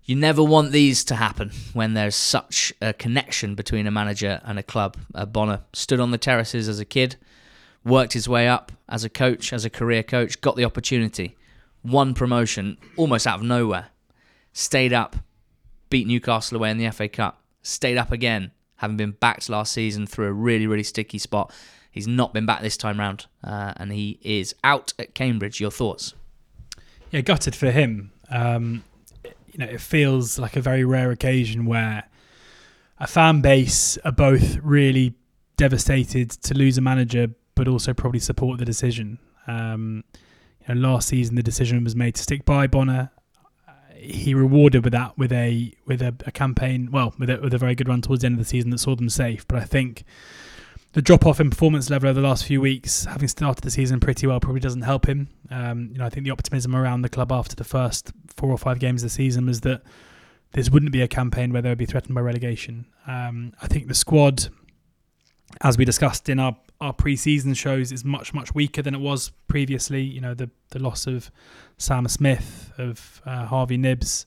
you 0.05 0.17
never 0.17 0.45
want 0.45 0.73
these 0.73 1.03
to 1.05 1.15
happen 1.15 1.51
when 1.73 1.95
there's 1.95 2.15
such 2.15 2.75
a 2.83 2.93
connection 2.93 3.55
between 3.55 3.87
a 3.87 3.91
manager 3.91 4.39
and 4.45 4.59
a 4.59 4.63
club. 4.63 4.99
Uh, 5.15 5.25
Bonner 5.25 5.63
stood 5.73 5.99
on 5.99 6.11
the 6.11 6.19
terraces 6.19 6.69
as 6.69 6.79
a 6.79 6.85
kid, 6.85 7.17
worked 7.85 8.13
his 8.13 8.29
way 8.29 8.47
up 8.47 8.71
as 8.87 9.03
a 9.03 9.09
coach, 9.09 9.51
as 9.51 9.65
a 9.65 9.71
career 9.71 10.03
coach, 10.03 10.43
got 10.43 10.57
the 10.57 10.65
opportunity, 10.67 11.39
won 11.83 12.13
promotion 12.13 12.77
almost 12.99 13.27
out 13.27 13.39
of 13.39 13.47
nowhere, 13.47 13.87
stayed 14.53 14.93
up, 14.93 15.17
beat 15.89 16.07
Newcastle 16.07 16.59
away 16.59 16.71
in 16.71 16.77
the 16.77 16.91
FA 16.91 17.09
Cup, 17.09 17.43
stayed 17.63 17.97
up 17.97 18.13
again, 18.13 18.51
having 18.77 18.97
been 18.97 19.13
backed 19.13 19.49
last 19.49 19.73
season 19.73 20.07
through 20.07 20.27
a 20.27 20.33
really, 20.33 20.67
really 20.67 20.83
sticky 20.83 21.19
spot. 21.19 21.53
He's 21.91 22.09
not 22.09 22.35
been 22.35 22.47
back 22.47 22.61
this 22.61 22.77
time 22.77 22.99
round, 22.99 23.27
uh, 23.43 23.73
and 23.77 23.93
he 23.93 24.19
is 24.23 24.55
out 24.65 24.93
at 24.99 25.15
Cambridge. 25.15 25.61
Your 25.61 25.71
thoughts? 25.71 26.15
Yeah, 27.11 27.21
gutted 27.21 27.55
for 27.55 27.71
him. 27.71 28.11
Um, 28.31 28.83
you 29.23 29.59
know, 29.59 29.67
it 29.67 29.81
feels 29.81 30.39
like 30.39 30.57
a 30.57 30.61
very 30.61 30.85
rare 30.85 31.13
occasion 31.13 31.67
where 31.67 32.05
a 32.99 33.07
fan 33.07 33.41
base 33.41 33.97
are 33.99 34.13
both 34.13 34.57
really 34.63 35.15
devastated 35.57 36.31
to 36.31 36.55
lose 36.55 36.77
a 36.77 36.81
manager, 36.81 37.29
but 37.55 37.69
also 37.69 37.95
probably 37.95 38.19
support 38.19 38.59
the 38.59 38.65
decision. 38.65 39.19
Um, 39.47 40.03
you 40.67 40.75
know, 40.75 40.89
last 40.89 41.09
season 41.09 41.37
the 41.37 41.43
decision 41.43 41.85
was 41.85 41.95
made 41.95 42.17
to 42.17 42.23
stick 42.23 42.45
by 42.45 42.67
Bonner. 42.67 43.13
He 44.05 44.35
rewarded 44.35 44.85
with 44.85 44.93
that 44.93 45.17
with 45.17 45.33
a 45.33 45.75
with 45.87 46.03
a, 46.03 46.15
a 46.27 46.31
campaign, 46.31 46.91
well, 46.91 47.15
with 47.19 47.31
a, 47.31 47.39
with 47.39 47.55
a 47.55 47.59
very 47.59 47.75
good 47.75 47.89
run 47.89 48.03
towards 48.03 48.23
the 48.23 48.27
end 48.27 48.35
of 48.35 48.39
the 48.39 48.49
season 48.49 48.71
that 48.71 48.79
saw 48.79 48.95
them 48.95 49.09
safe. 49.09 49.47
But 49.49 49.59
I 49.59 49.65
think 49.65 50.05
the 50.93 51.03
drop 51.03 51.27
off 51.27 51.41
in 51.41 51.51
performance 51.51 51.91
level 51.91 52.09
over 52.09 52.21
the 52.21 52.27
last 52.27 52.45
few 52.45 52.61
weeks, 52.61 53.05
having 53.05 53.29
started 53.29 53.65
the 53.65 53.71
season 53.71 53.99
pretty 54.01 54.27
well, 54.27 54.39
probably 54.41 54.61
doesn't 54.61 54.83
help 54.83 55.07
him. 55.07 55.29
Um, 55.51 55.91
you 55.93 55.99
know, 55.99 56.07
I 56.07 56.09
think 56.09 56.25
the 56.25 56.31
optimism 56.31 56.75
around 56.77 57.03
the 57.03 57.09
club 57.09 57.33
after 57.33 57.57
the 57.57 57.65
first 57.65 58.13
four 58.29 58.51
or 58.51 58.59
five 58.59 58.79
games 58.79 59.03
of 59.03 59.11
the 59.11 59.15
season 59.15 59.47
was 59.47 59.63
that 59.63 59.83
this 60.53 60.71
wouldn't 60.71 60.93
be 60.93 61.03
a 61.03 61.09
campaign 61.09 61.53
where 61.53 61.63
they 61.63 61.69
would 61.69 61.79
be 61.79 61.87
threatened 61.87 62.15
by 62.15 62.21
relegation. 62.21 62.87
Um, 63.09 63.55
I 63.61 63.67
think 63.67 63.89
the 63.89 63.95
squad, 63.95 64.47
as 65.63 65.77
we 65.77 65.85
discussed 65.85 66.29
in 66.29 66.39
our 66.39 66.57
our 66.81 66.93
pre-season 66.93 67.55
shows, 67.55 67.93
is 67.93 68.05
much 68.05 68.35
much 68.35 68.55
weaker 68.55 68.83
than 68.83 68.95
it 68.95 69.01
was 69.01 69.33
previously. 69.49 70.03
You 70.03 70.21
know, 70.21 70.35
the 70.35 70.51
the 70.71 70.79
loss 70.79 71.07
of 71.07 71.31
Sam 71.79 72.07
Smith, 72.09 72.73
of 72.79 73.23
uh, 73.27 73.47
Harvey 73.47 73.77
Knibbs 73.77 74.27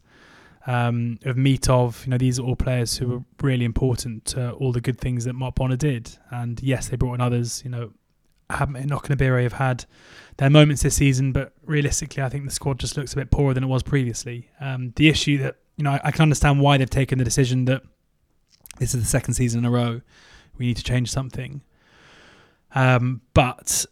um, 0.68 1.18
of 1.24 1.38
Mitov. 1.38 2.06
You 2.06 2.12
know, 2.12 2.18
these 2.18 2.38
are 2.38 2.44
all 2.44 2.56
players 2.56 2.98
who 2.98 3.08
were 3.08 3.20
really 3.42 3.66
important 3.66 4.26
to 4.26 4.52
all 4.52 4.72
the 4.72 4.82
good 4.82 5.00
things 5.00 5.24
that 5.26 5.34
Mark 5.34 5.56
Bonner 5.56 5.78
did. 5.78 6.18
And 6.30 6.62
yes, 6.62 6.90
they 6.90 6.98
brought 6.98 7.16
in 7.16 7.22
others. 7.22 7.64
You 7.64 7.72
know, 7.72 7.94
Hamit 8.50 8.82
and 8.82 8.92
Nokanabire 8.92 9.42
have 9.44 9.54
had 9.54 9.86
their 10.36 10.50
moments 10.50 10.84
this 10.84 10.96
season, 10.96 11.32
but 11.32 11.54
realistically, 11.66 12.22
I 12.22 12.30
think 12.30 12.46
the 12.46 12.52
squad 12.52 12.80
just 12.80 12.98
looks 12.98 13.14
a 13.14 13.16
bit 13.16 13.32
poorer 13.32 13.54
than 13.54 13.64
it 13.64 13.68
was 13.68 13.82
previously. 13.82 14.50
Um, 14.60 14.94
the 14.98 15.10
issue 15.10 15.38
that 15.40 15.56
you 15.78 15.84
know, 15.84 15.92
I, 15.92 16.02
I 16.06 16.12
can 16.12 16.24
understand 16.24 16.60
why 16.60 16.78
they've 16.78 16.90
taken 16.90 17.18
the 17.18 17.26
decision 17.26 17.66
that 17.66 17.82
this 18.78 18.94
is 18.94 19.02
the 19.02 19.08
second 19.08 19.34
season 19.34 19.60
in 19.60 19.66
a 19.66 19.72
row. 19.72 20.02
We 20.58 20.68
need 20.68 20.78
to 20.78 20.84
change 20.84 21.10
something. 21.10 21.62
Um, 22.78 23.22
but 23.34 23.88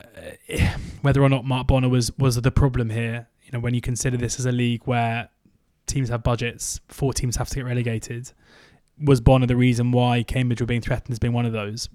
uh, 0.00 0.78
whether 1.02 1.20
or 1.20 1.28
not 1.28 1.44
Mark 1.44 1.66
Bonner 1.66 1.88
was 1.88 2.16
was 2.16 2.40
the 2.40 2.52
problem 2.52 2.90
here, 2.90 3.26
you 3.44 3.50
know, 3.52 3.58
when 3.58 3.74
you 3.74 3.80
consider 3.80 4.16
this 4.16 4.38
as 4.38 4.46
a 4.46 4.52
league 4.52 4.82
where 4.84 5.30
teams 5.86 6.08
have 6.08 6.22
budgets, 6.22 6.80
four 6.86 7.12
teams 7.12 7.34
have 7.36 7.48
to 7.48 7.56
get 7.56 7.64
relegated. 7.64 8.30
Was 9.02 9.20
Bonner 9.20 9.46
the 9.46 9.56
reason 9.56 9.90
why 9.90 10.22
Cambridge 10.22 10.60
were 10.60 10.66
being 10.66 10.80
threatened 10.80 11.10
as 11.10 11.18
being 11.18 11.32
one 11.32 11.44
of 11.44 11.52
those? 11.52 11.88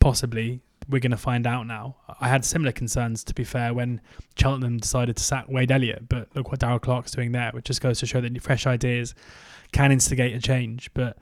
Possibly. 0.00 0.60
We're 0.88 0.98
going 0.98 1.12
to 1.12 1.16
find 1.16 1.46
out 1.46 1.66
now. 1.66 1.96
I 2.20 2.28
had 2.28 2.44
similar 2.44 2.72
concerns, 2.72 3.24
to 3.24 3.32
be 3.32 3.44
fair, 3.44 3.72
when 3.72 4.00
Cheltenham 4.36 4.78
decided 4.78 5.16
to 5.16 5.22
sack 5.22 5.46
Wade 5.48 5.72
Elliott, 5.72 6.08
but 6.08 6.28
look 6.34 6.50
what 6.50 6.60
Darrell 6.60 6.78
Clarke's 6.78 7.12
doing 7.12 7.32
there, 7.32 7.50
which 7.52 7.64
just 7.64 7.80
goes 7.80 8.00
to 8.00 8.06
show 8.06 8.20
that 8.20 8.42
fresh 8.42 8.66
ideas 8.66 9.14
can 9.72 9.92
instigate 9.92 10.34
a 10.36 10.40
change. 10.40 10.90
But 10.94 11.16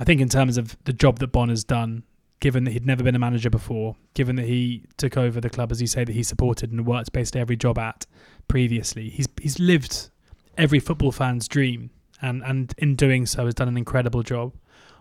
I 0.00 0.04
think 0.04 0.20
in 0.20 0.28
terms 0.28 0.56
of 0.56 0.76
the 0.84 0.92
job 0.92 1.20
that 1.20 1.28
Bonner's 1.28 1.64
done, 1.64 2.02
given 2.44 2.64
that 2.64 2.72
he'd 2.72 2.84
never 2.84 3.02
been 3.02 3.14
a 3.14 3.18
manager 3.18 3.48
before, 3.48 3.96
given 4.12 4.36
that 4.36 4.44
he 4.44 4.82
took 4.98 5.16
over 5.16 5.40
the 5.40 5.48
club, 5.48 5.72
as 5.72 5.80
you 5.80 5.86
say, 5.86 6.04
that 6.04 6.12
he 6.12 6.22
supported 6.22 6.70
and 6.70 6.84
worked 6.84 7.10
basically 7.10 7.40
every 7.40 7.56
job 7.56 7.78
at 7.78 8.04
previously, 8.48 9.08
he's 9.08 9.26
he's 9.40 9.58
lived 9.58 10.10
every 10.58 10.78
football 10.78 11.10
fan's 11.10 11.48
dream, 11.48 11.88
and 12.20 12.42
and 12.42 12.74
in 12.76 12.96
doing 12.96 13.24
so 13.24 13.46
has 13.46 13.54
done 13.54 13.66
an 13.66 13.78
incredible 13.78 14.22
job. 14.22 14.52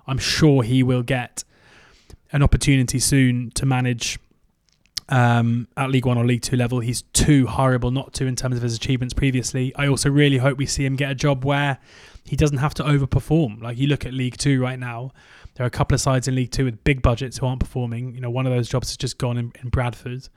I'm 0.07 0.19
sure 0.19 0.63
he 0.63 0.83
will 0.83 1.03
get 1.03 1.43
an 2.31 2.43
opportunity 2.43 2.97
soon 2.97 3.51
to 3.55 3.65
manage 3.65 4.17
um, 5.09 5.67
at 5.75 5.89
League 5.89 6.05
One 6.05 6.17
or 6.17 6.25
League 6.25 6.43
Two 6.43 6.55
level. 6.55 6.79
He's 6.79 7.01
too 7.11 7.45
horrible 7.45 7.91
not 7.91 8.13
to 8.13 8.25
in 8.25 8.37
terms 8.37 8.55
of 8.55 8.63
his 8.63 8.73
achievements 8.73 9.13
previously. 9.13 9.75
I 9.75 9.87
also 9.87 10.09
really 10.09 10.37
hope 10.37 10.57
we 10.57 10.65
see 10.65 10.85
him 10.85 10.95
get 10.95 11.11
a 11.11 11.15
job 11.15 11.43
where 11.43 11.79
he 12.23 12.37
doesn't 12.37 12.59
have 12.59 12.73
to 12.75 12.83
overperform. 12.83 13.61
Like 13.61 13.77
you 13.77 13.87
look 13.87 14.05
at 14.05 14.13
League 14.13 14.37
Two 14.37 14.61
right 14.61 14.79
now, 14.79 15.11
there 15.55 15.65
are 15.65 15.67
a 15.67 15.71
couple 15.71 15.93
of 15.93 16.01
sides 16.01 16.27
in 16.27 16.35
League 16.35 16.51
Two 16.51 16.65
with 16.65 16.83
big 16.83 17.01
budgets 17.01 17.37
who 17.37 17.45
aren't 17.45 17.59
performing. 17.59 18.15
You 18.15 18.21
know, 18.21 18.29
one 18.29 18.45
of 18.45 18.53
those 18.53 18.67
jobs 18.67 18.89
has 18.89 18.97
just 18.97 19.17
gone 19.17 19.37
in, 19.37 19.51
in 19.61 19.69
Bradford. 19.69 20.27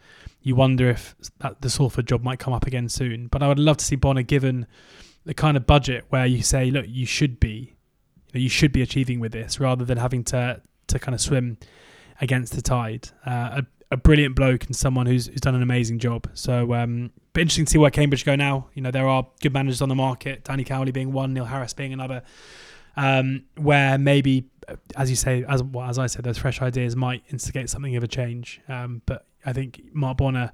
You 0.43 0.55
wonder 0.55 0.91
if 0.91 1.15
that, 1.39 1.63
the 1.63 1.71
Salford 1.71 2.07
job 2.07 2.23
might 2.23 2.39
come 2.39 2.53
up 2.53 2.67
again 2.67 2.89
soon. 2.89 3.29
But 3.29 3.43
I 3.43 3.49
would 3.49 3.59
love 3.59 3.79
to 3.79 3.85
see 3.85 3.97
Bonner 3.97 4.23
given 4.23 4.67
the 5.25 5.35
kind 5.35 5.57
of 5.57 5.67
budget 5.67 6.05
where 6.11 6.27
you 6.27 6.43
say, 6.43 6.71
look, 6.71 6.87
you 6.89 7.07
should 7.07 7.41
be, 7.41 7.75
you, 8.27 8.33
know, 8.35 8.41
you 8.41 8.49
should 8.49 8.73
be 8.73 8.83
achieving 8.83 9.19
with 9.19 9.33
this, 9.33 9.59
rather 9.59 9.85
than 9.85 9.99
having 9.99 10.25
to 10.25 10.61
to 10.89 10.99
kind 10.99 11.15
of 11.15 11.21
swim 11.21 11.59
against 12.21 12.55
the 12.55 12.63
tide. 12.63 13.09
Uh, 13.27 13.63
a, 13.91 13.95
a, 13.95 13.97
brilliant 13.97 14.37
bloke 14.37 14.65
and 14.65 14.77
someone 14.77 15.07
who's 15.07 15.27
who's 15.27 15.41
done 15.41 15.55
an 15.55 15.63
amazing 15.63 15.99
job. 15.99 16.29
So, 16.35 16.75
um, 16.75 17.11
but 17.33 17.41
interesting 17.41 17.65
to 17.65 17.71
see 17.71 17.79
where 17.79 17.91
Cambridge 17.91 18.25
go 18.25 18.37
now. 18.37 18.69
You 18.75 18.83
know, 18.83 18.91
there 18.91 19.09
are 19.09 19.27
good 19.41 19.53
managers 19.53 19.83
on 19.83 19.89
the 19.89 19.95
market. 19.95 20.45
Danny 20.45 20.65
Cowley 20.65 20.93
being 20.93 21.13
one, 21.13 21.33
Neil 21.33 21.45
Harris 21.45 21.73
being 21.73 21.93
another. 21.93 22.23
Um, 22.97 23.45
where 23.57 23.99
maybe, 23.99 24.49
as 24.97 25.11
you 25.11 25.17
say, 25.17 25.45
as 25.49 25.63
well, 25.63 25.89
as 25.89 25.99
I 25.99 26.07
said, 26.07 26.25
those 26.25 26.39
fresh 26.39 26.63
ideas 26.63 26.97
might 26.97 27.25
instigate 27.31 27.71
something 27.71 27.97
of 27.97 28.03
a 28.03 28.09
change. 28.09 28.61
Um, 28.69 29.03
but 29.07 29.27
I 29.45 29.53
think 29.53 29.83
Mark 29.93 30.19
Bonner 30.19 30.53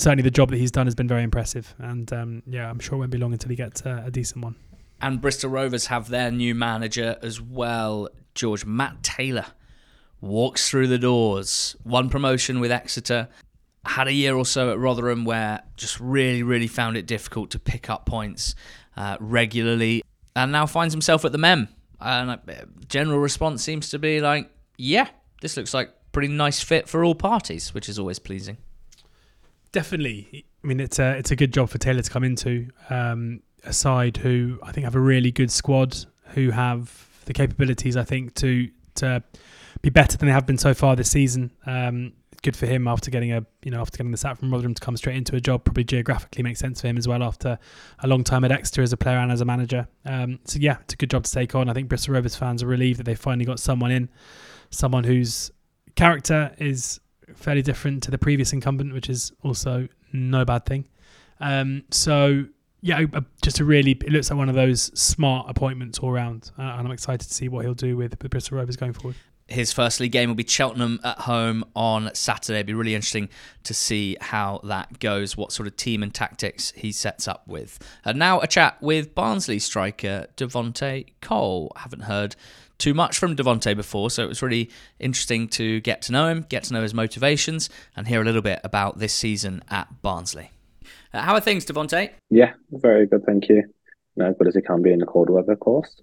certainly 0.00 0.22
the 0.22 0.30
job 0.30 0.50
that 0.50 0.56
he's 0.56 0.70
done 0.70 0.86
has 0.86 0.94
been 0.94 1.08
very 1.08 1.22
impressive. 1.22 1.74
And 1.78 2.12
um, 2.12 2.42
yeah, 2.46 2.68
I'm 2.68 2.78
sure 2.78 2.96
it 2.96 2.98
won't 2.98 3.10
be 3.10 3.18
long 3.18 3.32
until 3.32 3.50
he 3.50 3.56
gets 3.56 3.84
uh, 3.84 4.02
a 4.04 4.10
decent 4.10 4.44
one. 4.44 4.56
And 5.00 5.20
Bristol 5.20 5.50
Rovers 5.50 5.86
have 5.86 6.08
their 6.08 6.30
new 6.30 6.54
manager 6.54 7.16
as 7.22 7.40
well, 7.40 8.08
George 8.34 8.64
Matt 8.64 9.02
Taylor. 9.02 9.46
Walks 10.20 10.68
through 10.68 10.88
the 10.88 10.98
doors, 10.98 11.76
one 11.82 12.10
promotion 12.10 12.60
with 12.60 12.70
Exeter, 12.70 13.28
had 13.86 14.06
a 14.06 14.12
year 14.12 14.36
or 14.36 14.44
so 14.44 14.70
at 14.70 14.78
Rotherham 14.78 15.24
where 15.24 15.62
just 15.76 15.98
really, 15.98 16.42
really 16.42 16.66
found 16.66 16.98
it 16.98 17.06
difficult 17.06 17.50
to 17.52 17.58
pick 17.58 17.88
up 17.88 18.04
points 18.04 18.54
uh, 18.98 19.16
regularly, 19.18 20.02
and 20.36 20.52
now 20.52 20.66
finds 20.66 20.92
himself 20.92 21.24
at 21.24 21.32
the 21.32 21.38
Mem. 21.38 21.68
And 22.00 22.30
uh, 22.30 22.38
general 22.88 23.18
response 23.18 23.62
seems 23.62 23.90
to 23.90 23.98
be 23.98 24.20
like, 24.20 24.50
yeah, 24.76 25.08
this 25.42 25.56
looks 25.56 25.74
like 25.74 25.90
pretty 26.12 26.28
nice 26.28 26.62
fit 26.62 26.88
for 26.88 27.04
all 27.04 27.14
parties, 27.14 27.74
which 27.74 27.88
is 27.88 27.98
always 27.98 28.18
pleasing. 28.18 28.56
Definitely. 29.72 30.46
I 30.62 30.66
mean, 30.66 30.80
it's 30.80 30.98
a 30.98 31.16
it's 31.16 31.30
a 31.30 31.36
good 31.36 31.52
job 31.52 31.68
for 31.68 31.78
Taylor 31.78 32.02
to 32.02 32.10
come 32.10 32.24
into 32.24 32.68
um, 32.88 33.42
a 33.64 33.72
side 33.72 34.16
who 34.16 34.58
I 34.62 34.72
think 34.72 34.84
have 34.84 34.96
a 34.96 35.00
really 35.00 35.30
good 35.30 35.50
squad, 35.50 35.96
who 36.34 36.50
have 36.50 37.08
the 37.26 37.32
capabilities 37.32 37.96
I 37.96 38.04
think 38.04 38.34
to 38.36 38.68
to 38.96 39.22
be 39.82 39.90
better 39.90 40.16
than 40.16 40.26
they 40.26 40.32
have 40.32 40.46
been 40.46 40.58
so 40.58 40.74
far 40.74 40.96
this 40.96 41.10
season. 41.10 41.52
Um, 41.66 42.12
good 42.42 42.56
for 42.56 42.66
him 42.66 42.88
after 42.88 43.10
getting 43.10 43.32
a 43.32 43.44
you 43.64 43.70
know 43.70 43.80
after 43.80 43.98
getting 43.98 44.10
the 44.10 44.16
sack 44.16 44.38
from 44.38 44.50
Rotherham 44.50 44.74
to 44.74 44.80
come 44.80 44.96
straight 44.96 45.16
into 45.16 45.36
a 45.36 45.40
job. 45.40 45.64
Probably 45.64 45.84
geographically 45.84 46.42
makes 46.42 46.58
sense 46.58 46.80
for 46.80 46.86
him 46.88 46.96
as 46.96 47.06
well 47.06 47.22
after 47.22 47.58
a 48.00 48.06
long 48.06 48.24
time 48.24 48.44
at 48.44 48.52
Exeter 48.52 48.82
as 48.82 48.92
a 48.92 48.96
player 48.96 49.18
and 49.18 49.30
as 49.30 49.40
a 49.40 49.44
manager. 49.44 49.88
Um, 50.04 50.38
so 50.44 50.58
yeah, 50.58 50.78
it's 50.82 50.94
a 50.94 50.96
good 50.96 51.10
job 51.10 51.24
to 51.24 51.32
take 51.32 51.54
on. 51.54 51.68
I 51.68 51.74
think 51.74 51.88
Bristol 51.88 52.14
Rovers 52.14 52.36
fans 52.36 52.62
are 52.62 52.66
relieved 52.66 52.98
that 52.98 53.04
they 53.04 53.14
finally 53.14 53.44
got 53.44 53.60
someone 53.60 53.90
in, 53.90 54.08
someone 54.70 55.04
whose 55.04 55.50
character 55.96 56.54
is 56.58 57.00
fairly 57.34 57.62
different 57.62 58.02
to 58.04 58.10
the 58.10 58.18
previous 58.18 58.52
incumbent, 58.52 58.92
which 58.92 59.08
is 59.08 59.32
also 59.42 59.88
no 60.12 60.44
bad 60.44 60.64
thing. 60.64 60.88
Um, 61.40 61.84
so 61.90 62.44
yeah, 62.82 63.04
just 63.42 63.60
a 63.60 63.64
really 63.64 63.92
it 63.92 64.10
looks 64.10 64.30
like 64.30 64.38
one 64.38 64.48
of 64.48 64.54
those 64.54 64.90
smart 64.98 65.50
appointments 65.50 65.98
all 65.98 66.12
round, 66.12 66.50
uh, 66.58 66.62
and 66.62 66.86
I'm 66.86 66.92
excited 66.92 67.28
to 67.28 67.34
see 67.34 67.48
what 67.48 67.64
he'll 67.64 67.74
do 67.74 67.96
with, 67.96 68.20
with 68.22 68.30
Bristol 68.30 68.56
Rovers 68.58 68.76
going 68.76 68.94
forward 68.94 69.16
his 69.50 69.72
first 69.72 70.00
league 70.00 70.12
game 70.12 70.28
will 70.28 70.36
be 70.36 70.46
Cheltenham 70.46 71.00
at 71.04 71.18
home 71.18 71.64
on 71.74 72.10
Saturday. 72.14 72.60
It'll 72.60 72.68
be 72.68 72.74
really 72.74 72.94
interesting 72.94 73.28
to 73.64 73.74
see 73.74 74.16
how 74.20 74.60
that 74.64 75.00
goes, 75.00 75.36
what 75.36 75.52
sort 75.52 75.66
of 75.66 75.76
team 75.76 76.02
and 76.02 76.14
tactics 76.14 76.72
he 76.76 76.92
sets 76.92 77.26
up 77.26 77.46
with. 77.46 77.78
And 78.04 78.18
now 78.18 78.40
a 78.40 78.46
chat 78.46 78.80
with 78.80 79.14
Barnsley 79.14 79.58
striker 79.58 80.26
Devante 80.36 81.06
Cole. 81.20 81.72
I 81.76 81.80
haven't 81.80 82.02
heard 82.02 82.36
too 82.78 82.94
much 82.94 83.18
from 83.18 83.36
Devante 83.36 83.76
before, 83.76 84.10
so 84.10 84.24
it 84.24 84.28
was 84.28 84.42
really 84.42 84.70
interesting 84.98 85.48
to 85.48 85.80
get 85.80 86.00
to 86.02 86.12
know 86.12 86.28
him, 86.28 86.46
get 86.48 86.64
to 86.64 86.72
know 86.72 86.82
his 86.82 86.94
motivations, 86.94 87.68
and 87.96 88.08
hear 88.08 88.22
a 88.22 88.24
little 88.24 88.42
bit 88.42 88.60
about 88.64 88.98
this 88.98 89.12
season 89.12 89.62
at 89.68 90.00
Barnsley. 90.00 90.50
Uh, 91.12 91.20
how 91.20 91.34
are 91.34 91.40
things, 91.40 91.66
Devante? 91.66 92.10
Yeah, 92.30 92.52
very 92.70 93.06
good, 93.06 93.24
thank 93.26 93.48
you 93.48 93.64
as 94.22 94.36
good 94.38 94.48
as 94.48 94.56
it 94.56 94.66
can 94.66 94.82
be 94.82 94.92
in 94.92 94.98
the 94.98 95.06
cold 95.06 95.30
weather, 95.30 95.52
of 95.52 95.60
course. 95.60 95.96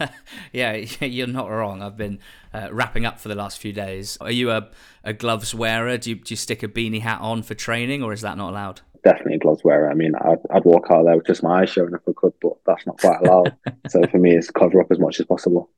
yeah, 0.52 0.72
you're 1.00 1.26
not 1.26 1.48
wrong. 1.50 1.82
I've 1.82 1.96
been 1.96 2.18
uh, 2.52 2.68
wrapping 2.70 3.06
up 3.06 3.20
for 3.20 3.28
the 3.28 3.34
last 3.34 3.58
few 3.58 3.72
days. 3.72 4.16
Are 4.20 4.30
you 4.30 4.50
a, 4.50 4.68
a 5.02 5.12
gloves 5.12 5.54
wearer? 5.54 5.98
Do 5.98 6.10
you, 6.10 6.16
do 6.16 6.32
you 6.32 6.36
stick 6.36 6.62
a 6.62 6.68
beanie 6.68 7.00
hat 7.00 7.20
on 7.20 7.42
for 7.42 7.54
training, 7.54 8.02
or 8.02 8.12
is 8.12 8.20
that 8.22 8.36
not 8.36 8.50
allowed? 8.50 8.80
Definitely 9.02 9.34
a 9.34 9.38
gloves 9.38 9.62
wearer. 9.64 9.90
I 9.90 9.94
mean, 9.94 10.14
I'd, 10.14 10.38
I'd 10.50 10.64
walk 10.64 10.86
out 10.90 11.04
there 11.04 11.16
with 11.16 11.26
just 11.26 11.42
my 11.42 11.62
eyes 11.62 11.70
showing 11.70 11.92
if 11.92 12.00
I 12.08 12.12
could, 12.16 12.32
but 12.40 12.52
that's 12.66 12.86
not 12.86 12.98
quite 12.98 13.20
allowed. 13.20 13.54
so 13.88 14.02
for 14.06 14.18
me, 14.18 14.34
it's 14.34 14.50
cover 14.50 14.80
up 14.80 14.90
as 14.90 14.98
much 14.98 15.20
as 15.20 15.26
possible. 15.26 15.70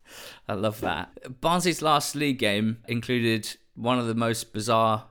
I 0.49 0.55
love 0.55 0.81
that. 0.83 1.41
Barnsley's 1.41 1.83
last 1.83 2.15
league 2.15 2.39
game 2.39 2.79
included 2.87 3.57
one 3.75 3.99
of 3.99 4.07
the 4.07 4.15
most 4.15 4.53
bizarre 4.53 5.07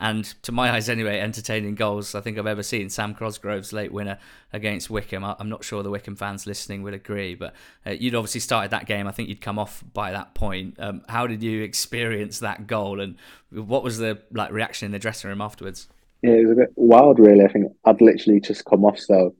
and 0.00 0.24
to 0.42 0.52
my 0.52 0.72
eyes 0.72 0.88
anyway, 0.88 1.20
entertaining 1.20 1.74
goals 1.74 2.14
I 2.14 2.20
think 2.20 2.38
I've 2.38 2.46
ever 2.46 2.62
seen. 2.62 2.90
Sam 2.90 3.14
Cosgrove's 3.14 3.72
late 3.72 3.92
winner 3.92 4.18
against 4.52 4.90
Wycombe. 4.90 5.24
I'm 5.24 5.48
not 5.48 5.64
sure 5.64 5.82
the 5.82 5.90
Wycombe 5.90 6.16
fans 6.16 6.46
listening 6.46 6.82
would 6.82 6.94
agree, 6.94 7.34
but 7.34 7.54
uh, 7.86 7.90
you'd 7.90 8.14
obviously 8.14 8.40
started 8.40 8.70
that 8.72 8.86
game. 8.86 9.06
I 9.06 9.12
think 9.12 9.28
you'd 9.28 9.40
come 9.40 9.58
off 9.58 9.84
by 9.92 10.10
that 10.12 10.34
point. 10.34 10.76
Um, 10.78 11.02
how 11.08 11.26
did 11.26 11.42
you 11.42 11.62
experience 11.62 12.40
that 12.40 12.66
goal, 12.66 13.00
and 13.00 13.16
what 13.50 13.84
was 13.84 13.98
the 13.98 14.20
like 14.32 14.50
reaction 14.50 14.86
in 14.86 14.92
the 14.92 14.98
dressing 14.98 15.30
room 15.30 15.40
afterwards? 15.40 15.88
Yeah, 16.22 16.32
it 16.32 16.46
was 16.46 16.52
a 16.52 16.60
bit 16.60 16.72
wild, 16.76 17.18
really. 17.18 17.44
I 17.44 17.48
think 17.48 17.72
I'd 17.84 18.00
literally 18.00 18.40
just 18.40 18.64
come 18.64 18.84
off, 18.84 18.98
so 18.98 19.34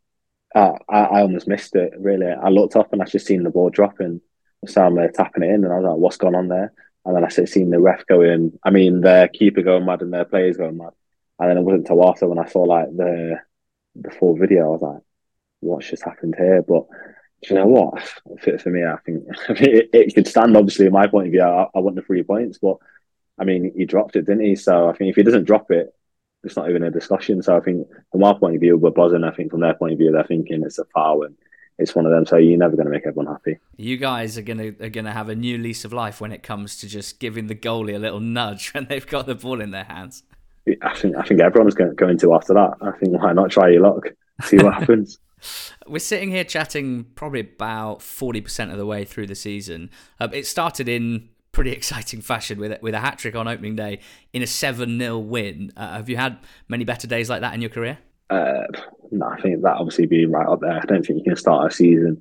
uh, 0.55 0.73
I, 0.89 0.99
I 0.99 1.21
almost 1.23 1.49
missed 1.49 1.75
it. 1.75 1.93
Really, 1.99 2.31
I 2.31 2.49
looked 2.49 2.77
up 2.77 2.93
and 2.93 3.03
I 3.03 3.07
just 3.07 3.27
seen 3.27 3.43
the 3.43 3.51
ball 3.51 3.71
dropping. 3.71 4.21
Sam 4.67 4.97
uh, 4.99 5.09
tapping 5.09 5.43
it 5.43 5.51
in, 5.51 5.65
and 5.65 5.73
I 5.73 5.77
was 5.77 5.85
like, 5.85 5.99
"What's 5.99 6.17
going 6.17 6.35
on 6.35 6.49
there?" 6.49 6.73
And 7.05 7.15
then 7.15 7.25
I 7.25 7.29
seeing 7.29 7.71
the 7.71 7.81
ref 7.81 8.07
go 8.07 8.23
in. 8.23 8.59
I 8.65 8.71
mean, 8.71 9.01
their 9.01 9.29
keeper 9.29 9.63
going 9.63 9.85
mad 9.85 10.03
and 10.03 10.13
their 10.13 10.25
players 10.25 10.57
going 10.57 10.79
mad. 10.79 10.93
And 11.39 11.51
then 11.51 11.59
it 11.59 11.63
wasn't 11.63 11.83
until 11.83 12.09
after 12.09 12.27
when 12.29 12.39
I 12.39 12.49
saw 12.49 12.63
like 12.63 12.89
the 12.97 13.41
the 13.97 14.11
full 14.11 14.37
video, 14.37 14.67
I 14.67 14.69
was 14.71 14.83
like, 14.83 15.03
"What's 15.61 15.91
just 15.91 16.05
happened 16.05 16.35
here?" 16.37 16.63
But 16.63 16.87
do 17.43 17.55
you 17.55 17.55
know 17.57 17.67
what? 17.67 18.03
For, 18.41 18.59
for 18.59 18.71
me, 18.71 18.85
I 18.85 18.97
think 19.05 19.25
it, 19.61 19.91
it, 19.93 20.15
could 20.15 20.27
stand. 20.27 20.57
Obviously, 20.57 20.87
in 20.87 20.93
my 20.93 21.07
point 21.07 21.27
of 21.27 21.33
view, 21.33 21.43
I, 21.43 21.67
I 21.75 21.81
want 21.81 21.97
the 21.97 22.03
three 22.03 22.23
points, 22.23 22.59
but 22.59 22.77
I 23.39 23.45
mean, 23.45 23.73
he 23.77 23.85
dropped 23.85 24.17
it, 24.17 24.27
didn't 24.27 24.45
he? 24.45 24.57
So 24.57 24.89
I 24.89 24.93
think 24.95 25.11
if 25.11 25.17
he 25.17 25.23
doesn't 25.23 25.45
drop 25.45 25.71
it, 25.71 25.93
it's 26.43 26.57
not 26.57 26.71
even 26.71 26.83
a 26.83 26.91
discussion. 26.91 27.43
So 27.43 27.57
I 27.57 27.61
think 27.61 27.89
from 28.13 28.25
our 28.25 28.39
point 28.39 28.55
of 28.55 28.61
view, 28.61 28.77
we're 28.77 28.91
buzzing. 28.91 29.25
I 29.25 29.31
think 29.33 29.51
from 29.51 29.61
their 29.61 29.75
point 29.75 29.93
of 29.93 29.99
view, 29.99 30.13
they're 30.13 30.25
thinking 30.25 30.63
it's 30.63 30.79
a 30.79 30.85
foul 30.87 31.25
and 31.25 31.37
it's 31.79 31.95
one 31.95 32.07
of 32.07 32.13
them. 32.13 32.27
So 32.27 32.37
you're 32.37 32.59
never 32.59 32.77
going 32.77 32.87
to 32.87 32.93
make 32.93 33.07
everyone 33.07 33.33
happy. 33.33 33.59
You 33.77 33.97
guys 33.97 34.39
are 34.39 34.43
gonna 34.43 34.73
are 34.81 34.89
gonna 34.89 35.13
have 35.13 35.29
a 35.29 35.35
new 35.35 35.59
lease 35.59 35.85
of 35.85 35.93
life 35.93 36.21
when 36.21 36.33
it 36.33 36.43
comes 36.43 36.79
to 36.79 36.89
just 36.89 37.19
giving 37.19 37.47
the 37.47 37.55
goalie 37.55 37.95
a 37.95 37.99
little 37.99 38.21
nudge 38.21 38.71
when 38.75 38.87
they've 38.87 39.07
got 39.07 39.27
the 39.27 39.35
ball 39.35 39.61
in 39.61 39.71
their 39.71 39.85
hands. 39.85 40.23
I 40.83 40.95
think 40.95 41.17
I 41.17 41.23
think 41.23 41.41
everyone's 41.41 41.75
going, 41.75 41.95
going 41.95 42.17
to 42.17 42.25
go 42.25 42.29
into 42.29 42.35
after 42.35 42.55
that. 42.55 42.75
I 42.81 42.93
think 42.93 43.21
why 43.21 43.33
not 43.33 43.51
try 43.51 43.69
your 43.69 43.83
luck, 43.83 44.09
see 44.43 44.57
what 44.59 44.75
happens. 44.75 45.19
We're 45.87 45.99
sitting 45.99 46.31
here 46.31 46.45
chatting 46.45 47.05
probably 47.15 47.41
about 47.41 48.03
forty 48.03 48.41
percent 48.41 48.71
of 48.71 48.79
the 48.79 48.87
way 48.87 49.05
through 49.05 49.27
the 49.27 49.35
season. 49.35 49.91
Um, 50.21 50.33
it 50.33 50.47
started 50.47 50.89
in 50.89 51.29
pretty 51.53 51.71
exciting 51.71 52.21
fashion 52.21 52.59
with 52.59 52.81
with 52.83 52.95
a 52.95 53.01
hat 53.01 53.19
trick 53.19 53.35
on 53.35 53.47
opening 53.47 53.77
day 53.77 54.01
in 54.33 54.43
a 54.43 54.47
seven 54.47 54.99
0 54.99 55.19
win. 55.19 55.73
Uh, 55.77 55.97
have 55.97 56.09
you 56.09 56.17
had 56.17 56.39
many 56.69 56.85
better 56.85 57.07
days 57.07 57.29
like 57.31 57.41
that 57.41 57.55
in 57.55 57.61
your 57.61 57.71
career? 57.71 57.99
Uh, 58.31 58.65
no, 59.11 59.27
I 59.27 59.41
think 59.41 59.63
that 59.63 59.77
obviously 59.77 60.07
being 60.07 60.31
right 60.31 60.49
up 60.49 60.61
there. 60.61 60.81
I 60.81 60.85
don't 60.87 61.05
think 61.05 61.19
you 61.19 61.25
can 61.25 61.37
start 61.37 61.71
a 61.71 61.75
season 61.75 62.21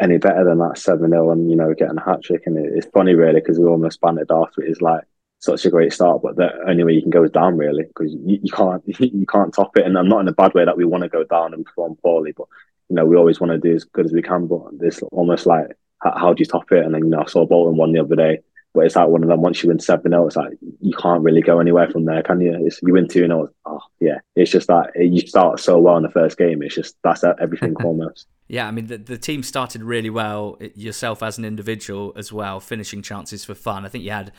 any 0.00 0.18
better 0.18 0.44
than 0.44 0.58
that 0.58 0.78
7 0.78 1.10
0 1.10 1.30
and, 1.30 1.50
you 1.50 1.56
know, 1.56 1.74
getting 1.74 1.98
a 1.98 2.04
hat 2.04 2.22
trick. 2.22 2.42
And 2.46 2.58
it's 2.58 2.86
funny, 2.92 3.14
really, 3.14 3.40
because 3.40 3.58
we 3.58 3.66
almost 3.66 4.00
banded 4.00 4.30
after 4.30 4.62
it 4.62 4.70
is 4.70 4.80
like 4.80 5.04
such 5.38 5.64
a 5.64 5.70
great 5.70 5.92
start, 5.92 6.22
but 6.22 6.36
the 6.36 6.50
only 6.66 6.84
way 6.84 6.92
you 6.92 7.02
can 7.02 7.10
go 7.10 7.24
is 7.24 7.30
down, 7.30 7.56
really, 7.56 7.84
because 7.84 8.12
you, 8.12 8.38
you 8.42 8.52
can't 8.52 8.82
you 9.00 9.26
can't 9.26 9.52
top 9.52 9.76
it. 9.76 9.84
And 9.84 9.98
I'm 9.98 10.08
not 10.08 10.20
in 10.20 10.28
a 10.28 10.32
bad 10.32 10.54
way 10.54 10.64
that 10.64 10.76
we 10.76 10.84
want 10.84 11.02
to 11.02 11.08
go 11.08 11.24
down 11.24 11.54
and 11.54 11.64
perform 11.64 11.96
poorly, 11.96 12.32
but, 12.32 12.46
you 12.88 12.96
know, 12.96 13.04
we 13.04 13.16
always 13.16 13.40
want 13.40 13.52
to 13.52 13.58
do 13.58 13.74
as 13.74 13.84
good 13.84 14.06
as 14.06 14.12
we 14.12 14.22
can. 14.22 14.46
But 14.46 14.62
it's 14.80 15.02
almost 15.02 15.46
like, 15.46 15.66
how, 16.00 16.16
how 16.16 16.32
do 16.32 16.40
you 16.40 16.46
top 16.46 16.70
it? 16.72 16.84
And 16.84 16.94
then, 16.94 17.04
you 17.04 17.10
know, 17.10 17.22
I 17.22 17.26
saw 17.26 17.46
Bolton 17.46 17.76
one 17.76 17.92
the 17.92 18.00
other 18.00 18.16
day 18.16 18.40
but 18.74 18.86
it's 18.86 18.96
like 18.96 19.08
one 19.08 19.22
of 19.22 19.28
them. 19.28 19.42
Once 19.42 19.62
you 19.62 19.68
win 19.68 19.78
seven 19.78 20.12
0 20.12 20.26
it's 20.26 20.36
like 20.36 20.52
you 20.80 20.94
can't 20.94 21.22
really 21.22 21.42
go 21.42 21.60
anywhere 21.60 21.90
from 21.90 22.04
there, 22.04 22.22
can 22.22 22.40
you? 22.40 22.54
It's, 22.66 22.80
you 22.82 22.92
win 22.92 23.08
two 23.08 23.26
0 23.26 23.48
Oh 23.64 23.80
yeah, 24.00 24.18
it's 24.36 24.50
just 24.50 24.68
that 24.68 24.90
you 24.96 25.20
start 25.20 25.60
so 25.60 25.78
well 25.78 25.96
in 25.96 26.02
the 26.02 26.10
first 26.10 26.38
game. 26.38 26.62
It's 26.62 26.74
just 26.74 26.96
that's 27.02 27.24
everything 27.40 27.76
almost. 27.84 28.26
Yeah, 28.48 28.66
I 28.66 28.70
mean 28.70 28.86
the 28.86 28.98
the 28.98 29.18
team 29.18 29.42
started 29.42 29.82
really 29.82 30.10
well. 30.10 30.58
Yourself 30.74 31.22
as 31.22 31.38
an 31.38 31.44
individual 31.44 32.12
as 32.16 32.32
well, 32.32 32.60
finishing 32.60 33.02
chances 33.02 33.44
for 33.44 33.54
fun. 33.54 33.84
I 33.84 33.88
think 33.88 34.04
you 34.04 34.10
had 34.10 34.32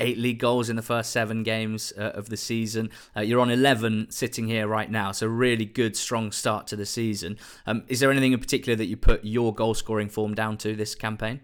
eight 0.00 0.18
league 0.18 0.38
goals 0.38 0.68
in 0.68 0.76
the 0.76 0.82
first 0.82 1.10
seven 1.10 1.42
games 1.42 1.92
uh, 1.98 2.12
of 2.14 2.28
the 2.28 2.36
season. 2.36 2.90
Uh, 3.16 3.20
you're 3.20 3.40
on 3.40 3.50
11 3.50 4.10
sitting 4.10 4.46
here 4.46 4.68
right 4.68 4.90
now, 4.90 5.12
so 5.12 5.26
really 5.26 5.64
good, 5.64 5.96
strong 5.96 6.30
start 6.30 6.66
to 6.68 6.76
the 6.76 6.86
season. 6.86 7.36
Um, 7.66 7.84
is 7.88 8.00
there 8.00 8.10
anything 8.10 8.32
in 8.32 8.38
particular 8.38 8.76
that 8.76 8.86
you 8.86 8.96
put 8.96 9.24
your 9.24 9.52
goal 9.52 9.74
scoring 9.74 10.08
form 10.08 10.34
down 10.34 10.56
to 10.58 10.76
this 10.76 10.94
campaign? 10.94 11.40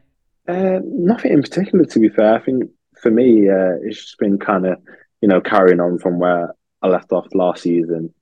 Uh, 0.47 0.81
nothing 0.85 1.33
in 1.33 1.43
particular, 1.43 1.85
to 1.85 1.99
be 1.99 2.09
fair. 2.09 2.35
I 2.35 2.41
think 2.41 2.65
for 3.01 3.11
me, 3.11 3.49
uh, 3.49 3.77
it's 3.83 4.01
just 4.01 4.19
been 4.19 4.39
kind 4.39 4.67
of, 4.67 4.79
you 5.21 5.29
know, 5.29 5.41
carrying 5.41 5.81
on 5.81 5.99
from 5.99 6.19
where 6.19 6.55
I 6.83 6.89
left 6.89 7.13
off 7.13 7.27
last 7.35 7.63
season. 7.63 8.13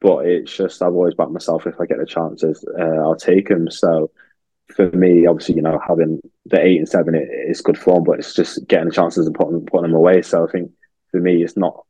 But 0.00 0.26
it's 0.26 0.54
just 0.54 0.82
I've 0.82 0.92
always 0.92 1.14
backed 1.14 1.30
myself. 1.30 1.66
If 1.66 1.80
I 1.80 1.86
get 1.86 1.98
the 1.98 2.06
chances, 2.06 2.64
uh, 2.78 3.00
I'll 3.00 3.16
take 3.16 3.48
them. 3.48 3.70
So 3.70 4.10
for 4.74 4.90
me, 4.90 5.26
obviously, 5.26 5.56
you 5.56 5.62
know, 5.62 5.80
having 5.86 6.20
the 6.44 6.60
eight 6.60 6.78
and 6.78 6.88
seven 6.88 7.14
it, 7.14 7.26
it's 7.30 7.62
good 7.62 7.78
form, 7.78 8.04
but 8.04 8.18
it's 8.18 8.34
just 8.34 8.66
getting 8.68 8.88
the 8.88 8.94
chances 8.94 9.26
and 9.26 9.34
putting 9.34 9.64
putting 9.64 9.90
them 9.90 9.94
away. 9.94 10.20
So 10.20 10.46
I 10.46 10.50
think 10.50 10.70
for 11.10 11.20
me, 11.20 11.42
it's 11.42 11.56
not 11.56 11.84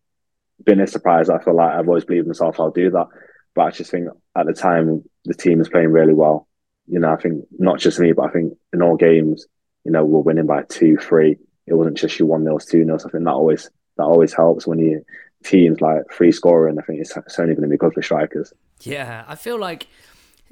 been 0.65 0.81
a 0.81 0.87
surprise. 0.87 1.29
I 1.29 1.43
feel 1.43 1.57
like 1.57 1.75
I've 1.75 1.89
always 1.89 2.05
believed 2.05 2.29
myself. 2.29 2.61
I'll 2.61 2.71
do 2.71 2.91
that. 2.91 3.09
But 3.57 3.63
I 3.63 3.71
just 3.71 3.91
think 3.91 4.09
at 4.37 4.47
the 4.47 4.53
time 4.53 5.03
the 5.25 5.35
team 5.35 5.61
is 5.61 5.69
playing 5.69 5.91
really 5.91 6.15
well. 6.15 6.47
You 6.87 7.01
know, 7.01 7.13
I 7.13 7.17
think 7.17 7.45
not 7.59 7.81
just 7.81 7.99
me, 7.99 8.13
but 8.13 8.27
I 8.27 8.33
think 8.33 8.53
in 8.73 8.83
all 8.83 8.97
games 8.97 9.47
you 9.87 9.93
know, 9.93 10.05
we're 10.05 10.21
winning 10.21 10.47
by 10.47 10.63
two, 10.65 10.97
three. 10.97 11.39
It 11.67 11.75
wasn't 11.75 11.97
just 11.97 12.19
you 12.19 12.27
one 12.27 12.45
nil, 12.45 12.59
two 12.59 12.85
nils. 12.85 13.07
I 13.07 13.11
think 13.11 13.25
that 13.25 13.31
always 13.31 13.71
that 13.97 14.05
always 14.05 14.35
helps 14.35 14.67
when 14.67 14.79
you 14.79 15.05
teams 15.45 15.81
like 15.81 16.11
free 16.11 16.33
scoring. 16.33 16.79
I 16.79 16.83
think 16.83 17.01
it's, 17.01 17.17
it's 17.17 17.39
only 17.39 17.55
going 17.55 17.63
to 17.63 17.69
be 17.69 17.77
good 17.77 17.95
for 17.95 18.03
strikers. 18.03 18.53
Yeah, 18.81 19.25
I 19.27 19.37
feel 19.37 19.59
like 19.59 19.87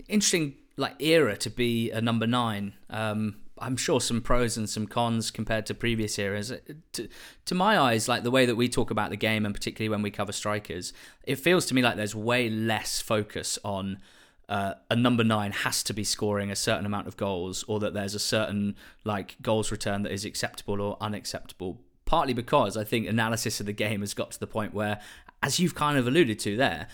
interesting 0.08 0.54
like 0.76 0.94
era 1.02 1.36
to 1.38 1.50
be 1.50 1.90
a 1.90 2.00
number 2.00 2.26
nine. 2.26 2.74
Um, 2.88 3.36
I'm 3.58 3.76
sure 3.76 4.00
some 4.00 4.20
pros 4.20 4.56
and 4.56 4.68
some 4.68 4.86
cons 4.86 5.30
compared 5.30 5.66
to 5.66 5.74
previous 5.74 6.18
eras. 6.18 6.52
To, 6.92 7.08
to 7.44 7.54
my 7.54 7.78
eyes, 7.78 8.08
like 8.08 8.22
the 8.22 8.30
way 8.30 8.46
that 8.46 8.56
we 8.56 8.68
talk 8.68 8.90
about 8.90 9.10
the 9.10 9.16
game, 9.16 9.44
and 9.44 9.54
particularly 9.54 9.88
when 9.88 10.02
we 10.02 10.10
cover 10.10 10.32
strikers, 10.32 10.92
it 11.24 11.36
feels 11.36 11.66
to 11.66 11.74
me 11.74 11.82
like 11.82 11.96
there's 11.96 12.14
way 12.14 12.48
less 12.48 13.00
focus 13.00 13.58
on 13.64 13.98
uh, 14.48 14.74
a 14.90 14.96
number 14.96 15.24
nine 15.24 15.52
has 15.52 15.82
to 15.84 15.94
be 15.94 16.04
scoring 16.04 16.50
a 16.50 16.56
certain 16.56 16.86
amount 16.86 17.06
of 17.06 17.16
goals, 17.16 17.64
or 17.68 17.80
that 17.80 17.94
there's 17.94 18.14
a 18.14 18.18
certain 18.18 18.76
like 19.04 19.36
goals 19.42 19.70
return 19.70 20.02
that 20.02 20.12
is 20.12 20.24
acceptable 20.24 20.80
or 20.80 20.96
unacceptable. 21.00 21.80
Partly 22.04 22.34
because 22.34 22.76
I 22.76 22.84
think 22.84 23.08
analysis 23.08 23.60
of 23.60 23.66
the 23.66 23.72
game 23.72 24.00
has 24.00 24.12
got 24.12 24.30
to 24.32 24.40
the 24.40 24.46
point 24.46 24.74
where, 24.74 25.00
as 25.42 25.58
you've 25.58 25.74
kind 25.74 25.96
of 25.96 26.06
alluded 26.06 26.38
to 26.40 26.56
there, 26.56 26.88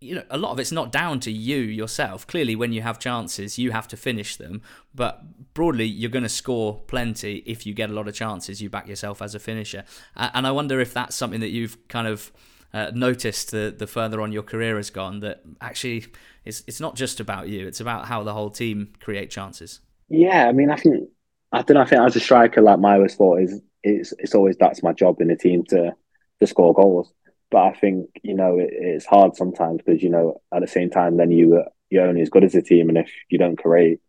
you 0.00 0.14
know, 0.14 0.24
a 0.30 0.36
lot 0.36 0.52
of 0.52 0.58
it's 0.58 0.72
not 0.72 0.92
down 0.92 1.18
to 1.20 1.30
you 1.30 1.56
yourself. 1.56 2.26
Clearly, 2.26 2.54
when 2.54 2.72
you 2.72 2.82
have 2.82 2.98
chances, 2.98 3.58
you 3.58 3.72
have 3.72 3.88
to 3.88 3.96
finish 3.96 4.36
them. 4.36 4.60
But 4.94 5.54
broadly, 5.54 5.86
you're 5.86 6.10
going 6.10 6.24
to 6.24 6.28
score 6.28 6.80
plenty 6.86 7.42
if 7.46 7.66
you 7.66 7.74
get 7.74 7.90
a 7.90 7.92
lot 7.92 8.08
of 8.08 8.14
chances. 8.14 8.60
You 8.60 8.68
back 8.68 8.86
yourself 8.86 9.22
as 9.22 9.34
a 9.34 9.38
finisher, 9.38 9.84
and 10.14 10.46
I 10.46 10.50
wonder 10.50 10.80
if 10.80 10.92
that's 10.92 11.16
something 11.16 11.40
that 11.40 11.50
you've 11.50 11.88
kind 11.88 12.06
of 12.06 12.32
uh, 12.74 12.90
noticed 12.92 13.52
the 13.52 13.74
the 13.76 13.86
further 13.86 14.20
on 14.20 14.32
your 14.32 14.42
career 14.42 14.76
has 14.76 14.90
gone. 14.90 15.20
That 15.20 15.42
actually 15.60 16.06
it's 16.44 16.64
it's 16.66 16.80
not 16.80 16.96
just 16.96 17.20
about 17.20 17.48
you. 17.48 17.66
It's 17.66 17.80
about 17.80 18.06
how 18.06 18.24
the 18.24 18.34
whole 18.34 18.50
team 18.50 18.92
create 19.00 19.30
chances. 19.30 19.80
Yeah, 20.08 20.48
I 20.48 20.52
mean, 20.52 20.70
I 20.70 20.76
think 20.76 21.08
I 21.52 21.62
don't 21.62 21.76
know. 21.76 21.82
I 21.82 21.86
think 21.86 22.02
as 22.02 22.16
a 22.16 22.20
striker, 22.20 22.60
like 22.60 22.80
my 22.80 22.96
always 22.96 23.14
thought 23.14 23.40
is 23.40 23.60
it's 23.84 24.12
it's 24.18 24.34
always 24.34 24.56
that's 24.58 24.82
my 24.82 24.92
job 24.92 25.20
in 25.20 25.28
the 25.28 25.36
team 25.36 25.64
to 25.68 25.94
to 26.40 26.46
score 26.46 26.74
goals. 26.74 27.12
But 27.50 27.62
I 27.62 27.72
think 27.74 28.10
you 28.22 28.34
know 28.34 28.58
it, 28.58 28.70
it's 28.72 29.06
hard 29.06 29.36
sometimes 29.36 29.80
because 29.84 30.02
you 30.02 30.10
know 30.10 30.40
at 30.52 30.60
the 30.60 30.66
same 30.66 30.90
time 30.90 31.16
then 31.16 31.30
you 31.30 31.62
you're 31.90 32.08
only 32.08 32.22
as 32.22 32.30
good 32.30 32.44
as 32.44 32.56
a 32.56 32.62
team, 32.62 32.88
and 32.88 32.98
if 32.98 33.10
you 33.28 33.38
don't 33.38 33.56
create, 33.56 34.00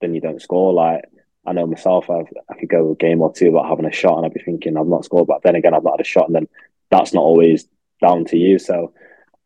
then 0.00 0.14
you 0.14 0.20
don't 0.20 0.42
score. 0.42 0.72
Like 0.72 1.04
I 1.46 1.52
know 1.52 1.66
myself, 1.66 2.10
I've, 2.10 2.26
I 2.50 2.58
could 2.58 2.68
go 2.68 2.90
a 2.90 2.96
game 2.96 3.22
or 3.22 3.32
two 3.32 3.52
without 3.52 3.68
having 3.68 3.86
a 3.86 3.92
shot, 3.92 4.16
and 4.16 4.26
I'd 4.26 4.34
be 4.34 4.40
thinking 4.40 4.76
I've 4.76 4.86
not 4.88 5.04
scored, 5.04 5.28
but 5.28 5.42
then 5.44 5.54
again 5.54 5.74
I've 5.74 5.84
not 5.84 5.92
had 5.92 6.00
a 6.00 6.04
shot, 6.04 6.26
and 6.26 6.34
then 6.34 6.48
that's 6.90 7.14
not 7.14 7.22
always 7.22 7.68
down 8.00 8.24
to 8.26 8.36
you. 8.36 8.58
So 8.58 8.92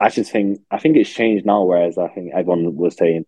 I 0.01 0.09
just 0.09 0.31
think 0.31 0.61
I 0.71 0.79
think 0.79 0.97
it's 0.97 1.11
changed 1.11 1.47
now. 1.47 1.63
Whereas 1.63 1.99
I 1.99 2.09
think 2.09 2.33
everyone 2.35 2.77
was 2.77 2.97
saying, 2.97 3.27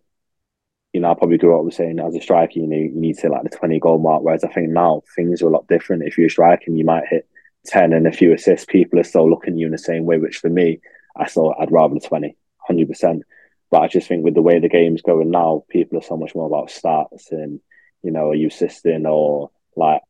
you 0.93 1.01
know, 1.01 1.11
I 1.11 1.15
probably 1.15 1.37
grew 1.37 1.57
up 1.57 1.65
with 1.65 1.73
saying 1.73 1.99
as 1.99 2.15
a 2.15 2.21
striker, 2.21 2.59
you 2.59 2.67
know, 2.67 2.77
you 2.77 2.91
need 2.93 3.17
to 3.19 3.29
like 3.29 3.43
the 3.43 3.55
twenty 3.55 3.79
goal 3.79 3.99
mark. 3.99 4.23
Whereas 4.23 4.43
I 4.43 4.51
think 4.51 4.69
now 4.69 5.01
things 5.15 5.41
are 5.41 5.47
a 5.47 5.51
lot 5.51 5.67
different. 5.67 6.03
If 6.03 6.17
you're 6.17 6.29
striking, 6.29 6.75
you 6.77 6.85
might 6.85 7.07
hit 7.09 7.27
ten 7.65 7.93
and 7.93 8.07
a 8.07 8.11
few 8.11 8.33
assists. 8.33 8.65
People 8.65 8.99
are 8.99 9.03
still 9.03 9.29
looking 9.29 9.53
at 9.53 9.59
you 9.59 9.65
in 9.65 9.71
the 9.71 9.77
same 9.77 10.05
way. 10.05 10.17
Which 10.17 10.37
for 10.37 10.49
me, 10.49 10.79
I 11.15 11.27
still 11.27 11.53
I'd 11.59 11.71
rather 11.71 11.95
the 11.95 12.07
20, 12.07 12.27
100 12.27 12.87
percent. 12.87 13.23
But 13.69 13.81
I 13.81 13.87
just 13.87 14.07
think 14.07 14.23
with 14.23 14.35
the 14.35 14.41
way 14.41 14.59
the 14.59 14.69
game's 14.69 15.01
going 15.01 15.29
now, 15.29 15.65
people 15.69 15.97
are 15.97 16.03
so 16.03 16.15
much 16.15 16.33
more 16.35 16.47
about 16.47 16.69
stats 16.69 17.31
and 17.31 17.59
you 18.03 18.11
know, 18.11 18.29
are 18.29 18.35
you 18.35 18.47
assisting 18.47 19.05
or 19.05 19.51
like 19.75 20.01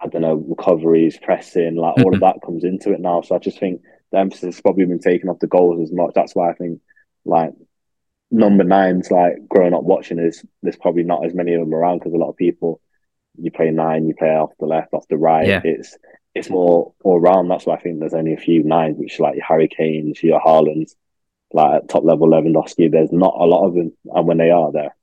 I 0.00 0.08
don't 0.08 0.22
know, 0.22 0.34
recoveries, 0.34 1.18
pressing, 1.18 1.76
like 1.76 1.96
all 1.98 2.08
of 2.08 2.20
mm-hmm. 2.20 2.24
that 2.24 2.42
comes 2.44 2.64
into 2.64 2.92
it 2.92 3.00
now. 3.00 3.22
So 3.22 3.34
I 3.34 3.38
just 3.38 3.58
think 3.58 3.80
the 4.12 4.18
emphasis 4.18 4.56
has 4.56 4.60
probably 4.60 4.84
been 4.84 5.00
taken 5.00 5.28
off 5.28 5.40
the 5.40 5.46
goals 5.46 5.80
as 5.80 5.92
much. 5.92 6.12
That's 6.14 6.34
why 6.34 6.50
I 6.50 6.54
think 6.54 6.80
like 7.24 7.52
number 8.30 8.64
nines, 8.64 9.10
like 9.10 9.48
growing 9.48 9.74
up 9.74 9.82
watching 9.82 10.18
is 10.18 10.44
there's 10.62 10.76
probably 10.76 11.02
not 11.02 11.24
as 11.24 11.34
many 11.34 11.54
of 11.54 11.60
them 11.60 11.74
around 11.74 11.98
because 11.98 12.12
a 12.12 12.18
lot 12.18 12.30
of 12.30 12.36
people 12.36 12.80
you 13.38 13.50
play 13.50 13.70
nine, 13.70 14.06
you 14.06 14.14
play 14.14 14.28
off 14.28 14.52
the 14.58 14.66
left, 14.66 14.94
off 14.94 15.08
the 15.08 15.16
right. 15.16 15.46
Yeah. 15.46 15.60
It's 15.64 15.96
it's 16.34 16.50
more 16.50 16.92
all 17.02 17.18
around. 17.18 17.48
That's 17.48 17.66
why 17.66 17.74
I 17.74 17.80
think 17.80 17.98
there's 17.98 18.14
only 18.14 18.34
a 18.34 18.38
few 18.38 18.62
nines, 18.62 18.98
which 18.98 19.18
like 19.20 19.36
your 19.36 19.44
Harry 19.44 19.68
Kane's, 19.68 20.22
your 20.22 20.40
Haalands, 20.40 20.94
like 21.52 21.82
at 21.82 21.88
top 21.88 22.04
level 22.04 22.28
Lewandowski. 22.28 22.90
There's 22.90 23.12
not 23.12 23.34
a 23.38 23.44
lot 23.44 23.66
of 23.66 23.74
them, 23.74 23.92
and 24.04 24.26
when 24.26 24.38
they 24.38 24.50
are 24.50 24.70
there, 24.72 24.94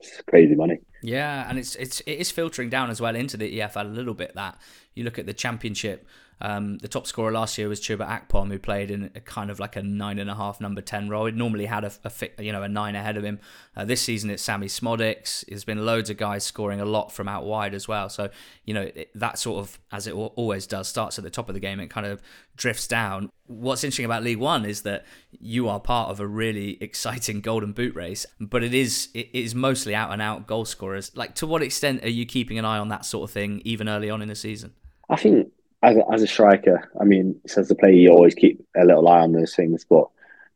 it's 0.00 0.20
crazy 0.22 0.54
money. 0.54 0.78
Yeah, 1.02 1.48
and 1.48 1.58
it's 1.58 1.76
it's 1.76 2.00
it 2.00 2.14
is 2.14 2.30
filtering 2.30 2.70
down 2.70 2.90
as 2.90 3.00
well 3.00 3.14
into 3.14 3.36
the 3.36 3.58
EFL 3.58 3.82
a 3.82 3.88
little 3.88 4.14
bit. 4.14 4.34
That 4.34 4.58
you 4.94 5.04
look 5.04 5.18
at 5.18 5.26
the 5.26 5.34
Championship, 5.34 6.06
um, 6.40 6.78
the 6.78 6.88
top 6.88 7.06
scorer 7.06 7.32
last 7.32 7.56
year 7.58 7.68
was 7.68 7.80
Chuba 7.80 8.06
Akpom, 8.06 8.48
who 8.48 8.58
played 8.58 8.90
in 8.90 9.10
a 9.14 9.20
kind 9.20 9.50
of 9.50 9.60
like 9.60 9.76
a 9.76 9.82
nine 9.82 10.18
and 10.18 10.28
a 10.28 10.34
half, 10.34 10.60
number 10.60 10.80
ten 10.80 11.08
role. 11.08 11.26
He 11.26 11.32
normally 11.32 11.66
had 11.66 11.84
a, 11.84 11.92
a 12.04 12.42
you 12.42 12.52
know 12.52 12.62
a 12.62 12.68
nine 12.68 12.96
ahead 12.96 13.16
of 13.16 13.24
him. 13.24 13.38
Uh, 13.76 13.84
this 13.84 14.00
season 14.00 14.30
it's 14.30 14.42
Sammie 14.42 14.66
Szmodics. 14.66 15.44
There's 15.46 15.64
been 15.64 15.84
loads 15.84 16.10
of 16.10 16.16
guys 16.16 16.44
scoring 16.44 16.80
a 16.80 16.84
lot 16.84 17.12
from 17.12 17.28
out 17.28 17.44
wide 17.44 17.74
as 17.74 17.86
well. 17.88 18.08
So 18.08 18.30
you 18.64 18.74
know 18.74 18.82
it, 18.82 19.10
that 19.14 19.38
sort 19.38 19.60
of 19.60 19.78
as 19.92 20.06
it 20.06 20.12
always 20.12 20.66
does 20.66 20.88
starts 20.88 21.18
at 21.18 21.24
the 21.24 21.30
top 21.30 21.48
of 21.48 21.54
the 21.54 21.60
game. 21.60 21.80
It 21.80 21.88
kind 21.88 22.06
of 22.06 22.22
drifts 22.56 22.86
down. 22.86 23.30
What's 23.46 23.84
interesting 23.84 24.06
about 24.06 24.22
League 24.22 24.38
One 24.38 24.64
is 24.64 24.82
that 24.82 25.04
you 25.38 25.68
are 25.68 25.80
part 25.80 26.10
of 26.10 26.20
a 26.20 26.26
really 26.26 26.78
exciting 26.82 27.40
Golden 27.40 27.72
Boot 27.72 27.94
race, 27.94 28.26
but 28.40 28.64
it 28.64 28.74
is 28.74 29.08
it 29.14 29.28
is 29.32 29.54
mostly 29.54 29.94
out 29.94 30.12
and 30.12 30.20
out 30.20 30.46
goal 30.46 30.64
scorers. 30.64 31.10
Like 31.14 31.34
to 31.36 31.46
what 31.46 31.62
extent 31.62 32.04
are 32.04 32.10
you 32.10 32.26
keeping 32.26 32.58
an 32.58 32.64
eye 32.64 32.78
on 32.78 32.88
that 32.88 33.04
sort 33.04 33.28
of 33.28 33.32
thing 33.32 33.62
even 33.64 33.88
early 33.88 34.10
on 34.10 34.20
in 34.20 34.28
the 34.28 34.34
season? 34.34 34.74
I 35.10 35.16
think 35.16 35.52
as 35.84 35.96
a, 35.96 36.12
as 36.12 36.22
a 36.22 36.26
striker, 36.26 36.90
I 37.00 37.04
mean, 37.04 37.40
as 37.56 37.70
a 37.70 37.74
player, 37.74 37.92
you 37.92 38.10
always 38.10 38.34
keep 38.34 38.64
a 38.76 38.84
little 38.84 39.06
eye 39.06 39.20
on 39.20 39.32
those 39.32 39.54
things. 39.54 39.84
But 39.88 40.08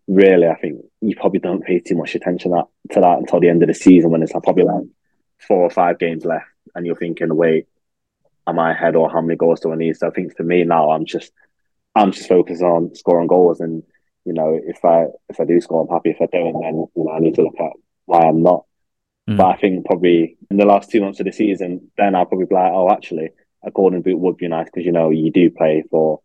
really, 0.06 0.48
I 0.48 0.54
think 0.56 0.84
you 1.00 1.14
probably 1.16 1.40
don't 1.40 1.64
pay 1.64 1.80
too 1.80 1.96
much 1.96 2.14
attention 2.14 2.52
that, 2.52 2.66
to 2.92 3.00
that 3.00 3.18
until 3.18 3.40
the 3.40 3.48
end 3.48 3.62
of 3.62 3.68
the 3.68 3.74
season 3.74 4.10
when 4.10 4.22
it's 4.22 4.32
like 4.32 4.42
probably 4.42 4.64
like 4.64 4.84
four 5.46 5.58
or 5.62 5.70
five 5.70 5.98
games 5.98 6.24
left, 6.24 6.46
and 6.74 6.86
you're 6.86 6.96
thinking, 6.96 7.34
wait, 7.36 7.66
am 8.46 8.58
I 8.58 8.72
ahead 8.72 8.96
or 8.96 9.10
how 9.10 9.20
many 9.20 9.36
goals 9.36 9.60
do 9.60 9.72
I 9.72 9.76
need? 9.76 9.96
So 9.96 10.08
I 10.08 10.10
think 10.10 10.36
for 10.36 10.44
me 10.44 10.64
now, 10.64 10.90
I'm 10.90 11.04
just 11.04 11.32
I'm 11.94 12.12
just 12.12 12.28
focused 12.28 12.62
on 12.62 12.94
scoring 12.94 13.28
goals, 13.28 13.60
and 13.60 13.82
you 14.24 14.32
know, 14.32 14.58
if 14.62 14.84
I 14.84 15.06
if 15.28 15.40
I 15.40 15.44
do 15.44 15.60
score, 15.60 15.82
I'm 15.82 15.94
happy. 15.94 16.10
If 16.10 16.22
I 16.22 16.26
don't, 16.26 16.60
then 16.60 16.86
you 16.96 17.04
know, 17.04 17.12
I 17.12 17.18
need 17.18 17.34
to 17.34 17.42
look 17.42 17.60
at 17.60 17.72
why 18.06 18.20
I'm 18.20 18.42
not. 18.42 18.64
Mm. 19.28 19.36
But 19.36 19.46
I 19.46 19.56
think 19.58 19.84
probably 19.84 20.38
in 20.50 20.56
the 20.56 20.64
last 20.64 20.90
two 20.90 21.02
months 21.02 21.20
of 21.20 21.26
the 21.26 21.32
season, 21.32 21.90
then 21.98 22.14
I'll 22.14 22.24
probably 22.24 22.46
be 22.46 22.54
like, 22.54 22.72
oh, 22.72 22.90
actually, 22.90 23.30
a 23.64 23.70
golden 23.70 24.02
boot 24.02 24.18
would 24.18 24.36
be 24.36 24.48
nice 24.48 24.66
because 24.66 24.86
you 24.86 24.92
know 24.92 25.10
you 25.10 25.30
do 25.30 25.50
play 25.50 25.84
for 25.90 26.20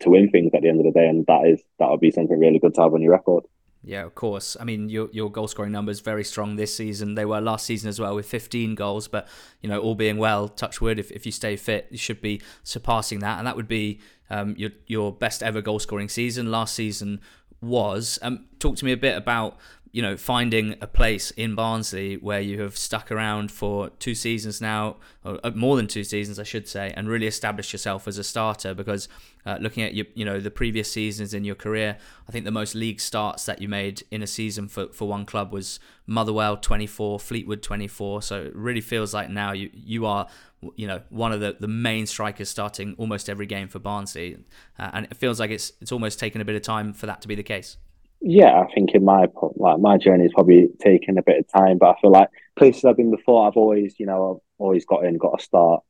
to 0.00 0.10
win 0.10 0.30
things 0.30 0.52
at 0.54 0.62
the 0.62 0.68
end 0.68 0.80
of 0.80 0.86
the 0.86 0.98
day, 0.98 1.08
and 1.08 1.26
that 1.26 1.46
is 1.46 1.62
that 1.78 1.90
would 1.90 2.00
be 2.00 2.10
something 2.10 2.38
really 2.38 2.58
good 2.58 2.74
to 2.74 2.82
have 2.82 2.94
on 2.94 3.02
your 3.02 3.12
record. 3.12 3.44
Yeah, 3.86 4.02
of 4.02 4.16
course. 4.16 4.56
I 4.58 4.64
mean, 4.64 4.88
your 4.88 5.08
your 5.12 5.30
goal 5.30 5.46
scoring 5.46 5.70
numbers 5.70 6.00
very 6.00 6.24
strong 6.24 6.56
this 6.56 6.74
season. 6.74 7.14
They 7.14 7.24
were 7.24 7.40
last 7.40 7.66
season 7.66 7.88
as 7.88 8.00
well 8.00 8.16
with 8.16 8.26
15 8.26 8.74
goals. 8.74 9.06
But 9.06 9.28
you 9.60 9.68
know, 9.68 9.78
all 9.78 9.94
being 9.94 10.18
well, 10.18 10.48
touch 10.48 10.80
wood, 10.80 10.98
if, 10.98 11.12
if 11.12 11.24
you 11.24 11.30
stay 11.30 11.54
fit, 11.54 11.86
you 11.90 11.98
should 11.98 12.20
be 12.20 12.42
surpassing 12.64 13.20
that, 13.20 13.38
and 13.38 13.46
that 13.46 13.54
would 13.54 13.68
be 13.68 14.00
um, 14.28 14.54
your 14.58 14.70
your 14.88 15.12
best 15.12 15.40
ever 15.40 15.62
goal 15.62 15.78
scoring 15.78 16.08
season. 16.08 16.50
Last 16.50 16.74
season 16.74 17.20
was. 17.60 18.18
Um, 18.22 18.46
talk 18.58 18.76
to 18.76 18.84
me 18.84 18.90
a 18.90 18.96
bit 18.96 19.16
about 19.16 19.56
you 19.96 20.02
know, 20.02 20.14
finding 20.14 20.74
a 20.82 20.86
place 20.86 21.30
in 21.30 21.54
Barnsley 21.54 22.18
where 22.18 22.38
you 22.38 22.60
have 22.60 22.76
stuck 22.76 23.10
around 23.10 23.50
for 23.50 23.88
two 23.98 24.14
seasons 24.14 24.60
now, 24.60 24.96
or 25.24 25.40
uh, 25.42 25.52
more 25.54 25.74
than 25.74 25.86
two 25.86 26.04
seasons, 26.04 26.38
I 26.38 26.42
should 26.42 26.68
say, 26.68 26.92
and 26.94 27.08
really 27.08 27.26
established 27.26 27.72
yourself 27.72 28.06
as 28.06 28.18
a 28.18 28.22
starter. 28.22 28.74
Because 28.74 29.08
uh, 29.46 29.56
looking 29.58 29.82
at 29.84 29.94
your, 29.94 30.04
you 30.12 30.26
know, 30.26 30.38
the 30.38 30.50
previous 30.50 30.92
seasons 30.92 31.32
in 31.32 31.46
your 31.46 31.54
career, 31.54 31.96
I 32.28 32.30
think 32.30 32.44
the 32.44 32.50
most 32.50 32.74
league 32.74 33.00
starts 33.00 33.46
that 33.46 33.62
you 33.62 33.70
made 33.70 34.02
in 34.10 34.22
a 34.22 34.26
season 34.26 34.68
for, 34.68 34.88
for 34.88 35.08
one 35.08 35.24
club 35.24 35.50
was 35.50 35.80
Motherwell 36.06 36.58
24, 36.58 37.18
Fleetwood 37.18 37.62
24. 37.62 38.20
So 38.20 38.42
it 38.42 38.54
really 38.54 38.82
feels 38.82 39.14
like 39.14 39.30
now 39.30 39.52
you 39.52 39.70
you 39.72 40.04
are, 40.04 40.26
you 40.74 40.86
know, 40.86 41.00
one 41.08 41.32
of 41.32 41.40
the, 41.40 41.56
the 41.58 41.68
main 41.68 42.04
strikers 42.04 42.50
starting 42.50 42.94
almost 42.98 43.30
every 43.30 43.46
game 43.46 43.68
for 43.68 43.78
Barnsley, 43.78 44.44
uh, 44.78 44.90
and 44.92 45.06
it 45.06 45.16
feels 45.16 45.40
like 45.40 45.50
it's 45.50 45.72
it's 45.80 45.90
almost 45.90 46.18
taken 46.18 46.42
a 46.42 46.44
bit 46.44 46.54
of 46.54 46.60
time 46.60 46.92
for 46.92 47.06
that 47.06 47.22
to 47.22 47.28
be 47.28 47.34
the 47.34 47.42
case. 47.42 47.78
Yeah, 48.20 48.60
I 48.60 48.72
think 48.72 48.94
in 48.94 49.04
my 49.04 49.26
like 49.56 49.78
my 49.78 49.98
journey 49.98 50.24
has 50.24 50.32
probably 50.32 50.68
taken 50.80 51.18
a 51.18 51.22
bit 51.22 51.38
of 51.38 51.48
time, 51.48 51.78
but 51.78 51.90
I 51.90 52.00
feel 52.00 52.10
like 52.10 52.28
places 52.56 52.84
I've 52.84 52.96
been 52.96 53.10
before, 53.10 53.46
I've 53.46 53.56
always, 53.56 53.94
you 53.98 54.06
know, 54.06 54.36
I've 54.36 54.42
always 54.58 54.84
got 54.84 55.04
in, 55.04 55.18
got 55.18 55.40
a 55.40 55.42
start, 55.42 55.82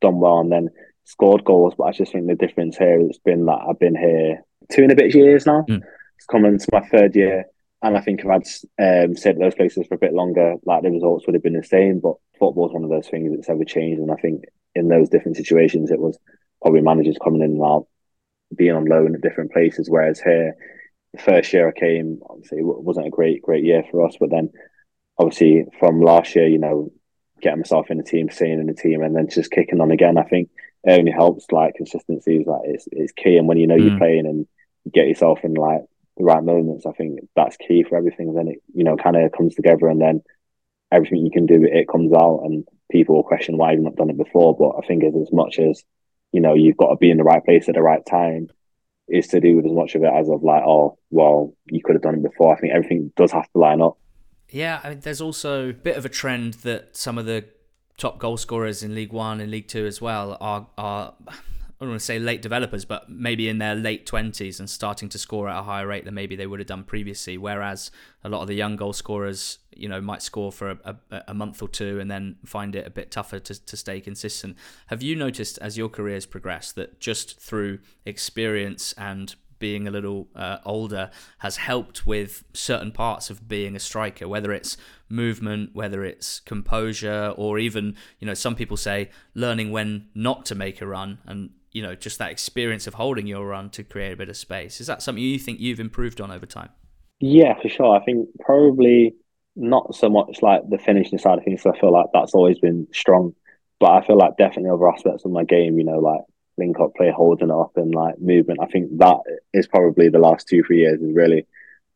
done 0.00 0.18
well, 0.18 0.40
and 0.40 0.50
then 0.50 0.70
scored 1.04 1.44
goals. 1.44 1.74
But 1.76 1.84
I 1.84 1.92
just 1.92 2.12
think 2.12 2.26
the 2.26 2.34
difference 2.34 2.76
here 2.76 2.98
has 2.98 3.18
been 3.18 3.46
that 3.46 3.60
I've 3.68 3.78
been 3.78 3.96
here 3.96 4.42
two 4.72 4.82
and 4.82 4.92
a 4.92 4.96
bit 4.96 5.14
years 5.14 5.46
now. 5.46 5.64
Mm. 5.68 5.82
It's 6.16 6.26
coming 6.26 6.58
to 6.58 6.68
my 6.72 6.80
third 6.88 7.14
year, 7.14 7.44
and 7.82 7.96
I 7.96 8.00
think 8.00 8.20
if 8.20 8.26
I'd 8.26 9.04
um, 9.06 9.16
stayed 9.16 9.36
at 9.36 9.38
those 9.38 9.54
places 9.54 9.86
for 9.86 9.94
a 9.94 9.98
bit 9.98 10.14
longer, 10.14 10.54
like 10.64 10.82
the 10.82 10.90
results 10.90 11.26
would 11.26 11.34
have 11.34 11.42
been 11.42 11.52
the 11.52 11.62
same. 11.62 12.00
But 12.00 12.14
football's 12.38 12.72
one 12.72 12.84
of 12.84 12.90
those 12.90 13.08
things 13.08 13.30
that's 13.34 13.50
ever 13.50 13.64
changed, 13.64 14.00
and 14.00 14.10
I 14.10 14.16
think 14.16 14.44
in 14.74 14.88
those 14.88 15.10
different 15.10 15.36
situations, 15.36 15.90
it 15.90 16.00
was 16.00 16.18
probably 16.62 16.80
managers 16.80 17.18
coming 17.22 17.42
in 17.42 17.52
and 17.52 17.62
out, 17.62 17.86
being 18.56 18.72
on 18.72 18.86
loan 18.86 19.14
at 19.14 19.20
different 19.20 19.52
places. 19.52 19.90
Whereas 19.90 20.20
here, 20.20 20.56
the 21.14 21.22
first 21.22 21.52
year 21.52 21.68
I 21.68 21.72
came, 21.72 22.20
obviously, 22.28 22.58
it 22.58 22.64
wasn't 22.64 23.06
a 23.06 23.10
great, 23.10 23.40
great 23.42 23.64
year 23.64 23.84
for 23.90 24.06
us. 24.06 24.16
But 24.18 24.30
then, 24.30 24.50
obviously, 25.18 25.66
from 25.78 26.00
last 26.00 26.34
year, 26.34 26.48
you 26.48 26.58
know, 26.58 26.92
getting 27.40 27.60
myself 27.60 27.90
in 27.90 27.98
the 27.98 28.04
team, 28.04 28.28
staying 28.30 28.58
in 28.58 28.66
the 28.66 28.74
team, 28.74 29.02
and 29.02 29.14
then 29.14 29.28
just 29.28 29.50
kicking 29.50 29.80
on 29.80 29.92
again, 29.92 30.18
I 30.18 30.24
think 30.24 30.50
it 30.82 30.98
only 30.98 31.12
helps. 31.12 31.46
Like 31.52 31.76
consistency 31.76 32.38
is 32.38 32.46
like 32.46 32.62
it's, 32.64 32.88
it's 32.90 33.12
key, 33.12 33.36
and 33.36 33.46
when 33.46 33.58
you 33.58 33.66
know 33.66 33.76
mm. 33.76 33.88
you're 33.88 33.98
playing 33.98 34.26
and 34.26 34.46
you 34.84 34.90
get 34.90 35.06
yourself 35.06 35.40
in 35.44 35.54
like 35.54 35.82
the 36.16 36.24
right 36.24 36.42
moments, 36.42 36.84
I 36.86 36.92
think 36.92 37.20
that's 37.36 37.56
key 37.56 37.84
for 37.84 37.96
everything. 37.96 38.34
Then 38.34 38.48
it, 38.48 38.58
you 38.74 38.82
know, 38.82 38.96
kind 38.96 39.16
of 39.16 39.30
comes 39.32 39.54
together, 39.54 39.86
and 39.86 40.00
then 40.00 40.22
everything 40.90 41.24
you 41.24 41.30
can 41.30 41.46
do, 41.46 41.62
it 41.62 41.88
comes 41.88 42.12
out, 42.12 42.42
and 42.44 42.66
people 42.90 43.14
will 43.14 43.22
question 43.22 43.56
why 43.56 43.72
you've 43.72 43.82
not 43.82 43.96
done 43.96 44.10
it 44.10 44.18
before. 44.18 44.56
But 44.56 44.82
I 44.82 44.86
think 44.86 45.04
it's 45.04 45.16
as 45.16 45.32
much 45.32 45.60
as 45.60 45.84
you 46.32 46.40
know, 46.40 46.54
you've 46.54 46.76
got 46.76 46.88
to 46.88 46.96
be 46.96 47.12
in 47.12 47.18
the 47.18 47.24
right 47.24 47.44
place 47.44 47.68
at 47.68 47.76
the 47.76 47.82
right 47.82 48.04
time 48.04 48.48
is 49.08 49.28
to 49.28 49.40
do 49.40 49.56
with 49.56 49.66
as 49.66 49.72
much 49.72 49.94
of 49.94 50.02
it 50.02 50.10
as 50.12 50.28
of 50.28 50.42
like, 50.42 50.62
oh, 50.66 50.98
well, 51.10 51.54
you 51.66 51.80
could 51.84 51.94
have 51.94 52.02
done 52.02 52.14
it 52.14 52.22
before. 52.22 52.56
I 52.56 52.60
think 52.60 52.72
everything 52.72 53.12
does 53.16 53.32
have 53.32 53.50
to 53.52 53.58
line 53.58 53.80
up. 53.82 53.98
Yeah, 54.50 54.80
I 54.82 54.90
mean, 54.90 55.00
there's 55.00 55.20
also 55.20 55.70
a 55.70 55.72
bit 55.72 55.96
of 55.96 56.04
a 56.04 56.08
trend 56.08 56.54
that 56.54 56.96
some 56.96 57.18
of 57.18 57.26
the 57.26 57.44
top 57.98 58.18
goal 58.18 58.36
scorers 58.36 58.82
in 58.82 58.94
League 58.94 59.12
One 59.12 59.40
and 59.40 59.50
League 59.50 59.68
Two 59.68 59.86
as 59.86 60.00
well 60.00 60.36
are 60.40 60.66
are 60.78 61.14
I 61.80 61.84
don't 61.84 61.90
want 61.90 62.00
to 62.00 62.06
say 62.06 62.20
late 62.20 62.40
developers, 62.40 62.84
but 62.84 63.10
maybe 63.10 63.48
in 63.48 63.58
their 63.58 63.74
late 63.74 64.06
twenties 64.06 64.60
and 64.60 64.70
starting 64.70 65.08
to 65.08 65.18
score 65.18 65.48
at 65.48 65.58
a 65.58 65.62
higher 65.62 65.86
rate 65.86 66.04
than 66.04 66.14
maybe 66.14 66.36
they 66.36 66.46
would 66.46 66.60
have 66.60 66.68
done 66.68 66.84
previously. 66.84 67.36
Whereas 67.36 67.90
a 68.22 68.28
lot 68.28 68.42
of 68.42 68.46
the 68.46 68.54
young 68.54 68.76
goal 68.76 68.92
scorers, 68.92 69.58
you 69.74 69.88
know, 69.88 70.00
might 70.00 70.22
score 70.22 70.52
for 70.52 70.70
a, 70.70 70.96
a, 71.10 71.22
a 71.28 71.34
month 71.34 71.60
or 71.60 71.68
two 71.68 71.98
and 71.98 72.08
then 72.08 72.36
find 72.44 72.76
it 72.76 72.86
a 72.86 72.90
bit 72.90 73.10
tougher 73.10 73.40
to, 73.40 73.66
to 73.66 73.76
stay 73.76 74.00
consistent. 74.00 74.56
Have 74.86 75.02
you 75.02 75.16
noticed 75.16 75.58
as 75.58 75.76
your 75.76 75.88
career 75.88 76.14
has 76.14 76.26
progressed 76.26 76.76
that 76.76 77.00
just 77.00 77.40
through 77.40 77.80
experience 78.04 78.94
and 78.96 79.34
being 79.58 79.88
a 79.88 79.90
little 79.90 80.28
uh, 80.36 80.58
older 80.64 81.10
has 81.38 81.56
helped 81.56 82.06
with 82.06 82.44
certain 82.52 82.92
parts 82.92 83.30
of 83.30 83.48
being 83.48 83.74
a 83.74 83.80
striker, 83.80 84.28
whether 84.28 84.52
it's 84.52 84.76
movement, 85.08 85.70
whether 85.72 86.04
it's 86.04 86.38
composure, 86.40 87.32
or 87.36 87.58
even, 87.58 87.96
you 88.20 88.26
know, 88.26 88.34
some 88.34 88.54
people 88.54 88.76
say 88.76 89.10
learning 89.34 89.72
when 89.72 90.06
not 90.14 90.44
to 90.46 90.54
make 90.54 90.80
a 90.80 90.86
run 90.86 91.18
and, 91.26 91.50
you 91.74 91.82
know, 91.82 91.94
just 91.94 92.18
that 92.20 92.30
experience 92.30 92.86
of 92.86 92.94
holding 92.94 93.26
your 93.26 93.46
run 93.46 93.68
to 93.70 93.82
create 93.82 94.12
a 94.12 94.16
bit 94.16 94.30
of 94.30 94.36
space. 94.36 94.80
Is 94.80 94.86
that 94.86 95.02
something 95.02 95.22
you 95.22 95.38
think 95.38 95.60
you've 95.60 95.80
improved 95.80 96.20
on 96.20 96.30
over 96.30 96.46
time? 96.46 96.70
Yeah, 97.20 97.60
for 97.60 97.68
sure. 97.68 97.94
I 97.94 98.04
think 98.04 98.28
probably 98.40 99.16
not 99.56 99.94
so 99.94 100.08
much 100.08 100.40
like 100.40 100.62
the 100.70 100.78
finishing 100.78 101.18
side 101.18 101.38
of 101.38 101.44
things. 101.44 101.66
I 101.66 101.78
feel 101.78 101.92
like 101.92 102.06
that's 102.12 102.32
always 102.32 102.58
been 102.58 102.86
strong, 102.92 103.34
but 103.80 103.90
I 103.90 104.06
feel 104.06 104.16
like 104.16 104.36
definitely 104.36 104.70
other 104.70 104.88
aspects 104.88 105.24
of 105.24 105.32
my 105.32 105.44
game, 105.44 105.78
you 105.78 105.84
know, 105.84 105.98
like 105.98 106.20
link 106.56 106.78
up 106.78 106.94
play, 106.94 107.10
holding 107.10 107.50
up, 107.50 107.72
and 107.76 107.92
like 107.92 108.20
movement. 108.20 108.60
I 108.62 108.66
think 108.66 108.96
that 108.98 109.18
is 109.52 109.66
probably 109.66 110.08
the 110.08 110.18
last 110.18 110.48
two 110.48 110.62
three 110.62 110.78
years 110.78 111.00
has 111.00 111.12
really 111.12 111.46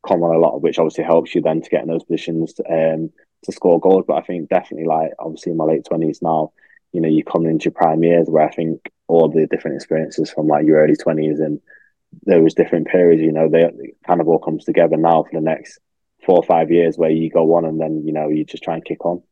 come 0.06 0.22
on 0.22 0.34
a 0.34 0.38
lot, 0.38 0.60
which 0.60 0.78
obviously 0.78 1.04
helps 1.04 1.34
you 1.34 1.40
then 1.40 1.60
to 1.62 1.70
get 1.70 1.82
in 1.82 1.88
those 1.88 2.04
positions 2.04 2.54
to, 2.54 2.64
um, 2.64 3.10
to 3.44 3.52
score 3.52 3.78
goals. 3.78 4.04
But 4.08 4.16
I 4.16 4.22
think 4.22 4.48
definitely 4.48 4.86
like 4.86 5.12
obviously 5.20 5.52
in 5.52 5.58
my 5.58 5.64
late 5.64 5.84
twenties 5.84 6.20
now, 6.20 6.52
you 6.92 7.00
know, 7.00 7.08
you're 7.08 7.24
coming 7.24 7.50
into 7.50 7.66
your 7.66 7.72
prime 7.72 8.02
years 8.02 8.28
where 8.28 8.46
I 8.46 8.50
think 8.50 8.90
all 9.06 9.28
the 9.28 9.46
different 9.46 9.76
experiences 9.76 10.30
from 10.30 10.48
like 10.48 10.66
your 10.66 10.78
early 10.78 10.96
twenties 10.96 11.40
and 11.40 11.60
those 12.26 12.54
different 12.54 12.88
periods, 12.88 13.22
you 13.22 13.32
know, 13.32 13.48
they, 13.48 13.70
they 13.76 13.92
kind 14.06 14.20
of 14.20 14.28
all 14.28 14.38
comes 14.38 14.64
together 14.64 14.96
now 14.96 15.24
for 15.24 15.30
the 15.32 15.40
next 15.40 15.78
four 16.24 16.36
or 16.36 16.42
five 16.42 16.70
years 16.70 16.96
where 16.96 17.10
you 17.10 17.30
go 17.30 17.54
on 17.54 17.64
and 17.64 17.80
then 17.80 18.02
you 18.04 18.12
know 18.12 18.28
you 18.28 18.44
just 18.44 18.62
try 18.62 18.74
and 18.74 18.84
kick 18.84 19.04
on. 19.04 19.22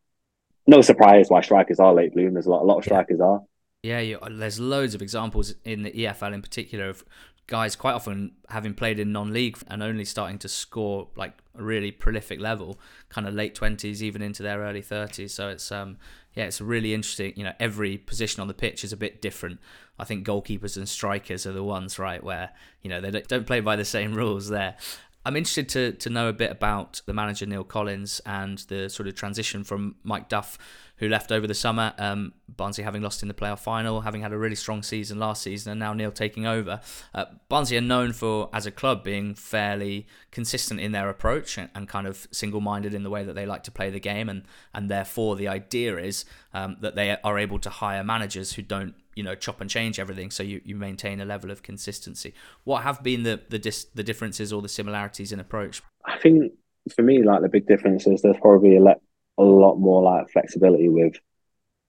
No 0.67 0.81
surprise 0.81 1.29
why 1.29 1.43
strikers 1.43 1.79
are 1.79 1.95
late 1.95 2.15
bloomers. 2.15 2.47
A 2.47 2.51
lot, 2.51 2.63
a 2.63 2.65
lot 2.65 2.79
of 2.79 2.85
strikers 2.85 3.21
are. 3.21 3.43
Yeah, 3.83 4.01
you, 4.01 4.19
there's 4.29 4.59
loads 4.59 4.95
of 4.95 5.03
examples 5.03 5.55
in 5.65 5.83
the 5.85 5.93
EFL 5.93 6.35
in 6.35 6.43
particular 6.43 6.89
of 6.89 7.05
guys 7.47 7.77
quite 7.77 7.93
often 7.93 8.33
having 8.49 8.75
played 8.75 8.99
in 8.99 9.13
non-league 9.13 9.59
and 9.69 9.83
only 9.83 10.05
starting 10.05 10.39
to 10.39 10.49
score 10.49 11.09
like 11.17 11.33
a 11.57 11.63
really 11.63 11.91
prolific 11.91 12.41
level, 12.41 12.79
kind 13.09 13.27
of 13.27 13.35
late 13.35 13.55
twenties, 13.55 14.03
even 14.03 14.23
into 14.23 14.43
their 14.43 14.61
early 14.61 14.83
thirties. 14.83 15.33
So 15.33 15.49
it's 15.49 15.71
um 15.71 15.99
yeah, 16.35 16.45
it's 16.45 16.61
really 16.61 16.93
interesting. 16.93 17.33
You 17.37 17.45
know, 17.45 17.53
every 17.59 17.97
position 17.97 18.41
on 18.43 18.49
the 18.49 18.55
pitch 18.55 18.85
is 18.85 18.93
a 18.93 18.97
bit 18.97 19.23
different. 19.23 19.59
I 19.99 20.05
think 20.05 20.27
goalkeepers 20.27 20.77
and 20.77 20.89
strikers 20.89 21.47
are 21.47 21.53
the 21.53 21.65
ones 21.65 21.99
right 21.99 22.23
where 22.23 22.51
you 22.83 22.91
know 22.91 23.01
they 23.01 23.23
don't 23.23 23.47
play 23.47 23.61
by 23.61 23.77
the 23.77 23.85
same 23.85 24.15
rules 24.15 24.49
there. 24.49 24.77
I'm 25.25 25.37
interested 25.37 25.69
to 25.71 25.93
to 25.93 26.11
know 26.11 26.29
a 26.29 26.33
bit 26.33 26.51
about 26.53 27.03
the 27.07 27.13
manager 27.13 27.47
Neil 27.47 27.65
Collins 27.65 28.21
and 28.25 28.59
the 28.69 28.89
sort 28.89 29.09
of 29.09 29.15
transition 29.15 29.65
from 29.65 29.97
Mike 30.05 30.29
Duff, 30.29 30.59
who 30.99 31.09
left 31.09 31.31
over 31.31 31.47
the 31.47 31.55
summer. 31.55 31.93
Um, 31.99 32.33
Barnsley 32.49 32.85
having 32.85 33.03
lost 33.03 33.23
in 33.23 33.29
the 33.29 33.35
playoff 33.35 33.61
final, 33.61 34.03
having 34.03 34.23
had 34.23 34.33
a 34.33 34.39
really 34.39 34.55
strong 34.55 34.83
season 34.83 35.19
last 35.19 35.43
season, 35.43 35.73
and 35.73 35.79
now 35.79 35.93
Neil 35.93 36.11
taking 36.11 36.47
over. 36.47 36.81
Uh, 37.15 37.27
Barnsley 37.49 37.77
are 37.77 37.83
known 37.83 38.13
for, 38.13 38.49
as 38.53 38.67
a 38.67 38.71
club, 38.71 39.05
being 39.05 39.35
fairly 39.35 40.07
consistent 40.31 40.81
in 40.81 40.93
their 40.93 41.09
approach 41.09 41.59
and, 41.59 41.69
and 41.75 41.89
kind 41.89 42.07
of 42.07 42.27
single-minded 42.31 42.95
in 42.95 43.03
the 43.03 43.11
way 43.11 43.25
that 43.25 43.35
they 43.35 43.47
like 43.47 43.63
to 43.65 43.71
play 43.71 43.91
the 43.91 44.01
game, 44.01 44.29
and 44.29 44.45
and 44.75 44.91
therefore 44.91 45.37
the 45.37 45.49
idea 45.49 45.97
is 45.99 46.25
um, 46.55 46.77
that 46.81 46.95
they 46.95 47.17
are 47.23 47.39
able 47.39 47.59
to 47.59 47.71
hire 47.71 48.03
managers 48.03 48.55
who 48.55 48.63
don't 48.63 48.95
you 49.15 49.23
know 49.23 49.35
chop 49.35 49.61
and 49.61 49.71
change 49.71 49.99
everything 49.99 50.31
so 50.31 50.43
you, 50.43 50.61
you 50.65 50.77
maintain 50.77 51.21
a 51.21 51.25
level 51.25 51.51
of 51.51 51.63
consistency 51.63 52.35
what 52.65 52.83
have 52.83 53.03
been 53.03 53.23
the 53.23 53.41
the, 53.49 53.59
dis- 53.59 53.87
the 53.95 54.05
differences 54.05 54.53
or 54.53 54.61
the 54.61 54.69
similarities 54.69 55.33
in 55.33 55.41
approach 55.41 55.83
i 56.05 56.19
think 56.19 56.53
for 56.95 57.03
me 57.03 57.23
like 57.25 57.41
the 57.41 57.49
big 57.49 57.67
difference 57.67 58.07
is 58.07 58.23
there's 58.23 58.37
probably 58.41 58.77
a, 58.77 58.81
le- 58.81 59.01
a 59.39 59.43
lot 59.43 59.77
more 59.77 60.03
like 60.03 60.31
flexibility 60.31 60.89
with 60.89 61.15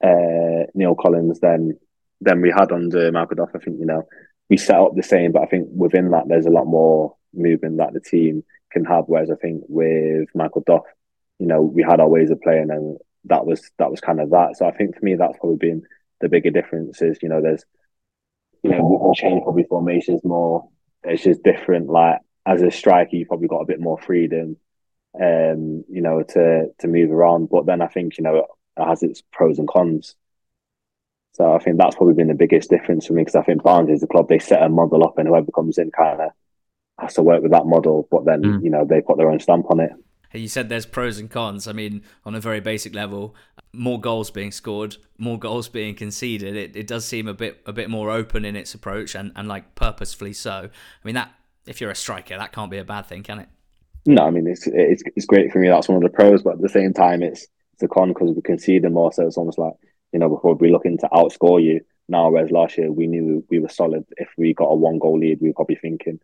uh, 0.04 0.66
neil 0.74 0.96
collins 0.96 1.40
than 1.40 1.78
than 2.22 2.42
we 2.42 2.50
had 2.50 2.72
under 2.72 3.12
michael 3.12 3.36
duff 3.36 3.50
i 3.56 3.60
think 3.60 3.80
you 3.80 3.86
know 3.86 4.04
we 4.50 4.58
set 4.58 4.80
up 4.80 4.96
the 4.96 5.04
same 5.04 5.32
but 5.32 5.44
i 5.44 5.46
think 5.46 5.68
within 5.72 6.12
that 6.12 6.28
there's 6.28 6.46
a 6.46 6.52
lot 6.52 6.66
more 6.66 7.16
movement 7.34 7.78
that 7.78 7.94
the 7.94 8.00
team 8.00 8.44
can 8.72 8.86
have 8.86 9.06
whereas 9.08 9.32
i 9.32 9.36
think 9.36 9.64
with 9.68 10.28
michael 10.34 10.64
duff 10.66 10.84
you 11.40 11.48
know 11.48 11.62
we 11.62 11.84
had 11.84 12.00
our 12.00 12.10
ways 12.10 12.32
of 12.32 12.42
playing 12.42 12.70
and 12.72 12.98
that 13.26 13.46
was 13.46 13.70
that 13.78 13.92
was 13.92 14.00
kind 14.00 14.20
of 14.20 14.30
that 14.32 14.56
so 14.56 14.66
i 14.66 14.72
think 14.72 14.96
for 14.96 15.04
me 15.04 15.16
that's 15.16 15.38
probably 15.40 15.58
been 15.58 15.84
the 16.20 16.30
bigger 16.30 16.50
difference 16.50 17.02
is, 17.02 17.18
you 17.22 17.30
know, 17.30 17.42
there's, 17.42 17.64
you 18.64 18.72
know, 18.72 18.84
we 18.84 18.98
can 18.98 19.14
change 19.14 19.44
probably 19.44 19.64
formations 19.64 20.22
more. 20.24 20.70
It's 21.04 21.24
just 21.24 21.44
different. 21.44 21.88
Like 21.88 22.20
as 22.46 22.62
a 22.62 22.72
striker, 22.72 23.16
you've 23.16 23.28
probably 23.28 23.48
got 23.48 23.62
a 23.62 23.66
bit 23.68 23.80
more 23.80 24.00
freedom, 24.00 24.58
um, 25.22 25.84
you 25.90 26.02
know, 26.02 26.24
to 26.24 26.68
to 26.80 26.88
move 26.88 27.12
around. 27.12 27.50
But 27.50 27.66
then 27.66 27.82
I 27.82 27.88
think 27.88 28.18
you 28.18 28.24
know 28.24 28.38
it 28.78 28.86
has 28.88 29.04
its 29.04 29.22
pros 29.32 29.60
and 29.60 29.68
cons. 29.68 30.16
So 31.34 31.54
I 31.54 31.60
think 31.60 31.78
that's 31.78 31.96
probably 31.96 32.16
been 32.16 32.30
the 32.30 32.34
biggest 32.34 32.70
difference 32.70 33.06
for 33.06 33.14
me 33.14 33.22
because 33.22 33.36
I 33.36 33.44
think 33.44 33.62
Barnes 33.62 33.90
is 33.90 34.02
the 34.02 34.08
club 34.08 34.28
they 34.28 34.40
set 34.40 34.64
a 34.64 34.70
model 34.70 35.04
up 35.04 35.20
and 35.20 35.28
whoever 35.28 35.52
comes 35.52 35.78
in 35.78 35.92
kind 35.92 36.20
of 36.20 36.32
has 37.00 37.14
to 37.14 37.22
work 37.22 37.44
with 37.44 37.52
that 37.52 37.68
model. 37.68 38.08
But 38.10 38.26
then 38.26 38.42
mm. 38.42 38.64
you 38.64 38.70
know 38.70 38.86
they 38.86 39.02
put 39.02 39.18
their 39.18 39.30
own 39.30 39.40
stamp 39.40 39.70
on 39.70 39.80
it. 39.80 39.92
You 40.34 40.48
said 40.48 40.70
there's 40.70 40.86
pros 40.86 41.20
and 41.20 41.30
cons. 41.30 41.68
I 41.68 41.74
mean, 41.74 42.04
on 42.26 42.36
a 42.36 42.40
very 42.40 42.60
basic 42.60 42.94
level, 42.94 43.36
more 43.74 44.00
goals 44.00 44.30
being 44.30 44.52
scored, 44.52 44.98
more 45.18 45.40
goals 45.40 45.70
being 45.70 45.96
conceded. 45.96 46.56
It, 46.56 46.76
it 46.76 46.88
does 46.88 47.06
seem 47.06 47.28
a 47.28 47.34
bit 47.34 47.62
a 47.66 47.74
bit 47.74 47.90
more 47.90 48.12
open 48.12 48.44
in 48.44 48.56
its 48.56 48.74
approach 48.74 49.16
and, 49.16 49.32
and 49.36 49.48
like 49.48 49.76
purposefully 49.76 50.34
so. 50.34 50.70
I 50.70 51.06
mean 51.06 51.16
that 51.16 51.32
if 51.66 51.82
you're 51.82 51.92
a 51.92 51.96
striker, 51.96 52.38
that 52.38 52.52
can't 52.52 52.72
be 52.72 52.78
a 52.78 52.84
bad 52.84 53.06
thing, 53.06 53.24
can 53.24 53.40
it? 53.40 53.50
No, 54.08 54.26
I 54.26 54.30
mean 54.32 54.48
it's 54.48 54.66
it's 54.68 55.04
it's 55.16 55.26
great 55.26 55.52
for 55.52 55.60
me. 55.60 55.68
That's 55.68 55.88
one 55.88 55.98
of 55.98 56.04
the 56.04 56.16
pros, 56.16 56.42
but 56.42 56.54
at 56.54 56.62
the 56.62 56.70
same 56.70 56.94
time, 56.94 57.22
it's 57.22 57.46
it's 57.74 57.84
a 57.84 57.88
con 57.88 58.10
because 58.10 58.34
we 58.36 58.42
concede 58.42 58.84
them 58.84 58.94
more. 58.94 59.12
So 59.14 59.28
it's 59.28 59.38
almost 59.38 59.60
like 59.60 59.74
you 60.14 60.20
know 60.20 60.30
before 60.30 60.56
we 60.56 60.72
looking 60.72 60.98
to 61.00 61.10
outscore 61.14 61.62
you 61.62 61.82
now. 62.08 62.30
Whereas 62.30 62.50
last 62.50 62.78
year 62.78 62.92
we 62.92 63.08
knew 63.08 63.46
we 63.50 63.60
were 63.60 63.70
solid. 63.70 64.06
If 64.18 64.30
we 64.38 64.54
got 64.54 64.72
a 64.72 64.76
one 64.76 64.98
goal 64.98 65.20
lead, 65.20 65.40
we 65.42 65.50
were 65.50 65.54
probably 65.54 65.76
thinking, 65.76 66.20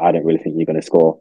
I 0.00 0.12
don't 0.12 0.24
really 0.24 0.40
think 0.40 0.56
you're 0.56 0.66
going 0.66 0.80
to 0.80 0.86
score 0.86 1.20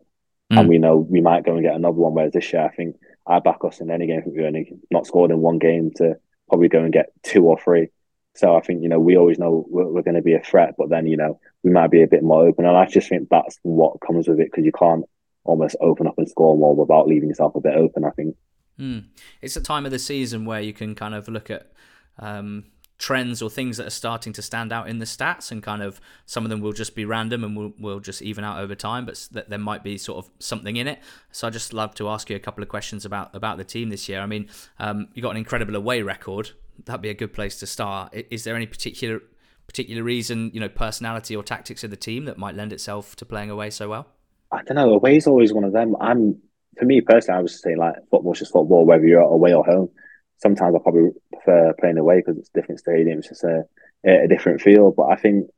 mm. 0.51 0.59
and 0.59 0.69
we 0.69 0.77
know 0.77 0.97
we 0.97 1.21
might 1.21 1.45
go 1.45 1.53
and 1.53 1.63
get 1.63 1.75
another 1.75 1.97
one. 1.97 2.13
Whereas 2.13 2.33
this 2.33 2.51
year, 2.53 2.65
I 2.65 2.69
think 2.69 2.95
I 3.25 3.39
back 3.39 3.63
us 3.63 3.79
in 3.79 3.91
any 3.91 4.07
game. 4.07 4.23
we 4.25 4.45
only 4.45 4.73
not 4.91 5.05
scored 5.05 5.31
in 5.31 5.39
one 5.41 5.59
game 5.59 5.91
to 5.97 6.15
probably 6.49 6.69
go 6.69 6.81
and 6.81 6.93
get 6.93 7.11
two 7.23 7.45
or 7.45 7.59
three. 7.59 7.89
So 8.35 8.55
I 8.55 8.61
think 8.61 8.83
you 8.83 8.89
know 8.89 8.99
we 8.99 9.17
always 9.17 9.39
know 9.39 9.65
we're, 9.67 9.87
we're 9.87 10.03
going 10.03 10.15
to 10.15 10.21
be 10.21 10.35
a 10.35 10.41
threat, 10.41 10.75
but 10.77 10.89
then 10.89 11.07
you 11.07 11.17
know 11.17 11.39
we 11.63 11.71
might 11.71 11.91
be 11.91 12.03
a 12.03 12.07
bit 12.07 12.23
more 12.23 12.47
open, 12.47 12.65
and 12.65 12.77
I 12.77 12.85
just 12.85 13.09
think 13.09 13.29
that's 13.29 13.57
what 13.63 13.99
comes 14.05 14.27
with 14.27 14.39
it 14.39 14.51
because 14.51 14.65
you 14.65 14.71
can't 14.71 15.05
almost 15.47 15.75
open 15.81 16.07
up 16.07 16.17
and 16.17 16.29
score 16.29 16.57
more 16.57 16.75
without 16.75 17.07
leaving 17.07 17.29
yourself 17.29 17.55
a 17.55 17.61
bit 17.61 17.75
open. 17.75 18.03
I 18.03 18.11
think. 18.11 18.35
Mm. 18.79 19.05
It's 19.41 19.55
a 19.55 19.61
time 19.61 19.85
of 19.85 19.91
the 19.91 19.99
season 19.99 20.45
where 20.45 20.61
you 20.61 20.73
can 20.73 20.93
kind 20.93 21.15
of 21.15 21.27
look 21.27 21.49
at 21.49 21.71
um, 22.19 22.65
trends 22.97 23.41
or 23.41 23.49
things 23.49 23.77
that 23.77 23.87
are 23.87 23.91
starting 23.91 24.33
to 24.33 24.41
stand 24.41 24.73
out 24.73 24.89
in 24.89 24.97
the 24.97 25.05
stats 25.05 25.51
and 25.51 25.61
kind 25.61 25.83
of 25.83 26.01
some 26.25 26.43
of 26.43 26.49
them 26.49 26.61
will 26.61 26.73
just 26.73 26.95
be 26.95 27.05
random 27.05 27.43
and 27.43 27.55
will 27.55 27.73
will 27.79 27.99
just 27.99 28.21
even 28.21 28.43
out 28.43 28.59
over 28.59 28.73
time 28.73 29.05
but 29.05 29.27
that 29.31 29.49
there 29.49 29.59
might 29.59 29.83
be 29.83 29.97
sort 29.97 30.17
of 30.17 30.31
something 30.39 30.77
in 30.77 30.87
it 30.87 30.99
so 31.31 31.47
i 31.47 31.49
just 31.49 31.73
love 31.73 31.93
to 31.93 32.09
ask 32.09 32.29
you 32.29 32.35
a 32.35 32.39
couple 32.39 32.63
of 32.63 32.69
questions 32.69 33.05
about 33.05 33.33
about 33.35 33.57
the 33.57 33.63
team 33.63 33.89
this 33.89 34.09
year 34.09 34.19
i 34.19 34.25
mean 34.25 34.49
um, 34.79 35.07
you 35.13 35.21
got 35.21 35.29
an 35.29 35.37
incredible 35.37 35.75
away 35.75 36.01
record 36.01 36.51
that'd 36.85 37.01
be 37.01 37.09
a 37.09 37.13
good 37.13 37.33
place 37.33 37.59
to 37.59 37.67
start 37.67 38.11
is 38.31 38.43
there 38.43 38.55
any 38.55 38.65
particular 38.65 39.21
particular 39.67 40.01
reason 40.01 40.49
you 40.53 40.59
know 40.59 40.69
personality 40.69 41.35
or 41.35 41.43
tactics 41.43 41.83
of 41.83 41.91
the 41.91 41.97
team 41.97 42.25
that 42.25 42.37
might 42.37 42.55
lend 42.55 42.73
itself 42.73 43.15
to 43.15 43.25
playing 43.25 43.51
away 43.51 43.69
so 43.69 43.87
well 43.87 44.07
i 44.51 44.61
don't 44.63 44.75
know 44.75 44.93
away 44.93 45.17
is 45.17 45.27
always 45.27 45.53
one 45.53 45.63
of 45.63 45.73
them 45.73 45.95
i'm 45.99 46.39
for 46.77 46.85
me 46.85 47.01
personally 47.01 47.39
i 47.39 47.41
was 47.41 47.61
saying 47.61 47.77
like 47.77 47.95
football's 48.09 48.39
just 48.39 48.51
football 48.51 48.85
whether 48.85 49.05
you're 49.05 49.21
away 49.21 49.53
or 49.53 49.65
home 49.65 49.89
sometimes 50.37 50.75
I 50.75 50.79
probably 50.79 51.11
prefer 51.31 51.73
playing 51.79 51.97
away 51.97 52.17
because 52.17 52.37
it's 52.37 52.49
different 52.49 52.81
stadiums, 52.83 53.31
it's 53.31 53.43
a, 53.43 53.63
a 54.05 54.27
different 54.27 54.61
feel. 54.61 54.91
But 54.91 55.07
I 55.07 55.15
think 55.15 55.49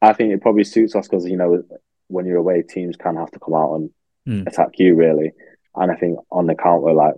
I 0.00 0.12
think 0.12 0.32
it 0.32 0.42
probably 0.42 0.64
suits 0.64 0.94
us 0.94 1.08
because 1.08 1.26
you 1.26 1.36
know 1.36 1.62
when 2.08 2.26
you're 2.26 2.36
away, 2.36 2.62
teams 2.62 2.96
can 2.96 3.16
have 3.16 3.30
to 3.32 3.40
come 3.40 3.54
out 3.54 3.74
and 3.74 3.90
mm. 4.28 4.46
attack 4.46 4.78
you 4.78 4.94
really. 4.94 5.32
And 5.74 5.90
I 5.90 5.96
think 5.96 6.18
on 6.30 6.46
the 6.46 6.54
counter, 6.54 6.92
like 6.92 7.14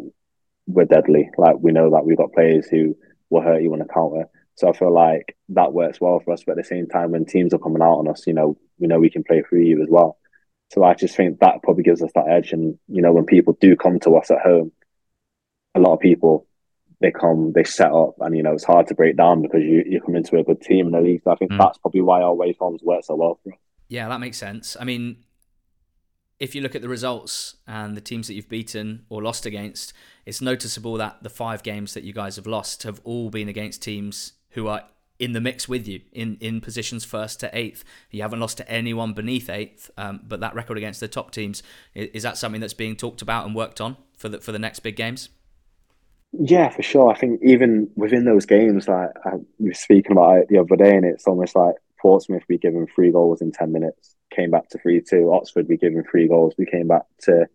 we're 0.67 0.85
deadly. 0.85 1.31
Like 1.37 1.57
we 1.59 1.73
know 1.73 1.91
that 1.91 2.05
we've 2.05 2.17
got 2.17 2.33
players 2.33 2.67
who 2.67 2.97
will 3.31 3.43
hurt 3.43 3.63
you 3.63 3.73
on 3.73 3.81
the 3.81 3.87
counter. 3.87 4.29
So 4.57 4.69
I 4.69 4.73
feel 4.73 4.95
like 4.95 5.37
that 5.51 5.73
works 5.73 6.01
well 6.01 6.21
for 6.25 6.33
us. 6.33 6.45
But 6.45 6.53
at 6.53 6.59
the 6.59 6.65
same 6.65 6.87
time, 6.87 7.11
when 7.11 7.25
teams 7.25 7.53
are 7.53 7.59
coming 7.59 7.83
out 7.83 7.99
on 7.99 8.09
us, 8.09 8.25
you 8.27 8.35
know, 8.35 8.57
we 8.79 8.87
know 8.87 9.01
we 9.01 9.11
can 9.11 9.25
play 9.25 9.43
through 9.43 9.63
you 9.63 9.83
as 9.83 9.89
well. 9.91 10.17
So 10.71 10.83
I 10.83 10.95
just 10.95 11.17
think 11.17 11.41
that 11.41 11.63
probably 11.63 11.85
gives 11.85 12.03
us 12.03 12.11
that 12.15 12.29
edge. 12.29 12.53
And 12.53 12.79
you 12.89 13.03
know, 13.03 13.13
when 13.13 13.27
people 13.27 13.57
do 13.61 13.77
come 13.77 14.01
to 14.01 14.17
us 14.17 14.31
at 14.31 14.41
home, 14.41 14.73
a 15.75 15.81
lot 15.81 15.95
of 15.95 16.01
people 16.01 16.47
they 17.01 17.11
come, 17.11 17.53
they 17.53 17.65
set 17.65 17.93
up, 17.93 18.15
and 18.21 18.37
you 18.37 18.43
know 18.43 18.53
it's 18.53 18.65
hard 18.65 18.87
to 18.89 18.95
break 18.95 19.17
down 19.17 19.43
because 19.43 19.63
you 19.63 19.85
you 19.87 20.01
come 20.01 20.17
into 20.17 20.39
a 20.39 20.45
good 20.45 20.61
team 20.61 20.87
in 20.87 20.93
the 20.93 21.01
league. 21.01 21.23
So 21.25 21.33
I 21.33 21.37
think 21.37 21.53
mm. 21.53 21.59
that's 21.59 21.79
probably 21.79 22.01
why 22.01 22.23
our 22.23 22.31
away 22.31 22.53
forms 22.53 22.83
work 22.83 23.05
so 23.05 23.15
well. 23.17 23.41
Yeah, 23.89 24.09
that 24.09 24.21
makes 24.21 24.39
sense. 24.39 24.77
I 24.81 24.85
mean, 24.85 25.19
if 26.41 26.55
you 26.55 26.63
look 26.63 26.75
at 26.75 26.83
the 26.83 26.89
results 26.89 27.57
and 27.67 27.97
the 27.97 28.01
teams 28.01 28.27
that 28.29 28.35
you've 28.35 28.49
beaten 28.49 29.05
or 29.09 29.23
lost 29.23 29.47
against, 29.47 29.93
it's 30.25 30.41
noticeable 30.41 30.95
that 30.95 31.23
the 31.23 31.31
five 31.31 31.63
games 31.63 31.95
that 31.95 32.05
you 32.05 32.13
guys 32.13 32.37
have 32.37 32.47
lost 32.47 32.85
have 32.85 33.01
all 33.05 33.31
been 33.31 33.49
against 33.49 33.83
teams 33.83 34.33
who 34.51 34.69
are 34.69 34.85
in 35.19 35.33
the 35.33 35.41
mix 35.41 35.69
with 35.69 35.87
you 35.87 36.01
in, 36.13 36.37
in 36.41 36.61
positions 36.61 37.05
first 37.05 37.41
to 37.41 37.51
eighth. 37.57 37.85
You 38.11 38.23
haven't 38.23 38.41
lost 38.41 38.59
to 38.59 38.69
anyone 38.71 39.13
beneath 39.13 39.49
eighth, 39.49 39.91
um, 39.97 40.21
but 40.27 40.41
that 40.41 40.55
record 40.55 40.77
against 40.77 41.01
the 41.01 41.09
top 41.09 41.31
teams 41.31 41.63
is, 41.95 42.23
that 42.23 42.37
something 42.37 42.61
that's 42.61 42.75
being 42.75 42.97
talked 42.97 43.23
about 43.23 43.47
and 43.47 43.55
worked 43.55 43.81
on 43.81 43.97
for 44.17 44.29
the 44.29 44.41
for 44.41 44.53
the 44.53 44.59
next 44.59 44.81
big 44.81 44.97
games? 44.97 45.29
Yeah, 46.33 46.69
for 46.69 46.83
sure. 46.83 47.11
I 47.11 47.15
think 47.17 47.41
even 47.45 47.89
within 47.95 48.25
those 48.25 48.45
games, 48.45 48.89
like 48.89 49.11
I, 49.25 49.35
were 49.59 49.75
speaking 49.75 50.13
about 50.13 50.39
it 50.39 50.49
the 50.49 50.59
other 50.59 50.77
day, 50.77 50.97
and 50.97 51.05
it's 51.05 51.27
almost 51.27 51.55
like 51.55 51.77
Portsmouth, 52.01 52.43
we 52.49 52.59
given 52.59 52.87
three 52.87 53.13
goals 53.13 53.41
in 53.41 53.53
10 53.53 53.71
minutes, 53.71 54.17
came 54.35 54.51
back 54.51 54.69
to 54.71 54.79
3 54.79 55.01
2. 55.01 55.33
Oxford, 55.33 55.69
we 55.69 55.77
given 55.77 56.03
three 56.03 56.27
goals, 56.27 56.55
we 56.59 56.67
came 56.67 56.89
back 56.89 57.03
to 57.21 57.47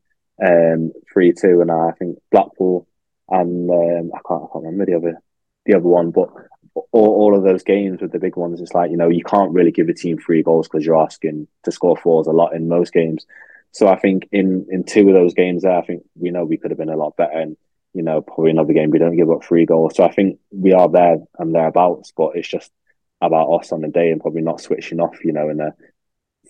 um, 0.45 0.93
3 1.13 1.33
2. 1.33 1.61
And 1.61 1.71
I 1.71 1.91
think 1.99 2.19
Blackpool 2.31 2.87
and 3.29 3.69
um, 3.69 4.11
I, 4.13 4.19
can't, 4.27 4.43
I 4.43 4.47
can't 4.53 4.65
remember 4.65 4.85
the 4.85 4.95
other 4.97 5.21
the 5.65 5.75
other 5.75 5.87
one, 5.87 6.11
but 6.11 6.29
all, 6.73 6.85
all 6.91 7.37
of 7.37 7.43
those 7.43 7.63
games 7.63 8.01
with 8.01 8.11
the 8.11 8.19
big 8.19 8.35
ones, 8.35 8.61
it's 8.61 8.73
like, 8.73 8.91
you 8.91 8.97
know, 8.97 9.09
you 9.09 9.23
can't 9.23 9.53
really 9.53 9.71
give 9.71 9.89
a 9.89 9.93
team 9.93 10.17
three 10.17 10.43
goals 10.43 10.67
because 10.67 10.85
you're 10.85 11.01
asking 11.01 11.47
to 11.63 11.71
score 11.71 11.97
fours 11.97 12.27
a 12.27 12.31
lot 12.31 12.53
in 12.53 12.67
most 12.67 12.93
games. 12.93 13.25
So 13.71 13.87
I 13.87 13.97
think 13.97 14.27
in, 14.31 14.65
in 14.69 14.83
two 14.83 15.07
of 15.07 15.13
those 15.13 15.33
games 15.33 15.63
there, 15.63 15.77
I 15.77 15.85
think 15.85 16.03
we 16.15 16.31
know 16.31 16.45
we 16.45 16.57
could 16.57 16.71
have 16.71 16.77
been 16.77 16.89
a 16.89 16.97
lot 16.97 17.15
better. 17.15 17.37
And 17.37 17.57
you 17.93 18.03
know, 18.03 18.21
probably 18.21 18.51
another 18.51 18.73
game 18.73 18.91
we 18.91 18.99
don't 18.99 19.17
give 19.17 19.31
up 19.31 19.43
three 19.43 19.65
goals. 19.65 19.95
So 19.95 20.03
I 20.03 20.11
think 20.11 20.39
we 20.51 20.73
are 20.73 20.89
there 20.89 21.17
and 21.39 21.55
thereabouts, 21.55 22.13
but 22.15 22.35
it's 22.35 22.47
just 22.47 22.71
about 23.19 23.51
us 23.51 23.71
on 23.71 23.81
the 23.81 23.87
day 23.87 24.11
and 24.11 24.21
probably 24.21 24.41
not 24.41 24.61
switching 24.61 24.99
off. 24.99 25.23
You 25.25 25.33
know, 25.33 25.49
in 25.49 25.57
the 25.57 25.73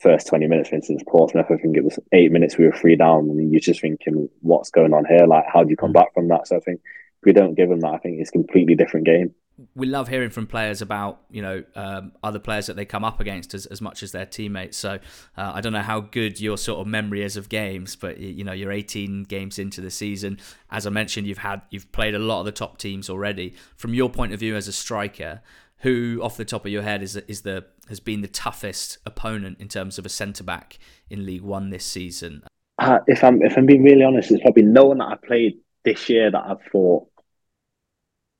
first 0.01 0.27
twenty 0.27 0.47
minutes, 0.47 0.69
for 0.69 0.75
instance, 0.75 1.01
Portsmouth. 1.07 1.45
I 1.49 1.55
think 1.55 1.77
it 1.77 1.83
was 1.83 1.97
eight 2.11 2.31
minutes 2.31 2.57
we 2.57 2.65
were 2.65 2.73
three 2.73 2.97
down, 2.97 3.29
and 3.29 3.51
you're 3.51 3.61
just 3.61 3.79
thinking, 3.79 4.29
what's 4.41 4.69
going 4.69 4.93
on 4.93 5.05
here? 5.05 5.25
Like, 5.27 5.45
how 5.51 5.63
do 5.63 5.69
you 5.69 5.77
come 5.77 5.91
mm. 5.91 5.93
back 5.93 6.13
from 6.13 6.27
that? 6.27 6.47
So 6.47 6.57
I 6.57 6.59
think 6.59 6.81
if 6.81 7.25
we 7.25 7.31
don't 7.31 7.55
give 7.55 7.69
them 7.69 7.79
that, 7.79 7.93
I 7.93 7.97
think 7.99 8.19
it's 8.19 8.29
a 8.29 8.33
completely 8.33 8.75
different 8.75 9.05
game 9.05 9.33
we 9.75 9.87
love 9.87 10.07
hearing 10.07 10.29
from 10.29 10.47
players 10.47 10.81
about 10.81 11.21
you 11.29 11.41
know 11.41 11.63
um, 11.75 12.13
other 12.23 12.39
players 12.39 12.67
that 12.67 12.75
they 12.75 12.85
come 12.85 13.03
up 13.03 13.19
against 13.19 13.53
as, 13.53 13.65
as 13.67 13.81
much 13.81 14.03
as 14.03 14.11
their 14.11 14.25
teammates. 14.25 14.77
So 14.77 14.99
uh, 15.37 15.51
I 15.53 15.61
don't 15.61 15.73
know 15.73 15.81
how 15.81 16.01
good 16.01 16.39
your 16.39 16.57
sort 16.57 16.79
of 16.79 16.87
memory 16.87 17.23
is 17.23 17.37
of 17.37 17.49
games, 17.49 17.95
but 17.95 18.17
you 18.19 18.43
know 18.43 18.53
you're 18.53 18.71
18 18.71 19.23
games 19.23 19.59
into 19.59 19.81
the 19.81 19.91
season. 19.91 20.39
As 20.71 20.85
I 20.87 20.89
mentioned, 20.89 21.27
you've 21.27 21.39
had 21.39 21.61
you've 21.69 21.91
played 21.91 22.15
a 22.15 22.19
lot 22.19 22.39
of 22.39 22.45
the 22.45 22.51
top 22.51 22.77
teams 22.77 23.09
already. 23.09 23.53
From 23.75 23.93
your 23.93 24.09
point 24.09 24.33
of 24.33 24.39
view 24.39 24.55
as 24.55 24.67
a 24.67 24.73
striker, 24.73 25.41
who 25.79 26.19
off 26.21 26.37
the 26.37 26.45
top 26.45 26.65
of 26.65 26.71
your 26.71 26.83
head 26.83 27.01
is 27.01 27.15
is 27.15 27.41
the 27.41 27.65
has 27.87 27.99
been 27.99 28.21
the 28.21 28.27
toughest 28.27 28.97
opponent 29.05 29.59
in 29.59 29.67
terms 29.67 29.97
of 29.97 30.05
a 30.05 30.09
centre 30.09 30.43
back 30.43 30.77
in 31.09 31.25
League 31.25 31.41
One 31.41 31.69
this 31.69 31.85
season? 31.85 32.43
Uh, 32.77 32.99
if 33.07 33.23
I'm 33.23 33.41
if 33.41 33.57
I'm 33.57 33.65
being 33.65 33.83
really 33.83 34.03
honest, 34.03 34.31
it's 34.31 34.41
probably 34.41 34.63
no 34.63 34.85
one 34.85 34.99
that 34.99 35.07
I 35.07 35.15
played 35.15 35.59
this 35.83 36.09
year 36.09 36.31
that 36.31 36.43
I've 36.45 36.61
thought, 36.71 37.07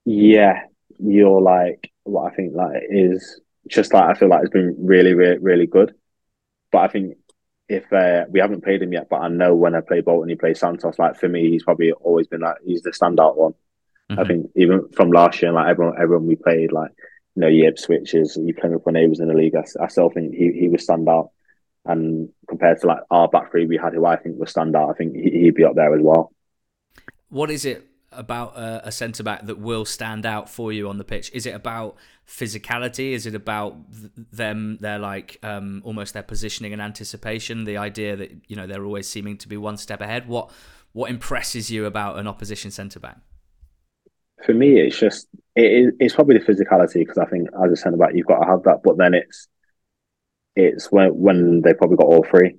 yeah, 0.05 0.63
you're 0.99 1.41
like 1.41 1.91
what 2.03 2.31
I 2.31 2.35
think 2.35 2.55
like 2.55 2.83
is 2.89 3.39
just 3.67 3.93
like 3.93 4.03
I 4.03 4.13
feel 4.13 4.29
like 4.29 4.41
it's 4.41 4.51
been 4.51 4.75
really, 4.79 5.13
really, 5.13 5.37
really 5.37 5.67
good. 5.67 5.93
But 6.71 6.79
I 6.79 6.87
think 6.89 7.17
if 7.67 7.91
uh, 7.93 8.25
we 8.29 8.39
haven't 8.39 8.63
played 8.63 8.81
him 8.81 8.93
yet, 8.93 9.07
but 9.09 9.21
I 9.21 9.27
know 9.27 9.55
when 9.55 9.75
I 9.75 9.81
play 9.81 10.01
Bolton, 10.01 10.29
he 10.29 10.35
plays 10.35 10.59
Santos. 10.59 10.99
Like 10.99 11.17
for 11.17 11.29
me, 11.29 11.49
he's 11.49 11.63
probably 11.63 11.91
always 11.91 12.27
been 12.27 12.41
like 12.41 12.57
he's 12.65 12.81
the 12.81 12.91
standout 12.91 13.37
one. 13.37 13.53
Mm-hmm. 14.09 14.19
I 14.19 14.23
think 14.25 14.51
even 14.55 14.89
from 14.89 15.11
last 15.11 15.41
year, 15.41 15.51
like 15.51 15.67
everyone, 15.69 15.95
everyone 16.01 16.27
we 16.27 16.35
played, 16.35 16.71
like 16.71 16.91
you 17.35 17.41
know, 17.41 17.47
Ipswich's, 17.47 18.37
you 18.37 18.53
playing 18.53 18.73
with 18.73 18.85
when 18.85 18.95
he 18.95 19.07
was 19.07 19.19
in 19.19 19.27
the 19.27 19.33
league. 19.35 19.55
I, 19.55 19.63
I, 19.81 19.87
still 19.87 20.09
think 20.09 20.33
he 20.33 20.51
he 20.51 20.67
was 20.67 20.85
standout. 20.85 21.29
And 21.85 22.29
compared 22.47 22.81
to 22.81 22.87
like 22.87 22.99
our 23.09 23.27
back 23.27 23.51
three 23.51 23.65
we 23.65 23.77
had, 23.77 23.93
who 23.93 24.05
I 24.05 24.17
think 24.17 24.37
was 24.37 24.53
standout, 24.53 24.91
I 24.91 24.93
think 24.93 25.15
he, 25.15 25.29
he'd 25.41 25.55
be 25.55 25.63
up 25.63 25.75
there 25.75 25.95
as 25.95 26.01
well. 26.01 26.33
What 27.29 27.51
is 27.51 27.65
it 27.65 27.88
about 28.11 28.57
a, 28.57 28.87
a 28.87 28.91
centre 28.91 29.23
back 29.23 29.45
that 29.45 29.59
will 29.59 29.85
stand 29.85 30.25
out 30.25 30.49
for 30.49 30.71
you 30.71 30.89
on 30.89 30.97
the 30.97 31.03
pitch? 31.03 31.31
Is 31.33 31.45
it 31.45 31.55
about 31.55 31.95
physicality? 32.27 33.11
Is 33.11 33.25
it 33.25 33.35
about 33.35 33.75
them? 34.31 34.77
They're 34.79 34.99
like 34.99 35.37
um, 35.43 35.81
almost 35.85 36.13
their 36.13 36.23
positioning 36.23 36.73
and 36.73 36.81
anticipation. 36.81 37.65
The 37.65 37.77
idea 37.77 38.15
that 38.15 38.31
you 38.47 38.55
know 38.55 38.67
they're 38.67 38.85
always 38.85 39.07
seeming 39.07 39.37
to 39.37 39.47
be 39.47 39.57
one 39.57 39.77
step 39.77 40.01
ahead. 40.01 40.27
What 40.27 40.51
what 40.93 41.09
impresses 41.09 41.69
you 41.69 41.85
about 41.85 42.17
an 42.17 42.27
opposition 42.27 42.71
centre 42.71 42.99
back? 42.99 43.17
For 44.45 44.53
me, 44.53 44.79
it's 44.79 44.97
just 44.97 45.27
it, 45.55 45.93
it's 45.99 46.15
probably 46.15 46.37
the 46.37 46.45
physicality 46.45 46.99
because 46.99 47.17
I 47.17 47.25
think 47.25 47.49
as 47.63 47.71
a 47.71 47.75
centre 47.75 47.97
back 47.97 48.11
you've 48.13 48.27
got 48.27 48.39
to 48.39 48.49
have 48.49 48.63
that. 48.63 48.81
But 48.83 48.97
then 48.97 49.13
it's 49.13 49.47
it's 50.55 50.91
when 50.91 51.09
when 51.09 51.61
they 51.61 51.73
probably 51.73 51.97
got 51.97 52.07
all 52.07 52.23
three, 52.23 52.55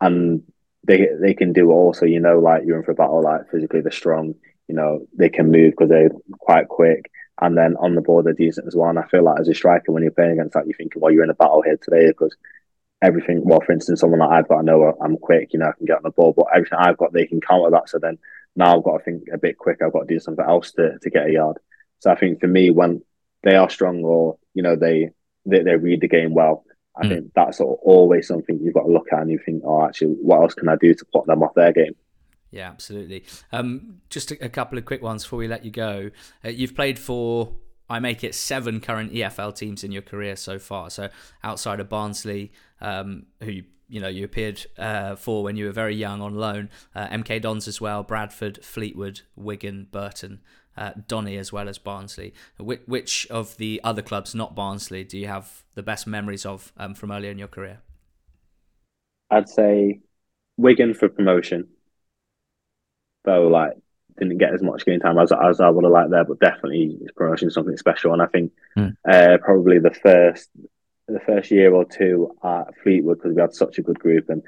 and 0.00 0.42
they 0.84 1.08
they 1.20 1.34
can 1.34 1.52
do 1.52 1.70
all. 1.70 1.92
So 1.92 2.06
you 2.06 2.20
know, 2.20 2.38
like 2.38 2.62
you're 2.66 2.78
in 2.78 2.82
for 2.82 2.92
a 2.92 2.94
battle. 2.94 3.22
Like 3.22 3.50
physically, 3.50 3.80
they're 3.80 3.92
strong 3.92 4.34
you 4.68 4.74
know, 4.74 5.06
they 5.16 5.28
can 5.28 5.50
move 5.50 5.72
because 5.72 5.88
they're 5.88 6.10
quite 6.38 6.68
quick. 6.68 7.10
And 7.40 7.56
then 7.56 7.76
on 7.76 7.94
the 7.94 8.00
board, 8.00 8.24
they're 8.24 8.32
decent 8.32 8.66
as 8.66 8.74
well. 8.74 8.88
And 8.88 8.98
I 8.98 9.06
feel 9.06 9.22
like 9.22 9.40
as 9.40 9.48
a 9.48 9.54
striker, 9.54 9.92
when 9.92 10.02
you're 10.02 10.12
playing 10.12 10.32
against 10.32 10.54
that, 10.54 10.66
you're 10.66 10.76
thinking, 10.76 11.00
well, 11.00 11.12
you're 11.12 11.24
in 11.24 11.30
a 11.30 11.34
battle 11.34 11.62
here 11.62 11.76
today 11.76 12.08
because 12.08 12.34
everything, 13.02 13.42
well, 13.44 13.60
for 13.60 13.72
instance, 13.72 14.00
someone 14.00 14.20
like 14.20 14.30
I've 14.30 14.48
got, 14.48 14.60
I 14.60 14.62
know 14.62 14.96
I'm 15.02 15.18
quick, 15.18 15.52
you 15.52 15.58
know, 15.58 15.66
I 15.66 15.72
can 15.72 15.86
get 15.86 15.98
on 15.98 16.02
the 16.02 16.10
ball, 16.10 16.32
but 16.32 16.46
everything 16.54 16.78
I've 16.80 16.96
got, 16.96 17.12
they 17.12 17.26
can 17.26 17.40
counter 17.40 17.70
that. 17.70 17.90
So 17.90 17.98
then 17.98 18.18
now 18.54 18.76
I've 18.76 18.84
got 18.84 18.98
to 18.98 19.04
think 19.04 19.24
a 19.32 19.38
bit 19.38 19.58
quicker. 19.58 19.86
I've 19.86 19.92
got 19.92 20.08
to 20.08 20.14
do 20.14 20.20
something 20.20 20.44
else 20.44 20.72
to, 20.72 20.98
to 20.98 21.10
get 21.10 21.26
a 21.26 21.32
yard. 21.32 21.58
So 22.00 22.10
I 22.10 22.16
think 22.16 22.40
for 22.40 22.46
me, 22.46 22.70
when 22.70 23.02
they 23.42 23.54
are 23.54 23.68
strong 23.68 24.02
or, 24.02 24.38
you 24.54 24.62
know, 24.62 24.76
they, 24.76 25.10
they, 25.44 25.62
they 25.62 25.76
read 25.76 26.00
the 26.00 26.08
game 26.08 26.32
well, 26.32 26.64
I 26.96 27.04
mm. 27.04 27.08
think 27.10 27.32
that's 27.34 27.60
always 27.60 28.26
something 28.26 28.58
you've 28.62 28.74
got 28.74 28.84
to 28.84 28.92
look 28.92 29.08
at 29.12 29.20
and 29.20 29.30
you 29.30 29.38
think, 29.44 29.62
oh, 29.66 29.84
actually, 29.84 30.12
what 30.12 30.40
else 30.40 30.54
can 30.54 30.70
I 30.70 30.76
do 30.76 30.94
to 30.94 31.04
put 31.12 31.26
them 31.26 31.42
off 31.42 31.54
their 31.54 31.72
game? 31.72 31.94
Yeah, 32.50 32.68
absolutely. 32.68 33.24
Um, 33.52 34.00
just 34.08 34.30
a, 34.30 34.44
a, 34.44 34.48
couple 34.48 34.78
of 34.78 34.84
quick 34.84 35.02
ones 35.02 35.24
before 35.24 35.38
we 35.38 35.48
let 35.48 35.64
you 35.64 35.70
go. 35.70 36.10
Uh, 36.44 36.48
you've 36.48 36.74
played 36.74 36.98
for, 36.98 37.54
I 37.90 37.98
make 37.98 38.22
it 38.22 38.34
seven 38.34 38.80
current 38.80 39.12
EFL 39.12 39.54
teams 39.54 39.82
in 39.82 39.92
your 39.92 40.02
career 40.02 40.36
so 40.36 40.58
far. 40.58 40.90
So 40.90 41.08
outside 41.42 41.80
of 41.80 41.88
Barnsley, 41.88 42.52
um, 42.80 43.26
who 43.42 43.50
you, 43.50 43.64
you 43.88 44.00
know 44.00 44.08
you 44.08 44.24
appeared 44.24 44.64
uh, 44.78 45.16
for 45.16 45.42
when 45.42 45.56
you 45.56 45.66
were 45.66 45.72
very 45.72 45.94
young 45.94 46.20
on 46.20 46.34
loan, 46.34 46.70
uh, 46.94 47.08
MK 47.08 47.42
Dons 47.42 47.68
as 47.68 47.80
well, 47.80 48.02
Bradford, 48.02 48.64
Fleetwood, 48.64 49.22
Wigan, 49.34 49.88
Burton. 49.90 50.40
Uh, 50.78 50.92
Donny 51.08 51.38
as 51.38 51.54
well 51.54 51.70
as 51.70 51.78
Barnsley. 51.78 52.34
Which, 52.58 52.82
which, 52.84 53.26
of 53.30 53.56
the 53.56 53.80
other 53.82 54.02
clubs, 54.02 54.34
not 54.34 54.54
Barnsley, 54.54 55.04
do 55.04 55.16
you 55.16 55.26
have 55.26 55.64
the 55.74 55.82
best 55.82 56.06
memories 56.06 56.44
of 56.44 56.70
um, 56.76 56.94
from 56.94 57.10
earlier 57.10 57.30
in 57.30 57.38
your 57.38 57.48
career? 57.48 57.80
I'd 59.30 59.48
say 59.48 60.00
Wigan 60.58 60.92
for 60.92 61.08
promotion 61.08 61.66
though 63.26 63.48
like 63.48 63.74
didn't 64.18 64.38
get 64.38 64.54
as 64.54 64.62
much 64.62 64.86
game 64.86 65.00
time 65.00 65.18
as, 65.18 65.30
as 65.30 65.60
I 65.60 65.68
would 65.68 65.84
have 65.84 65.92
liked 65.92 66.10
there, 66.10 66.24
but 66.24 66.40
definitely 66.40 66.96
it's 67.02 67.12
promotion 67.12 67.50
something 67.50 67.76
special. 67.76 68.14
And 68.14 68.22
I 68.22 68.26
think 68.26 68.52
mm. 68.76 68.96
uh, 69.06 69.36
probably 69.38 69.78
the 69.78 69.90
first 69.90 70.48
the 71.08 71.20
first 71.20 71.50
year 71.50 71.72
or 71.72 71.84
two 71.84 72.32
at 72.42 72.74
Fleetwood 72.82 73.18
because 73.18 73.34
we 73.34 73.40
had 73.40 73.54
such 73.54 73.78
a 73.78 73.82
good 73.82 73.98
group 73.98 74.28
and 74.28 74.42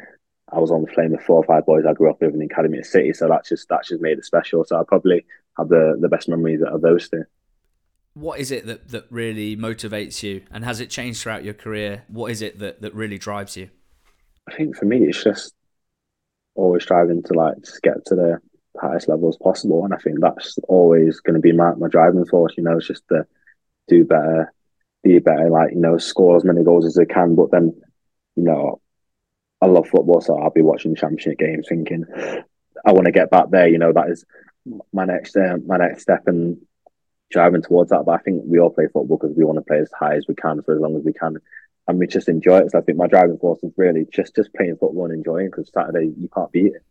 I 0.51 0.59
was 0.59 0.71
on 0.71 0.83
the 0.83 0.91
flame 0.93 1.13
with 1.13 1.21
four 1.23 1.37
or 1.37 1.45
five 1.45 1.67
boys 1.67 1.85
I 1.87 1.93
grew 1.93 2.11
up 2.11 2.21
with 2.21 2.33
in 2.33 2.41
the 2.41 2.47
academy 2.47 2.79
at 2.79 2.87
City, 2.87 3.13
so 3.13 3.29
that's 3.29 3.51
just 3.51 3.69
that's 3.69 3.89
just 3.89 4.01
made 4.01 4.19
it 4.19 4.25
special. 4.25 4.65
So 4.65 4.81
I 4.81 4.83
probably 4.87 5.27
have 5.59 5.69
the 5.69 5.97
the 6.01 6.09
best 6.09 6.29
memories 6.29 6.63
of 6.63 6.81
those 6.81 7.09
two. 7.09 7.25
What 8.15 8.41
is 8.41 8.51
it 8.51 8.67
that, 8.67 8.89
that 8.89 9.05
really 9.11 9.57
motivates 9.57 10.23
you, 10.23 10.43
and 10.51 10.65
has 10.65 10.81
it 10.81 10.91
changed 10.91 11.23
throughout 11.23 11.45
your 11.45 11.55
career? 11.55 12.05
What 12.09 12.31
is 12.31 12.43
it 12.43 12.59
that, 12.61 12.81
that 12.81 12.95
really 12.95 13.19
drives 13.19 13.57
you? 13.57 13.69
I 14.49 14.57
think 14.57 14.77
for 14.77 14.87
me, 14.87 15.05
it's 15.05 15.23
just 15.23 15.55
always 16.55 16.83
striving 16.83 17.23
to 17.25 17.35
like 17.35 17.61
just 17.61 17.83
get 17.83 18.05
to 18.07 18.15
the 18.15 18.41
highest 18.81 19.09
level 19.09 19.29
as 19.29 19.37
possible. 19.37 19.85
And 19.85 19.95
I 19.95 19.99
think 19.99 20.21
that's 20.21 20.59
always 20.69 21.21
going 21.21 21.35
to 21.35 21.41
be 21.41 21.53
my, 21.53 21.75
my 21.75 21.89
driving 21.89 22.25
force, 22.27 22.55
you 22.57 22.63
know, 22.63 22.77
it's 22.77 22.87
just 22.87 23.07
to 23.09 23.27
do 23.89 24.05
better, 24.05 24.53
be 25.03 25.19
better, 25.19 25.49
like, 25.51 25.73
you 25.73 25.81
know, 25.81 25.99
score 25.99 26.37
as 26.37 26.45
many 26.45 26.65
goals 26.65 26.87
as 26.87 26.99
I 26.99 27.05
can. 27.05 27.35
But 27.35 27.51
then, 27.51 27.81
you 28.37 28.45
know, 28.45 28.81
I 29.61 29.67
love 29.67 29.89
football, 29.89 30.21
so 30.21 30.39
I'll 30.39 30.51
be 30.51 30.63
watching 30.63 30.95
championship 30.95 31.39
games 31.39 31.67
thinking, 31.69 32.05
I 32.87 32.93
want 32.93 33.07
to 33.07 33.13
get 33.13 33.31
back 33.31 33.51
there. 33.51 33.69
You 33.69 33.79
know, 33.79 33.93
that 33.93 34.09
is 34.09 34.25
my 34.93 35.05
next 35.05 35.37
uh, 35.37 35.57
my 35.67 35.79
next 35.79 36.03
step 36.03 36.23
and 36.27 36.59
driving 37.31 37.63
towards 37.63 37.91
that. 37.91 38.05
But 38.05 38.13
I 38.13 38.19
think 38.19 38.45
we 38.47 38.61
all 38.61 38.71
play 38.71 38.85
football 38.85 39.19
because 39.19 39.37
we 39.37 39.45
want 39.45 39.59
to 39.59 39.65
play 39.65 39.79
as 39.79 39.91
high 39.99 40.15
as 40.15 40.27
we 40.29 40.35
can 40.35 40.63
for 40.63 40.75
as 40.75 40.81
long 40.81 40.97
as 40.97 41.03
we 41.05 41.13
can, 41.13 41.39
and 41.89 41.99
we 41.99 42.07
just 42.07 42.29
enjoy 42.29 42.59
it. 42.59 42.71
So 42.71 42.79
I 42.79 42.83
think 42.83 42.99
my 42.99 43.09
driving 43.09 43.39
force 43.39 43.59
is 43.65 43.73
really 43.77 44.07
just 44.13 44.37
just 44.37 44.55
playing 44.55 44.77
football 44.77 45.07
and 45.07 45.15
enjoying. 45.15 45.47
Because 45.47 45.71
Saturday 45.75 46.13
you 46.17 46.29
can't 46.33 46.53
beat 46.53 46.75
it 46.75 46.85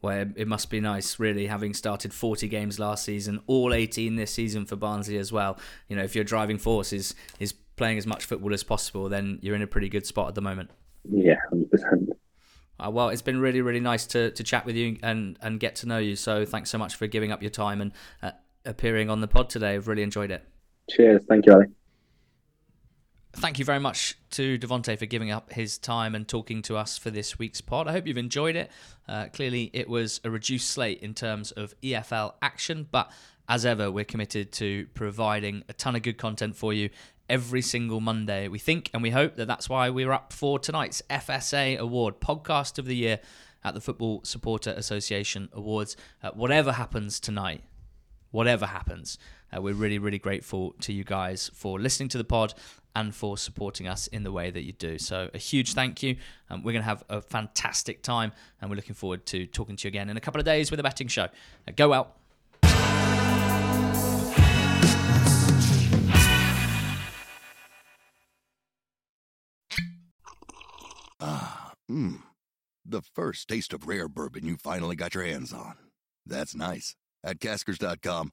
where 0.00 0.32
it 0.36 0.48
must 0.48 0.70
be 0.70 0.80
nice, 0.80 1.18
really, 1.18 1.46
having 1.46 1.74
started 1.74 2.12
40 2.12 2.48
games 2.48 2.78
last 2.78 3.04
season, 3.04 3.40
all 3.46 3.74
18 3.74 4.16
this 4.16 4.32
season 4.32 4.64
for 4.64 4.76
Barnsley 4.76 5.18
as 5.18 5.30
well. 5.30 5.58
You 5.88 5.96
know, 5.96 6.02
if 6.02 6.14
your 6.14 6.24
driving 6.24 6.58
force 6.58 6.92
is, 6.92 7.14
is 7.38 7.52
playing 7.76 7.98
as 7.98 8.06
much 8.06 8.24
football 8.24 8.54
as 8.54 8.62
possible, 8.62 9.08
then 9.08 9.38
you're 9.42 9.54
in 9.54 9.62
a 9.62 9.66
pretty 9.66 9.88
good 9.88 10.06
spot 10.06 10.28
at 10.28 10.34
the 10.34 10.42
moment. 10.42 10.70
Yeah, 11.08 11.36
100%. 11.52 12.08
Uh, 12.78 12.90
well, 12.90 13.10
it's 13.10 13.22
been 13.22 13.40
really, 13.40 13.60
really 13.60 13.80
nice 13.80 14.06
to, 14.06 14.30
to 14.30 14.42
chat 14.42 14.64
with 14.64 14.74
you 14.74 14.96
and, 15.02 15.38
and 15.42 15.60
get 15.60 15.76
to 15.76 15.86
know 15.86 15.98
you. 15.98 16.16
So 16.16 16.46
thanks 16.46 16.70
so 16.70 16.78
much 16.78 16.96
for 16.96 17.06
giving 17.06 17.30
up 17.30 17.42
your 17.42 17.50
time 17.50 17.82
and 17.82 17.92
uh, 18.22 18.30
appearing 18.64 19.10
on 19.10 19.20
the 19.20 19.28
pod 19.28 19.50
today. 19.50 19.74
I've 19.74 19.86
really 19.86 20.02
enjoyed 20.02 20.30
it. 20.30 20.42
Cheers. 20.88 21.22
Thank 21.28 21.46
you, 21.46 21.52
Ali 21.52 21.66
thank 23.34 23.58
you 23.58 23.64
very 23.64 23.80
much 23.80 24.16
to 24.30 24.58
Devante 24.58 24.98
for 24.98 25.06
giving 25.06 25.30
up 25.30 25.52
his 25.52 25.78
time 25.78 26.14
and 26.14 26.26
talking 26.26 26.62
to 26.62 26.76
us 26.76 26.98
for 26.98 27.10
this 27.10 27.38
week's 27.38 27.60
pod. 27.60 27.88
I 27.88 27.92
hope 27.92 28.06
you've 28.06 28.16
enjoyed 28.16 28.56
it. 28.56 28.70
Uh, 29.08 29.26
clearly, 29.32 29.70
it 29.72 29.88
was 29.88 30.20
a 30.24 30.30
reduced 30.30 30.70
slate 30.70 31.00
in 31.00 31.14
terms 31.14 31.50
of 31.52 31.74
EFL 31.80 32.34
action, 32.42 32.86
but 32.90 33.10
as 33.48 33.66
ever, 33.66 33.90
we're 33.90 34.04
committed 34.04 34.52
to 34.52 34.86
providing 34.94 35.64
a 35.68 35.72
ton 35.72 35.96
of 35.96 36.02
good 36.02 36.18
content 36.18 36.56
for 36.56 36.72
you 36.72 36.90
every 37.28 37.62
single 37.62 38.00
Monday. 38.00 38.48
We 38.48 38.58
think 38.58 38.90
and 38.92 39.02
we 39.02 39.10
hope 39.10 39.36
that 39.36 39.46
that's 39.46 39.68
why 39.68 39.90
we're 39.90 40.12
up 40.12 40.32
for 40.32 40.58
tonight's 40.58 41.02
FSA 41.10 41.78
Award, 41.78 42.20
Podcast 42.20 42.78
of 42.78 42.86
the 42.86 42.96
Year 42.96 43.20
at 43.64 43.74
the 43.74 43.80
Football 43.80 44.20
Supporter 44.24 44.70
Association 44.70 45.48
Awards. 45.52 45.96
Uh, 46.22 46.30
whatever 46.32 46.72
happens 46.72 47.20
tonight, 47.20 47.62
whatever 48.30 48.66
happens, 48.66 49.18
uh, 49.54 49.60
we're 49.60 49.74
really, 49.74 49.98
really 49.98 50.18
grateful 50.18 50.74
to 50.80 50.92
you 50.92 51.04
guys 51.04 51.50
for 51.54 51.80
listening 51.80 52.08
to 52.10 52.18
the 52.18 52.24
pod 52.24 52.54
and 52.94 53.14
for 53.14 53.38
supporting 53.38 53.86
us 53.86 54.06
in 54.08 54.24
the 54.24 54.32
way 54.32 54.50
that 54.50 54.62
you 54.62 54.72
do. 54.72 54.98
So, 54.98 55.30
a 55.32 55.38
huge 55.38 55.74
thank 55.74 56.02
you. 56.02 56.16
Um, 56.48 56.62
we're 56.62 56.72
going 56.72 56.82
to 56.82 56.88
have 56.88 57.04
a 57.08 57.20
fantastic 57.20 58.02
time, 58.02 58.32
and 58.60 58.70
we're 58.70 58.76
looking 58.76 58.94
forward 58.94 59.26
to 59.26 59.46
talking 59.46 59.76
to 59.76 59.86
you 59.86 59.90
again 59.90 60.10
in 60.10 60.16
a 60.16 60.20
couple 60.20 60.40
of 60.40 60.44
days 60.44 60.70
with 60.70 60.80
a 60.80 60.82
betting 60.82 61.08
show. 61.08 61.28
Uh, 61.68 61.72
go 61.76 61.92
out. 61.92 62.16
Ah, 71.22 71.74
mmm. 71.90 72.22
The 72.84 73.02
first 73.02 73.48
taste 73.48 73.72
of 73.72 73.86
rare 73.86 74.08
bourbon 74.08 74.46
you 74.46 74.56
finally 74.56 74.96
got 74.96 75.14
your 75.14 75.24
hands 75.24 75.52
on. 75.52 75.76
That's 76.26 76.54
nice. 76.54 76.96
At 77.22 77.38
caskers.com, 77.38 78.32